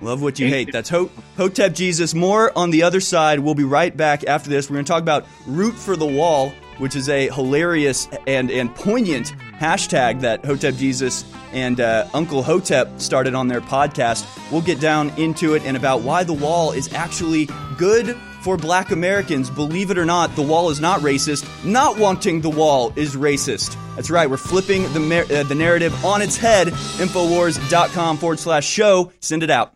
Love 0.00 0.20
what 0.22 0.38
you 0.38 0.48
hate. 0.48 0.72
That's 0.72 0.90
Ho- 0.90 1.10
Hotep 1.36 1.74
Jesus. 1.74 2.14
More 2.14 2.52
on 2.56 2.70
the 2.70 2.82
other 2.82 3.00
side. 3.00 3.40
We'll 3.40 3.54
be 3.54 3.64
right 3.64 3.96
back 3.96 4.24
after 4.26 4.50
this. 4.50 4.68
We're 4.68 4.74
going 4.76 4.84
to 4.84 4.92
talk 4.92 5.02
about 5.02 5.26
Root 5.46 5.74
for 5.74 5.96
the 5.96 6.06
Wall, 6.06 6.50
which 6.78 6.94
is 6.94 7.08
a 7.08 7.30
hilarious 7.30 8.06
and, 8.26 8.50
and 8.50 8.74
poignant 8.74 9.32
hashtag 9.58 10.20
that 10.20 10.44
Hotep 10.44 10.74
Jesus 10.74 11.24
and 11.52 11.80
uh, 11.80 12.06
Uncle 12.12 12.42
Hotep 12.42 13.00
started 13.00 13.34
on 13.34 13.48
their 13.48 13.62
podcast. 13.62 14.26
We'll 14.52 14.60
get 14.60 14.80
down 14.80 15.10
into 15.18 15.54
it 15.54 15.62
and 15.64 15.76
about 15.78 16.02
why 16.02 16.24
the 16.24 16.34
wall 16.34 16.72
is 16.72 16.92
actually 16.92 17.48
good 17.78 18.14
for 18.42 18.58
black 18.58 18.90
Americans. 18.90 19.48
Believe 19.48 19.90
it 19.90 19.96
or 19.96 20.04
not, 20.04 20.36
the 20.36 20.42
wall 20.42 20.68
is 20.68 20.78
not 20.78 21.00
racist. 21.00 21.46
Not 21.64 21.98
wanting 21.98 22.42
the 22.42 22.50
wall 22.50 22.92
is 22.96 23.16
racist. 23.16 23.76
That's 23.96 24.10
right, 24.10 24.28
we're 24.28 24.36
flipping 24.36 24.82
the, 24.92 25.00
mer- 25.00 25.24
uh, 25.32 25.42
the 25.44 25.54
narrative 25.54 26.04
on 26.04 26.20
its 26.20 26.36
head. 26.36 26.68
Infowars.com 26.68 28.18
forward 28.18 28.38
slash 28.38 28.66
show. 28.68 29.10
Send 29.20 29.42
it 29.42 29.48
out. 29.50 29.75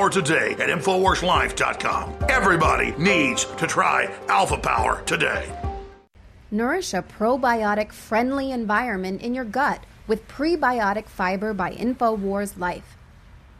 today 0.09 0.51
at 0.53 0.69
InfoWarsLife.com. 0.69 2.15
Everybody 2.29 2.91
needs 2.97 3.45
to 3.45 3.67
try 3.67 4.09
Alpha 4.27 4.57
Power 4.57 5.01
today. 5.05 5.45
Nourish 6.53 6.93
a 6.93 7.01
probiotic 7.01 7.93
friendly 7.93 8.51
environment 8.51 9.21
in 9.21 9.33
your 9.33 9.45
gut 9.45 9.85
with 10.05 10.27
prebiotic 10.27 11.07
fiber 11.07 11.53
by 11.53 11.73
InfoWars 11.73 12.57
Life. 12.57 12.97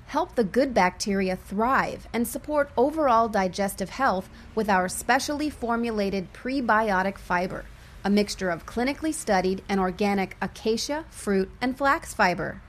Help 0.08 0.36
the 0.36 0.44
good 0.44 0.74
bacteria 0.74 1.38
thrive 1.38 2.06
and 2.12 2.28
support 2.28 2.70
overall 2.76 3.30
digestive 3.30 3.92
health 3.92 4.30
with 4.56 4.70
our 4.70 4.90
specially 4.90 5.50
formulated 5.50 6.34
prebiotic 6.34 7.18
fiber, 7.18 7.64
a 8.04 8.10
mixture 8.10 8.50
of 8.50 8.66
clinically 8.66 9.14
studied 9.14 9.64
and 9.70 9.80
organic 9.80 10.36
acacia, 10.42 11.06
fruit, 11.10 11.50
and 11.62 11.78
flax 11.78 12.14
fiber. 12.14 12.62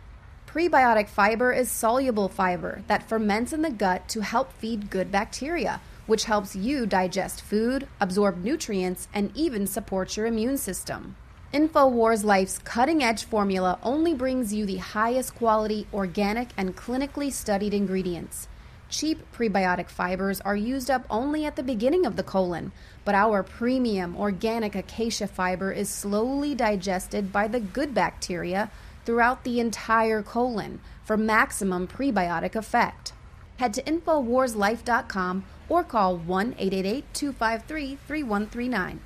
Prebiotic 0.53 1.09
fiber 1.09 1.51
is 1.51 1.71
soluble 1.71 2.29
fiber 2.29 2.83
that 2.87 3.09
ferments 3.09 3.55
in 3.55 3.63
the 3.63 3.71
gut 3.71 4.07
to 4.11 4.21
help 4.21 4.53
feed 4.53 4.91
good 4.91 5.11
bacteria, 5.11 5.81
which 6.07 6.25
helps 6.25 6.55
you 6.55 6.85
digest 6.85 7.41
food, 7.41 7.89
absorb 8.03 8.45
nutrients, 8.45 9.09
and 9.15 9.35
even 9.35 9.67
support 9.67 10.15
your 10.15 10.27
immune 10.27 10.59
system. 10.59 11.17
InfoWars 11.55 12.23
Life's 12.23 12.59
cutting 12.59 13.03
edge 13.03 13.25
formula 13.25 13.79
only 13.83 14.13
brings 14.13 14.53
you 14.53 14.67
the 14.67 14.77
highest 14.77 15.35
quality, 15.37 15.87
organic, 15.91 16.51
and 16.59 16.77
clinically 16.77 17.33
studied 17.33 17.73
ingredients. 17.73 18.47
Cheap 18.91 19.25
prebiotic 19.33 19.89
fibers 19.89 20.43
are 20.43 20.55
used 20.55 20.91
up 20.91 21.07
only 21.09 21.47
at 21.47 21.57
the 21.57 21.63
beginning 21.63 22.05
of 22.05 22.17
the 22.17 22.23
colon, 22.23 22.73
but 23.07 23.15
our 23.15 23.43
premium 23.43 24.15
organic 24.19 24.75
acacia 24.75 25.27
fiber 25.27 25.73
is 25.73 25.89
slowly 25.89 26.55
digested 26.55 27.33
by 27.33 27.49
the 27.49 27.59
good 27.59 27.95
bacteria 27.95 28.71
throughout 29.05 29.45
the 29.45 29.61
entire 29.61 30.23
colon 30.23 30.81
for 31.05 31.17
maximum 31.17 31.87
prebiotic 31.87 32.55
effect. 32.55 33.13
Head 33.59 33.75
to 33.75 33.83
InfoWarsLife.com 33.83 35.45
or 35.69 35.85
call 35.85 36.17
1 36.17 36.55
888 36.59 37.05
253 37.15 37.99
3139. 38.07 39.01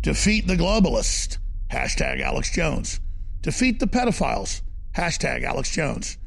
Defeat 0.00 0.46
the 0.46 0.56
globalist. 0.56 1.38
Hashtag 1.70 2.20
Alex 2.20 2.50
Jones. 2.50 3.00
Defeat 3.42 3.80
the 3.80 3.86
pedophiles. 3.86 4.62
Hashtag 4.94 5.42
Alex 5.42 5.70
Jones. 5.70 6.18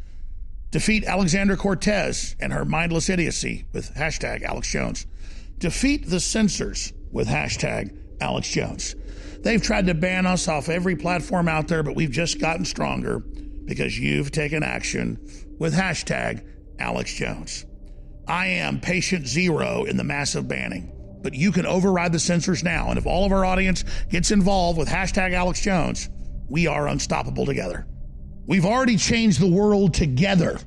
Defeat 0.71 1.05
Alexandra 1.05 1.57
Cortez 1.57 2.35
and 2.39 2.53
her 2.53 2.65
mindless 2.65 3.09
idiocy 3.09 3.65
with 3.73 3.95
hashtag 3.95 4.43
Alex 4.43 4.69
Jones. 4.71 5.07
Defeat 5.57 6.09
the 6.09 6.19
censors 6.19 6.93
with 7.11 7.27
hashtag 7.27 7.97
Alex 8.21 8.49
Jones. 8.49 8.95
They've 9.41 9.61
tried 9.61 9.87
to 9.87 9.93
ban 9.93 10.25
us 10.25 10.47
off 10.47 10.69
every 10.69 10.95
platform 10.95 11.47
out 11.47 11.67
there, 11.67 11.83
but 11.83 11.95
we've 11.95 12.11
just 12.11 12.39
gotten 12.39 12.65
stronger 12.65 13.19
because 13.19 13.97
you've 13.97 14.31
taken 14.31 14.63
action 14.63 15.17
with 15.59 15.73
hashtag 15.73 16.45
Alex 16.79 17.13
Jones. 17.13 17.65
I 18.27 18.47
am 18.47 18.79
patient 18.79 19.27
zero 19.27 19.85
in 19.85 19.97
the 19.97 20.03
massive 20.03 20.47
banning, 20.47 20.91
but 21.21 21.33
you 21.33 21.51
can 21.51 21.65
override 21.65 22.11
the 22.11 22.19
censors 22.19 22.63
now. 22.63 22.89
And 22.89 22.97
if 22.97 23.05
all 23.05 23.25
of 23.25 23.31
our 23.31 23.45
audience 23.45 23.83
gets 24.09 24.31
involved 24.31 24.77
with 24.77 24.87
hashtag 24.87 25.33
Alex 25.33 25.61
Jones, 25.61 26.09
we 26.49 26.67
are 26.67 26.87
unstoppable 26.87 27.45
together. 27.45 27.87
We've 28.45 28.65
already 28.65 28.97
changed 28.97 29.39
the 29.39 29.47
world 29.47 29.93
together 29.93 30.59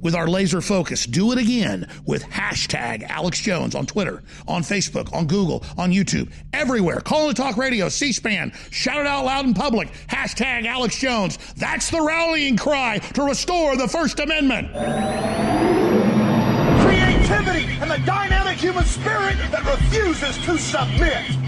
with 0.00 0.14
our 0.14 0.28
laser 0.28 0.60
focus. 0.60 1.06
Do 1.06 1.32
it 1.32 1.38
again 1.38 1.88
with 2.06 2.24
hashtag 2.24 3.02
Alex 3.08 3.40
Jones 3.40 3.74
on 3.74 3.86
Twitter, 3.86 4.22
on 4.46 4.62
Facebook, 4.62 5.12
on 5.12 5.26
Google, 5.26 5.64
on 5.76 5.92
YouTube, 5.92 6.30
everywhere. 6.52 7.00
Call 7.00 7.28
the 7.28 7.34
talk 7.34 7.56
radio, 7.56 7.88
C 7.88 8.12
SPAN, 8.12 8.52
shout 8.70 9.00
it 9.00 9.06
out 9.06 9.24
loud 9.24 9.44
in 9.44 9.54
public. 9.54 9.90
Hashtag 10.08 10.66
Alex 10.66 10.98
Jones. 10.98 11.38
That's 11.56 11.90
the 11.90 12.00
rallying 12.00 12.56
cry 12.56 12.98
to 12.98 13.22
restore 13.22 13.76
the 13.76 13.88
First 13.88 14.20
Amendment. 14.20 14.70
Creativity 16.82 17.66
and 17.80 17.90
the 17.90 18.00
dynamic 18.04 18.58
human 18.58 18.84
spirit 18.84 19.36
that 19.50 19.64
refuses 19.64 20.36
to 20.44 20.58
submit. 20.58 21.47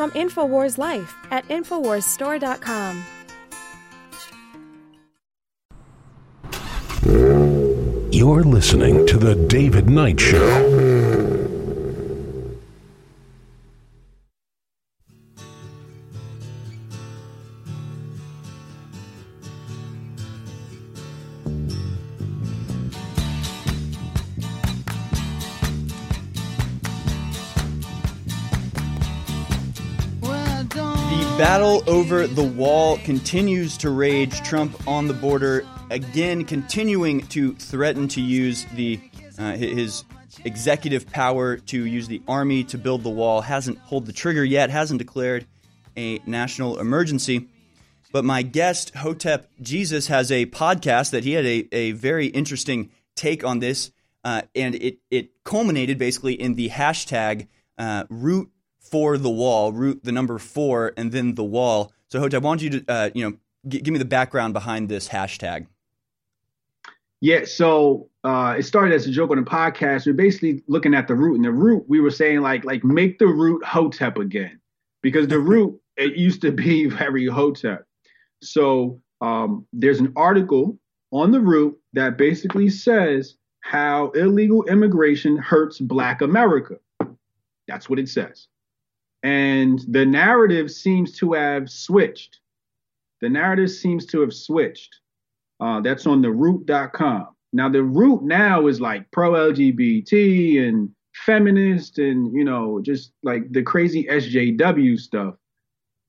from 0.00 0.10
InfoWars 0.12 0.78
Life 0.78 1.14
at 1.30 1.46
InfoWarsStore.com. 1.48 3.04
You're 8.10 8.44
listening 8.44 9.06
to 9.08 9.18
The 9.18 9.34
David 9.34 9.90
Knight 9.90 10.18
Show. 10.18 11.39
Battle 31.40 31.82
over 31.86 32.26
the 32.26 32.44
wall 32.44 32.98
continues 32.98 33.78
to 33.78 33.88
rage. 33.88 34.42
Trump 34.42 34.86
on 34.86 35.08
the 35.08 35.14
border 35.14 35.66
again, 35.88 36.44
continuing 36.44 37.26
to 37.28 37.54
threaten 37.54 38.06
to 38.08 38.20
use 38.20 38.66
the 38.74 39.00
uh, 39.38 39.52
his 39.52 40.04
executive 40.44 41.06
power 41.06 41.56
to 41.56 41.86
use 41.86 42.08
the 42.08 42.20
army 42.28 42.62
to 42.64 42.76
build 42.76 43.02
the 43.02 43.08
wall. 43.08 43.40
Hasn't 43.40 43.82
pulled 43.86 44.04
the 44.04 44.12
trigger 44.12 44.44
yet. 44.44 44.68
Hasn't 44.68 44.98
declared 44.98 45.46
a 45.96 46.20
national 46.26 46.78
emergency. 46.78 47.48
But 48.12 48.26
my 48.26 48.42
guest 48.42 48.94
Hotep 48.96 49.48
Jesus 49.62 50.08
has 50.08 50.30
a 50.30 50.44
podcast 50.44 51.12
that 51.12 51.24
he 51.24 51.32
had 51.32 51.46
a, 51.46 51.66
a 51.72 51.92
very 51.92 52.26
interesting 52.26 52.90
take 53.16 53.44
on 53.44 53.60
this, 53.60 53.92
uh, 54.24 54.42
and 54.54 54.74
it 54.74 54.98
it 55.10 55.30
culminated 55.44 55.96
basically 55.96 56.34
in 56.34 56.56
the 56.56 56.68
hashtag 56.68 57.48
uh, 57.78 58.04
root 58.10 58.50
for 58.90 59.18
the 59.18 59.30
wall, 59.30 59.72
root 59.72 60.04
the 60.04 60.12
number 60.12 60.38
four, 60.38 60.92
and 60.96 61.12
then 61.12 61.34
the 61.34 61.44
wall. 61.44 61.92
So 62.08 62.18
Hotep, 62.20 62.42
I 62.42 62.46
want 62.46 62.62
you 62.62 62.70
to 62.70 62.84
uh, 62.88 63.10
you 63.14 63.28
know 63.28 63.36
g- 63.68 63.80
give 63.80 63.92
me 63.92 63.98
the 63.98 64.04
background 64.04 64.52
behind 64.52 64.88
this 64.88 65.08
hashtag. 65.08 65.66
Yeah, 67.22 67.44
so 67.44 68.08
uh, 68.24 68.56
it 68.58 68.62
started 68.62 68.94
as 68.94 69.06
a 69.06 69.10
joke 69.10 69.30
on 69.30 69.36
the 69.36 69.42
podcast. 69.42 70.06
We're 70.06 70.14
basically 70.14 70.62
looking 70.68 70.94
at 70.94 71.06
the 71.06 71.14
root, 71.14 71.36
and 71.36 71.44
the 71.44 71.52
root 71.52 71.84
we 71.86 72.00
were 72.00 72.10
saying 72.10 72.40
like 72.40 72.64
like 72.64 72.82
make 72.82 73.18
the 73.18 73.26
root 73.26 73.64
Hotep 73.64 74.16
again, 74.16 74.58
because 75.02 75.28
the 75.28 75.38
root 75.52 75.80
it 75.96 76.16
used 76.16 76.40
to 76.42 76.50
be 76.50 76.86
very 76.86 77.26
Hotep. 77.26 77.86
So 78.42 79.00
um, 79.20 79.66
there's 79.72 80.00
an 80.00 80.12
article 80.16 80.78
on 81.12 81.30
the 81.30 81.40
root 81.40 81.78
that 81.92 82.16
basically 82.16 82.70
says 82.70 83.36
how 83.60 84.10
illegal 84.12 84.64
immigration 84.64 85.36
hurts 85.36 85.78
Black 85.78 86.22
America. 86.22 86.76
That's 87.68 87.88
what 87.90 87.98
it 87.98 88.08
says, 88.08 88.48
and 89.22 89.80
the 89.88 90.06
narrative 90.06 90.70
seems 90.70 91.16
to 91.18 91.32
have 91.34 91.70
switched. 91.70 92.40
The 93.20 93.28
narrative 93.28 93.70
seems 93.70 94.06
to 94.06 94.20
have 94.20 94.32
switched. 94.32 94.96
Uh, 95.60 95.80
that's 95.80 96.06
on 96.06 96.22
the 96.22 96.30
root.com. 96.30 97.28
Now 97.52 97.68
the 97.68 97.82
root 97.82 98.22
now 98.22 98.66
is 98.66 98.80
like 98.80 99.10
pro 99.10 99.32
LGBT 99.32 100.66
and 100.66 100.90
feminist 101.14 101.98
and 101.98 102.32
you 102.32 102.44
know 102.44 102.80
just 102.80 103.12
like 103.22 103.52
the 103.52 103.62
crazy 103.62 104.04
SJW 104.04 104.98
stuff. 104.98 105.34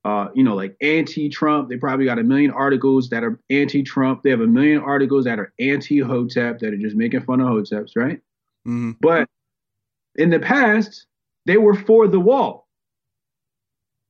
Uh, 0.03 0.29
you 0.33 0.43
know, 0.43 0.55
like 0.55 0.75
anti-Trump. 0.81 1.69
They 1.69 1.77
probably 1.77 2.05
got 2.05 2.17
a 2.17 2.23
million 2.23 2.49
articles 2.49 3.09
that 3.09 3.23
are 3.23 3.39
anti-Trump. 3.51 4.23
They 4.23 4.31
have 4.31 4.41
a 4.41 4.47
million 4.47 4.81
articles 4.81 5.25
that 5.25 5.37
are 5.37 5.53
anti-Hotep 5.59 6.57
that 6.57 6.73
are 6.73 6.77
just 6.77 6.95
making 6.95 7.21
fun 7.21 7.39
of 7.39 7.47
Hoteps, 7.47 7.91
right? 7.95 8.19
Mm-hmm. 8.67 8.93
But 8.99 9.29
in 10.15 10.31
the 10.31 10.39
past, 10.39 11.05
they 11.45 11.57
were 11.57 11.75
for 11.75 12.07
the 12.07 12.19
wall. 12.19 12.60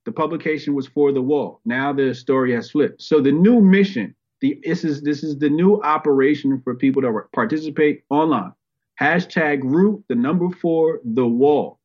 The 0.04 0.12
publication 0.12 0.74
was 0.74 0.86
for 0.86 1.12
the 1.12 1.22
wall. 1.22 1.60
Now 1.64 1.92
the 1.92 2.14
story 2.14 2.52
has 2.54 2.70
flipped. 2.70 3.02
So 3.02 3.20
the 3.20 3.32
new 3.32 3.60
mission 3.60 4.14
the, 4.42 4.60
this 4.64 4.84
is 4.84 5.00
this 5.02 5.22
is 5.22 5.38
the 5.38 5.48
new 5.48 5.80
operation 5.82 6.60
for 6.62 6.74
people 6.74 7.00
to 7.02 7.22
participate 7.32 8.02
online. 8.10 8.52
Hashtag 9.00 9.60
root 9.62 10.04
the 10.08 10.16
number 10.16 10.50
four 10.50 11.00
the 11.04 11.26
wall. 11.26 11.78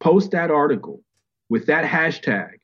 Post 0.00 0.32
that 0.32 0.50
article 0.50 1.02
with 1.50 1.66
that 1.66 1.84
hashtag. 1.84 2.54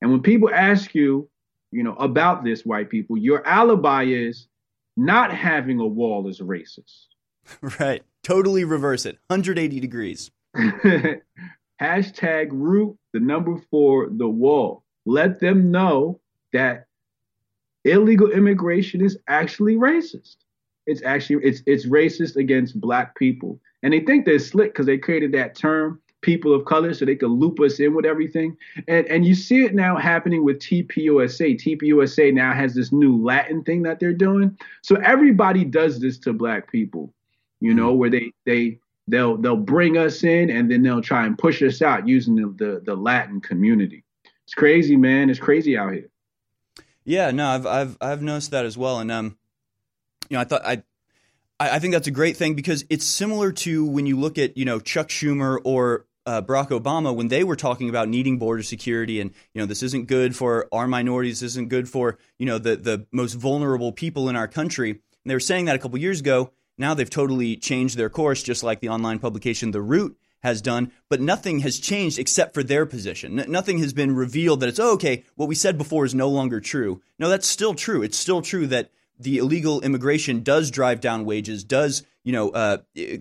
And 0.00 0.10
when 0.10 0.22
people 0.22 0.50
ask 0.52 0.94
you, 0.94 1.28
you 1.70 1.82
know, 1.82 1.94
about 1.96 2.42
this, 2.42 2.64
white 2.64 2.88
people, 2.88 3.18
your 3.18 3.46
alibi 3.46 4.04
is 4.04 4.48
not 4.96 5.32
having 5.32 5.78
a 5.78 5.86
wall 5.86 6.26
is 6.26 6.40
racist. 6.40 7.06
Right. 7.80 8.02
Totally 8.22 8.64
reverse 8.64 9.06
it. 9.06 9.16
180 9.28 9.80
degrees. 9.80 10.30
Hashtag 11.80 12.48
root 12.50 12.96
the 13.12 13.20
number 13.20 13.56
four 13.70 14.08
the 14.10 14.28
wall. 14.28 14.84
Let 15.06 15.40
them 15.40 15.70
know 15.70 16.20
that 16.52 16.86
illegal 17.84 18.30
immigration 18.30 19.00
is 19.04 19.18
actually 19.28 19.76
racist. 19.76 20.36
It's 20.86 21.02
actually 21.02 21.44
it's 21.44 21.62
it's 21.66 21.86
racist 21.86 22.36
against 22.36 22.80
black 22.80 23.16
people. 23.16 23.60
And 23.82 23.92
they 23.92 24.00
think 24.00 24.24
they're 24.24 24.38
slick 24.38 24.72
because 24.72 24.86
they 24.86 24.98
created 24.98 25.32
that 25.32 25.54
term, 25.54 26.00
people 26.20 26.52
of 26.52 26.64
color, 26.64 26.92
so 26.92 27.04
they 27.04 27.14
could 27.14 27.30
loop 27.30 27.60
us 27.60 27.78
in 27.78 27.94
with 27.94 28.04
everything. 28.04 28.56
And 28.88 29.06
and 29.06 29.24
you 29.24 29.34
see 29.34 29.64
it 29.64 29.74
now 29.74 29.96
happening 29.96 30.44
with 30.44 30.58
TPUSA. 30.58 31.60
TPUSA 31.60 32.34
now 32.34 32.52
has 32.54 32.74
this 32.74 32.90
new 32.90 33.22
Latin 33.22 33.62
thing 33.62 33.82
that 33.82 34.00
they're 34.00 34.12
doing. 34.12 34.56
So 34.82 34.96
everybody 34.96 35.64
does 35.64 36.00
this 36.00 36.18
to 36.20 36.32
black 36.32 36.72
people, 36.72 37.12
you 37.60 37.74
know, 37.74 37.92
where 37.92 38.10
they 38.10 38.32
they 38.46 38.80
they'll 39.08 39.36
they'll 39.36 39.56
bring 39.56 39.96
us 39.96 40.22
in 40.22 40.50
and 40.50 40.70
then 40.70 40.82
they'll 40.82 41.02
try 41.02 41.26
and 41.26 41.36
push 41.36 41.62
us 41.62 41.82
out 41.82 42.06
using 42.06 42.36
the, 42.36 42.54
the, 42.64 42.80
the 42.84 42.94
Latin 42.94 43.40
community. 43.40 44.04
It's 44.44 44.54
crazy, 44.54 44.96
man. 44.96 45.30
It's 45.30 45.40
crazy 45.40 45.76
out 45.76 45.92
here. 45.92 46.08
Yeah, 47.04 47.30
no, 47.30 47.48
I've 47.48 47.66
I've 47.66 47.98
I've 48.00 48.22
noticed 48.22 48.50
that 48.50 48.64
as 48.66 48.76
well, 48.76 48.98
and 49.00 49.10
um, 49.10 49.38
you 50.28 50.36
know, 50.36 50.40
I 50.40 50.44
thought 50.44 50.64
I. 50.64 50.82
I 51.60 51.80
think 51.80 51.92
that's 51.92 52.06
a 52.06 52.12
great 52.12 52.36
thing 52.36 52.54
because 52.54 52.84
it's 52.88 53.04
similar 53.04 53.50
to 53.50 53.84
when 53.84 54.06
you 54.06 54.16
look 54.16 54.38
at 54.38 54.56
you 54.56 54.64
know 54.64 54.78
Chuck 54.78 55.08
Schumer 55.08 55.58
or 55.64 56.06
uh, 56.24 56.40
Barack 56.40 56.68
Obama 56.68 57.12
when 57.12 57.26
they 57.26 57.42
were 57.42 57.56
talking 57.56 57.88
about 57.88 58.08
needing 58.08 58.38
border 58.38 58.62
security 58.62 59.20
and 59.20 59.32
you 59.54 59.60
know 59.60 59.66
this 59.66 59.82
isn't 59.82 60.06
good 60.06 60.36
for 60.36 60.68
our 60.70 60.86
minorities, 60.86 61.40
this 61.40 61.52
isn't 61.52 61.68
good 61.68 61.88
for 61.88 62.16
you 62.38 62.46
know 62.46 62.58
the 62.58 62.76
the 62.76 63.06
most 63.10 63.34
vulnerable 63.34 63.90
people 63.90 64.28
in 64.28 64.36
our 64.36 64.46
country. 64.46 64.90
And 64.90 65.00
they 65.24 65.34
were 65.34 65.40
saying 65.40 65.64
that 65.64 65.74
a 65.74 65.80
couple 65.80 65.98
years 65.98 66.20
ago. 66.20 66.52
Now 66.78 66.94
they've 66.94 67.10
totally 67.10 67.56
changed 67.56 67.96
their 67.96 68.08
course, 68.08 68.42
just 68.42 68.62
like 68.62 68.80
the 68.80 68.88
online 68.88 69.18
publication 69.18 69.72
The 69.72 69.82
Root 69.82 70.16
has 70.40 70.62
done, 70.62 70.92
but 71.08 71.20
nothing 71.20 71.60
has 71.60 71.80
changed 71.80 72.18
except 72.18 72.54
for 72.54 72.62
their 72.62 72.86
position. 72.86 73.40
N- 73.40 73.50
nothing 73.50 73.78
has 73.80 73.92
been 73.92 74.14
revealed 74.14 74.60
that 74.60 74.68
it's 74.68 74.78
oh, 74.78 74.94
okay. 74.94 75.24
What 75.34 75.48
we 75.48 75.54
said 75.54 75.76
before 75.76 76.04
is 76.04 76.14
no 76.14 76.28
longer 76.28 76.60
true. 76.60 77.02
No, 77.18 77.28
that's 77.28 77.48
still 77.48 77.74
true. 77.74 78.02
It's 78.02 78.16
still 78.16 78.40
true 78.40 78.66
that 78.68 78.90
the 79.18 79.38
illegal 79.38 79.80
immigration 79.80 80.42
does 80.42 80.70
drive 80.70 81.00
down 81.00 81.24
wages, 81.24 81.64
does 81.64 82.04
you 82.22 82.32
know 82.32 82.50
uh, 82.50 82.78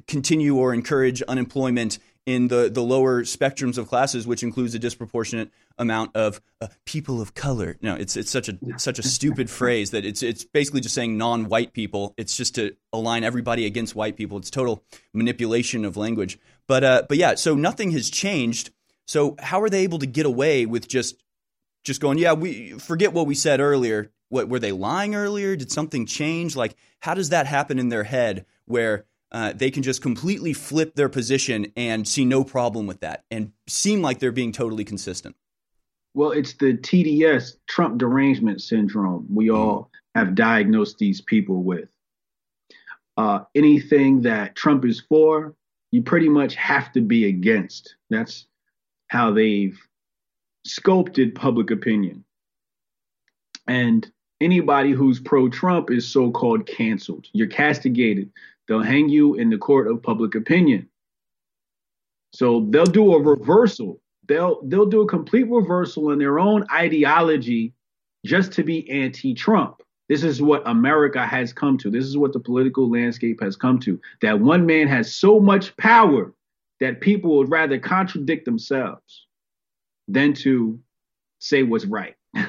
continue 0.08 0.56
or 0.56 0.74
encourage 0.74 1.22
unemployment 1.24 1.98
in 2.26 2.50
the 2.50 2.70
the 2.70 2.84
lower 2.84 3.24
spectrums 3.24 3.78
of 3.78 3.88
classes, 3.88 4.28
which 4.28 4.44
includes 4.44 4.76
a 4.76 4.80
disproportionate 4.80 5.50
amount 5.78 6.16
of 6.16 6.42
uh, 6.62 6.68
people 6.86 7.22
of 7.22 7.34
color. 7.34 7.78
No, 7.82 7.96
it's 7.96 8.18
it's 8.18 8.32
such 8.32 8.50
a 8.50 8.58
such 8.78 9.00
a 9.00 9.04
stupid 9.18 9.50
phrase 9.50 9.92
that 9.92 10.06
it's 10.06 10.24
it's 10.24 10.44
basically 10.44 10.82
just 10.82 10.96
saying 10.96 11.18
non-white 11.18 11.74
people. 11.74 12.14
It's 12.18 12.36
just 12.36 12.56
to 12.56 12.76
align 12.92 13.24
everybody 13.24 13.66
against 13.66 13.96
white 13.96 14.18
people. 14.18 14.38
It's 14.38 14.50
total 14.50 14.84
manipulation 15.14 15.86
of 15.86 15.98
language. 15.98 16.40
But 16.68 16.84
uh, 16.84 17.04
but 17.08 17.18
yeah, 17.18 17.36
so 17.36 17.56
nothing 17.56 17.92
has 17.92 18.10
changed. 18.10 18.72
So 19.06 19.36
how 19.40 19.62
are 19.62 19.70
they 19.70 19.84
able 19.84 20.00
to 20.00 20.08
get 20.08 20.26
away 20.26 20.66
with 20.66 20.88
just 20.88 21.24
just 21.84 22.02
going? 22.02 22.18
Yeah, 22.18 22.34
we 22.34 22.72
forget 22.72 23.14
what 23.14 23.28
we 23.28 23.36
said 23.36 23.60
earlier. 23.60 24.12
What 24.30 24.50
were 24.50 24.60
they 24.60 24.74
lying 24.74 25.16
earlier? 25.16 25.56
Did 25.56 25.72
something 25.72 26.06
change? 26.06 26.56
Like 26.56 26.76
how 27.00 27.14
does 27.14 27.30
that 27.30 27.48
happen 27.48 27.80
in 27.80 27.90
their 27.90 28.04
head 28.04 28.46
where 28.66 29.06
uh, 29.32 29.54
they 29.54 29.72
can 29.72 29.84
just 29.84 30.02
completely 30.02 30.54
flip 30.54 30.96
their 30.96 31.10
position 31.10 31.72
and 31.78 32.08
see 32.08 32.26
no 32.26 32.44
problem 32.44 32.88
with 32.88 33.02
that 33.02 33.24
and 33.30 33.52
seem 33.68 34.02
like 34.02 34.20
they're 34.20 34.32
being 34.32 34.52
totally 34.52 34.84
consistent? 34.84 35.36
Well, 36.18 36.32
it's 36.32 36.54
the 36.54 36.74
TDS, 36.74 37.58
Trump 37.68 38.00
derangement 38.00 38.64
syndrome, 38.64 39.28
we 39.32 39.52
all 39.52 39.92
have 40.16 40.34
diagnosed 40.34 40.98
these 40.98 41.22
people 41.22 41.62
with. 41.62 41.90
Uh, 43.18 43.42
anything 43.54 44.24
that 44.24 44.56
Trump 44.56 44.84
is 44.84 45.00
for, 45.00 45.54
you 45.92 46.02
pretty 46.02 46.28
much 46.28 46.56
have 46.56 46.92
to 46.94 47.02
be 47.02 47.26
against. 47.26 47.98
That's 48.10 48.48
how 49.10 49.30
they've 49.30 49.80
sculpted 50.66 51.36
public 51.36 51.70
opinion. 51.70 52.26
And 53.68 54.12
anybody 54.42 54.94
who's 54.94 55.20
pro 55.20 55.50
Trump 55.50 55.92
is 55.92 56.08
so 56.08 56.32
called 56.32 56.66
canceled. 56.66 57.28
You're 57.34 57.46
castigated. 57.46 58.32
They'll 58.68 58.82
hang 58.82 59.08
you 59.08 59.36
in 59.36 59.52
the 59.52 59.60
court 59.60 59.86
of 59.86 60.02
public 60.02 60.34
opinion. 60.34 60.90
So 62.34 62.66
they'll 62.72 62.86
do 62.86 63.14
a 63.14 63.22
reversal 63.22 64.02
they'll 64.28 64.62
they'll 64.64 64.86
do 64.86 65.02
a 65.02 65.08
complete 65.08 65.50
reversal 65.50 66.12
in 66.12 66.20
their 66.20 66.40
own 66.40 66.66
ideology 66.72 67.74
just 68.26 68.52
to 68.54 68.64
be 68.64 68.90
anti-Trump. 68.90 69.82
This 70.10 70.24
is 70.24 70.42
what 70.42 70.64
America 70.66 71.26
has 71.26 71.52
come 71.52 71.78
to. 71.80 71.92
This 71.92 72.06
is 72.06 72.18
what 72.18 72.34
the 72.34 72.40
political 72.40 72.90
landscape 72.90 73.42
has 73.42 73.56
come 73.56 73.80
to. 73.80 74.00
That 74.22 74.40
one 74.40 74.66
man 74.66 74.88
has 74.88 75.14
so 75.14 75.40
much 75.40 75.76
power 75.78 76.34
that 76.80 77.02
people 77.02 77.38
would 77.38 77.52
rather 77.52 77.80
contradict 77.80 78.46
themselves 78.46 79.28
than 80.08 80.34
to 80.34 80.80
say 81.40 81.64
what's 81.64 81.86
right. 81.86 82.16
and 82.36 82.48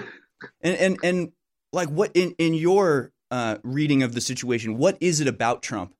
and 0.62 0.98
and 1.02 1.32
like 1.72 1.88
what 1.88 2.12
in 2.14 2.34
in 2.38 2.55
your 2.55 3.12
uh, 3.30 3.59
reading 3.62 4.02
of 4.02 4.14
the 4.14 4.20
situation, 4.20 4.78
what 4.78 4.96
is 5.00 5.20
it 5.20 5.28
about 5.28 5.62
Trump 5.62 5.94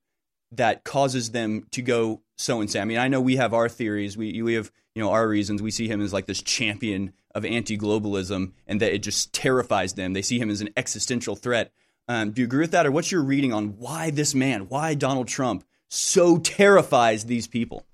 that 0.53 0.85
causes 0.85 1.33
them 1.33 1.67
to 1.73 1.83
go 1.83 2.23
so 2.37 2.61
insane? 2.61 2.83
I 2.83 2.85
mean, 2.85 2.99
I 2.99 3.09
know 3.09 3.21
we 3.21 3.37
have 3.37 3.53
our 3.53 3.69
theories. 3.69 4.17
We 4.17 4.43
we 4.43 4.55
have 4.55 4.71
you 4.99 5.05
know 5.05 5.13
our 5.13 5.29
reasons. 5.29 5.63
We 5.63 5.71
see 5.71 5.87
him 5.87 6.01
as 6.01 6.13
like 6.13 6.27
this 6.27 6.43
champion 6.43 7.13
of 7.33 7.45
anti-globalism, 7.45 8.51
and 8.67 8.81
that 8.81 8.93
it 8.93 8.99
just 8.99 9.33
terrifies 9.33 9.93
them. 9.93 10.13
They 10.13 10.23
see 10.23 10.41
him 10.41 10.51
as 10.51 10.61
an 10.61 10.71
existential 10.77 11.37
threat. 11.37 11.71
Um, 12.09 12.33
do 12.33 12.41
you 12.41 12.47
agree 12.47 12.63
with 12.63 12.73
that, 12.73 12.85
or 12.85 12.91
what's 12.91 13.13
your 13.13 13.23
reading 13.23 13.53
on 13.53 13.79
why 13.79 14.11
this 14.11 14.35
man, 14.35 14.63
why 14.63 14.95
Donald 14.95 15.29
Trump, 15.29 15.63
so 15.89 16.39
terrifies 16.39 17.27
these 17.27 17.47
people? 17.47 17.87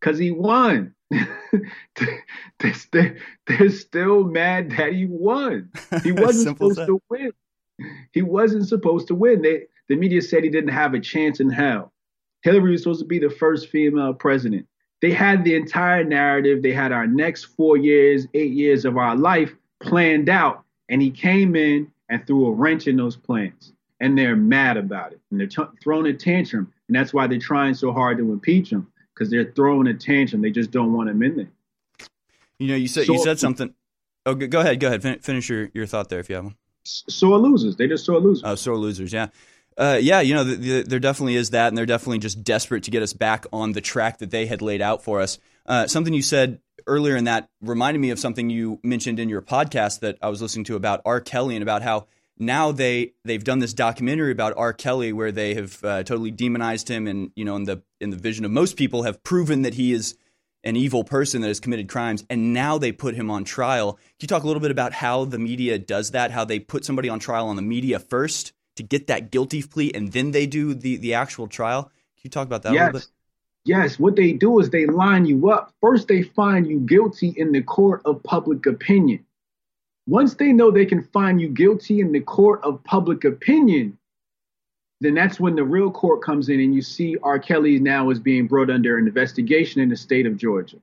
Because 0.00 0.16
he 0.16 0.30
won. 0.30 0.94
they're, 1.10 3.18
they're 3.46 3.68
still 3.68 4.24
mad 4.24 4.70
that 4.70 4.94
he 4.94 5.04
won. 5.04 5.70
He 6.02 6.12
wasn't 6.12 6.56
supposed 6.56 6.78
to 6.78 6.98
win. 7.10 7.32
He 8.12 8.22
wasn't 8.22 8.66
supposed 8.66 9.08
to 9.08 9.14
win. 9.14 9.42
They, 9.42 9.64
the 9.90 9.96
media 9.96 10.22
said 10.22 10.44
he 10.44 10.50
didn't 10.50 10.70
have 10.70 10.94
a 10.94 11.00
chance 11.00 11.40
in 11.40 11.50
hell. 11.50 11.92
Hillary 12.40 12.70
was 12.70 12.84
supposed 12.84 13.00
to 13.00 13.06
be 13.06 13.18
the 13.18 13.28
first 13.28 13.68
female 13.68 14.14
president. 14.14 14.66
They 15.02 15.12
had 15.12 15.44
the 15.44 15.54
entire 15.54 16.04
narrative. 16.04 16.62
They 16.62 16.72
had 16.72 16.92
our 16.92 17.06
next 17.06 17.44
four 17.44 17.76
years, 17.76 18.26
eight 18.34 18.52
years 18.52 18.84
of 18.84 18.96
our 18.96 19.16
life 19.16 19.54
planned 19.80 20.28
out. 20.28 20.64
And 20.88 21.02
he 21.02 21.10
came 21.10 21.56
in 21.56 21.90
and 22.08 22.26
threw 22.26 22.46
a 22.46 22.52
wrench 22.52 22.86
in 22.86 22.96
those 22.96 23.16
plans. 23.16 23.72
And 24.00 24.16
they're 24.16 24.36
mad 24.36 24.76
about 24.76 25.12
it. 25.12 25.20
And 25.30 25.40
they're 25.40 25.46
t- 25.46 25.62
throwing 25.82 26.06
a 26.06 26.12
tantrum. 26.12 26.72
And 26.88 26.96
that's 26.96 27.12
why 27.12 27.26
they're 27.26 27.38
trying 27.38 27.74
so 27.74 27.92
hard 27.92 28.18
to 28.18 28.32
impeach 28.32 28.70
him 28.70 28.86
because 29.14 29.30
they're 29.30 29.52
throwing 29.52 29.86
a 29.86 29.94
tantrum. 29.94 30.42
They 30.42 30.50
just 30.50 30.70
don't 30.70 30.92
want 30.92 31.08
him 31.08 31.22
in 31.22 31.36
there. 31.36 31.50
You 32.58 32.68
know, 32.68 32.76
you 32.76 32.88
said 32.88 33.06
so, 33.06 33.14
you 33.14 33.18
said 33.18 33.38
something. 33.38 33.74
Oh, 34.24 34.34
go 34.34 34.60
ahead. 34.60 34.80
Go 34.80 34.88
ahead. 34.88 35.02
Fin- 35.02 35.20
finish 35.20 35.48
your, 35.48 35.70
your 35.74 35.86
thought 35.86 36.08
there 36.08 36.20
if 36.20 36.28
you 36.28 36.36
have 36.36 36.44
one. 36.44 36.56
Sore 36.84 37.38
losers. 37.38 37.76
They 37.76 37.88
just 37.88 38.04
sore 38.04 38.20
losers. 38.20 38.44
Oh, 38.44 38.54
sore 38.54 38.76
losers. 38.76 39.12
Yeah. 39.12 39.28
Uh, 39.78 39.98
yeah, 40.00 40.20
you 40.20 40.34
know, 40.34 40.44
the, 40.44 40.56
the, 40.56 40.82
there 40.82 40.98
definitely 40.98 41.36
is 41.36 41.50
that, 41.50 41.68
and 41.68 41.76
they're 41.76 41.86
definitely 41.86 42.18
just 42.18 42.42
desperate 42.42 42.84
to 42.84 42.90
get 42.90 43.02
us 43.02 43.12
back 43.12 43.44
on 43.52 43.72
the 43.72 43.80
track 43.80 44.18
that 44.18 44.30
they 44.30 44.46
had 44.46 44.62
laid 44.62 44.80
out 44.80 45.04
for 45.04 45.20
us. 45.20 45.38
Uh, 45.66 45.86
something 45.86 46.14
you 46.14 46.22
said 46.22 46.60
earlier 46.86 47.16
in 47.16 47.24
that 47.24 47.48
reminded 47.60 47.98
me 47.98 48.10
of 48.10 48.18
something 48.18 48.48
you 48.48 48.80
mentioned 48.82 49.18
in 49.18 49.28
your 49.28 49.42
podcast 49.42 50.00
that 50.00 50.16
I 50.22 50.28
was 50.28 50.40
listening 50.40 50.64
to 50.66 50.76
about 50.76 51.02
R. 51.04 51.20
Kelly 51.20 51.56
and 51.56 51.62
about 51.62 51.82
how 51.82 52.06
now 52.38 52.72
they 52.72 53.12
they've 53.24 53.42
done 53.42 53.58
this 53.58 53.74
documentary 53.74 54.32
about 54.32 54.54
R. 54.56 54.72
Kelly 54.72 55.12
where 55.12 55.32
they 55.32 55.54
have 55.54 55.82
uh, 55.84 56.02
totally 56.02 56.30
demonized 56.30 56.88
him, 56.88 57.06
and 57.06 57.30
you 57.34 57.44
know, 57.44 57.56
in 57.56 57.64
the 57.64 57.82
in 58.00 58.10
the 58.10 58.16
vision 58.16 58.44
of 58.44 58.50
most 58.50 58.76
people, 58.76 59.02
have 59.02 59.22
proven 59.22 59.62
that 59.62 59.74
he 59.74 59.92
is 59.92 60.16
an 60.64 60.76
evil 60.76 61.04
person 61.04 61.42
that 61.42 61.48
has 61.48 61.60
committed 61.60 61.88
crimes, 61.88 62.24
and 62.28 62.52
now 62.52 62.78
they 62.78 62.92
put 62.92 63.14
him 63.14 63.30
on 63.30 63.44
trial. 63.44 63.92
Can 63.94 64.02
you 64.22 64.28
talk 64.28 64.42
a 64.42 64.46
little 64.46 64.60
bit 64.60 64.70
about 64.70 64.92
how 64.92 65.24
the 65.24 65.38
media 65.38 65.78
does 65.78 66.12
that? 66.12 66.30
How 66.30 66.44
they 66.44 66.58
put 66.58 66.84
somebody 66.84 67.08
on 67.08 67.18
trial 67.18 67.48
on 67.48 67.56
the 67.56 67.62
media 67.62 67.98
first 67.98 68.52
to 68.76 68.82
get 68.82 69.08
that 69.08 69.30
guilty 69.30 69.62
plea, 69.62 69.90
and 69.94 70.12
then 70.12 70.30
they 70.30 70.46
do 70.46 70.74
the 70.74 70.96
the 70.96 71.14
actual 71.14 71.48
trial? 71.48 71.84
Can 71.84 72.22
you 72.22 72.30
talk 72.30 72.46
about 72.46 72.62
that 72.62 72.72
yes. 72.72 72.82
a 72.82 72.84
little 72.86 73.00
bit? 73.00 73.08
Yes, 73.64 73.98
what 73.98 74.14
they 74.14 74.32
do 74.32 74.60
is 74.60 74.70
they 74.70 74.86
line 74.86 75.26
you 75.26 75.50
up. 75.50 75.72
First, 75.80 76.06
they 76.06 76.22
find 76.22 76.68
you 76.68 76.78
guilty 76.80 77.34
in 77.36 77.50
the 77.50 77.62
court 77.62 78.00
of 78.04 78.22
public 78.22 78.64
opinion. 78.66 79.24
Once 80.06 80.34
they 80.34 80.52
know 80.52 80.70
they 80.70 80.86
can 80.86 81.02
find 81.02 81.40
you 81.40 81.48
guilty 81.48 81.98
in 81.98 82.12
the 82.12 82.20
court 82.20 82.60
of 82.62 82.82
public 82.84 83.24
opinion, 83.24 83.98
then 85.00 85.14
that's 85.14 85.40
when 85.40 85.56
the 85.56 85.64
real 85.64 85.90
court 85.90 86.22
comes 86.22 86.48
in 86.48 86.60
and 86.60 86.74
you 86.74 86.80
see 86.80 87.16
R. 87.22 87.40
Kelly 87.40 87.80
now 87.80 88.10
is 88.10 88.20
being 88.20 88.46
brought 88.46 88.70
under 88.70 88.98
an 88.98 89.08
investigation 89.08 89.80
in 89.80 89.88
the 89.88 89.96
state 89.96 90.26
of 90.26 90.36
Georgia. 90.36 90.76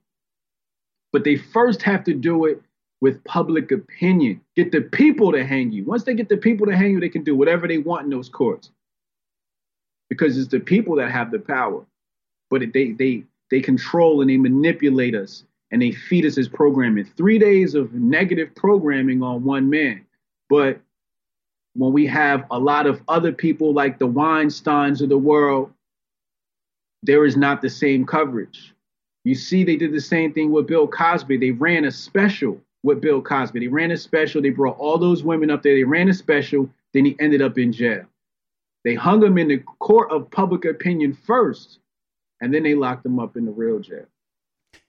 But 1.13 1.23
they 1.23 1.37
first 1.37 1.81
have 1.83 2.03
to 2.03 2.13
do 2.13 2.45
it 2.45 2.61
with 3.03 3.21
public 3.25 3.69
opinion. 3.73 4.39
Get 4.55 4.71
the 4.71 4.79
people 4.79 5.33
to 5.33 5.45
hang 5.45 5.73
you. 5.73 5.83
Once 5.83 6.03
they 6.03 6.13
get 6.13 6.29
the 6.29 6.37
people 6.37 6.65
to 6.67 6.73
hang 6.73 6.91
you, 6.91 7.01
they 7.01 7.09
can 7.09 7.25
do 7.25 7.35
whatever 7.35 7.67
they 7.67 7.79
want 7.79 8.05
in 8.05 8.09
those 8.09 8.29
courts. 8.29 8.71
Because 10.09 10.37
it's 10.37 10.47
the 10.47 10.61
people 10.61 10.95
that 10.95 11.11
have 11.11 11.29
the 11.29 11.39
power. 11.39 11.85
But 12.49 12.61
they 12.73 12.93
they 12.93 13.25
they 13.51 13.59
control 13.59 14.21
and 14.21 14.29
they 14.29 14.37
manipulate 14.37 15.15
us 15.15 15.43
and 15.69 15.81
they 15.81 15.91
feed 15.91 16.25
us 16.25 16.35
this 16.35 16.47
programming. 16.47 17.03
Three 17.17 17.37
days 17.37 17.75
of 17.75 17.93
negative 17.93 18.55
programming 18.55 19.21
on 19.21 19.43
one 19.43 19.69
man. 19.69 20.05
But 20.49 20.79
when 21.75 21.91
we 21.91 22.05
have 22.05 22.45
a 22.51 22.57
lot 22.57 22.87
of 22.87 23.01
other 23.09 23.33
people 23.33 23.73
like 23.73 23.99
the 23.99 24.07
Weinsteins 24.07 25.01
of 25.01 25.09
the 25.09 25.17
world, 25.17 25.73
there 27.01 27.25
is 27.25 27.35
not 27.35 27.61
the 27.61 27.69
same 27.69 28.05
coverage. 28.05 28.73
You 29.25 29.35
see, 29.35 29.65
they 29.65 29.75
did 29.75 29.91
the 29.91 29.99
same 29.99 30.31
thing 30.31 30.51
with 30.53 30.67
Bill 30.67 30.87
Cosby. 30.87 31.35
They 31.35 31.51
ran 31.51 31.83
a 31.83 31.91
special 31.91 32.61
with 32.83 33.01
Bill 33.01 33.21
Cosby. 33.21 33.59
They 33.59 33.67
ran 33.67 33.91
a 33.91 33.97
special. 33.97 34.41
They 34.41 34.49
brought 34.49 34.77
all 34.77 34.97
those 34.97 35.23
women 35.23 35.49
up 35.49 35.63
there. 35.63 35.75
They 35.75 35.83
ran 35.83 36.09
a 36.09 36.13
special. 36.13 36.69
Then 36.93 37.05
he 37.05 37.15
ended 37.19 37.41
up 37.41 37.57
in 37.57 37.71
jail. 37.71 38.05
They 38.83 38.95
hung 38.95 39.23
him 39.23 39.37
in 39.37 39.47
the 39.47 39.59
court 39.79 40.11
of 40.11 40.29
public 40.29 40.65
opinion 40.65 41.13
first, 41.13 41.79
and 42.41 42.53
then 42.53 42.63
they 42.63 42.75
locked 42.75 43.05
him 43.05 43.19
up 43.19 43.37
in 43.37 43.45
the 43.45 43.51
real 43.51 43.79
jail. 43.79 44.05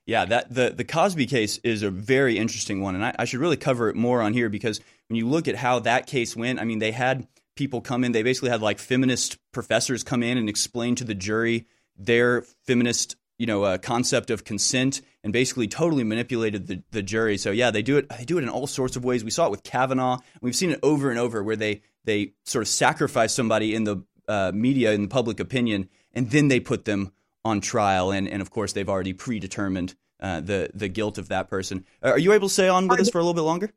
Yeah, 0.07 0.27
that 0.27 0.53
the 0.53 0.71
the 0.71 0.85
Cosby 0.85 1.27
case 1.27 1.59
is 1.59 1.83
a 1.83 1.91
very 1.91 2.37
interesting 2.37 2.83
one, 2.83 2.95
and 2.95 3.05
I, 3.05 3.15
I, 3.19 3.25
should 3.25 3.41
really 3.41 3.57
cover 3.57 3.89
it 3.89 3.97
more 3.97 4.21
on 4.21 4.35
here 4.35 4.51
because 4.51 4.81
when 5.09 5.17
you 5.17 5.27
look 5.27 5.49
at 5.49 5.55
how 5.55 5.79
that 5.81 6.07
case 6.07 6.37
went, 6.37 6.61
I 6.61 6.65
mean, 6.65 6.79
they 6.79 6.93
had 6.93 7.27
people 7.57 7.81
come 7.81 8.05
in. 8.05 8.13
They 8.13 8.23
basically 8.23 8.51
had 8.51 8.61
like 8.61 8.79
feminist 8.79 9.39
professors 9.53 10.03
come 10.03 10.23
in 10.23 10.37
and 10.37 10.49
explain 10.49 10.95
to 10.97 11.05
the 11.05 11.15
jury 11.15 11.67
their 11.97 12.43
feminist, 12.67 13.17
you 13.39 13.47
know, 13.47 13.63
uh, 13.63 13.79
concept 13.79 14.31
of 14.31 14.45
consent, 14.45 15.01
and 15.25 15.33
basically 15.33 15.67
totally 15.67 16.05
manipulated 16.05 16.69
the, 16.69 16.83
the 16.93 17.03
jury. 17.03 17.39
So 17.39 17.51
yeah, 17.51 17.73
they 17.73 17.83
do 17.83 17.97
it. 17.97 18.09
They 18.11 18.25
do 18.25 18.39
it 18.39 18.43
in 18.43 18.51
all 18.51 18.69
sorts 18.69 18.95
of 18.95 19.05
ways. 19.05 19.25
We 19.25 19.31
saw 19.31 19.47
it 19.47 19.51
with 19.51 19.65
Kavanaugh. 19.65 20.19
We've 20.41 20.55
seen 20.55 20.71
it 20.71 20.79
over 20.83 21.11
and 21.11 21.19
over 21.19 21.43
where 21.43 21.57
they 21.57 21.81
they 22.05 22.35
sort 22.45 22.63
of 22.63 22.69
sacrifice 22.69 23.35
somebody 23.35 23.75
in 23.75 23.85
the 23.85 24.05
uh, 24.29 24.53
media 24.55 24.93
in 24.93 25.03
the 25.03 25.09
public 25.09 25.41
opinion, 25.41 25.89
and 26.13 26.31
then 26.31 26.49
they 26.49 26.61
put 26.61 26.85
them 26.85 27.13
on 27.45 27.61
trial, 27.61 28.11
and, 28.11 28.29
and 28.29 28.41
of 28.41 28.51
course 28.51 28.75
they've 28.75 28.89
already 28.89 29.15
predetermined 29.15 29.95
uh, 30.21 30.41
the 30.41 30.71
the 30.75 30.89
guilt 30.89 31.19
of 31.19 31.29
that 31.31 31.49
person. 31.49 31.85
Uh, 32.03 32.11
are 32.11 32.19
you 32.19 32.33
able 32.33 32.49
to 32.49 32.55
stay 32.55 32.69
on 32.69 32.87
with 32.87 33.01
us 33.01 33.11
for 33.11 33.19
a 33.19 33.23
little 33.23 33.35
bit 33.35 33.41
longer? 33.41 33.73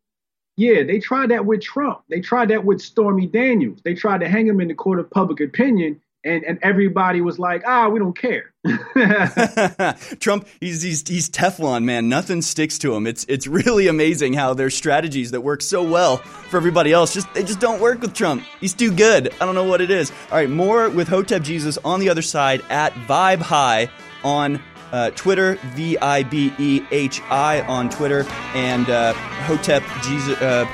Yeah, 0.58 0.84
they 0.84 1.00
tried 1.00 1.30
that 1.30 1.46
with 1.46 1.62
Trump. 1.62 2.02
They 2.10 2.20
tried 2.20 2.50
that 2.50 2.66
with 2.66 2.82
Stormy 2.82 3.28
Daniels. 3.28 3.80
They 3.84 3.94
tried 3.94 4.22
to 4.22 4.28
hang 4.28 4.48
him 4.48 4.60
in 4.60 4.68
the 4.68 4.74
court 4.74 5.00
of 5.00 5.10
public 5.10 5.40
opinion, 5.40 6.02
and, 6.28 6.44
and 6.44 6.60
everybody 6.62 7.22
was 7.22 7.40
like, 7.40 7.64
ah, 7.66 7.88
we 7.90 8.00
don't 8.00 8.18
care. 8.18 8.52
Trump, 10.20 10.48
he's, 10.60 10.82
he's 10.82 11.08
he's 11.08 11.30
Teflon, 11.30 11.84
man. 11.84 12.10
Nothing 12.10 12.42
sticks 12.42 12.78
to 12.80 12.94
him. 12.94 13.08
It's 13.08 13.26
it's 13.30 13.48
really 13.48 13.88
amazing 13.88 14.34
how 14.34 14.54
there's 14.54 14.76
strategies 14.76 15.32
that 15.32 15.42
work 15.42 15.62
so 15.62 15.84
well 15.84 16.18
for 16.18 16.58
everybody 16.58 16.92
else. 16.92 17.14
Just 17.14 17.34
they 17.34 17.44
just 17.44 17.60
don't 17.60 17.82
work 17.82 18.02
with 18.02 18.14
Trump. 18.14 18.44
He's 18.60 18.74
too 18.74 18.92
good. 18.92 19.34
I 19.40 19.46
don't 19.46 19.56
know 19.56 19.64
what 19.64 19.82
it 19.82 19.90
is. 19.90 20.12
All 20.32 20.38
right, 20.38 20.50
more 20.50 20.90
with 20.90 21.08
Hotep 21.08 21.42
Jesus 21.42 21.78
on 21.84 22.00
the 22.00 22.10
other 22.10 22.22
side 22.22 22.62
at 22.70 22.94
Vibe 22.94 23.40
High 23.40 23.90
on 24.24 24.62
uh, 24.92 25.12
Twitter, 25.12 25.56
V 25.76 25.98
I 25.98 26.24
B 26.24 26.54
E 26.58 26.82
H 26.92 27.22
I 27.30 27.62
on 27.62 27.90
Twitter, 27.90 28.26
and 28.54 28.90
uh, 28.90 29.14
Hotep 29.14 29.84
Jesus. 30.04 30.40
Uh, 30.42 30.66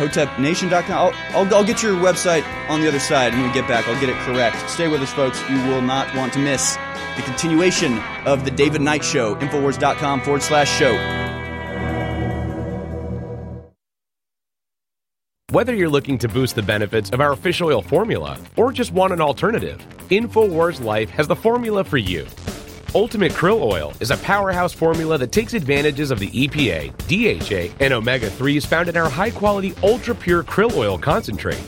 HotepNation.com. 0.00 0.90
I'll, 0.90 1.38
I'll, 1.38 1.54
I'll 1.54 1.64
get 1.64 1.82
your 1.82 1.94
website 1.94 2.44
on 2.68 2.80
the 2.80 2.88
other 2.88 2.98
side 2.98 3.34
when 3.34 3.46
we 3.46 3.52
get 3.52 3.68
back. 3.68 3.86
I'll 3.86 4.00
get 4.00 4.08
it 4.08 4.16
correct. 4.16 4.68
Stay 4.70 4.88
with 4.88 5.02
us, 5.02 5.12
folks. 5.12 5.40
You 5.50 5.56
will 5.68 5.82
not 5.82 6.14
want 6.16 6.32
to 6.32 6.38
miss 6.38 6.76
the 7.16 7.22
continuation 7.22 7.98
of 8.24 8.44
the 8.44 8.50
David 8.50 8.80
Knight 8.80 9.04
Show. 9.04 9.34
Infowars.com 9.36 10.22
forward 10.22 10.42
slash 10.42 10.70
show. 10.70 10.96
Whether 15.50 15.74
you're 15.74 15.88
looking 15.88 16.16
to 16.18 16.28
boost 16.28 16.54
the 16.54 16.62
benefits 16.62 17.10
of 17.10 17.20
our 17.20 17.34
fish 17.34 17.60
oil 17.60 17.82
formula 17.82 18.38
or 18.56 18.70
just 18.70 18.92
want 18.92 19.12
an 19.12 19.20
alternative, 19.20 19.84
InfoWars 20.08 20.80
Life 20.80 21.10
has 21.10 21.26
the 21.26 21.34
formula 21.34 21.82
for 21.82 21.98
you. 21.98 22.24
Ultimate 22.92 23.30
Krill 23.30 23.62
Oil 23.62 23.92
is 24.00 24.10
a 24.10 24.16
powerhouse 24.16 24.72
formula 24.72 25.16
that 25.16 25.30
takes 25.30 25.54
advantages 25.54 26.10
of 26.10 26.18
the 26.18 26.28
EPA, 26.30 26.90
DHA, 27.06 27.72
and 27.78 27.92
omega 27.92 28.28
3s 28.28 28.66
found 28.66 28.88
in 28.88 28.96
our 28.96 29.08
high 29.08 29.30
quality 29.30 29.72
ultra 29.84 30.12
pure 30.12 30.42
krill 30.42 30.74
oil 30.76 30.98
concentrate. 30.98 31.62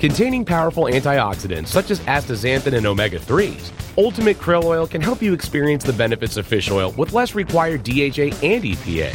Containing 0.00 0.44
powerful 0.44 0.86
antioxidants 0.86 1.68
such 1.68 1.92
as 1.92 2.00
astaxanthin 2.00 2.72
and 2.72 2.84
omega 2.84 3.20
3s, 3.20 3.70
Ultimate 3.96 4.38
Krill 4.38 4.64
Oil 4.64 4.88
can 4.88 5.00
help 5.00 5.22
you 5.22 5.32
experience 5.32 5.84
the 5.84 5.92
benefits 5.92 6.36
of 6.36 6.46
fish 6.48 6.68
oil 6.68 6.90
with 6.98 7.12
less 7.12 7.36
required 7.36 7.84
DHA 7.84 8.34
and 8.42 8.64
EPA. 8.64 9.14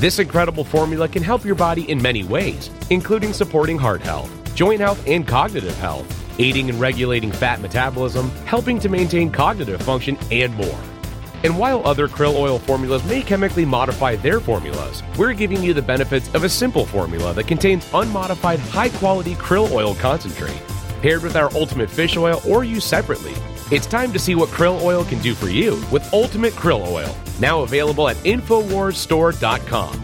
This 0.00 0.18
incredible 0.18 0.64
formula 0.64 1.08
can 1.08 1.22
help 1.22 1.44
your 1.44 1.54
body 1.56 1.88
in 1.90 2.00
many 2.00 2.24
ways, 2.24 2.70
including 2.88 3.34
supporting 3.34 3.76
heart 3.76 4.00
health, 4.00 4.30
joint 4.54 4.80
health, 4.80 5.06
and 5.06 5.28
cognitive 5.28 5.76
health 5.76 6.23
aiding 6.38 6.70
and 6.70 6.80
regulating 6.80 7.30
fat 7.30 7.60
metabolism, 7.60 8.30
helping 8.46 8.78
to 8.80 8.88
maintain 8.88 9.30
cognitive 9.30 9.80
function, 9.82 10.18
and 10.30 10.54
more. 10.54 10.78
And 11.44 11.58
while 11.58 11.86
other 11.86 12.08
krill 12.08 12.36
oil 12.36 12.58
formulas 12.58 13.04
may 13.04 13.20
chemically 13.20 13.64
modify 13.64 14.16
their 14.16 14.40
formulas, 14.40 15.02
we're 15.18 15.34
giving 15.34 15.62
you 15.62 15.74
the 15.74 15.82
benefits 15.82 16.34
of 16.34 16.44
a 16.44 16.48
simple 16.48 16.86
formula 16.86 17.34
that 17.34 17.46
contains 17.46 17.86
unmodified 17.92 18.58
high 18.60 18.88
quality 18.88 19.34
krill 19.34 19.70
oil 19.70 19.94
concentrate. 19.94 20.60
Paired 21.02 21.22
with 21.22 21.36
our 21.36 21.54
Ultimate 21.54 21.90
Fish 21.90 22.16
Oil 22.16 22.40
or 22.48 22.64
used 22.64 22.88
separately, 22.88 23.34
it's 23.70 23.86
time 23.86 24.12
to 24.12 24.18
see 24.18 24.34
what 24.34 24.48
krill 24.50 24.80
oil 24.82 25.04
can 25.04 25.18
do 25.20 25.34
for 25.34 25.48
you 25.48 25.82
with 25.90 26.12
Ultimate 26.14 26.52
Krill 26.54 26.86
Oil, 26.86 27.14
now 27.40 27.62
available 27.62 28.08
at 28.08 28.16
InfoWarsStore.com. 28.18 30.03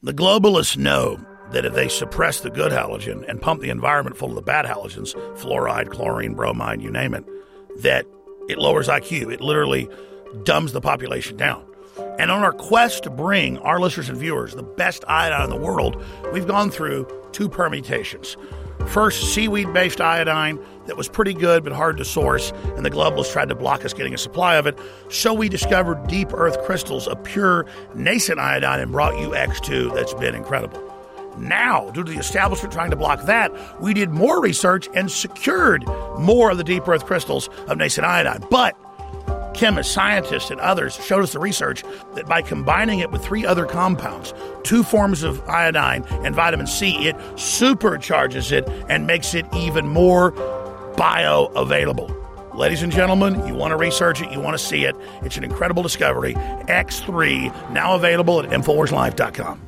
The 0.00 0.14
globalists 0.14 0.76
know 0.76 1.18
that 1.50 1.64
if 1.64 1.74
they 1.74 1.88
suppress 1.88 2.38
the 2.38 2.50
good 2.50 2.70
halogen 2.70 3.28
and 3.28 3.42
pump 3.42 3.60
the 3.60 3.70
environment 3.70 4.16
full 4.16 4.28
of 4.28 4.36
the 4.36 4.42
bad 4.42 4.64
halogens, 4.64 5.12
fluoride, 5.36 5.90
chlorine, 5.90 6.34
bromide, 6.34 6.80
you 6.80 6.88
name 6.88 7.14
it, 7.14 7.24
that 7.82 8.06
it 8.48 8.58
lowers 8.58 8.86
IQ. 8.86 9.32
It 9.32 9.40
literally 9.40 9.88
dumbs 10.44 10.72
the 10.72 10.80
population 10.80 11.36
down. 11.36 11.66
And 12.16 12.30
on 12.30 12.44
our 12.44 12.52
quest 12.52 13.02
to 13.02 13.10
bring 13.10 13.58
our 13.58 13.80
listeners 13.80 14.08
and 14.08 14.16
viewers 14.16 14.54
the 14.54 14.62
best 14.62 15.04
iodine 15.08 15.42
in 15.42 15.50
the 15.50 15.56
world, 15.56 16.00
we've 16.32 16.46
gone 16.46 16.70
through 16.70 17.08
two 17.32 17.48
permutations. 17.48 18.36
First, 18.86 19.34
seaweed 19.34 19.72
based 19.72 20.00
iodine 20.00 20.60
that 20.88 20.96
was 20.96 21.08
pretty 21.08 21.34
good 21.34 21.62
but 21.62 21.72
hard 21.72 21.96
to 21.98 22.04
source, 22.04 22.52
and 22.76 22.84
the 22.84 22.90
globalists 22.90 23.32
tried 23.32 23.48
to 23.50 23.54
block 23.54 23.84
us 23.84 23.92
getting 23.94 24.14
a 24.14 24.18
supply 24.18 24.56
of 24.56 24.66
it. 24.66 24.78
So 25.10 25.32
we 25.32 25.48
discovered 25.48 26.06
deep 26.08 26.32
earth 26.32 26.60
crystals 26.64 27.06
of 27.06 27.22
pure 27.22 27.66
nascent 27.94 28.40
iodine 28.40 28.80
and 28.80 28.90
brought 28.90 29.18
you 29.18 29.30
X2 29.30 29.94
that's 29.94 30.14
been 30.14 30.34
incredible. 30.34 30.82
Now, 31.38 31.90
due 31.90 32.02
to 32.02 32.10
the 32.10 32.18
establishment 32.18 32.72
trying 32.72 32.90
to 32.90 32.96
block 32.96 33.22
that, 33.26 33.80
we 33.80 33.94
did 33.94 34.10
more 34.10 34.42
research 34.42 34.88
and 34.94 35.10
secured 35.10 35.86
more 36.18 36.50
of 36.50 36.58
the 36.58 36.64
deep 36.64 36.88
earth 36.88 37.06
crystals 37.06 37.48
of 37.68 37.78
nascent 37.78 38.06
iodine. 38.06 38.44
But 38.50 38.76
chemists, 39.54 39.92
scientists, 39.92 40.50
and 40.50 40.60
others 40.60 40.94
showed 41.04 41.22
us 41.22 41.32
the 41.32 41.38
research 41.38 41.82
that 42.14 42.26
by 42.26 42.40
combining 42.42 43.00
it 43.00 43.10
with 43.10 43.24
three 43.24 43.44
other 43.44 43.66
compounds, 43.66 44.32
two 44.62 44.82
forms 44.82 45.22
of 45.22 45.42
iodine 45.48 46.04
and 46.24 46.34
vitamin 46.34 46.66
C, 46.66 47.08
it 47.08 47.16
supercharges 47.34 48.52
it 48.52 48.68
and 48.88 49.06
makes 49.06 49.34
it 49.34 49.46
even 49.52 49.88
more 49.88 50.32
bioavailable. 50.98 52.54
Ladies 52.54 52.82
and 52.82 52.90
gentlemen, 52.90 53.46
you 53.46 53.54
want 53.54 53.70
to 53.70 53.76
research 53.76 54.20
it, 54.20 54.32
you 54.32 54.40
want 54.40 54.58
to 54.58 54.62
see 54.62 54.84
it. 54.84 54.96
It's 55.22 55.36
an 55.36 55.44
incredible 55.44 55.82
discovery. 55.82 56.34
X3, 56.34 57.70
now 57.70 57.94
available 57.94 58.40
at 58.40 58.50
InfoWarsLife.com. 58.50 59.67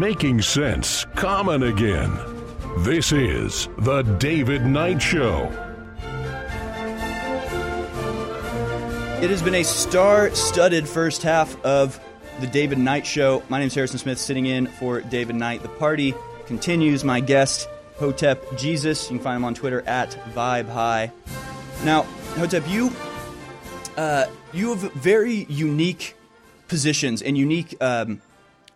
Making 0.00 0.40
sense 0.40 1.04
common 1.14 1.62
again. 1.62 2.18
This 2.78 3.12
is 3.12 3.68
The 3.80 4.00
David 4.00 4.64
Knight 4.64 5.02
Show. 5.02 5.44
It 9.20 9.28
has 9.28 9.42
been 9.42 9.56
a 9.56 9.62
star 9.62 10.34
studded 10.34 10.88
first 10.88 11.22
half 11.22 11.62
of 11.66 12.00
The 12.40 12.46
David 12.46 12.78
Knight 12.78 13.06
Show. 13.06 13.42
My 13.50 13.58
name 13.58 13.66
is 13.66 13.74
Harrison 13.74 13.98
Smith, 13.98 14.18
sitting 14.18 14.46
in 14.46 14.68
for 14.68 15.02
David 15.02 15.36
Knight. 15.36 15.60
The 15.60 15.68
party 15.68 16.14
continues. 16.46 17.04
My 17.04 17.20
guest, 17.20 17.68
Hotep 17.98 18.56
Jesus. 18.56 19.10
You 19.10 19.18
can 19.18 19.24
find 19.24 19.36
him 19.36 19.44
on 19.44 19.52
Twitter 19.52 19.82
at 19.82 20.12
Vibe 20.34 20.70
High. 20.70 21.12
Now, 21.84 22.04
Hotep, 22.38 22.66
you, 22.66 22.90
uh, 23.98 24.24
you 24.54 24.70
have 24.70 24.80
very 24.94 25.44
unique 25.50 26.16
positions 26.68 27.20
and 27.20 27.36
unique 27.36 27.76
um, 27.82 28.22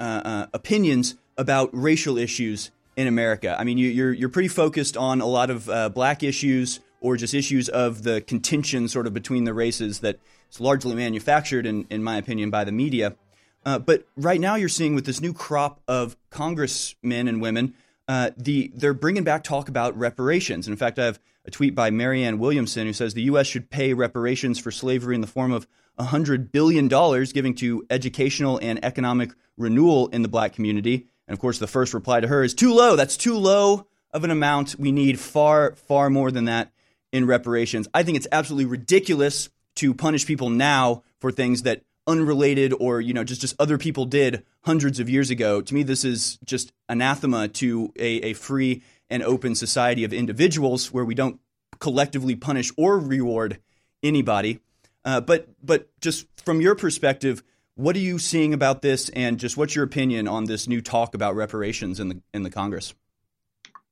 uh, 0.05 0.21
uh, 0.23 0.47
opinions 0.53 1.15
about 1.39 1.71
racial 1.73 2.19
issues 2.19 2.71
in 2.95 3.07
America. 3.07 3.57
I 3.59 3.65
mean, 3.65 3.79
you, 3.79 3.89
are 3.89 3.93
you're, 3.93 4.13
you're 4.13 4.29
pretty 4.29 4.49
focused 4.49 4.99
on 4.99 5.23
a 5.23 5.27
lot 5.27 5.49
of 5.49 5.71
uh, 5.71 5.89
black 5.89 6.23
issues 6.23 6.81
or 7.01 7.17
just 7.17 7.33
issues 7.33 7.71
of 7.71 8.03
the 8.03 8.21
contention 8.21 8.87
sort 8.89 9.07
of 9.07 9.15
between 9.15 9.45
the 9.45 9.55
races 9.55 10.01
that 10.01 10.19
is 10.51 10.61
largely 10.61 10.95
manufactured, 10.95 11.65
in, 11.65 11.87
in 11.89 12.05
my 12.05 12.19
opinion, 12.19 12.51
by 12.51 12.65
the 12.65 12.73
media. 12.73 13.17
Uh, 13.65 13.79
but 13.79 14.07
right 14.15 14.43
now, 14.43 14.57
you're 14.57 14.69
seeing 14.69 14.95
with 14.95 15.07
this 15.07 15.23
new 15.23 15.33
crop 15.33 15.81
of 15.89 16.19
congressmen 16.29 17.27
and 17.27 17.41
women, 17.41 17.73
uh, 18.07 18.31
the 18.37 18.71
they're 18.75 18.93
bringing 18.93 19.25
back 19.25 19.43
talk 19.43 19.71
about 19.71 19.97
reparations. 19.97 20.67
And 20.67 20.75
in 20.75 20.79
fact, 20.79 20.99
I 20.99 21.07
have 21.07 21.19
a 21.47 21.51
tweet 21.51 21.75
by 21.75 21.89
Marianne 21.89 22.39
Williamson 22.39 22.87
who 22.87 22.93
says 22.93 23.15
the 23.15 23.23
U.S. 23.23 23.47
should 23.47 23.71
pay 23.71 23.95
reparations 23.95 24.59
for 24.59 24.71
slavery 24.71 25.15
in 25.15 25.23
the 25.23 25.27
form 25.27 25.51
of 25.51 25.67
$100 25.99 26.51
billion 26.51 26.89
giving 26.89 27.55
to 27.57 27.87
educational 27.91 28.59
and 28.59 28.85
economic 28.85 29.33
renewal 29.57 30.09
in 30.09 30.23
the 30.23 30.29
black 30.29 30.53
community. 30.53 31.07
And 31.27 31.35
of 31.35 31.41
course, 31.41 31.59
the 31.59 31.67
first 31.67 31.95
reply 31.95 32.21
to 32.21 32.29
her 32.29 32.43
is 32.43 32.55
too 32.55 32.75
low. 32.75 32.97
That's 32.97 33.17
too 33.17 33.37
low 33.37 33.87
of 34.13 34.25
an 34.25 34.31
amount. 34.31 34.77
We 34.79 34.93
need 34.93 35.19
far, 35.19 35.75
far 35.75 36.11
more 36.11 36.31
than 36.31 36.47
that 36.47 36.73
in 37.13 37.27
reparations. 37.27 37.89
I 37.95 38.03
think 38.03 38.17
it's 38.17 38.27
absolutely 38.33 38.67
ridiculous 38.67 39.49
to 39.77 39.95
punish 39.95 40.27
people 40.27 40.51
now 40.51 41.03
for 41.21 41.31
things 41.31 41.63
that 41.63 41.83
unrelated 42.07 42.75
or 42.79 43.01
you 43.01 43.15
know 43.15 43.25
just 43.25 43.41
just 43.41 43.55
other 43.59 43.79
people 43.79 44.05
did 44.05 44.45
hundreds 44.63 45.01
of 45.01 45.09
years 45.09 45.31
ago. 45.31 45.61
To 45.61 45.75
me, 45.75 45.83
this 45.83 46.05
is 46.05 46.39
just 46.45 46.73
anathema 46.89 47.49
to 47.49 47.93
a, 47.97 48.07
a 48.07 48.33
free 48.35 48.83
and 49.09 49.23
open 49.23 49.55
society 49.55 50.05
of 50.05 50.13
individuals 50.13 50.93
where 50.93 51.05
we 51.05 51.15
don't 51.15 51.41
collectively 51.79 52.37
punish 52.37 52.71
or 52.77 52.99
reward 52.99 53.59
anybody. 54.03 54.61
Uh, 55.05 55.21
but 55.21 55.49
but 55.63 55.89
just 56.01 56.27
from 56.45 56.61
your 56.61 56.75
perspective, 56.75 57.43
what 57.75 57.97
are 57.97 58.01
you 58.01 58.19
seeing 58.19 58.55
about 58.55 58.83
this, 58.83 59.09
and 59.11 59.39
just 59.39 59.57
what's 59.57 59.75
your 59.75 59.85
opinion 59.85 60.27
on 60.29 60.45
this 60.45 60.67
new 60.67 60.81
talk 60.81 61.15
about 61.15 61.35
reparations 61.35 62.01
in 62.01 62.09
the 62.09 62.23
in 62.33 62.43
the 62.43 62.51
Congress? 62.51 62.95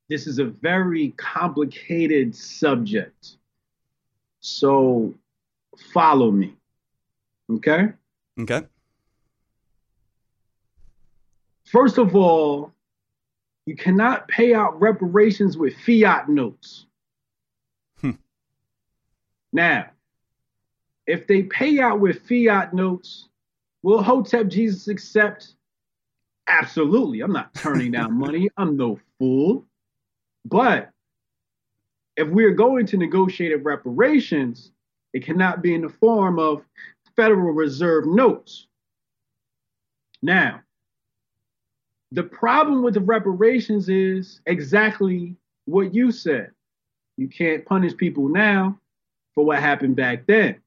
This 0.09 0.27
is 0.27 0.39
a 0.39 0.45
very 0.45 1.11
complicated 1.17 2.35
subject, 2.35 3.37
so 4.41 5.15
follow 5.93 6.31
me. 6.31 6.55
Okay. 7.51 7.89
Okay. 8.39 8.63
First 11.65 11.99
of 11.99 12.15
all, 12.15 12.73
you 13.67 13.77
cannot 13.77 14.29
pay 14.29 14.55
out 14.55 14.81
reparations 14.81 15.57
with 15.57 15.75
fiat 15.87 16.29
notes. 16.29 16.87
Hmm. 18.01 18.13
Now, 19.53 19.87
if 21.07 21.27
they 21.27 21.43
pay 21.45 21.81
out 21.81 22.01
with 22.01 22.23
fiat 22.29 22.75
notes, 22.75 23.29
will 23.83 24.03
Hotep 24.03 24.49
Jesus 24.49 24.89
accept? 24.89 25.55
Absolutely. 26.49 27.21
I'm 27.21 27.33
not 27.33 27.55
turning 27.55 27.93
down 27.93 28.13
money. 28.19 28.49
I'm 28.57 28.77
no 28.77 28.99
fool. 29.19 29.65
But 30.45 30.91
if 32.17 32.29
we're 32.29 32.55
going 32.55 32.87
to 32.87 32.97
negotiate 32.97 33.63
reparations, 33.65 34.73
it 35.13 35.25
cannot 35.25 35.63
be 35.63 35.75
in 35.75 35.83
the 35.83 35.89
form 35.89 36.39
of 36.39 36.65
Federal 37.17 37.53
Reserve 37.53 38.07
notes. 38.07 38.67
Now, 40.23 40.63
the 42.13 42.23
problem 42.23 42.83
with 42.83 42.95
the 42.95 43.01
reparations 43.01 43.89
is 43.89 44.41
exactly 44.47 45.37
what 45.65 45.95
you 45.95 46.13
said. 46.13 46.53
You 47.17 47.29
can't 47.29 47.65
punish 47.65 47.97
people 47.97 48.29
now 48.29 48.79
for 49.35 49.45
what 49.45 49.59
happened 49.59 49.97
back 49.97 50.27
then. 50.27 50.62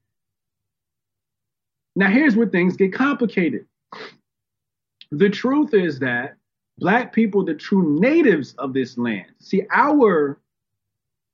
Now, 1.96 2.10
here's 2.10 2.36
where 2.36 2.46
things 2.46 2.76
get 2.76 2.92
complicated. 2.92 3.66
The 5.10 5.30
truth 5.30 5.72
is 5.72 5.98
that 6.00 6.36
black 6.78 7.12
people, 7.12 7.42
the 7.42 7.54
true 7.54 7.98
natives 7.98 8.54
of 8.58 8.74
this 8.74 8.98
land, 8.98 9.32
see, 9.40 9.62
our 9.72 10.38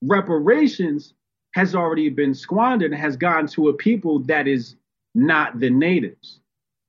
reparations 0.03 1.15
has 1.55 1.75
already 1.75 2.09
been 2.09 2.33
squandered 2.33 2.93
and 2.93 3.01
has 3.01 3.17
gone 3.17 3.47
to 3.49 3.69
a 3.69 3.75
people 3.75 4.21
that 4.21 4.47
is 4.47 4.77
not 5.17 5.59
the 5.59 5.69
natives, 5.69 6.39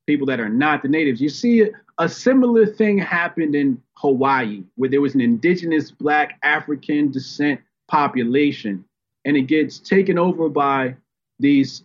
people 0.05 0.27
that 0.27 0.39
are 0.39 0.49
not 0.49 0.83
the 0.83 0.87
natives. 0.87 1.19
You 1.19 1.29
see, 1.29 1.65
a 1.97 2.07
similar 2.07 2.67
thing 2.67 2.99
happened 2.99 3.55
in 3.55 3.81
Hawaii, 3.95 4.63
where 4.75 4.89
there 4.89 5.01
was 5.01 5.15
an 5.15 5.21
indigenous 5.21 5.89
black 5.89 6.37
African 6.43 7.11
descent 7.11 7.59
population, 7.87 8.85
and 9.25 9.35
it 9.35 9.43
gets 9.43 9.79
taken 9.79 10.19
over 10.19 10.47
by 10.47 10.95
these 11.39 11.83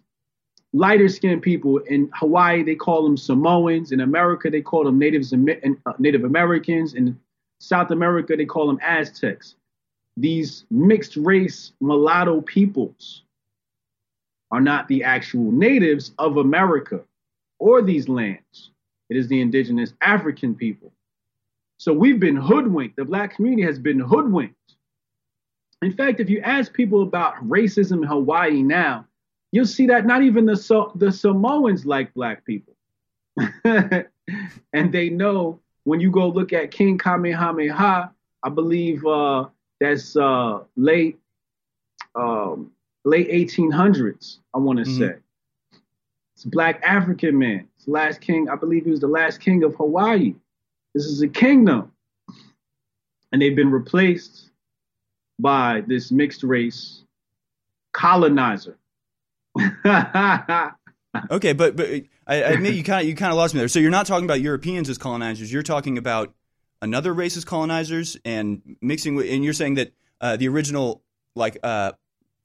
lighter 0.72 1.08
skinned 1.08 1.42
people. 1.42 1.78
In 1.78 2.10
Hawaii, 2.14 2.62
they 2.62 2.74
call 2.74 3.02
them 3.02 3.16
Samoans. 3.16 3.92
In 3.92 4.00
America, 4.00 4.50
they 4.50 4.60
call 4.60 4.84
them 4.84 4.98
Natives, 4.98 5.32
uh, 5.32 5.92
Native 5.98 6.24
Americans. 6.24 6.94
In 6.94 7.18
South 7.60 7.90
America, 7.90 8.36
they 8.36 8.44
call 8.44 8.66
them 8.66 8.78
Aztecs. 8.82 9.56
These 10.16 10.64
mixed 10.70 11.16
race 11.16 11.72
mulatto 11.80 12.40
peoples 12.42 13.22
are 14.50 14.60
not 14.60 14.88
the 14.88 15.04
actual 15.04 15.52
natives 15.52 16.12
of 16.18 16.38
America 16.38 17.00
or 17.58 17.82
these 17.82 18.08
lands. 18.08 18.70
It 19.10 19.16
is 19.16 19.28
the 19.28 19.40
indigenous 19.40 19.94
African 20.00 20.54
people. 20.54 20.92
So 21.78 21.92
we've 21.92 22.18
been 22.18 22.36
hoodwinked. 22.36 22.96
The 22.96 23.04
black 23.04 23.36
community 23.36 23.62
has 23.62 23.78
been 23.78 24.00
hoodwinked. 24.00 24.54
In 25.82 25.92
fact, 25.92 26.18
if 26.18 26.28
you 26.28 26.40
ask 26.40 26.72
people 26.72 27.02
about 27.02 27.36
racism 27.48 27.98
in 27.98 28.02
Hawaii 28.02 28.62
now, 28.62 29.06
you'll 29.52 29.66
see 29.66 29.86
that 29.86 30.06
not 30.06 30.22
even 30.22 30.46
the, 30.46 30.56
so- 30.56 30.92
the 30.94 31.10
Samoans 31.10 31.86
like 31.86 32.12
black 32.14 32.44
people. 32.44 32.74
and 33.64 34.92
they 34.92 35.10
know 35.10 35.60
when 35.84 36.00
you 36.00 36.10
go 36.10 36.28
look 36.28 36.52
at 36.52 36.70
King 36.70 36.98
Kamehameha, 36.98 38.12
I 38.42 38.48
believe 38.48 39.04
uh, 39.06 39.46
that's 39.80 40.16
uh, 40.16 40.60
late 40.76 41.18
um, 42.14 42.72
late 43.04 43.30
1800s, 43.30 44.38
I 44.54 44.58
want 44.58 44.78
to 44.78 44.84
mm-hmm. 44.84 44.98
say. 44.98 45.16
It's 46.34 46.44
a 46.44 46.48
black 46.48 46.80
African 46.84 47.38
man. 47.38 47.68
It's 47.76 47.86
the 47.86 47.92
last 47.92 48.20
king, 48.20 48.48
I 48.48 48.56
believe 48.56 48.84
he 48.84 48.90
was 48.90 49.00
the 49.00 49.08
last 49.08 49.40
king 49.40 49.64
of 49.64 49.74
Hawaii. 49.76 50.34
This 50.94 51.04
is 51.04 51.22
a 51.22 51.28
kingdom. 51.28 51.92
And 53.32 53.42
they've 53.42 53.56
been 53.56 53.70
replaced 53.70 54.50
by 55.38 55.82
this 55.86 56.10
mixed 56.10 56.42
race 56.42 57.02
colonizer. 57.92 58.78
okay, 61.30 61.52
but 61.52 61.76
but 61.76 61.88
I, 62.26 62.34
I 62.34 62.50
admit 62.50 62.74
you 62.74 62.84
kind 62.84 63.02
of 63.02 63.08
you 63.08 63.14
kind 63.14 63.32
of 63.32 63.36
lost 63.36 63.54
me 63.54 63.58
there. 63.58 63.68
So 63.68 63.78
you're 63.78 63.90
not 63.90 64.06
talking 64.06 64.24
about 64.24 64.40
Europeans 64.40 64.88
as 64.88 64.98
colonizers. 64.98 65.52
You're 65.52 65.62
talking 65.62 65.98
about 65.98 66.34
another 66.80 67.12
race 67.12 67.36
as 67.36 67.44
colonizers 67.44 68.16
and 68.24 68.76
mixing 68.80 69.14
with. 69.14 69.28
And 69.28 69.44
you're 69.44 69.52
saying 69.52 69.74
that 69.74 69.92
uh, 70.20 70.36
the 70.36 70.48
original 70.48 71.02
like 71.34 71.58
uh, 71.62 71.92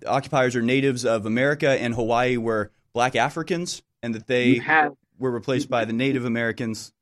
occupiers 0.05 0.55
are 0.55 0.61
natives 0.61 1.05
of 1.05 1.25
America 1.25 1.69
and 1.69 1.93
Hawaii 1.93 2.37
were 2.37 2.71
black 2.93 3.15
Africans, 3.15 3.81
and 4.01 4.15
that 4.15 4.27
they 4.27 4.57
have, 4.59 4.93
were 5.17 5.31
replaced 5.31 5.69
by 5.69 5.85
the 5.85 5.93
Native 5.93 6.25
Americans. 6.25 6.93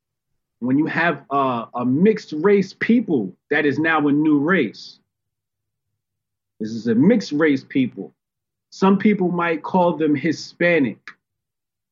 When 0.60 0.78
you 0.78 0.86
have 0.86 1.24
uh, 1.30 1.66
a 1.74 1.84
mixed 1.84 2.32
race 2.32 2.74
people, 2.78 3.34
that 3.50 3.66
is 3.66 3.78
now 3.78 4.06
a 4.06 4.12
new 4.12 4.38
race. 4.38 4.98
This 6.60 6.70
is 6.70 6.86
a 6.86 6.94
mixed 6.94 7.32
race 7.32 7.64
people. 7.68 8.14
Some 8.72 8.96
people 8.96 9.30
might 9.30 9.62
call 9.62 9.98
them 9.98 10.16
Hispanic. 10.16 10.98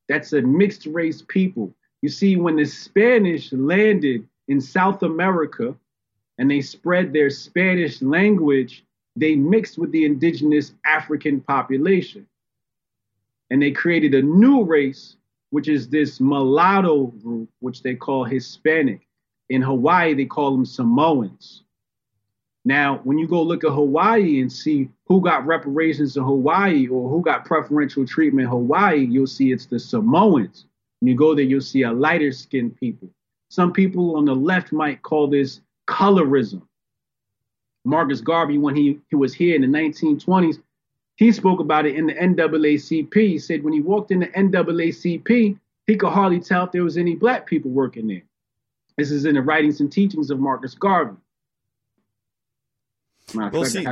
That's 0.08 0.32
a 0.32 0.40
mixed 0.40 0.86
race 0.86 1.22
people. 1.28 1.74
You 2.00 2.08
see, 2.08 2.36
when 2.36 2.56
the 2.56 2.64
Spanish 2.64 3.52
landed 3.52 4.26
in 4.48 4.62
South 4.62 5.02
America 5.02 5.76
and 6.38 6.50
they 6.50 6.62
spread 6.62 7.12
their 7.12 7.28
Spanish 7.28 8.00
language 8.00 8.84
they 9.14 9.34
mixed 9.34 9.76
with 9.76 9.92
the 9.92 10.06
indigenous 10.06 10.72
African 10.86 11.40
population. 11.42 12.26
And 13.50 13.60
they 13.60 13.72
created 13.72 14.14
a 14.14 14.22
new 14.22 14.64
race, 14.64 15.16
which 15.50 15.68
is 15.68 15.88
this 15.88 16.18
mulatto 16.20 17.08
group, 17.22 17.50
which 17.58 17.82
they 17.82 17.94
call 17.94 18.24
Hispanic. 18.24 19.06
In 19.50 19.60
Hawaii, 19.60 20.14
they 20.14 20.24
call 20.24 20.52
them 20.52 20.64
Samoans. 20.64 21.64
Now, 22.64 23.00
when 23.04 23.18
you 23.18 23.26
go 23.26 23.42
look 23.42 23.64
at 23.64 23.70
Hawaii 23.70 24.40
and 24.40 24.52
see 24.52 24.90
who 25.06 25.20
got 25.20 25.46
reparations 25.46 26.16
in 26.16 26.22
Hawaii 26.22 26.88
or 26.88 27.08
who 27.08 27.22
got 27.22 27.46
preferential 27.46 28.06
treatment 28.06 28.44
in 28.44 28.50
Hawaii, 28.50 29.06
you'll 29.06 29.26
see 29.26 29.50
it's 29.50 29.66
the 29.66 29.78
Samoans. 29.78 30.66
When 31.00 31.08
you 31.08 31.14
go 31.14 31.34
there, 31.34 31.44
you'll 31.44 31.62
see 31.62 31.82
a 31.82 31.92
lighter 31.92 32.32
skinned 32.32 32.76
people. 32.76 33.08
Some 33.48 33.72
people 33.72 34.16
on 34.16 34.26
the 34.26 34.34
left 34.34 34.72
might 34.72 35.02
call 35.02 35.26
this 35.26 35.60
colorism. 35.88 36.62
Marcus 37.84 38.20
Garvey, 38.20 38.58
when 38.58 38.76
he, 38.76 39.00
he 39.08 39.16
was 39.16 39.32
here 39.32 39.56
in 39.56 39.62
the 39.62 39.78
1920s, 39.78 40.60
he 41.16 41.32
spoke 41.32 41.60
about 41.60 41.86
it 41.86 41.96
in 41.96 42.06
the 42.06 42.14
NAACP. 42.14 43.14
He 43.14 43.38
said 43.38 43.64
when 43.64 43.72
he 43.72 43.80
walked 43.80 44.10
in 44.10 44.20
the 44.20 44.26
NAACP, 44.28 45.58
he 45.86 45.96
could 45.96 46.10
hardly 46.10 46.40
tell 46.40 46.64
if 46.64 46.72
there 46.72 46.84
was 46.84 46.98
any 46.98 47.14
black 47.14 47.46
people 47.46 47.70
working 47.70 48.06
there. 48.06 48.22
This 48.96 49.10
is 49.10 49.24
in 49.24 49.34
the 49.34 49.42
writings 49.42 49.80
and 49.80 49.90
teachings 49.90 50.30
of 50.30 50.38
Marcus 50.38 50.74
Garvey. 50.74 51.16
Well, 53.34 53.64
see, 53.64 53.84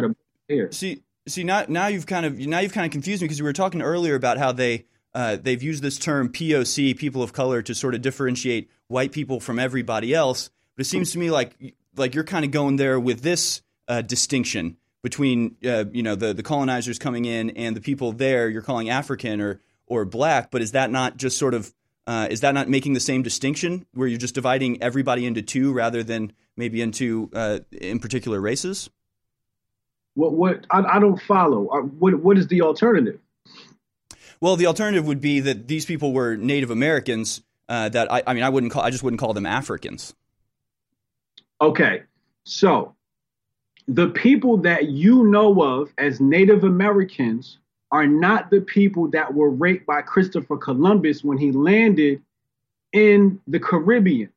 see, 0.70 1.02
see, 1.26 1.44
now, 1.44 1.64
now 1.68 1.86
you've 1.88 2.06
kind 2.06 2.26
of 2.26 2.38
now 2.38 2.60
you've 2.60 2.72
kind 2.72 2.86
of 2.86 2.92
confused 2.92 3.22
me 3.22 3.26
because 3.26 3.40
we 3.40 3.46
were 3.46 3.52
talking 3.52 3.82
earlier 3.82 4.14
about 4.14 4.38
how 4.38 4.52
they 4.52 4.86
uh, 5.14 5.36
they've 5.40 5.62
used 5.62 5.82
this 5.82 5.98
term 5.98 6.30
POC, 6.30 6.96
people 6.96 7.22
of 7.22 7.32
color, 7.32 7.62
to 7.62 7.74
sort 7.74 7.94
of 7.94 8.02
differentiate 8.02 8.70
white 8.88 9.12
people 9.12 9.40
from 9.40 9.58
everybody 9.58 10.14
else. 10.14 10.50
But 10.76 10.86
it 10.86 10.88
seems 10.88 11.12
to 11.12 11.18
me 11.18 11.30
like 11.30 11.74
like 11.96 12.14
you're 12.14 12.24
kind 12.24 12.44
of 12.44 12.50
going 12.50 12.76
there 12.76 13.00
with 13.00 13.22
this 13.22 13.62
uh, 13.88 14.02
distinction 14.02 14.76
between 15.02 15.56
uh, 15.64 15.84
you 15.92 16.02
know 16.02 16.14
the 16.14 16.32
the 16.32 16.42
colonizers 16.42 16.98
coming 16.98 17.24
in 17.24 17.50
and 17.50 17.76
the 17.76 17.80
people 17.80 18.12
there 18.12 18.48
you're 18.48 18.62
calling 18.62 18.90
African 18.90 19.40
or 19.40 19.60
or 19.86 20.04
black, 20.04 20.50
but 20.50 20.62
is 20.62 20.72
that 20.72 20.90
not 20.90 21.16
just 21.16 21.38
sort 21.38 21.54
of 21.54 21.74
uh, 22.06 22.28
is 22.30 22.40
that 22.40 22.54
not 22.54 22.68
making 22.68 22.94
the 22.94 23.00
same 23.00 23.22
distinction 23.22 23.86
where 23.92 24.08
you're 24.08 24.18
just 24.18 24.34
dividing 24.34 24.82
everybody 24.82 25.26
into 25.26 25.42
two 25.42 25.72
rather 25.72 26.02
than 26.02 26.32
maybe 26.56 26.80
into 26.80 27.30
uh, 27.34 27.58
in 27.72 27.98
particular 27.98 28.40
races? 28.40 28.88
What 30.14 30.32
what 30.32 30.66
I, 30.70 30.82
I 30.82 30.98
don't 31.00 31.20
follow. 31.20 31.64
What 31.98 32.14
what 32.20 32.38
is 32.38 32.46
the 32.48 32.62
alternative? 32.62 33.20
Well, 34.40 34.56
the 34.56 34.66
alternative 34.66 35.06
would 35.06 35.20
be 35.20 35.40
that 35.40 35.68
these 35.68 35.84
people 35.84 36.12
were 36.12 36.36
Native 36.36 36.70
Americans. 36.70 37.42
Uh, 37.68 37.88
that 37.90 38.10
I, 38.10 38.22
I 38.26 38.34
mean, 38.34 38.42
I 38.42 38.48
wouldn't 38.48 38.72
call. 38.72 38.82
I 38.82 38.90
just 38.90 39.02
wouldn't 39.02 39.20
call 39.20 39.34
them 39.34 39.46
Africans. 39.46 40.14
Okay, 41.60 42.02
so 42.44 42.94
the 43.88 44.08
people 44.08 44.58
that 44.58 44.88
you 44.88 45.24
know 45.24 45.62
of 45.62 45.92
as 45.98 46.20
Native 46.20 46.62
Americans 46.64 47.58
are 47.90 48.06
not 48.06 48.50
the 48.50 48.60
people 48.60 49.08
that 49.08 49.32
were 49.32 49.50
raped 49.50 49.86
by 49.86 50.02
Christopher 50.02 50.56
Columbus 50.56 51.24
when 51.24 51.38
he 51.38 51.52
landed 51.52 52.22
in 52.92 53.40
the 53.46 53.58
Caribbean. 53.58 54.30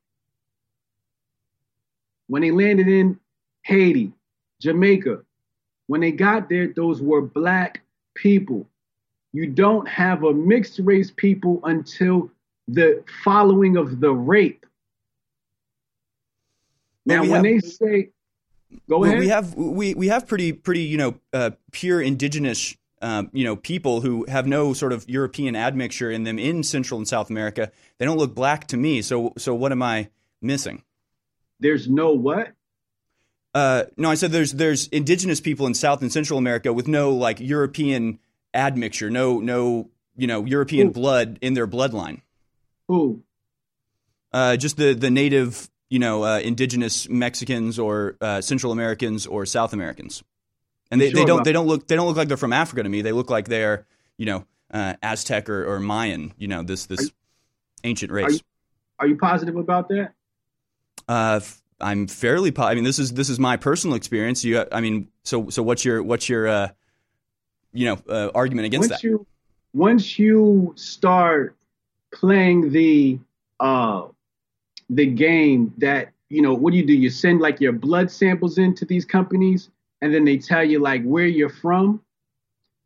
When 2.28 2.42
he 2.42 2.50
landed 2.50 2.88
in 2.88 3.20
Haiti, 3.62 4.12
Jamaica, 4.60 5.22
when 5.92 6.00
they 6.00 6.10
got 6.10 6.48
there, 6.48 6.68
those 6.68 7.02
were 7.02 7.20
black 7.20 7.82
people. 8.14 8.66
You 9.34 9.46
don't 9.46 9.86
have 9.86 10.24
a 10.24 10.32
mixed 10.32 10.78
race 10.78 11.12
people 11.14 11.60
until 11.64 12.30
the 12.66 13.04
following 13.22 13.76
of 13.76 14.00
the 14.00 14.10
rape. 14.10 14.64
Now, 17.04 17.20
when 17.20 17.30
have, 17.30 17.42
they 17.42 17.58
say, 17.58 18.08
"Go 18.88 19.00
well, 19.00 19.10
ahead," 19.10 19.18
we 19.18 19.28
have 19.28 19.54
we 19.54 19.92
we 19.92 20.08
have 20.08 20.26
pretty 20.26 20.54
pretty 20.54 20.80
you 20.80 20.96
know 20.96 21.14
uh, 21.34 21.50
pure 21.72 22.00
indigenous 22.00 22.74
um, 23.02 23.28
you 23.34 23.44
know 23.44 23.54
people 23.54 24.00
who 24.00 24.24
have 24.30 24.46
no 24.46 24.72
sort 24.72 24.94
of 24.94 25.06
European 25.10 25.54
admixture 25.54 26.10
in 26.10 26.24
them 26.24 26.38
in 26.38 26.62
Central 26.62 26.96
and 26.96 27.06
South 27.06 27.28
America. 27.28 27.70
They 27.98 28.06
don't 28.06 28.16
look 28.16 28.34
black 28.34 28.66
to 28.68 28.78
me. 28.78 29.02
So 29.02 29.34
so 29.36 29.54
what 29.54 29.72
am 29.72 29.82
I 29.82 30.08
missing? 30.40 30.84
There's 31.60 31.86
no 31.86 32.12
what? 32.12 32.54
Uh, 33.54 33.84
no, 33.96 34.10
I 34.10 34.14
said 34.14 34.32
there's 34.32 34.52
there's 34.52 34.88
indigenous 34.88 35.40
people 35.40 35.66
in 35.66 35.74
South 35.74 36.00
and 36.00 36.10
Central 36.10 36.38
America 36.38 36.72
with 36.72 36.88
no 36.88 37.10
like 37.10 37.38
European 37.40 38.18
admixture, 38.54 39.10
no 39.10 39.40
no 39.40 39.90
you 40.16 40.26
know 40.26 40.44
European 40.44 40.88
Who? 40.88 40.92
blood 40.92 41.38
in 41.42 41.54
their 41.54 41.66
bloodline. 41.66 42.22
Who? 42.88 43.22
Uh, 44.32 44.56
just 44.56 44.78
the 44.78 44.94
the 44.94 45.10
native 45.10 45.70
you 45.90 45.98
know 45.98 46.24
uh, 46.24 46.38
indigenous 46.38 47.08
Mexicans 47.10 47.78
or 47.78 48.16
uh, 48.22 48.40
Central 48.40 48.72
Americans 48.72 49.26
or 49.26 49.44
South 49.44 49.74
Americans, 49.74 50.22
and 50.90 50.98
they, 50.98 51.10
sure 51.10 51.20
they 51.20 51.26
don't 51.26 51.44
they 51.44 51.52
don't 51.52 51.66
look 51.66 51.86
they 51.88 51.96
don't 51.96 52.06
look 52.06 52.16
like 52.16 52.28
they're 52.28 52.38
from 52.38 52.54
Africa 52.54 52.82
to 52.82 52.88
me. 52.88 53.02
They 53.02 53.12
look 53.12 53.28
like 53.28 53.48
they're 53.48 53.86
you 54.16 54.24
know 54.24 54.46
uh, 54.72 54.94
Aztec 55.02 55.50
or, 55.50 55.66
or, 55.66 55.78
Mayan. 55.78 56.32
You 56.38 56.48
know 56.48 56.62
this 56.62 56.86
this 56.86 57.02
you, 57.02 57.10
ancient 57.84 58.10
race. 58.10 58.24
Are 58.24 58.32
you, 58.32 58.40
are 59.00 59.06
you 59.08 59.16
positive 59.16 59.56
about 59.56 59.88
that? 59.88 60.14
Uh, 61.06 61.40
I'm 61.82 62.06
fairly. 62.06 62.50
Po- 62.50 62.64
I 62.64 62.74
mean, 62.74 62.84
this 62.84 62.98
is 62.98 63.12
this 63.12 63.28
is 63.28 63.38
my 63.38 63.56
personal 63.56 63.96
experience. 63.96 64.44
You, 64.44 64.64
I 64.70 64.80
mean, 64.80 65.08
so 65.24 65.50
so 65.50 65.62
what's 65.62 65.84
your 65.84 66.02
what's 66.02 66.28
your 66.28 66.48
uh, 66.48 66.68
you 67.72 67.86
know 67.86 67.98
uh, 68.08 68.30
argument 68.34 68.66
against 68.66 68.90
once 68.90 69.02
that? 69.02 69.06
You, 69.06 69.26
once 69.74 70.18
you 70.18 70.72
start 70.76 71.56
playing 72.12 72.72
the 72.72 73.18
uh, 73.60 74.08
the 74.90 75.06
game 75.06 75.74
that 75.78 76.12
you 76.32 76.40
know, 76.40 76.54
what 76.54 76.70
do 76.70 76.78
you 76.78 76.86
do? 76.86 76.94
You 76.94 77.10
send 77.10 77.40
like 77.40 77.60
your 77.60 77.72
blood 77.72 78.10
samples 78.10 78.56
into 78.56 78.86
these 78.86 79.04
companies, 79.04 79.68
and 80.00 80.14
then 80.14 80.24
they 80.24 80.38
tell 80.38 80.64
you 80.64 80.78
like 80.78 81.02
where 81.04 81.26
you're 81.26 81.50
from. 81.50 82.00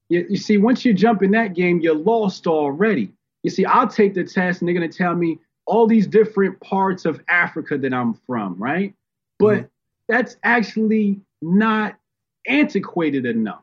You, 0.08 0.26
you 0.30 0.36
see, 0.36 0.58
once 0.58 0.84
you 0.84 0.92
jump 0.92 1.22
in 1.22 1.30
that 1.32 1.54
game, 1.54 1.80
you're 1.80 1.94
lost 1.94 2.48
already. 2.48 3.12
You 3.44 3.50
see, 3.50 3.64
I'll 3.64 3.86
take 3.86 4.14
the 4.14 4.24
test, 4.24 4.60
and 4.60 4.68
they're 4.68 4.74
gonna 4.74 4.88
tell 4.88 5.14
me 5.14 5.38
all 5.66 5.86
these 5.86 6.06
different 6.06 6.58
parts 6.60 7.04
of 7.04 7.20
Africa 7.28 7.76
that 7.78 7.92
I'm 7.92 8.14
from, 8.26 8.54
right? 8.56 8.94
But 9.38 9.56
mm-hmm. 9.56 9.66
that's 10.08 10.36
actually 10.42 11.20
not 11.42 11.96
antiquated 12.46 13.26
enough. 13.26 13.62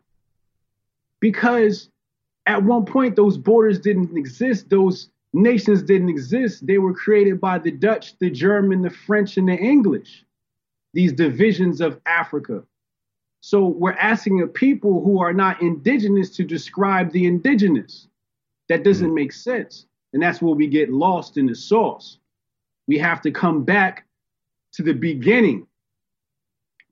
Because 1.20 1.90
at 2.46 2.62
one 2.62 2.86
point, 2.86 3.16
those 3.16 3.38
borders 3.38 3.80
didn't 3.80 4.18
exist, 4.18 4.70
those 4.70 5.10
nations 5.34 5.82
didn't 5.82 6.10
exist. 6.10 6.66
They 6.68 6.78
were 6.78 6.94
created 6.94 7.42
by 7.42 7.60
the 7.60 7.72
Dutch, 7.72 8.18
the 8.20 8.30
German, 8.30 8.82
the 8.82 8.90
French, 8.90 9.38
and 9.38 9.48
the 9.48 9.56
English, 9.56 10.26
these 10.94 11.14
divisions 11.14 11.82
of 11.82 12.00
Africa. 12.06 12.64
So 13.42 13.66
we're 13.66 13.94
asking 13.94 14.42
a 14.42 14.48
people 14.48 15.04
who 15.04 15.20
are 15.22 15.34
not 15.34 15.62
indigenous 15.62 16.30
to 16.32 16.44
describe 16.44 17.12
the 17.12 17.26
indigenous. 17.26 18.08
That 18.70 18.84
doesn't 18.84 19.08
mm-hmm. 19.08 19.16
make 19.16 19.34
sense. 19.34 19.88
And 20.14 20.22
that's 20.22 20.42
where 20.42 20.54
we 20.54 20.68
get 20.68 20.92
lost 20.92 21.38
in 21.38 21.48
the 21.48 21.56
sauce. 21.56 22.20
We 22.88 23.00
have 23.00 23.22
to 23.22 23.32
come 23.32 23.64
back 23.64 24.06
to 24.74 24.84
the 24.84 24.94
beginning, 24.94 25.68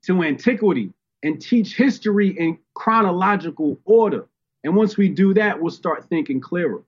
to 0.02 0.22
antiquity, 0.22 0.92
and 1.22 1.40
teach 1.40 1.76
history 1.76 2.28
in 2.28 2.58
chronological 2.74 3.78
order. 3.84 4.26
And 4.64 4.74
once 4.74 4.96
we 4.96 5.08
do 5.08 5.34
that, 5.34 5.60
we'll 5.60 5.70
start 5.70 6.08
thinking 6.08 6.40
clearer. 6.40 6.82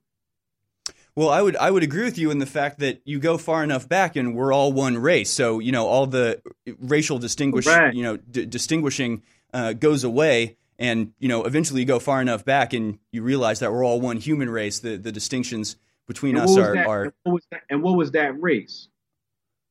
Well, 1.15 1.29
I 1.29 1.41
would 1.41 1.55
I 1.55 1.71
would 1.71 1.83
agree 1.83 2.03
with 2.03 2.17
you 2.17 2.29
in 2.29 2.39
the 2.39 2.45
fact 2.45 2.79
that 2.79 3.01
you 3.05 3.19
go 3.19 3.37
far 3.37 3.63
enough 3.63 3.87
back 3.87 4.17
and 4.17 4.35
we're 4.35 4.51
all 4.51 4.73
one 4.73 4.97
race. 4.97 5.31
So 5.31 5.59
you 5.59 5.71
know 5.71 5.87
all 5.87 6.07
the 6.07 6.41
racial 6.79 7.19
distinguish 7.19 7.65
right. 7.67 7.93
you 7.93 8.03
know 8.03 8.17
d- 8.17 8.45
distinguishing 8.45 9.23
uh, 9.53 9.71
goes 9.71 10.03
away, 10.03 10.57
and 10.77 11.13
you 11.19 11.29
know 11.29 11.45
eventually 11.45 11.81
you 11.81 11.87
go 11.87 11.99
far 11.99 12.21
enough 12.21 12.43
back 12.43 12.73
and 12.73 12.99
you 13.13 13.21
realize 13.21 13.59
that 13.59 13.71
we're 13.71 13.85
all 13.85 14.01
one 14.01 14.17
human 14.17 14.49
race. 14.49 14.79
The 14.79 14.97
the 14.97 15.11
distinctions 15.11 15.77
between 16.07 16.37
us 16.37 16.57
are, 16.57 16.73
that, 16.73 16.87
are 16.87 17.03
and 17.03 17.13
what, 17.33 17.43
that, 17.51 17.61
and 17.69 17.81
what 17.81 17.97
was 17.97 18.11
that 18.11 18.41
race? 18.41 18.87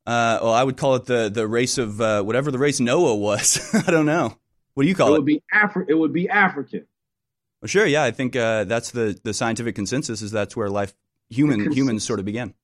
Uh, 0.07 0.39
well, 0.43 0.53
I 0.53 0.63
would 0.63 0.77
call 0.77 0.97
it 0.97 1.07
the 1.07 1.31
the 1.33 1.47
race 1.47 1.79
of 1.79 2.01
uh, 2.01 2.23
whatever 2.23 2.51
the 2.51 2.59
race 2.59 2.81
Noah 2.81 3.17
was. 3.17 3.75
I 3.87 3.91
don't 3.91 4.07
know. 4.07 4.37
What 4.75 4.83
do 4.83 4.89
you 4.89 4.95
call 4.95 5.09
it? 5.09 5.11
It 5.11 5.19
would 5.19 5.27
be 5.27 5.43
Afri- 5.53 5.87
It 5.89 5.95
would 5.95 6.13
be 6.13 6.29
African. 6.29 6.87
Well, 7.63 7.69
sure. 7.69 7.87
Yeah, 7.87 8.03
I 8.03 8.11
think 8.11 8.37
uh, 8.37 8.65
that's 8.65 8.91
the 8.91 9.19
the 9.23 9.33
scientific 9.33 9.75
consensus 9.75 10.21
is 10.21 10.31
that's 10.31 10.57
where 10.57 10.69
life 10.69 10.95
human 11.31 11.73
humans 11.73 12.05
sort 12.05 12.19
of 12.19 12.27
began. 12.27 12.55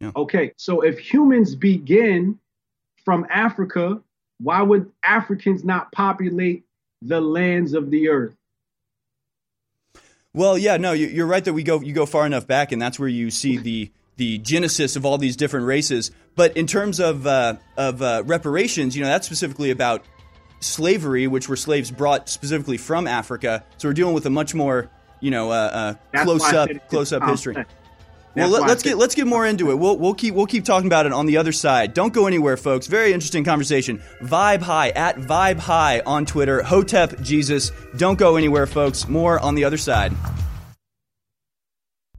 Yeah. 0.00 0.12
Okay, 0.14 0.52
so 0.56 0.82
if 0.82 0.98
humans 0.98 1.54
begin 1.54 2.38
from 3.04 3.26
Africa, 3.30 4.00
why 4.38 4.62
would 4.62 4.90
Africans 5.02 5.64
not 5.64 5.90
populate 5.92 6.64
the 7.02 7.20
lands 7.20 7.72
of 7.72 7.90
the 7.90 8.08
earth? 8.08 8.36
Well, 10.36 10.58
yeah, 10.58 10.76
no, 10.76 10.92
you're 10.92 11.26
right 11.26 11.42
that 11.42 11.54
we 11.54 11.62
go 11.62 11.80
you 11.80 11.94
go 11.94 12.04
far 12.04 12.26
enough 12.26 12.46
back, 12.46 12.70
and 12.70 12.80
that's 12.80 12.98
where 12.98 13.08
you 13.08 13.30
see 13.30 13.56
the 13.56 13.90
the 14.18 14.36
genesis 14.36 14.94
of 14.94 15.06
all 15.06 15.16
these 15.16 15.34
different 15.34 15.64
races. 15.64 16.10
But 16.34 16.58
in 16.58 16.66
terms 16.66 17.00
of 17.00 17.26
uh, 17.26 17.54
of 17.78 18.02
uh, 18.02 18.22
reparations, 18.26 18.94
you 18.94 19.02
know, 19.02 19.08
that's 19.08 19.24
specifically 19.24 19.70
about 19.70 20.04
slavery, 20.60 21.26
which 21.26 21.48
were 21.48 21.56
slaves 21.56 21.90
brought 21.90 22.28
specifically 22.28 22.76
from 22.76 23.06
Africa. 23.06 23.64
So 23.78 23.88
we're 23.88 23.94
dealing 23.94 24.12
with 24.12 24.26
a 24.26 24.30
much 24.30 24.54
more 24.54 24.90
you 25.20 25.30
know 25.30 25.50
uh, 25.50 25.96
uh 26.14 26.22
close 26.24 26.52
up 26.52 26.68
close 26.90 27.14
up 27.14 27.22
history. 27.22 27.56
Well, 28.36 28.50
let, 28.50 28.68
us 28.68 28.82
get 28.82 28.98
let's 28.98 29.14
get 29.14 29.26
more 29.26 29.46
into 29.46 29.70
it. 29.70 29.76
We'll 29.76 29.96
we'll 29.96 30.12
keep 30.12 30.34
we'll 30.34 30.46
keep 30.46 30.64
talking 30.64 30.86
about 30.86 31.06
it 31.06 31.12
on 31.12 31.24
the 31.24 31.38
other 31.38 31.52
side. 31.52 31.94
Don't 31.94 32.12
go 32.12 32.26
anywhere, 32.26 32.58
folks. 32.58 32.86
Very 32.86 33.14
interesting 33.14 33.44
conversation. 33.44 34.02
Vibe 34.22 34.60
High 34.60 34.90
at 34.90 35.16
Vibe 35.16 35.58
High 35.58 36.00
on 36.04 36.26
Twitter. 36.26 36.62
Hotep 36.62 37.20
Jesus. 37.22 37.72
Don't 37.96 38.18
go 38.18 38.36
anywhere, 38.36 38.66
folks. 38.66 39.08
More 39.08 39.40
on 39.40 39.54
the 39.54 39.64
other 39.64 39.78
side. 39.78 40.12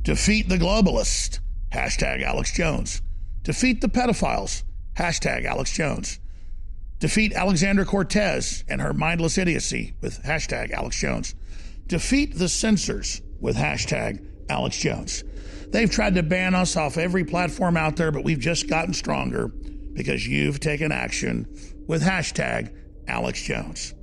Defeat 0.01 0.49
the 0.49 0.57
globalist. 0.57 1.39
Hashtag 1.71 2.23
Alex 2.23 2.51
Jones. 2.51 3.01
Defeat 3.43 3.81
the 3.81 3.87
pedophiles. 3.87 4.63
Hashtag 4.97 5.45
Alex 5.45 5.71
Jones. 5.71 6.19
Defeat 6.99 7.33
Alexandra 7.33 7.85
Cortez 7.85 8.63
and 8.67 8.81
her 8.81 8.93
mindless 8.93 9.37
idiocy 9.37 9.93
with 10.01 10.23
hashtag 10.23 10.71
Alex 10.71 10.99
Jones. 10.99 11.35
Defeat 11.85 12.39
the 12.39 12.49
censors 12.49 13.21
with 13.39 13.55
hashtag 13.55 14.25
Alex 14.49 14.77
Jones. 14.79 15.23
They've 15.71 15.89
tried 15.89 16.15
to 16.15 16.23
ban 16.23 16.55
us 16.55 16.75
off 16.77 16.97
every 16.97 17.25
platform 17.25 17.77
out 17.77 17.95
there, 17.95 18.11
but 18.11 18.23
we've 18.23 18.39
just 18.39 18.69
gotten 18.69 18.93
stronger 18.93 19.49
because 19.93 20.27
you've 20.27 20.59
taken 20.59 20.91
action 20.91 21.47
with 21.87 22.01
hashtag 22.01 22.73
Alex 23.07 23.41
Jones. 23.41 23.93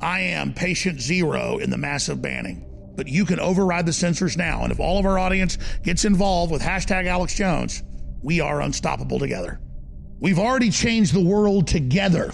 I 0.00 0.20
am 0.20 0.54
patient 0.54 1.00
zero 1.00 1.58
in 1.58 1.70
the 1.70 1.78
massive 1.78 2.22
banning, 2.22 2.64
but 2.96 3.08
you 3.08 3.24
can 3.24 3.40
override 3.40 3.86
the 3.86 3.92
censors 3.92 4.36
now. 4.36 4.62
And 4.62 4.72
if 4.72 4.80
all 4.80 4.98
of 4.98 5.06
our 5.06 5.18
audience 5.18 5.58
gets 5.82 6.04
involved 6.04 6.50
with 6.50 6.62
hashtag 6.62 7.06
Alex 7.06 7.34
Jones, 7.34 7.82
we 8.22 8.40
are 8.40 8.62
unstoppable 8.62 9.18
together. 9.18 9.60
We've 10.20 10.38
already 10.38 10.70
changed 10.70 11.14
the 11.14 11.24
world 11.24 11.66
together 11.66 12.32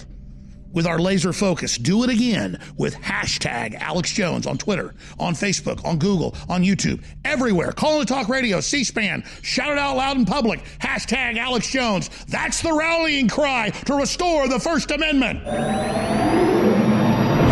with 0.73 0.85
our 0.85 0.99
laser 0.99 1.33
focus. 1.33 1.77
Do 1.77 2.03
it 2.03 2.09
again 2.09 2.59
with 2.77 2.95
hashtag 2.95 3.75
Alex 3.75 4.13
Jones 4.13 4.47
on 4.47 4.57
Twitter, 4.57 4.93
on 5.19 5.33
Facebook, 5.33 5.83
on 5.85 5.97
Google, 5.97 6.35
on 6.47 6.63
YouTube, 6.63 7.03
everywhere. 7.25 7.71
Call 7.71 7.99
the 7.99 8.05
talk 8.05 8.29
radio, 8.29 8.59
C 8.59 8.83
SPAN. 8.83 9.23
Shout 9.41 9.71
it 9.71 9.77
out 9.77 9.97
loud 9.97 10.17
in 10.17 10.25
public. 10.25 10.63
Hashtag 10.79 11.37
Alex 11.37 11.69
Jones. 11.69 12.09
That's 12.27 12.61
the 12.61 12.73
rallying 12.73 13.27
cry 13.27 13.69
to 13.69 13.95
restore 13.95 14.47
the 14.47 14.59
First 14.59 14.91
Amendment. 14.91 15.43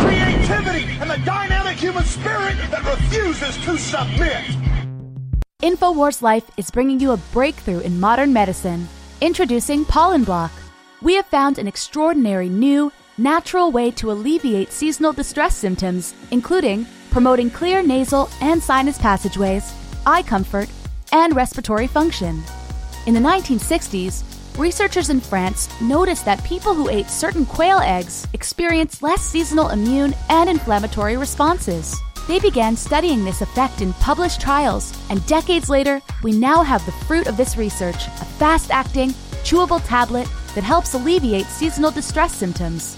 Creativity 0.02 0.86
and 1.00 1.10
the 1.10 1.22
dynamic 1.26 1.78
human 1.78 2.04
spirit 2.06 2.56
that 2.72 2.84
refuses 2.86 3.58
to 3.66 3.78
submit. 3.78 4.46
InfoWars 5.62 6.22
Life 6.22 6.50
is 6.58 6.70
bringing 6.70 7.00
you 7.00 7.12
a 7.12 7.18
breakthrough 7.18 7.80
in 7.80 8.00
modern 8.00 8.32
medicine. 8.32 8.88
Introducing 9.22 9.84
Pollen 9.86 10.24
Block. 10.24 10.52
We 11.02 11.16
have 11.16 11.26
found 11.26 11.58
an 11.58 11.68
extraordinary 11.68 12.50
new 12.50 12.92
natural 13.18 13.72
way 13.72 13.92
to 13.92 14.12
alleviate 14.12 14.72
seasonal 14.72 15.14
distress 15.14 15.56
symptoms, 15.56 16.14
including 16.32 16.86
promoting 17.12 17.50
clear 17.50 17.82
nasal 17.82 18.30
and 18.42 18.62
sinus 18.62 18.98
passageways, 18.98 19.74
eye 20.06 20.22
comfort, 20.22 20.70
and 21.12 21.36
respiratory 21.36 21.88
function. 21.88 22.44
In 23.08 23.14
the 23.14 23.20
1960s, 23.20 24.24
researchers 24.58 25.10
in 25.10 25.20
France 25.20 25.70
noticed 25.82 26.26
that 26.26 26.44
people 26.44 26.74
who 26.74 26.90
ate 26.90 27.10
certain 27.10 27.46
quail 27.46 27.80
eggs 27.80 28.28
experienced 28.34 29.02
less 29.02 29.22
seasonal 29.22 29.70
immune 29.70 30.14
and 30.30 30.50
inflammatory 30.50 31.18
responses. 31.18 31.96
They 32.28 32.40
began 32.40 32.76
studying 32.76 33.24
this 33.24 33.42
effect 33.42 33.82
in 33.82 33.94
published 33.94 34.42
trials, 34.42 34.94
and 35.10 35.26
decades 35.28 35.70
later, 35.70 36.02
we 36.24 36.34
now 36.34 36.62
have 36.62 36.86
the 36.86 36.92
fruit 36.92 37.28
of 37.28 37.38
this 37.38 37.58
research 37.58 38.08
a 38.08 38.26
fast 38.26 38.70
acting, 38.70 39.12
chewable 39.44 39.82
tablet 39.88 40.28
that 40.54 40.64
helps 40.64 40.94
alleviate 40.94 41.46
seasonal 41.46 41.92
distress 41.92 42.36
symptoms. 42.36 42.98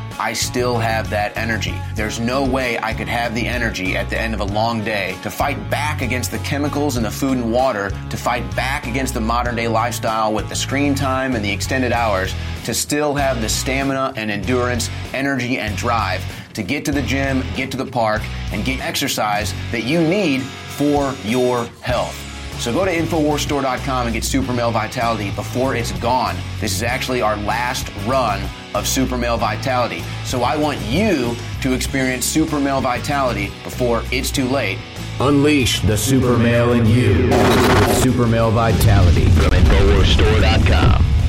I 0.21 0.33
still 0.33 0.77
have 0.77 1.09
that 1.09 1.35
energy. 1.35 1.73
There's 1.95 2.19
no 2.19 2.45
way 2.45 2.77
I 2.77 2.93
could 2.93 3.07
have 3.07 3.33
the 3.33 3.47
energy 3.47 3.97
at 3.97 4.07
the 4.07 4.21
end 4.21 4.35
of 4.35 4.39
a 4.39 4.45
long 4.45 4.83
day 4.83 5.17
to 5.23 5.31
fight 5.31 5.57
back 5.71 6.03
against 6.03 6.29
the 6.29 6.37
chemicals 6.39 6.95
in 6.95 7.01
the 7.01 7.09
food 7.09 7.39
and 7.39 7.51
water, 7.51 7.89
to 7.89 8.17
fight 8.17 8.55
back 8.55 8.85
against 8.85 9.15
the 9.15 9.19
modern 9.19 9.55
day 9.55 9.67
lifestyle 9.67 10.31
with 10.31 10.47
the 10.47 10.55
screen 10.55 10.93
time 10.93 11.33
and 11.33 11.43
the 11.43 11.51
extended 11.51 11.91
hours, 11.91 12.35
to 12.65 12.73
still 12.75 13.15
have 13.15 13.41
the 13.41 13.49
stamina 13.49 14.13
and 14.15 14.29
endurance, 14.29 14.91
energy 15.11 15.57
and 15.57 15.75
drive 15.75 16.23
to 16.53 16.61
get 16.61 16.85
to 16.85 16.91
the 16.91 17.01
gym, 17.01 17.43
get 17.55 17.71
to 17.71 17.77
the 17.77 17.85
park, 17.85 18.21
and 18.51 18.63
get 18.63 18.79
exercise 18.79 19.55
that 19.71 19.85
you 19.85 19.99
need 20.07 20.43
for 20.43 21.15
your 21.23 21.65
health. 21.81 22.15
So 22.61 22.71
go 22.71 22.85
to 22.85 22.95
InfoWarsStore.com 22.95 24.05
and 24.05 24.13
get 24.13 24.23
Super 24.23 24.53
Male 24.53 24.69
Vitality 24.69 25.31
before 25.31 25.75
it's 25.75 25.91
gone. 25.93 26.35
This 26.59 26.75
is 26.75 26.83
actually 26.83 27.23
our 27.23 27.37
last 27.37 27.91
run 28.05 28.39
of 28.73 28.87
Super 28.87 29.17
Male 29.17 29.37
Vitality. 29.37 30.03
So 30.25 30.43
I 30.43 30.55
want 30.55 30.79
you 30.81 31.35
to 31.61 31.73
experience 31.73 32.25
Super 32.25 32.59
Male 32.59 32.81
Vitality 32.81 33.51
before 33.63 34.03
it's 34.11 34.31
too 34.31 34.47
late. 34.47 34.77
Unleash 35.19 35.81
the 35.81 35.97
super 35.97 36.37
male 36.37 36.73
in 36.73 36.85
you 36.85 37.31
Super 37.95 38.25
Male 38.25 38.51
Vitality 38.51 39.29
from 39.29 39.51
InfoWarsStore.com. 39.51 41.20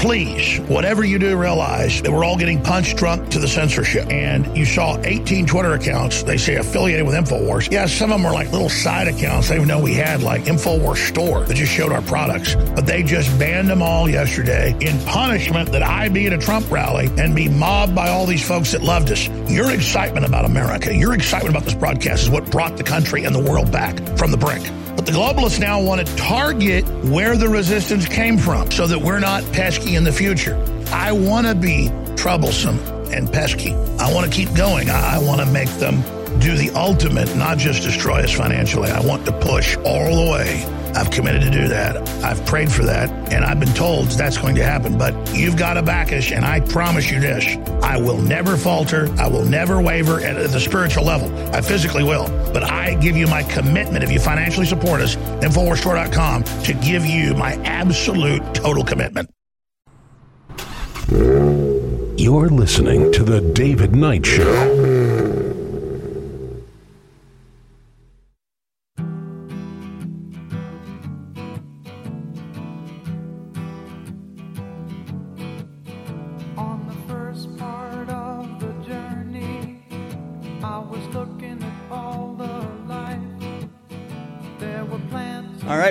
Please, 0.00 0.58
whatever 0.60 1.04
you 1.04 1.18
do, 1.18 1.36
realize 1.36 2.00
that 2.00 2.10
we're 2.10 2.24
all 2.24 2.38
getting 2.38 2.62
punched 2.62 2.96
drunk 2.96 3.28
to 3.32 3.38
the 3.38 3.46
censorship. 3.46 4.10
And 4.10 4.56
you 4.56 4.64
saw 4.64 4.98
18 5.04 5.44
Twitter 5.44 5.74
accounts, 5.74 6.22
they 6.22 6.38
say 6.38 6.54
affiliated 6.54 7.04
with 7.04 7.14
InfoWars. 7.14 7.70
Yeah, 7.70 7.84
some 7.84 8.10
of 8.10 8.18
them 8.18 8.24
are 8.24 8.32
like 8.32 8.50
little 8.50 8.70
side 8.70 9.08
accounts 9.08 9.50
they 9.50 9.62
know 9.62 9.78
we 9.78 9.92
had, 9.92 10.22
like 10.22 10.44
InfoWars 10.44 11.06
Store, 11.06 11.44
that 11.44 11.52
just 11.52 11.70
showed 11.70 11.92
our 11.92 12.00
products. 12.00 12.54
But 12.54 12.86
they 12.86 13.02
just 13.02 13.38
banned 13.38 13.68
them 13.68 13.82
all 13.82 14.08
yesterday 14.08 14.74
in 14.80 14.98
punishment 15.04 15.70
that 15.72 15.82
I 15.82 16.08
be 16.08 16.26
at 16.26 16.32
a 16.32 16.38
Trump 16.38 16.70
rally 16.70 17.10
and 17.18 17.36
be 17.36 17.50
mobbed 17.50 17.94
by 17.94 18.08
all 18.08 18.24
these 18.24 18.46
folks 18.46 18.72
that 18.72 18.80
loved 18.80 19.10
us. 19.10 19.28
Your 19.50 19.70
excitement 19.70 20.24
about 20.24 20.46
America, 20.46 20.96
your 20.96 21.12
excitement 21.12 21.54
about 21.54 21.64
this 21.66 21.74
broadcast 21.74 22.22
is 22.22 22.30
what 22.30 22.50
brought 22.50 22.78
the 22.78 22.84
country 22.84 23.24
and 23.24 23.34
the 23.34 23.42
world 23.42 23.70
back 23.70 23.98
from 24.16 24.30
the 24.30 24.38
brink. 24.38 24.66
But 24.96 25.06
the 25.06 25.12
globalists 25.12 25.60
now 25.60 25.80
want 25.80 26.06
to 26.06 26.16
target 26.16 26.84
where 27.04 27.36
the 27.36 27.48
resistance 27.48 28.06
came 28.06 28.38
from 28.38 28.70
so 28.70 28.86
that 28.86 28.98
we're 28.98 29.20
not 29.20 29.42
pesky 29.52 29.96
in 29.96 30.04
the 30.04 30.12
future. 30.12 30.56
I 30.92 31.12
want 31.12 31.46
to 31.46 31.54
be 31.54 31.90
troublesome 32.16 32.78
and 33.12 33.32
pesky. 33.32 33.72
I 33.98 34.12
want 34.12 34.30
to 34.30 34.36
keep 34.36 34.54
going. 34.54 34.90
I, 34.90 35.18
want 35.18 35.40
to 35.40 35.46
make 35.46 35.68
them 35.78 36.02
do 36.40 36.56
the 36.56 36.70
ultimate, 36.70 37.34
not 37.36 37.58
just 37.58 37.82
destroy 37.82 38.20
us 38.22 38.32
financially. 38.32 38.90
I 38.90 39.00
want 39.00 39.26
to 39.26 39.32
push 39.32 39.76
all 39.78 40.24
the 40.24 40.32
way. 40.32 40.64
I've 40.94 41.10
committed 41.10 41.42
to 41.42 41.50
do 41.50 41.68
that. 41.68 41.96
I've 42.24 42.44
prayed 42.46 42.72
for 42.72 42.82
that, 42.84 43.10
and 43.32 43.44
I've 43.44 43.60
been 43.60 43.74
told 43.74 44.08
that's 44.08 44.38
going 44.38 44.56
to 44.56 44.64
happen. 44.64 44.98
But 44.98 45.14
you've 45.34 45.56
got 45.56 45.74
to 45.74 45.82
back 45.82 46.12
us, 46.12 46.32
and 46.32 46.44
I 46.44 46.60
promise 46.60 47.10
you 47.10 47.20
this 47.20 47.56
I 47.82 48.00
will 48.00 48.18
never 48.18 48.56
falter. 48.56 49.08
I 49.18 49.28
will 49.28 49.44
never 49.44 49.80
waver 49.80 50.20
at 50.20 50.50
the 50.50 50.60
spiritual 50.60 51.04
level. 51.04 51.30
I 51.54 51.60
physically 51.60 52.02
will. 52.02 52.26
But 52.52 52.64
I 52.64 52.94
give 52.96 53.16
you 53.16 53.26
my 53.26 53.42
commitment, 53.44 54.02
if 54.02 54.10
you 54.10 54.18
financially 54.18 54.66
support 54.66 55.00
us, 55.00 55.16
InfoWarsStore.com, 55.16 56.44
to 56.64 56.74
give 56.74 57.06
you 57.06 57.34
my 57.34 57.54
absolute 57.64 58.42
total 58.54 58.84
commitment. 58.84 59.30
You're 61.10 62.48
listening 62.48 63.12
to 63.12 63.22
The 63.22 63.40
David 63.54 63.94
Knight 63.94 64.26
Show. 64.26 64.99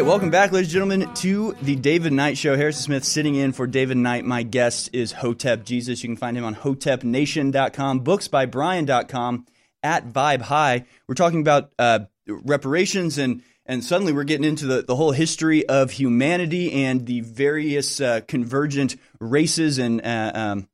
Welcome 0.10 0.32
back, 0.32 0.52
ladies 0.52 0.70
and 0.70 0.74
gentlemen, 0.74 1.14
to 1.14 1.56
the 1.62 1.76
David 1.76 2.12
Knight 2.12 2.36
Show. 2.36 2.58
Harrison 2.58 2.82
Smith 2.82 3.06
sitting 3.06 3.36
in 3.36 3.52
for 3.52 3.68
David 3.68 3.98
Knight. 3.98 4.26
My 4.26 4.42
guest 4.42 4.90
is 4.92 5.12
Hotep 5.12 5.64
Jesus. 5.64 6.02
You 6.02 6.10
can 6.10 6.18
find 6.18 6.36
him 6.36 6.44
on 6.44 6.56
hotepnation.com, 6.56 8.04
booksbybrian.com, 8.04 9.46
at 9.84 10.08
Vibe 10.08 10.42
High. 10.42 10.86
We're 11.08 11.14
talking 11.14 11.42
about 11.42 11.74
uh, 11.78 12.00
reparations 12.26 13.20
and 13.20 13.44
and 13.68 13.84
suddenly 13.84 14.12
we're 14.12 14.24
getting 14.24 14.48
into 14.48 14.66
the, 14.66 14.82
the 14.82 14.96
whole 14.96 15.12
history 15.12 15.70
of 15.70 15.92
humanity 15.92 16.86
and 16.86 17.06
the 17.06 17.22
various 17.22 18.02
uh, 18.02 18.22
convergent 18.28 18.96
races 19.20 19.78
and 19.78 20.02
uh, 20.04 20.32
um, 20.34 20.70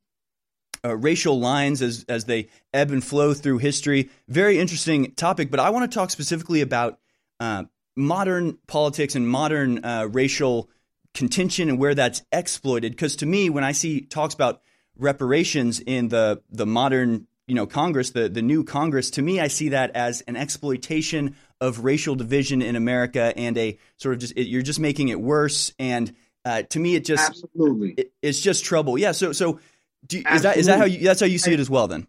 uh, 0.82 0.96
racial 0.96 1.38
lines 1.38 1.82
as 1.82 2.06
as 2.08 2.24
they 2.24 2.48
ebb 2.72 2.90
and 2.90 3.04
flow 3.04 3.34
through 3.34 3.58
history. 3.58 4.08
Very 4.28 4.58
interesting 4.58 5.12
topic, 5.12 5.50
but 5.50 5.60
I 5.60 5.68
want 5.68 5.90
to 5.90 5.94
talk 5.94 6.10
specifically 6.10 6.62
about 6.62 6.98
uh, 7.38 7.64
modern 7.96 8.58
politics 8.66 9.14
and 9.14 9.28
modern 9.28 9.84
uh, 9.84 10.08
racial 10.10 10.70
contention 11.14 11.68
and 11.68 11.78
where 11.78 11.94
that's 11.94 12.22
exploited. 12.30 12.92
Because 12.92 13.16
to 13.16 13.26
me, 13.26 13.50
when 13.50 13.64
I 13.64 13.72
see 13.72 14.02
talks 14.02 14.34
about 14.34 14.60
reparations 14.98 15.80
in 15.80 16.08
the 16.08 16.42
the 16.50 16.66
modern 16.66 17.26
you 17.46 17.54
know 17.54 17.66
Congress, 17.66 18.10
the 18.10 18.28
the 18.28 18.42
new 18.42 18.62
Congress, 18.62 19.10
to 19.12 19.22
me, 19.22 19.40
I 19.40 19.48
see 19.48 19.70
that 19.70 19.96
as 19.96 20.20
an 20.22 20.36
exploitation 20.36 21.36
of 21.60 21.84
racial 21.84 22.14
division 22.14 22.60
in 22.62 22.76
America 22.76 23.32
and 23.36 23.56
a 23.56 23.78
sort 23.96 24.14
of 24.14 24.20
just 24.20 24.34
it, 24.36 24.46
you're 24.46 24.62
just 24.62 24.80
making 24.80 25.08
it 25.08 25.20
worse. 25.20 25.72
And 25.78 26.14
uh, 26.44 26.62
to 26.62 26.78
me, 26.78 26.94
it 26.94 27.04
just 27.04 27.26
absolutely 27.26 27.94
it, 27.96 28.12
it's 28.22 28.40
just 28.40 28.64
trouble. 28.64 28.98
Yeah. 28.98 29.12
So 29.12 29.32
so 29.32 29.60
do, 30.06 30.22
is 30.30 30.42
that 30.42 30.56
is 30.58 30.66
that 30.66 30.78
how 30.78 30.84
you 30.84 30.98
that's 31.00 31.20
how 31.20 31.26
you 31.26 31.38
see 31.38 31.54
it 31.54 31.60
as 31.60 31.70
well? 31.70 31.88
Then 31.88 32.06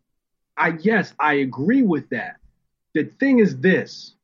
I 0.57 0.77
yes, 0.81 1.13
I 1.19 1.35
agree 1.35 1.83
with 1.83 2.09
that. 2.09 2.37
The 2.93 3.05
thing 3.19 3.39
is 3.39 3.59
this 3.59 4.15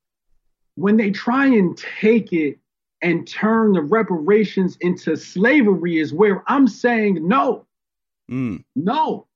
when 0.76 0.98
they 0.98 1.12
try 1.12 1.46
and 1.46 1.78
take 1.78 2.34
it 2.34 2.58
and 3.02 3.28
turn 3.28 3.74
the 3.74 3.82
reparations 3.82 4.78
into 4.80 5.16
slavery, 5.18 6.00
is 6.00 6.14
where 6.14 6.44
I'm 6.48 6.68
saying 6.68 7.28
no. 7.28 7.66
Mm. 8.32 8.64
No. 8.76 9.28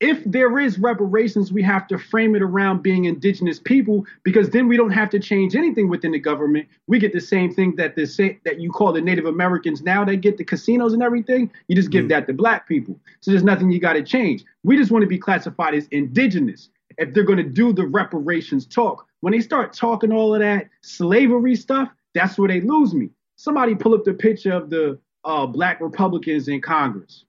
If 0.00 0.22
there 0.24 0.58
is 0.58 0.78
reparations, 0.78 1.52
we 1.52 1.62
have 1.62 1.86
to 1.86 1.98
frame 1.98 2.34
it 2.34 2.42
around 2.42 2.82
being 2.82 3.04
indigenous 3.04 3.58
people 3.58 4.04
because 4.22 4.50
then 4.50 4.66
we 4.66 4.76
don't 4.76 4.90
have 4.90 5.08
to 5.10 5.20
change 5.20 5.54
anything 5.54 5.88
within 5.88 6.12
the 6.12 6.18
government. 6.18 6.68
We 6.88 6.98
get 6.98 7.12
the 7.12 7.20
same 7.20 7.54
thing 7.54 7.76
that 7.76 7.94
the 7.94 8.38
that 8.44 8.60
you 8.60 8.70
call 8.70 8.92
the 8.92 9.00
Native 9.00 9.24
Americans 9.24 9.82
now 9.82 10.04
they 10.04 10.16
get 10.16 10.36
the 10.36 10.44
casinos 10.44 10.92
and 10.92 11.02
everything. 11.02 11.50
You 11.68 11.76
just 11.76 11.90
give 11.90 12.08
that 12.08 12.26
to 12.26 12.32
black 12.32 12.66
people. 12.66 12.98
So 13.20 13.30
there's 13.30 13.44
nothing 13.44 13.70
you 13.70 13.80
got 13.80 13.92
to 13.94 14.02
change. 14.02 14.44
We 14.62 14.76
just 14.76 14.90
want 14.90 15.02
to 15.02 15.08
be 15.08 15.18
classified 15.18 15.74
as 15.74 15.86
indigenous. 15.88 16.70
If 16.98 17.14
they're 17.14 17.24
going 17.24 17.38
to 17.38 17.42
do 17.42 17.72
the 17.72 17.86
reparations 17.86 18.66
talk, 18.66 19.06
when 19.20 19.32
they 19.32 19.40
start 19.40 19.72
talking 19.72 20.12
all 20.12 20.34
of 20.34 20.40
that 20.40 20.68
slavery 20.82 21.56
stuff, 21.56 21.88
that's 22.14 22.38
where 22.38 22.48
they 22.48 22.60
lose 22.60 22.94
me. 22.94 23.10
Somebody 23.36 23.74
pull 23.74 23.94
up 23.94 24.04
the 24.04 24.14
picture 24.14 24.52
of 24.52 24.70
the 24.70 24.98
uh, 25.24 25.46
black 25.46 25.80
Republicans 25.80 26.48
in 26.48 26.60
Congress. 26.60 27.24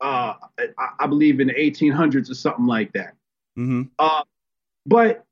Uh, 0.00 0.34
I, 0.58 0.88
I 1.00 1.06
believe 1.06 1.40
in 1.40 1.48
the 1.48 1.54
1800s 1.54 2.30
or 2.30 2.34
something 2.34 2.66
like 2.66 2.92
that. 2.92 3.14
Mm-hmm. 3.58 3.82
Uh, 3.98 4.22
but 4.86 5.24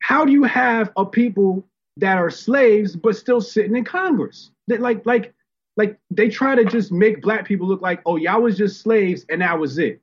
how 0.00 0.24
do 0.24 0.32
you 0.32 0.44
have 0.44 0.90
a 0.96 1.04
people 1.04 1.66
that 1.98 2.18
are 2.18 2.30
slaves 2.30 2.96
but 2.96 3.16
still 3.16 3.40
sitting 3.40 3.76
in 3.76 3.84
Congress? 3.84 4.50
They, 4.66 4.78
like, 4.78 5.04
like, 5.06 5.34
like 5.76 5.98
they 6.10 6.28
try 6.28 6.54
to 6.54 6.64
just 6.64 6.90
make 6.90 7.22
black 7.22 7.46
people 7.46 7.66
look 7.66 7.82
like, 7.82 8.00
oh, 8.06 8.16
y'all 8.16 8.42
was 8.42 8.56
just 8.56 8.80
slaves 8.80 9.24
and 9.28 9.42
that 9.42 9.58
was 9.58 9.78
it. 9.78 10.00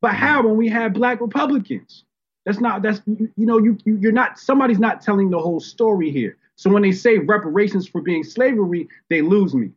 But 0.00 0.14
how 0.14 0.42
when 0.46 0.56
we 0.56 0.68
have 0.68 0.92
black 0.92 1.20
Republicans? 1.20 2.04
That's 2.44 2.60
not 2.60 2.82
that's 2.82 3.00
you, 3.06 3.28
you 3.36 3.46
know 3.46 3.58
you, 3.58 3.76
you 3.84 3.98
you're 4.00 4.12
not 4.12 4.38
somebody's 4.38 4.78
not 4.78 5.00
telling 5.00 5.30
the 5.30 5.38
whole 5.38 5.60
story 5.60 6.10
here. 6.10 6.36
So 6.54 6.70
when 6.70 6.82
they 6.82 6.92
say 6.92 7.18
reparations 7.18 7.88
for 7.88 8.00
being 8.00 8.24
slavery, 8.24 8.88
they 9.10 9.20
lose 9.20 9.54
me. 9.54 9.72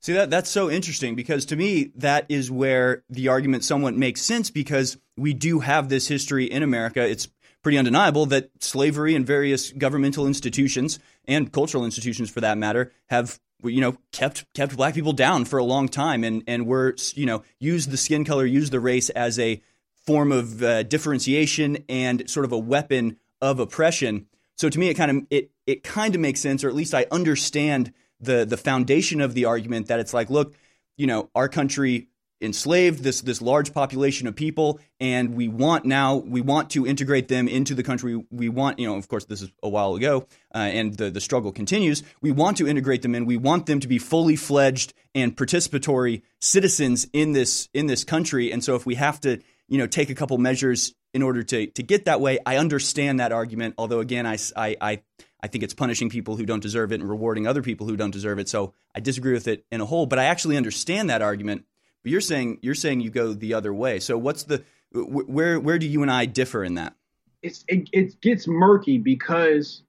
See 0.00 0.12
that 0.12 0.30
that's 0.30 0.50
so 0.50 0.70
interesting 0.70 1.14
because 1.14 1.46
to 1.46 1.56
me 1.56 1.92
that 1.96 2.26
is 2.28 2.50
where 2.50 3.04
the 3.08 3.28
argument 3.28 3.64
somewhat 3.64 3.94
makes 3.94 4.20
sense 4.20 4.50
because 4.50 4.98
we 5.16 5.32
do 5.32 5.60
have 5.60 5.88
this 5.88 6.08
history 6.08 6.44
in 6.44 6.62
America. 6.62 7.08
It's 7.08 7.28
pretty 7.62 7.78
undeniable 7.78 8.26
that 8.26 8.50
slavery 8.60 9.14
and 9.14 9.26
various 9.26 9.70
governmental 9.70 10.26
institutions 10.26 10.98
and 11.26 11.52
cultural 11.52 11.84
institutions 11.84 12.30
for 12.30 12.40
that 12.40 12.58
matter 12.58 12.92
have 13.10 13.38
you 13.64 13.80
know 13.80 13.96
kept 14.12 14.44
kept 14.54 14.76
black 14.76 14.94
people 14.94 15.12
down 15.12 15.44
for 15.44 15.58
a 15.58 15.64
long 15.64 15.88
time 15.88 16.24
and 16.24 16.42
and 16.46 16.66
were 16.66 16.94
you 17.14 17.26
know 17.26 17.42
used 17.58 17.90
the 17.90 17.96
skin 17.96 18.24
color 18.24 18.44
used 18.44 18.72
the 18.72 18.80
race 18.80 19.10
as 19.10 19.38
a 19.38 19.60
form 20.06 20.32
of 20.32 20.62
uh, 20.62 20.82
differentiation 20.82 21.84
and 21.88 22.28
sort 22.28 22.44
of 22.44 22.52
a 22.52 22.58
weapon 22.58 23.16
of 23.40 23.60
oppression. 23.60 24.26
So 24.56 24.68
to 24.68 24.78
me 24.78 24.88
it 24.88 24.94
kind 24.94 25.10
of 25.10 25.26
it 25.30 25.50
it 25.66 25.82
kind 25.82 26.14
of 26.14 26.20
makes 26.20 26.40
sense 26.40 26.64
or 26.64 26.68
at 26.68 26.74
least 26.74 26.94
I 26.94 27.06
understand 27.10 27.92
the 28.20 28.44
the 28.44 28.56
foundation 28.56 29.20
of 29.20 29.34
the 29.34 29.44
argument 29.44 29.88
that 29.88 30.00
it's 30.00 30.14
like, 30.14 30.30
look, 30.30 30.54
you 30.96 31.06
know, 31.06 31.30
our 31.34 31.48
country 31.48 32.08
enslaved 32.42 33.02
this 33.02 33.20
this 33.20 33.40
large 33.40 33.72
population 33.72 34.26
of 34.26 34.34
people 34.34 34.80
and 35.00 35.34
we 35.34 35.48
want 35.48 35.84
now 35.84 36.16
we 36.16 36.40
want 36.40 36.70
to 36.70 36.86
integrate 36.86 37.28
them 37.28 37.48
into 37.48 37.74
the 37.74 37.82
country. 37.82 38.22
We 38.30 38.48
want 38.48 38.78
you 38.78 38.86
know 38.86 38.96
of 38.96 39.08
course 39.08 39.24
this 39.24 39.42
is 39.42 39.50
a 39.62 39.68
while 39.68 39.94
ago 39.94 40.26
uh, 40.54 40.58
and 40.58 40.94
the, 40.96 41.10
the 41.10 41.20
struggle 41.20 41.52
continues. 41.52 42.02
We 42.20 42.32
want 42.32 42.56
to 42.58 42.66
integrate 42.66 43.02
them 43.02 43.14
in. 43.14 43.24
We 43.24 43.36
want 43.36 43.66
them 43.66 43.80
to 43.80 43.88
be 43.88 43.98
fully 43.98 44.36
fledged 44.36 44.92
and 45.14 45.36
participatory 45.36 46.22
citizens 46.40 47.06
in 47.12 47.32
this 47.32 47.68
in 47.72 47.86
this 47.86 48.04
country. 48.04 48.52
And 48.52 48.62
so 48.62 48.74
if 48.74 48.84
we 48.84 48.96
have 48.96 49.20
to 49.20 49.40
you 49.68 49.78
know 49.78 49.86
take 49.86 50.10
a 50.10 50.14
couple 50.14 50.36
measures 50.38 50.94
in 51.14 51.22
order 51.22 51.42
to 51.44 51.66
to 51.66 51.82
get 51.82 52.06
that 52.06 52.20
way 52.20 52.38
i 52.44 52.56
understand 52.56 53.20
that 53.20 53.32
argument. 53.32 53.74
Although 53.78 54.00
again 54.00 54.26
i 54.26 54.36
i, 54.56 54.76
I 54.80 55.02
I 55.42 55.48
think 55.48 55.64
it's 55.64 55.74
punishing 55.74 56.08
people 56.08 56.36
who 56.36 56.46
don't 56.46 56.62
deserve 56.62 56.92
it 56.92 57.00
and 57.00 57.08
rewarding 57.08 57.46
other 57.46 57.62
people 57.62 57.86
who 57.88 57.96
don't 57.96 58.12
deserve 58.12 58.38
it. 58.38 58.48
So 58.48 58.74
I 58.94 59.00
disagree 59.00 59.32
with 59.32 59.48
it 59.48 59.64
in 59.72 59.80
a 59.80 59.84
whole, 59.84 60.06
but 60.06 60.18
I 60.18 60.24
actually 60.24 60.56
understand 60.56 61.10
that 61.10 61.20
argument. 61.20 61.64
But 62.02 62.12
you're 62.12 62.20
saying 62.20 62.58
you're 62.62 62.74
saying 62.74 63.00
you 63.00 63.10
go 63.10 63.32
the 63.32 63.54
other 63.54 63.72
way. 63.72 64.00
So 64.00 64.18
what's 64.18 64.44
the 64.44 64.64
where 64.92 65.58
where 65.60 65.78
do 65.78 65.86
you 65.86 66.02
and 66.02 66.10
I 66.10 66.26
differ 66.26 66.64
in 66.64 66.74
that? 66.74 66.94
It's 67.42 67.64
it, 67.68 67.88
it 67.92 68.20
gets 68.20 68.46
murky 68.46 68.98
because 68.98 69.82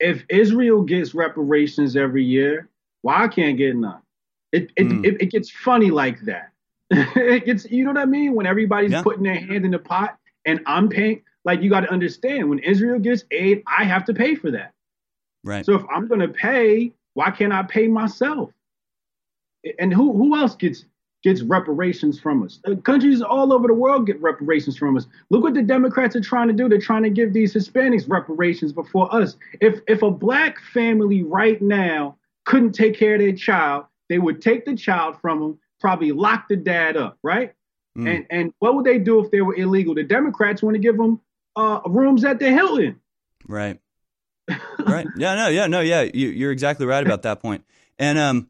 if 0.00 0.24
Israel 0.28 0.82
gets 0.82 1.14
reparations 1.14 1.96
every 1.96 2.24
year, 2.24 2.68
why 3.02 3.24
I 3.24 3.28
can't 3.28 3.56
get 3.56 3.76
none? 3.76 4.00
It 4.52 4.70
it, 4.76 4.84
mm. 4.84 5.04
it, 5.04 5.22
it 5.22 5.30
gets 5.30 5.50
funny 5.50 5.90
like 5.90 6.20
that. 6.22 6.52
it 6.90 7.44
gets 7.44 7.70
you 7.70 7.84
know 7.84 7.92
what 7.92 8.00
I 8.00 8.06
mean 8.06 8.34
when 8.34 8.46
everybody's 8.46 8.92
yeah. 8.92 9.02
putting 9.02 9.22
their 9.22 9.38
hand 9.38 9.64
in 9.64 9.70
the 9.70 9.78
pot 9.78 10.18
and 10.44 10.60
I'm 10.66 10.88
paying. 10.88 11.22
Like 11.44 11.62
you 11.62 11.70
got 11.70 11.80
to 11.80 11.90
understand 11.90 12.50
when 12.50 12.58
Israel 12.58 12.98
gets 12.98 13.24
aid, 13.30 13.62
I 13.66 13.84
have 13.84 14.04
to 14.06 14.14
pay 14.14 14.34
for 14.34 14.50
that. 14.50 14.72
Right. 15.44 15.64
So 15.64 15.74
if 15.74 15.82
I'm 15.90 16.06
going 16.06 16.20
to 16.20 16.28
pay, 16.28 16.92
why 17.14 17.30
can't 17.30 17.52
I 17.52 17.62
pay 17.62 17.86
myself? 17.86 18.50
And 19.78 19.92
who 19.92 20.12
who 20.12 20.36
else 20.36 20.56
gets 20.56 20.84
gets 21.22 21.42
reparations 21.42 22.20
from 22.20 22.42
us? 22.42 22.60
Countries 22.84 23.22
all 23.22 23.52
over 23.52 23.68
the 23.68 23.74
world 23.74 24.06
get 24.06 24.20
reparations 24.20 24.76
from 24.76 24.96
us. 24.96 25.06
Look 25.30 25.42
what 25.42 25.54
the 25.54 25.62
Democrats 25.62 26.16
are 26.16 26.20
trying 26.20 26.48
to 26.48 26.54
do. 26.54 26.68
They're 26.68 26.80
trying 26.80 27.02
to 27.04 27.10
give 27.10 27.32
these 27.32 27.54
Hispanics 27.54 28.08
reparations 28.08 28.72
before 28.72 29.12
us. 29.14 29.36
If 29.60 29.80
if 29.86 30.02
a 30.02 30.10
black 30.10 30.58
family 30.72 31.22
right 31.22 31.60
now 31.60 32.16
couldn't 32.44 32.72
take 32.72 32.96
care 32.96 33.14
of 33.14 33.20
their 33.20 33.32
child, 33.32 33.86
they 34.08 34.18
would 34.18 34.40
take 34.40 34.64
the 34.64 34.74
child 34.76 35.16
from 35.20 35.40
them, 35.40 35.58
probably 35.80 36.12
lock 36.12 36.48
the 36.48 36.56
dad 36.56 36.96
up, 36.96 37.18
right? 37.22 37.52
Mm. 37.96 38.14
And 38.14 38.26
and 38.30 38.52
what 38.58 38.74
would 38.74 38.84
they 38.84 38.98
do 38.98 39.24
if 39.24 39.30
they 39.30 39.40
were 39.40 39.54
illegal? 39.54 39.94
The 39.94 40.04
Democrats 40.04 40.62
want 40.62 40.74
to 40.74 40.80
give 40.80 40.96
them 40.96 41.20
uh, 41.56 41.80
rooms 41.86 42.24
at 42.24 42.38
the 42.38 42.50
Hilton. 42.50 43.00
Right 43.46 43.80
right. 44.86 45.06
Yeah. 45.16 45.34
No. 45.34 45.48
Yeah. 45.48 45.66
No. 45.66 45.80
Yeah. 45.80 46.02
You, 46.02 46.48
are 46.48 46.52
exactly 46.52 46.86
right 46.86 47.04
about 47.04 47.22
that 47.22 47.40
point. 47.40 47.64
And 47.98 48.18
um, 48.18 48.48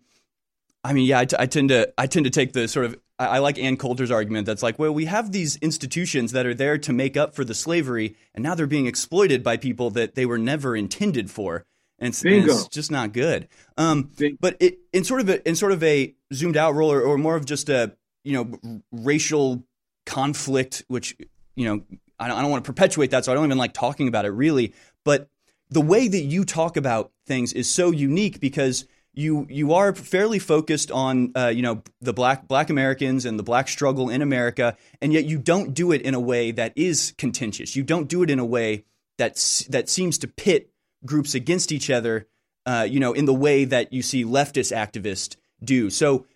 I 0.88 0.94
mean, 0.94 1.04
yeah, 1.04 1.18
I, 1.18 1.26
t- 1.26 1.36
I 1.38 1.44
tend 1.44 1.68
to 1.68 1.92
I 1.98 2.06
tend 2.06 2.24
to 2.24 2.30
take 2.30 2.54
the 2.54 2.66
sort 2.66 2.86
of 2.86 2.98
I, 3.18 3.26
I 3.26 3.38
like 3.40 3.58
Ann 3.58 3.76
Coulter's 3.76 4.10
argument 4.10 4.46
that's 4.46 4.62
like, 4.62 4.78
well, 4.78 4.90
we 4.90 5.04
have 5.04 5.32
these 5.32 5.56
institutions 5.56 6.32
that 6.32 6.46
are 6.46 6.54
there 6.54 6.78
to 6.78 6.94
make 6.94 7.14
up 7.14 7.34
for 7.34 7.44
the 7.44 7.54
slavery, 7.54 8.16
and 8.34 8.42
now 8.42 8.54
they're 8.54 8.66
being 8.66 8.86
exploited 8.86 9.42
by 9.42 9.58
people 9.58 9.90
that 9.90 10.14
they 10.14 10.24
were 10.24 10.38
never 10.38 10.74
intended 10.74 11.30
for. 11.30 11.66
And 11.98 12.08
it's, 12.08 12.24
and 12.24 12.48
it's, 12.48 12.68
just 12.68 12.90
not 12.90 13.12
good. 13.12 13.48
Um, 13.76 14.12
but 14.40 14.56
it, 14.60 14.78
in 14.94 15.04
sort 15.04 15.20
of 15.20 15.28
a 15.28 15.46
in 15.46 15.56
sort 15.56 15.72
of 15.72 15.82
a 15.82 16.14
zoomed 16.32 16.56
out 16.56 16.74
role, 16.74 16.90
or, 16.90 17.02
or 17.02 17.18
more 17.18 17.36
of 17.36 17.44
just 17.44 17.68
a 17.68 17.94
you 18.24 18.32
know 18.32 18.80
racial 18.90 19.62
conflict, 20.06 20.84
which 20.88 21.18
you 21.54 21.66
know 21.66 21.82
I 22.18 22.28
don't, 22.28 22.38
I 22.38 22.40
don't 22.40 22.50
want 22.50 22.64
to 22.64 22.72
perpetuate 22.72 23.10
that, 23.10 23.26
so 23.26 23.32
I 23.32 23.34
don't 23.34 23.44
even 23.44 23.58
like 23.58 23.74
talking 23.74 24.08
about 24.08 24.24
it 24.24 24.30
really. 24.30 24.72
But 25.04 25.28
the 25.68 25.82
way 25.82 26.08
that 26.08 26.20
you 26.20 26.46
talk 26.46 26.78
about 26.78 27.12
things 27.26 27.52
is 27.52 27.68
so 27.68 27.90
unique 27.90 28.40
because 28.40 28.86
you 29.14 29.46
you 29.50 29.72
are 29.74 29.94
fairly 29.94 30.38
focused 30.38 30.90
on 30.90 31.32
uh, 31.34 31.48
you 31.48 31.62
know 31.62 31.82
the 32.00 32.12
black 32.12 32.46
black 32.46 32.70
Americans 32.70 33.24
and 33.24 33.38
the 33.38 33.42
black 33.42 33.68
struggle 33.68 34.08
in 34.10 34.22
America, 34.22 34.76
and 35.00 35.12
yet 35.12 35.24
you 35.24 35.38
don't 35.38 35.74
do 35.74 35.92
it 35.92 36.02
in 36.02 36.14
a 36.14 36.20
way 36.20 36.50
that 36.52 36.72
is 36.76 37.14
contentious. 37.18 37.74
You 37.74 37.82
don't 37.82 38.08
do 38.08 38.22
it 38.22 38.30
in 38.30 38.38
a 38.38 38.44
way 38.44 38.84
that 39.18 39.64
that 39.70 39.88
seems 39.88 40.18
to 40.18 40.28
pit 40.28 40.70
groups 41.04 41.34
against 41.34 41.72
each 41.72 41.90
other. 41.90 42.26
Uh, 42.66 42.86
you 42.88 43.00
know, 43.00 43.12
in 43.12 43.24
the 43.24 43.34
way 43.34 43.64
that 43.64 43.92
you 43.92 44.02
see 44.02 44.24
leftist 44.24 44.76
activists 44.76 45.36
do. 45.64 45.90
So, 45.90 46.26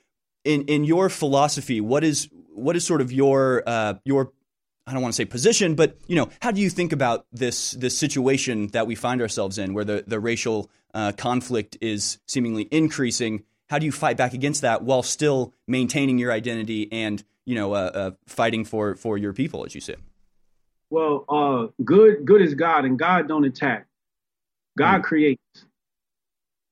in 0.44 0.62
in 0.62 0.84
your 0.84 1.08
philosophy, 1.08 1.80
what 1.80 2.04
is 2.04 2.28
what 2.54 2.74
is 2.76 2.86
sort 2.86 3.00
of 3.00 3.12
your 3.12 3.62
uh, 3.66 3.94
your 4.04 4.32
I 4.86 4.92
don't 4.92 5.02
want 5.02 5.14
to 5.14 5.16
say 5.16 5.24
position, 5.24 5.74
but 5.74 5.96
you 6.08 6.16
know, 6.16 6.28
how 6.40 6.50
do 6.50 6.60
you 6.60 6.68
think 6.68 6.92
about 6.92 7.26
this 7.32 7.72
this 7.72 7.96
situation 7.96 8.68
that 8.68 8.86
we 8.86 8.94
find 8.94 9.20
ourselves 9.20 9.58
in, 9.58 9.74
where 9.74 9.84
the 9.84 10.04
the 10.06 10.18
racial 10.18 10.70
uh, 10.94 11.12
conflict 11.12 11.78
is 11.80 12.18
seemingly 12.26 12.68
increasing? 12.70 13.44
How 13.68 13.78
do 13.78 13.86
you 13.86 13.92
fight 13.92 14.16
back 14.16 14.34
against 14.34 14.62
that 14.62 14.82
while 14.82 15.02
still 15.02 15.54
maintaining 15.66 16.18
your 16.18 16.32
identity 16.32 16.88
and 16.92 17.22
you 17.44 17.54
know 17.54 17.72
uh, 17.72 17.90
uh, 17.94 18.10
fighting 18.26 18.64
for 18.64 18.96
for 18.96 19.16
your 19.16 19.32
people, 19.32 19.64
as 19.64 19.74
you 19.74 19.80
said? 19.80 19.98
Well, 20.90 21.24
uh, 21.28 21.68
good 21.84 22.24
good 22.24 22.42
is 22.42 22.54
God, 22.54 22.84
and 22.84 22.98
God 22.98 23.28
don't 23.28 23.44
attack. 23.44 23.86
God 24.76 25.00
mm. 25.00 25.04
creates. 25.04 25.42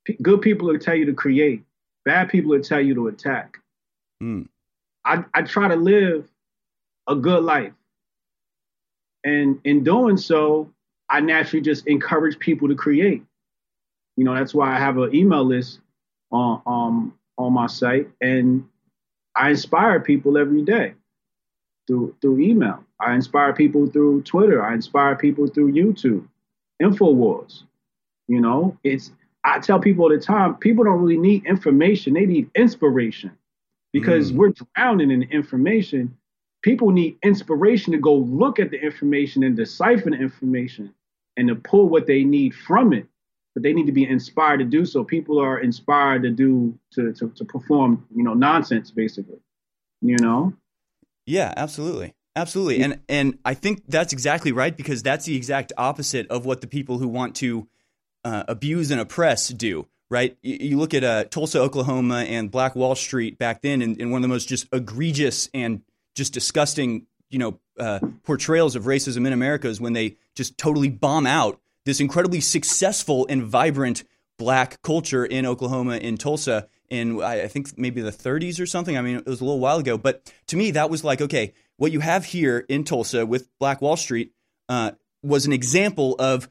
P- 0.05 0.18
good 0.20 0.42
people 0.42 0.68
will 0.68 0.78
tell 0.78 0.94
you 0.94 1.06
to 1.06 1.14
create. 1.14 1.62
Bad 2.05 2.28
people 2.28 2.51
will 2.51 2.62
tell 2.62 2.80
you 2.80 2.94
to 2.94 3.09
attack. 3.09 3.59
Mm. 4.22 4.48
I, 5.05 5.24
I 5.34 5.42
try 5.42 5.68
to 5.68 5.76
live 5.76 6.28
a 7.06 7.14
good 7.14 7.44
life. 7.44 7.72
And 9.24 9.60
in 9.64 9.84
doing 9.84 10.16
so, 10.16 10.70
I 11.09 11.20
naturally 11.20 11.62
just 11.62 11.86
encourage 11.86 12.38
people 12.38 12.68
to 12.68 12.74
create. 12.74 13.24
You 14.20 14.26
know, 14.26 14.34
that's 14.34 14.52
why 14.52 14.76
I 14.76 14.78
have 14.78 14.98
an 14.98 15.14
email 15.14 15.42
list 15.44 15.80
on 16.30 16.60
um 16.66 17.18
on 17.38 17.55
my 17.55 17.66
site, 17.66 18.06
and 18.20 18.68
I 19.34 19.48
inspire 19.48 19.98
people 19.98 20.36
every 20.36 20.60
day 20.60 20.92
through 21.86 22.14
through 22.20 22.40
email. 22.40 22.84
I 23.01 23.14
inspire 23.14 23.55
people 23.55 23.86
through 23.86 24.20
Twitter. 24.24 24.62
I 24.62 24.74
inspire 24.74 25.16
people 25.16 25.47
through 25.47 25.72
YouTube, 25.72 26.28
Infowars. 26.82 27.62
You 28.28 28.42
know, 28.42 28.76
it's 28.84 29.10
I 29.42 29.59
tell 29.59 29.78
people 29.80 30.05
all 30.05 30.10
the 30.10 30.18
time, 30.18 30.56
people 30.56 30.84
don't 30.84 31.01
really 31.01 31.16
need 31.16 31.47
information; 31.47 32.12
they 32.12 32.26
need 32.26 32.51
inspiration 32.55 33.30
because 33.90 34.32
mm. 34.32 34.36
we're 34.36 34.52
drowning 34.76 35.10
in 35.10 35.22
information 35.30 36.14
people 36.62 36.90
need 36.90 37.16
inspiration 37.22 37.90
to 37.94 37.98
go 37.98 38.16
look 38.16 38.60
at 38.60 38.70
the 38.70 38.78
information 38.78 39.42
and 39.44 39.56
decipher 39.56 40.10
the 40.10 40.18
information 40.18 40.92
and 41.38 41.48
to 41.48 41.55
pull 41.55 41.88
what 41.88 42.06
they 42.06 42.22
need 42.22 42.55
from 42.55 42.92
it 42.92 43.06
but 43.55 43.62
they 43.62 43.72
need 43.72 43.86
to 43.86 43.93
be 43.93 44.09
inspired 44.09 44.59
to 44.59 44.64
do 44.64 44.85
so. 44.85 45.02
People 45.05 45.40
are 45.40 45.59
inspired 45.59 46.22
to 46.22 46.31
do 46.31 46.78
to 46.93 47.12
to, 47.14 47.31
to 47.31 47.44
perform 47.44 48.06
you 48.14 48.22
know 48.22 48.35
nonsense 48.35 48.90
basically 48.90 49.39
you 50.01 50.16
know? 50.18 50.55
Yeah 51.27 51.52
absolutely. 51.56 52.14
Absolutely. 52.36 52.82
And 52.82 53.01
and 53.09 53.39
i 53.44 53.55
think 53.55 53.82
that's 53.89 54.12
exactly 54.12 54.52
right 54.52 54.77
because 54.77 55.02
that's 55.02 55.24
the 55.24 55.36
exact 55.36 55.72
opposite 55.77 56.28
of 56.28 56.47
what 56.47 56.60
the 56.60 56.66
people 56.66 56.98
who 56.98 57.09
want 57.09 57.36
to 57.36 57.68
uh, 58.24 58.44
abuse 58.48 58.90
and 58.90 59.01
oppress 59.01 59.48
do 59.48 59.86
right? 60.10 60.36
You, 60.43 60.59
you 60.60 60.78
look 60.78 60.94
at 60.94 61.05
uh, 61.05 61.24
tulsa 61.24 61.60
oklahoma 61.60 62.20
and 62.20 62.51
black 62.51 62.74
wall 62.77 62.94
street 62.94 63.39
back 63.39 63.62
then 63.62 63.82
and, 63.82 64.01
and 64.01 64.10
one 64.10 64.18
of 64.18 64.22
the 64.22 64.28
most 64.28 64.48
just 64.48 64.68
egregious 64.72 65.48
and 65.55 65.82
just 66.14 66.32
disgusting, 66.32 67.06
you 67.31 67.39
know, 67.39 67.60
uh, 67.78 68.01
portrayals 68.24 68.77
of 68.77 68.85
racism 68.85 69.27
in 69.27 69.32
America 69.32 69.68
is 69.68 69.81
when 69.81 69.93
they 69.93 70.16
just 70.35 70.59
totally 70.59 70.89
bomb 70.89 71.27
out 71.27 71.60
this 71.91 72.01
incredibly 72.01 72.41
successful 72.41 73.27
and 73.29 73.43
vibrant 73.43 74.05
black 74.39 74.81
culture 74.83 75.25
in 75.27 75.45
Oklahoma, 75.45 75.97
in 75.97 76.17
Tulsa, 76.17 76.69
in 76.89 77.21
I 77.21 77.49
think 77.49 77.77
maybe 77.77 78.01
the 78.01 78.12
30s 78.12 78.61
or 78.61 78.67
something. 78.67 78.97
I 78.97 79.03
mean, 79.03 79.17
it 79.17 79.27
was 79.27 79.41
a 79.41 79.45
little 79.45 79.59
while 79.59 79.79
ago, 79.79 79.99
but 79.99 80.33
to 80.47 80.57
me, 80.57 80.71
that 80.73 80.89
was 80.89 81.03
like, 81.03 81.21
okay, 81.21 81.53
what 81.79 81.91
you 81.91 82.01
have 82.01 82.25
here 82.25 82.65
in 82.69 82.85
Tulsa 82.85 83.27
with 83.27 83.49
Black 83.59 83.83
Wall 83.83 83.97
Street 83.97 84.33
uh, 84.69 84.93
was 85.23 85.47
an 85.47 85.53
example 85.53 86.15
of 86.19 86.49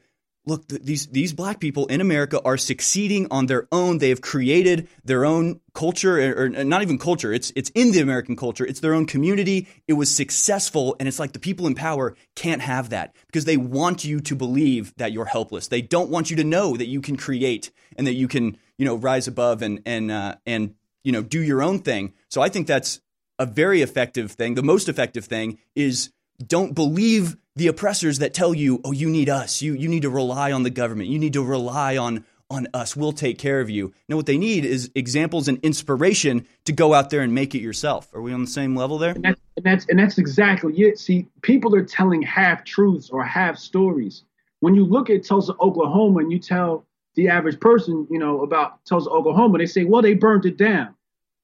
look, 0.50 0.68
th- 0.68 0.82
these 0.82 1.06
these 1.06 1.32
black 1.32 1.60
people 1.60 1.86
in 1.86 2.00
America 2.00 2.40
are 2.44 2.58
succeeding 2.58 3.28
on 3.30 3.46
their 3.46 3.66
own. 3.72 3.98
They 3.98 4.10
have 4.10 4.20
created 4.20 4.88
their 5.04 5.24
own 5.24 5.60
culture, 5.72 6.18
or, 6.18 6.44
or 6.44 6.48
not 6.48 6.82
even 6.82 6.98
culture. 6.98 7.32
It's 7.32 7.52
it's 7.56 7.70
in 7.70 7.92
the 7.92 8.00
American 8.00 8.36
culture. 8.36 8.66
It's 8.66 8.80
their 8.80 8.92
own 8.92 9.06
community. 9.06 9.68
It 9.88 9.94
was 9.94 10.14
successful, 10.14 10.96
and 10.98 11.08
it's 11.08 11.18
like 11.18 11.32
the 11.32 11.38
people 11.38 11.66
in 11.66 11.74
power 11.74 12.16
can't 12.36 12.60
have 12.60 12.90
that 12.90 13.14
because 13.26 13.44
they 13.44 13.56
want 13.56 14.04
you 14.04 14.20
to 14.20 14.34
believe 14.34 14.92
that 14.96 15.12
you're 15.12 15.24
helpless. 15.24 15.68
They 15.68 15.82
don't 15.82 16.10
want 16.10 16.30
you 16.30 16.36
to 16.36 16.44
know 16.44 16.76
that 16.76 16.86
you 16.86 17.00
can 17.00 17.16
create 17.16 17.70
and 17.96 18.06
that 18.06 18.14
you 18.14 18.28
can 18.28 18.58
you 18.76 18.84
know 18.84 18.96
rise 18.96 19.28
above 19.28 19.62
and 19.62 19.80
and 19.86 20.10
uh, 20.10 20.34
and 20.44 20.74
you 21.04 21.12
know 21.12 21.22
do 21.22 21.40
your 21.40 21.62
own 21.62 21.78
thing. 21.78 22.12
So 22.28 22.42
I 22.42 22.48
think 22.48 22.66
that's 22.66 23.00
a 23.38 23.46
very 23.46 23.80
effective 23.80 24.32
thing. 24.32 24.54
The 24.54 24.62
most 24.62 24.88
effective 24.88 25.24
thing 25.24 25.58
is 25.74 26.10
don't 26.46 26.74
believe 26.74 27.36
the 27.56 27.66
oppressors 27.66 28.18
that 28.18 28.32
tell 28.32 28.54
you, 28.54 28.80
"Oh, 28.84 28.92
you 28.92 29.10
need 29.10 29.28
us. 29.28 29.62
You 29.62 29.74
you 29.74 29.88
need 29.88 30.02
to 30.02 30.10
rely 30.10 30.52
on 30.52 30.62
the 30.62 30.70
government. 30.70 31.10
You 31.10 31.18
need 31.18 31.34
to 31.34 31.42
rely 31.42 31.96
on 31.96 32.24
on 32.48 32.66
us. 32.74 32.96
We'll 32.96 33.12
take 33.12 33.38
care 33.38 33.60
of 33.60 33.68
you." 33.68 33.92
No, 34.08 34.16
what 34.16 34.26
they 34.26 34.38
need 34.38 34.64
is 34.64 34.90
examples 34.94 35.48
and 35.48 35.58
inspiration 35.62 36.46
to 36.64 36.72
go 36.72 36.94
out 36.94 37.10
there 37.10 37.20
and 37.20 37.34
make 37.34 37.54
it 37.54 37.60
yourself. 37.60 38.08
Are 38.14 38.22
we 38.22 38.32
on 38.32 38.40
the 38.40 38.50
same 38.50 38.74
level 38.74 38.98
there? 38.98 39.12
And 39.12 39.24
that's 39.24 39.40
and 39.56 39.66
that's, 39.66 39.86
and 39.88 39.98
that's 39.98 40.18
exactly 40.18 40.72
it. 40.80 40.98
See, 40.98 41.26
people 41.42 41.74
are 41.74 41.84
telling 41.84 42.22
half 42.22 42.64
truths 42.64 43.10
or 43.10 43.22
half 43.22 43.58
stories. 43.58 44.24
When 44.60 44.74
you 44.74 44.84
look 44.84 45.10
at 45.10 45.24
Tulsa, 45.24 45.54
Oklahoma, 45.60 46.20
and 46.20 46.32
you 46.32 46.38
tell 46.38 46.86
the 47.14 47.28
average 47.28 47.60
person, 47.60 48.06
you 48.10 48.18
know, 48.18 48.42
about 48.42 48.84
Tulsa, 48.84 49.10
Oklahoma, 49.10 49.58
they 49.58 49.66
say, 49.66 49.84
"Well, 49.84 50.00
they 50.00 50.14
burned 50.14 50.46
it 50.46 50.56
down." 50.56 50.94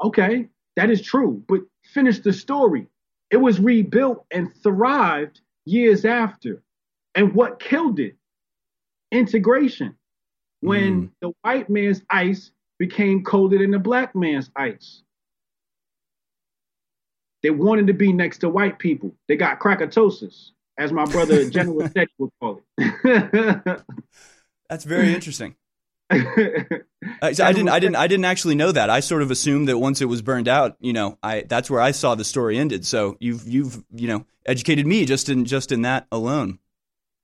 Okay, 0.02 0.48
that 0.76 0.90
is 0.90 1.02
true, 1.02 1.42
but 1.46 1.60
finish 1.82 2.20
the 2.20 2.32
story. 2.32 2.86
It 3.30 3.38
was 3.38 3.60
rebuilt 3.60 4.24
and 4.30 4.54
thrived 4.62 5.40
years 5.64 6.04
after. 6.04 6.62
And 7.14 7.34
what 7.34 7.60
killed 7.60 7.98
it? 7.98 8.16
Integration. 9.10 9.96
When 10.60 10.94
hmm. 10.94 11.06
the 11.20 11.32
white 11.42 11.68
man's 11.68 12.02
ice 12.10 12.50
became 12.78 13.24
colder 13.24 13.58
than 13.58 13.70
the 13.70 13.78
black 13.78 14.14
man's 14.14 14.50
ice. 14.54 15.02
They 17.42 17.50
wanted 17.50 17.86
to 17.88 17.94
be 17.94 18.12
next 18.12 18.38
to 18.38 18.48
white 18.48 18.78
people. 18.78 19.14
They 19.28 19.36
got 19.36 19.60
krakatosis, 19.60 20.50
as 20.78 20.92
my 20.92 21.04
brother 21.04 21.48
General 21.50 21.88
said 21.88 22.08
would 22.18 22.30
call 22.40 22.62
it. 22.78 23.82
That's 24.68 24.84
very 24.84 25.14
interesting. 25.14 25.54
Uh, 27.22 27.32
so 27.32 27.44
I 27.44 27.52
didn't. 27.52 27.68
I 27.68 27.78
didn't. 27.78 27.96
I 27.96 28.08
didn't 28.08 28.24
actually 28.24 28.56
know 28.56 28.72
that. 28.72 28.90
I 28.90 28.98
sort 28.98 29.22
of 29.22 29.30
assumed 29.30 29.68
that 29.68 29.78
once 29.78 30.00
it 30.00 30.06
was 30.06 30.22
burned 30.22 30.48
out, 30.48 30.76
you 30.80 30.92
know, 30.92 31.16
I 31.22 31.42
that's 31.42 31.70
where 31.70 31.80
I 31.80 31.92
saw 31.92 32.16
the 32.16 32.24
story 32.24 32.58
ended. 32.58 32.84
So 32.84 33.16
you've 33.20 33.46
you've 33.46 33.82
you 33.94 34.08
know 34.08 34.26
educated 34.44 34.86
me 34.86 35.04
just 35.04 35.28
in 35.28 35.44
just 35.44 35.70
in 35.70 35.82
that 35.82 36.08
alone. 36.10 36.58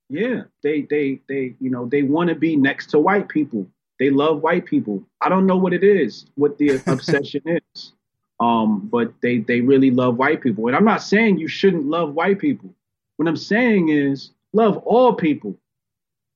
Yeah, 0.09 0.42
they 0.62 0.82
they 0.82 1.20
they 1.28 1.56
you 1.59 1.68
know 1.68 1.86
they 1.86 2.02
want 2.04 2.28
to 2.28 2.36
be 2.36 2.54
next 2.56 2.90
to 2.90 3.00
white 3.00 3.28
people. 3.28 3.66
They 3.98 4.10
love 4.10 4.40
white 4.40 4.64
people. 4.66 5.02
I 5.20 5.28
don't 5.28 5.46
know 5.46 5.56
what 5.56 5.72
it 5.72 5.82
is, 5.82 6.26
what 6.36 6.59
the 6.59 6.80
obsession 6.86 7.42
is, 7.44 7.92
um, 8.38 8.88
but 8.90 9.12
they 9.20 9.38
they 9.38 9.62
really 9.62 9.90
love 9.90 10.16
white 10.16 10.42
people. 10.42 10.68
And 10.68 10.76
I'm 10.76 10.84
not 10.84 11.02
saying 11.02 11.38
you 11.38 11.48
shouldn't 11.48 11.86
love 11.86 12.14
white 12.14 12.38
people. 12.38 12.72
What 13.16 13.26
I'm 13.28 13.36
saying 13.36 13.88
is 13.88 14.30
love 14.52 14.76
all 14.78 15.14
people, 15.14 15.56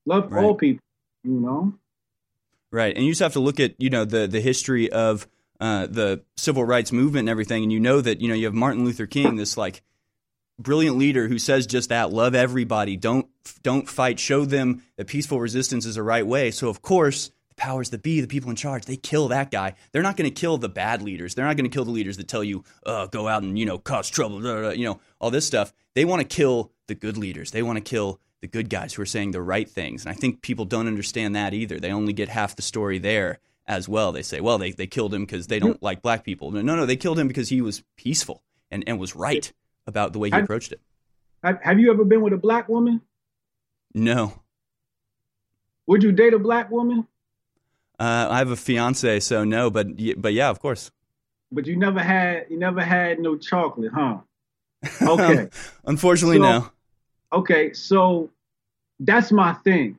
love 0.04 0.32
Right. 0.32 0.44
all 0.44 0.54
people. 0.56 0.82
You 1.22 1.40
know. 1.40 1.74
Right, 2.76 2.94
and 2.94 3.06
you 3.06 3.12
just 3.12 3.22
have 3.22 3.32
to 3.32 3.40
look 3.40 3.58
at 3.58 3.74
you 3.78 3.88
know 3.88 4.04
the 4.04 4.26
the 4.26 4.38
history 4.42 4.92
of 4.92 5.26
uh, 5.60 5.86
the 5.86 6.22
civil 6.36 6.62
rights 6.62 6.92
movement 6.92 7.20
and 7.20 7.30
everything, 7.30 7.62
and 7.62 7.72
you 7.72 7.80
know 7.80 8.02
that 8.02 8.20
you 8.20 8.28
know 8.28 8.34
you 8.34 8.44
have 8.44 8.52
Martin 8.52 8.84
Luther 8.84 9.06
King, 9.06 9.36
this 9.36 9.56
like 9.56 9.82
brilliant 10.58 10.98
leader 10.98 11.26
who 11.26 11.38
says 11.38 11.66
just 11.66 11.88
that: 11.88 12.12
love 12.12 12.34
everybody, 12.34 12.98
don't 12.98 13.28
don't 13.62 13.88
fight, 13.88 14.20
show 14.20 14.44
them 14.44 14.82
that 14.98 15.06
peaceful 15.06 15.40
resistance 15.40 15.86
is 15.86 15.94
the 15.94 16.02
right 16.02 16.26
way. 16.26 16.50
So 16.50 16.68
of 16.68 16.82
course, 16.82 17.30
the 17.48 17.54
powers 17.54 17.88
that 17.90 18.02
be, 18.02 18.20
the 18.20 18.26
people 18.26 18.50
in 18.50 18.56
charge, 18.56 18.84
they 18.84 18.98
kill 18.98 19.28
that 19.28 19.50
guy. 19.50 19.72
They're 19.92 20.02
not 20.02 20.18
going 20.18 20.28
to 20.28 20.38
kill 20.38 20.58
the 20.58 20.68
bad 20.68 21.00
leaders. 21.00 21.34
They're 21.34 21.46
not 21.46 21.56
going 21.56 21.70
to 21.70 21.74
kill 21.74 21.86
the 21.86 21.92
leaders 21.92 22.18
that 22.18 22.28
tell 22.28 22.44
you, 22.44 22.62
uh, 22.84 23.06
go 23.06 23.26
out 23.26 23.42
and 23.42 23.58
you 23.58 23.64
know 23.64 23.78
cause 23.78 24.10
trouble, 24.10 24.38
blah, 24.40 24.52
blah, 24.52 24.60
blah, 24.60 24.70
you 24.72 24.84
know 24.84 25.00
all 25.18 25.30
this 25.30 25.46
stuff. 25.46 25.72
They 25.94 26.04
want 26.04 26.20
to 26.20 26.28
kill 26.28 26.72
the 26.88 26.94
good 26.94 27.16
leaders. 27.16 27.52
They 27.52 27.62
want 27.62 27.78
to 27.78 27.82
kill 27.82 28.20
the 28.42 28.48
good 28.48 28.68
guys 28.68 28.94
who 28.94 29.02
are 29.02 29.06
saying 29.06 29.30
the 29.30 29.40
right 29.42 29.68
things. 29.68 30.04
And 30.04 30.10
I 30.10 30.14
think 30.14 30.42
people 30.42 30.64
don't 30.64 30.86
understand 30.86 31.34
that 31.36 31.54
either. 31.54 31.78
They 31.80 31.90
only 31.92 32.12
get 32.12 32.28
half 32.28 32.54
the 32.56 32.62
story 32.62 32.98
there 32.98 33.38
as 33.66 33.88
well. 33.88 34.12
They 34.12 34.22
say, 34.22 34.40
well, 34.40 34.58
they, 34.58 34.72
they 34.72 34.86
killed 34.86 35.12
him 35.14 35.24
because 35.24 35.46
they 35.46 35.58
don't 35.58 35.82
like 35.82 36.02
black 36.02 36.22
people. 36.24 36.50
No, 36.50 36.60
no, 36.62 36.86
they 36.86 36.96
killed 36.96 37.18
him 37.18 37.28
because 37.28 37.48
he 37.48 37.60
was 37.60 37.82
peaceful 37.96 38.42
and, 38.70 38.84
and 38.86 38.98
was 38.98 39.16
right 39.16 39.52
about 39.86 40.12
the 40.12 40.18
way 40.18 40.30
he 40.30 40.36
approached 40.38 40.72
it. 40.72 40.80
Have, 41.42 41.60
have 41.62 41.80
you 41.80 41.90
ever 41.90 42.04
been 42.04 42.20
with 42.22 42.32
a 42.32 42.36
black 42.38 42.68
woman? 42.68 43.00
No. 43.94 44.42
Would 45.86 46.02
you 46.02 46.12
date 46.12 46.34
a 46.34 46.38
black 46.38 46.70
woman? 46.70 47.06
Uh, 47.98 48.28
I 48.30 48.38
have 48.38 48.50
a 48.50 48.56
fiance, 48.56 49.20
so 49.20 49.44
no, 49.44 49.70
but 49.70 49.86
but 50.20 50.34
yeah, 50.34 50.50
of 50.50 50.60
course. 50.60 50.90
But 51.50 51.66
you 51.66 51.76
never 51.76 52.00
had 52.02 52.46
you 52.50 52.58
never 52.58 52.82
had 52.82 53.20
no 53.20 53.36
chocolate, 53.38 53.92
huh? 53.94 54.18
Okay. 55.00 55.48
Unfortunately, 55.86 56.36
So- 56.36 56.42
no. 56.42 56.70
Okay, 57.32 57.72
so 57.72 58.30
that's 59.00 59.32
my 59.32 59.52
thing. 59.52 59.98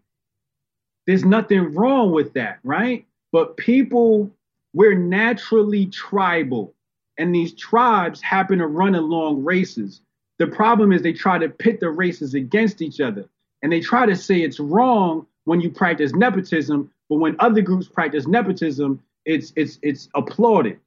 There's 1.05 1.25
nothing 1.25 1.73
wrong 1.73 2.11
with 2.11 2.33
that, 2.33 2.59
right? 2.63 3.05
But 3.31 3.57
people, 3.57 4.31
we're 4.73 4.97
naturally 4.97 5.87
tribal, 5.87 6.73
and 7.17 7.33
these 7.33 7.53
tribes 7.53 8.21
happen 8.21 8.59
to 8.59 8.67
run 8.67 8.95
along 8.95 9.43
races. 9.43 10.01
The 10.39 10.47
problem 10.47 10.91
is 10.91 11.01
they 11.01 11.13
try 11.13 11.37
to 11.37 11.49
pit 11.49 11.79
the 11.79 11.89
races 11.89 12.33
against 12.33 12.81
each 12.81 12.99
other, 12.99 13.25
and 13.61 13.71
they 13.71 13.79
try 13.79 14.05
to 14.05 14.15
say 14.15 14.41
it's 14.41 14.59
wrong 14.59 15.25
when 15.45 15.61
you 15.61 15.69
practice 15.69 16.13
nepotism, 16.13 16.91
but 17.09 17.15
when 17.15 17.35
other 17.39 17.61
groups 17.61 17.87
practice 17.87 18.27
nepotism, 18.27 19.01
it's 19.25 19.53
it's 19.55 19.79
it's 19.81 20.09
applauded. 20.13 20.79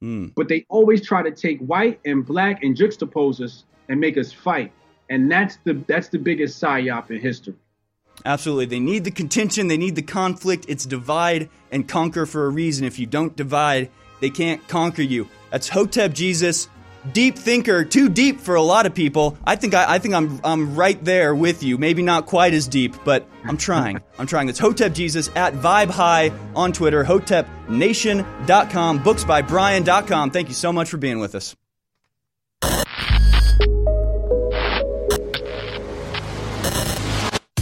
Hmm. 0.00 0.26
But 0.36 0.48
they 0.48 0.66
always 0.68 1.04
try 1.04 1.22
to 1.22 1.30
take 1.30 1.58
white 1.60 1.98
and 2.04 2.24
black 2.24 2.62
and 2.62 2.76
juxtapose 2.76 3.40
us 3.40 3.64
and 3.88 3.98
make 3.98 4.18
us 4.18 4.32
fight. 4.32 4.72
And 5.08 5.30
that's 5.30 5.58
the 5.64 5.74
that's 5.86 6.08
the 6.08 6.18
biggest 6.18 6.60
psyop 6.62 7.10
in 7.10 7.20
history. 7.20 7.54
Absolutely. 8.24 8.66
They 8.66 8.80
need 8.80 9.04
the 9.04 9.10
contention, 9.10 9.68
they 9.68 9.76
need 9.76 9.94
the 9.94 10.02
conflict. 10.02 10.66
It's 10.68 10.86
divide 10.86 11.48
and 11.70 11.86
conquer 11.86 12.26
for 12.26 12.46
a 12.46 12.48
reason. 12.48 12.84
If 12.86 12.98
you 12.98 13.06
don't 13.06 13.36
divide, 13.36 13.90
they 14.20 14.30
can't 14.30 14.66
conquer 14.68 15.02
you. 15.02 15.28
That's 15.50 15.68
Hotep 15.68 16.12
Jesus, 16.12 16.68
deep 17.12 17.36
thinker, 17.36 17.84
too 17.84 18.08
deep 18.08 18.40
for 18.40 18.54
a 18.54 18.62
lot 18.62 18.86
of 18.86 18.94
people. 18.94 19.36
I 19.44 19.56
think 19.56 19.74
I, 19.74 19.94
I 19.94 19.98
think 19.98 20.14
I'm 20.14 20.40
I'm 20.42 20.74
right 20.74 21.02
there 21.04 21.34
with 21.34 21.62
you. 21.62 21.78
Maybe 21.78 22.02
not 22.02 22.26
quite 22.26 22.54
as 22.54 22.66
deep, 22.66 22.94
but 23.04 23.28
I'm 23.44 23.56
trying. 23.56 24.00
I'm 24.18 24.26
trying. 24.26 24.46
That's 24.46 24.58
Hotep 24.58 24.92
Jesus 24.92 25.30
at 25.36 25.54
Vibe 25.54 25.90
High 25.90 26.32
on 26.54 26.72
Twitter, 26.72 27.04
hotepnation.com, 27.04 29.00
booksbybrian.com. 29.00 30.30
Thank 30.30 30.48
you 30.48 30.54
so 30.54 30.72
much 30.72 30.88
for 30.90 30.96
being 30.96 31.18
with 31.18 31.34
us. 31.34 31.54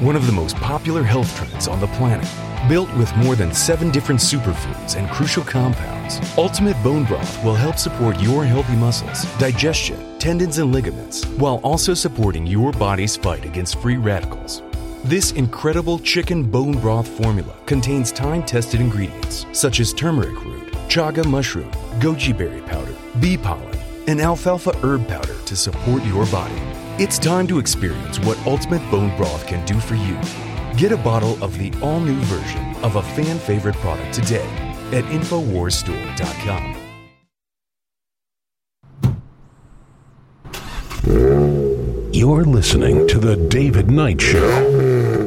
one 0.00 0.14
of 0.14 0.26
the 0.26 0.32
most 0.32 0.54
popular 0.56 1.02
health 1.02 1.34
trends 1.36 1.66
on 1.66 1.80
the 1.80 1.86
planet. 1.88 2.28
Built 2.68 2.92
with 2.96 3.14
more 3.16 3.34
than 3.34 3.52
seven 3.52 3.90
different 3.90 4.20
superfoods 4.20 4.96
and 4.96 5.10
crucial 5.10 5.42
compounds, 5.42 6.20
Ultimate 6.38 6.80
Bone 6.84 7.04
Broth 7.04 7.42
will 7.44 7.54
help 7.54 7.78
support 7.78 8.20
your 8.20 8.44
healthy 8.44 8.76
muscles, 8.76 9.24
digestion, 9.38 10.18
tendons, 10.18 10.58
and 10.58 10.72
ligaments, 10.72 11.24
while 11.38 11.56
also 11.64 11.94
supporting 11.94 12.46
your 12.46 12.72
body's 12.72 13.16
fight 13.16 13.44
against 13.44 13.80
free 13.80 13.96
radicals. 13.96 14.62
This 15.04 15.32
incredible 15.32 15.98
chicken 15.98 16.44
bone 16.44 16.78
broth 16.78 17.08
formula 17.08 17.54
contains 17.66 18.12
time 18.12 18.44
tested 18.44 18.80
ingredients 18.80 19.46
such 19.52 19.80
as 19.80 19.92
turmeric 19.92 20.44
root, 20.44 20.72
chaga 20.88 21.24
mushroom, 21.24 21.70
goji 22.00 22.36
berry 22.36 22.60
powder, 22.62 22.94
bee 23.20 23.36
pollen, 23.36 23.76
and 24.06 24.20
alfalfa 24.20 24.76
herb 24.78 25.06
powder 25.08 25.36
to 25.46 25.56
support 25.56 26.04
your 26.04 26.26
body. 26.26 26.77
It's 27.00 27.16
time 27.16 27.46
to 27.46 27.60
experience 27.60 28.18
what 28.18 28.44
Ultimate 28.44 28.82
Bone 28.90 29.16
Broth 29.16 29.46
can 29.46 29.64
do 29.64 29.78
for 29.78 29.94
you. 29.94 30.18
Get 30.76 30.90
a 30.90 30.96
bottle 30.96 31.40
of 31.44 31.56
the 31.56 31.72
all 31.80 32.00
new 32.00 32.18
version 32.22 32.74
of 32.82 32.96
a 32.96 33.02
fan 33.02 33.38
favorite 33.38 33.76
product 33.76 34.12
today 34.12 34.48
at 34.90 35.04
InfoWarsStore.com. 35.04 36.74
You're 42.12 42.44
listening 42.44 43.06
to 43.06 43.18
The 43.20 43.36
David 43.48 43.88
Knight 43.88 44.20
Show. 44.20 45.17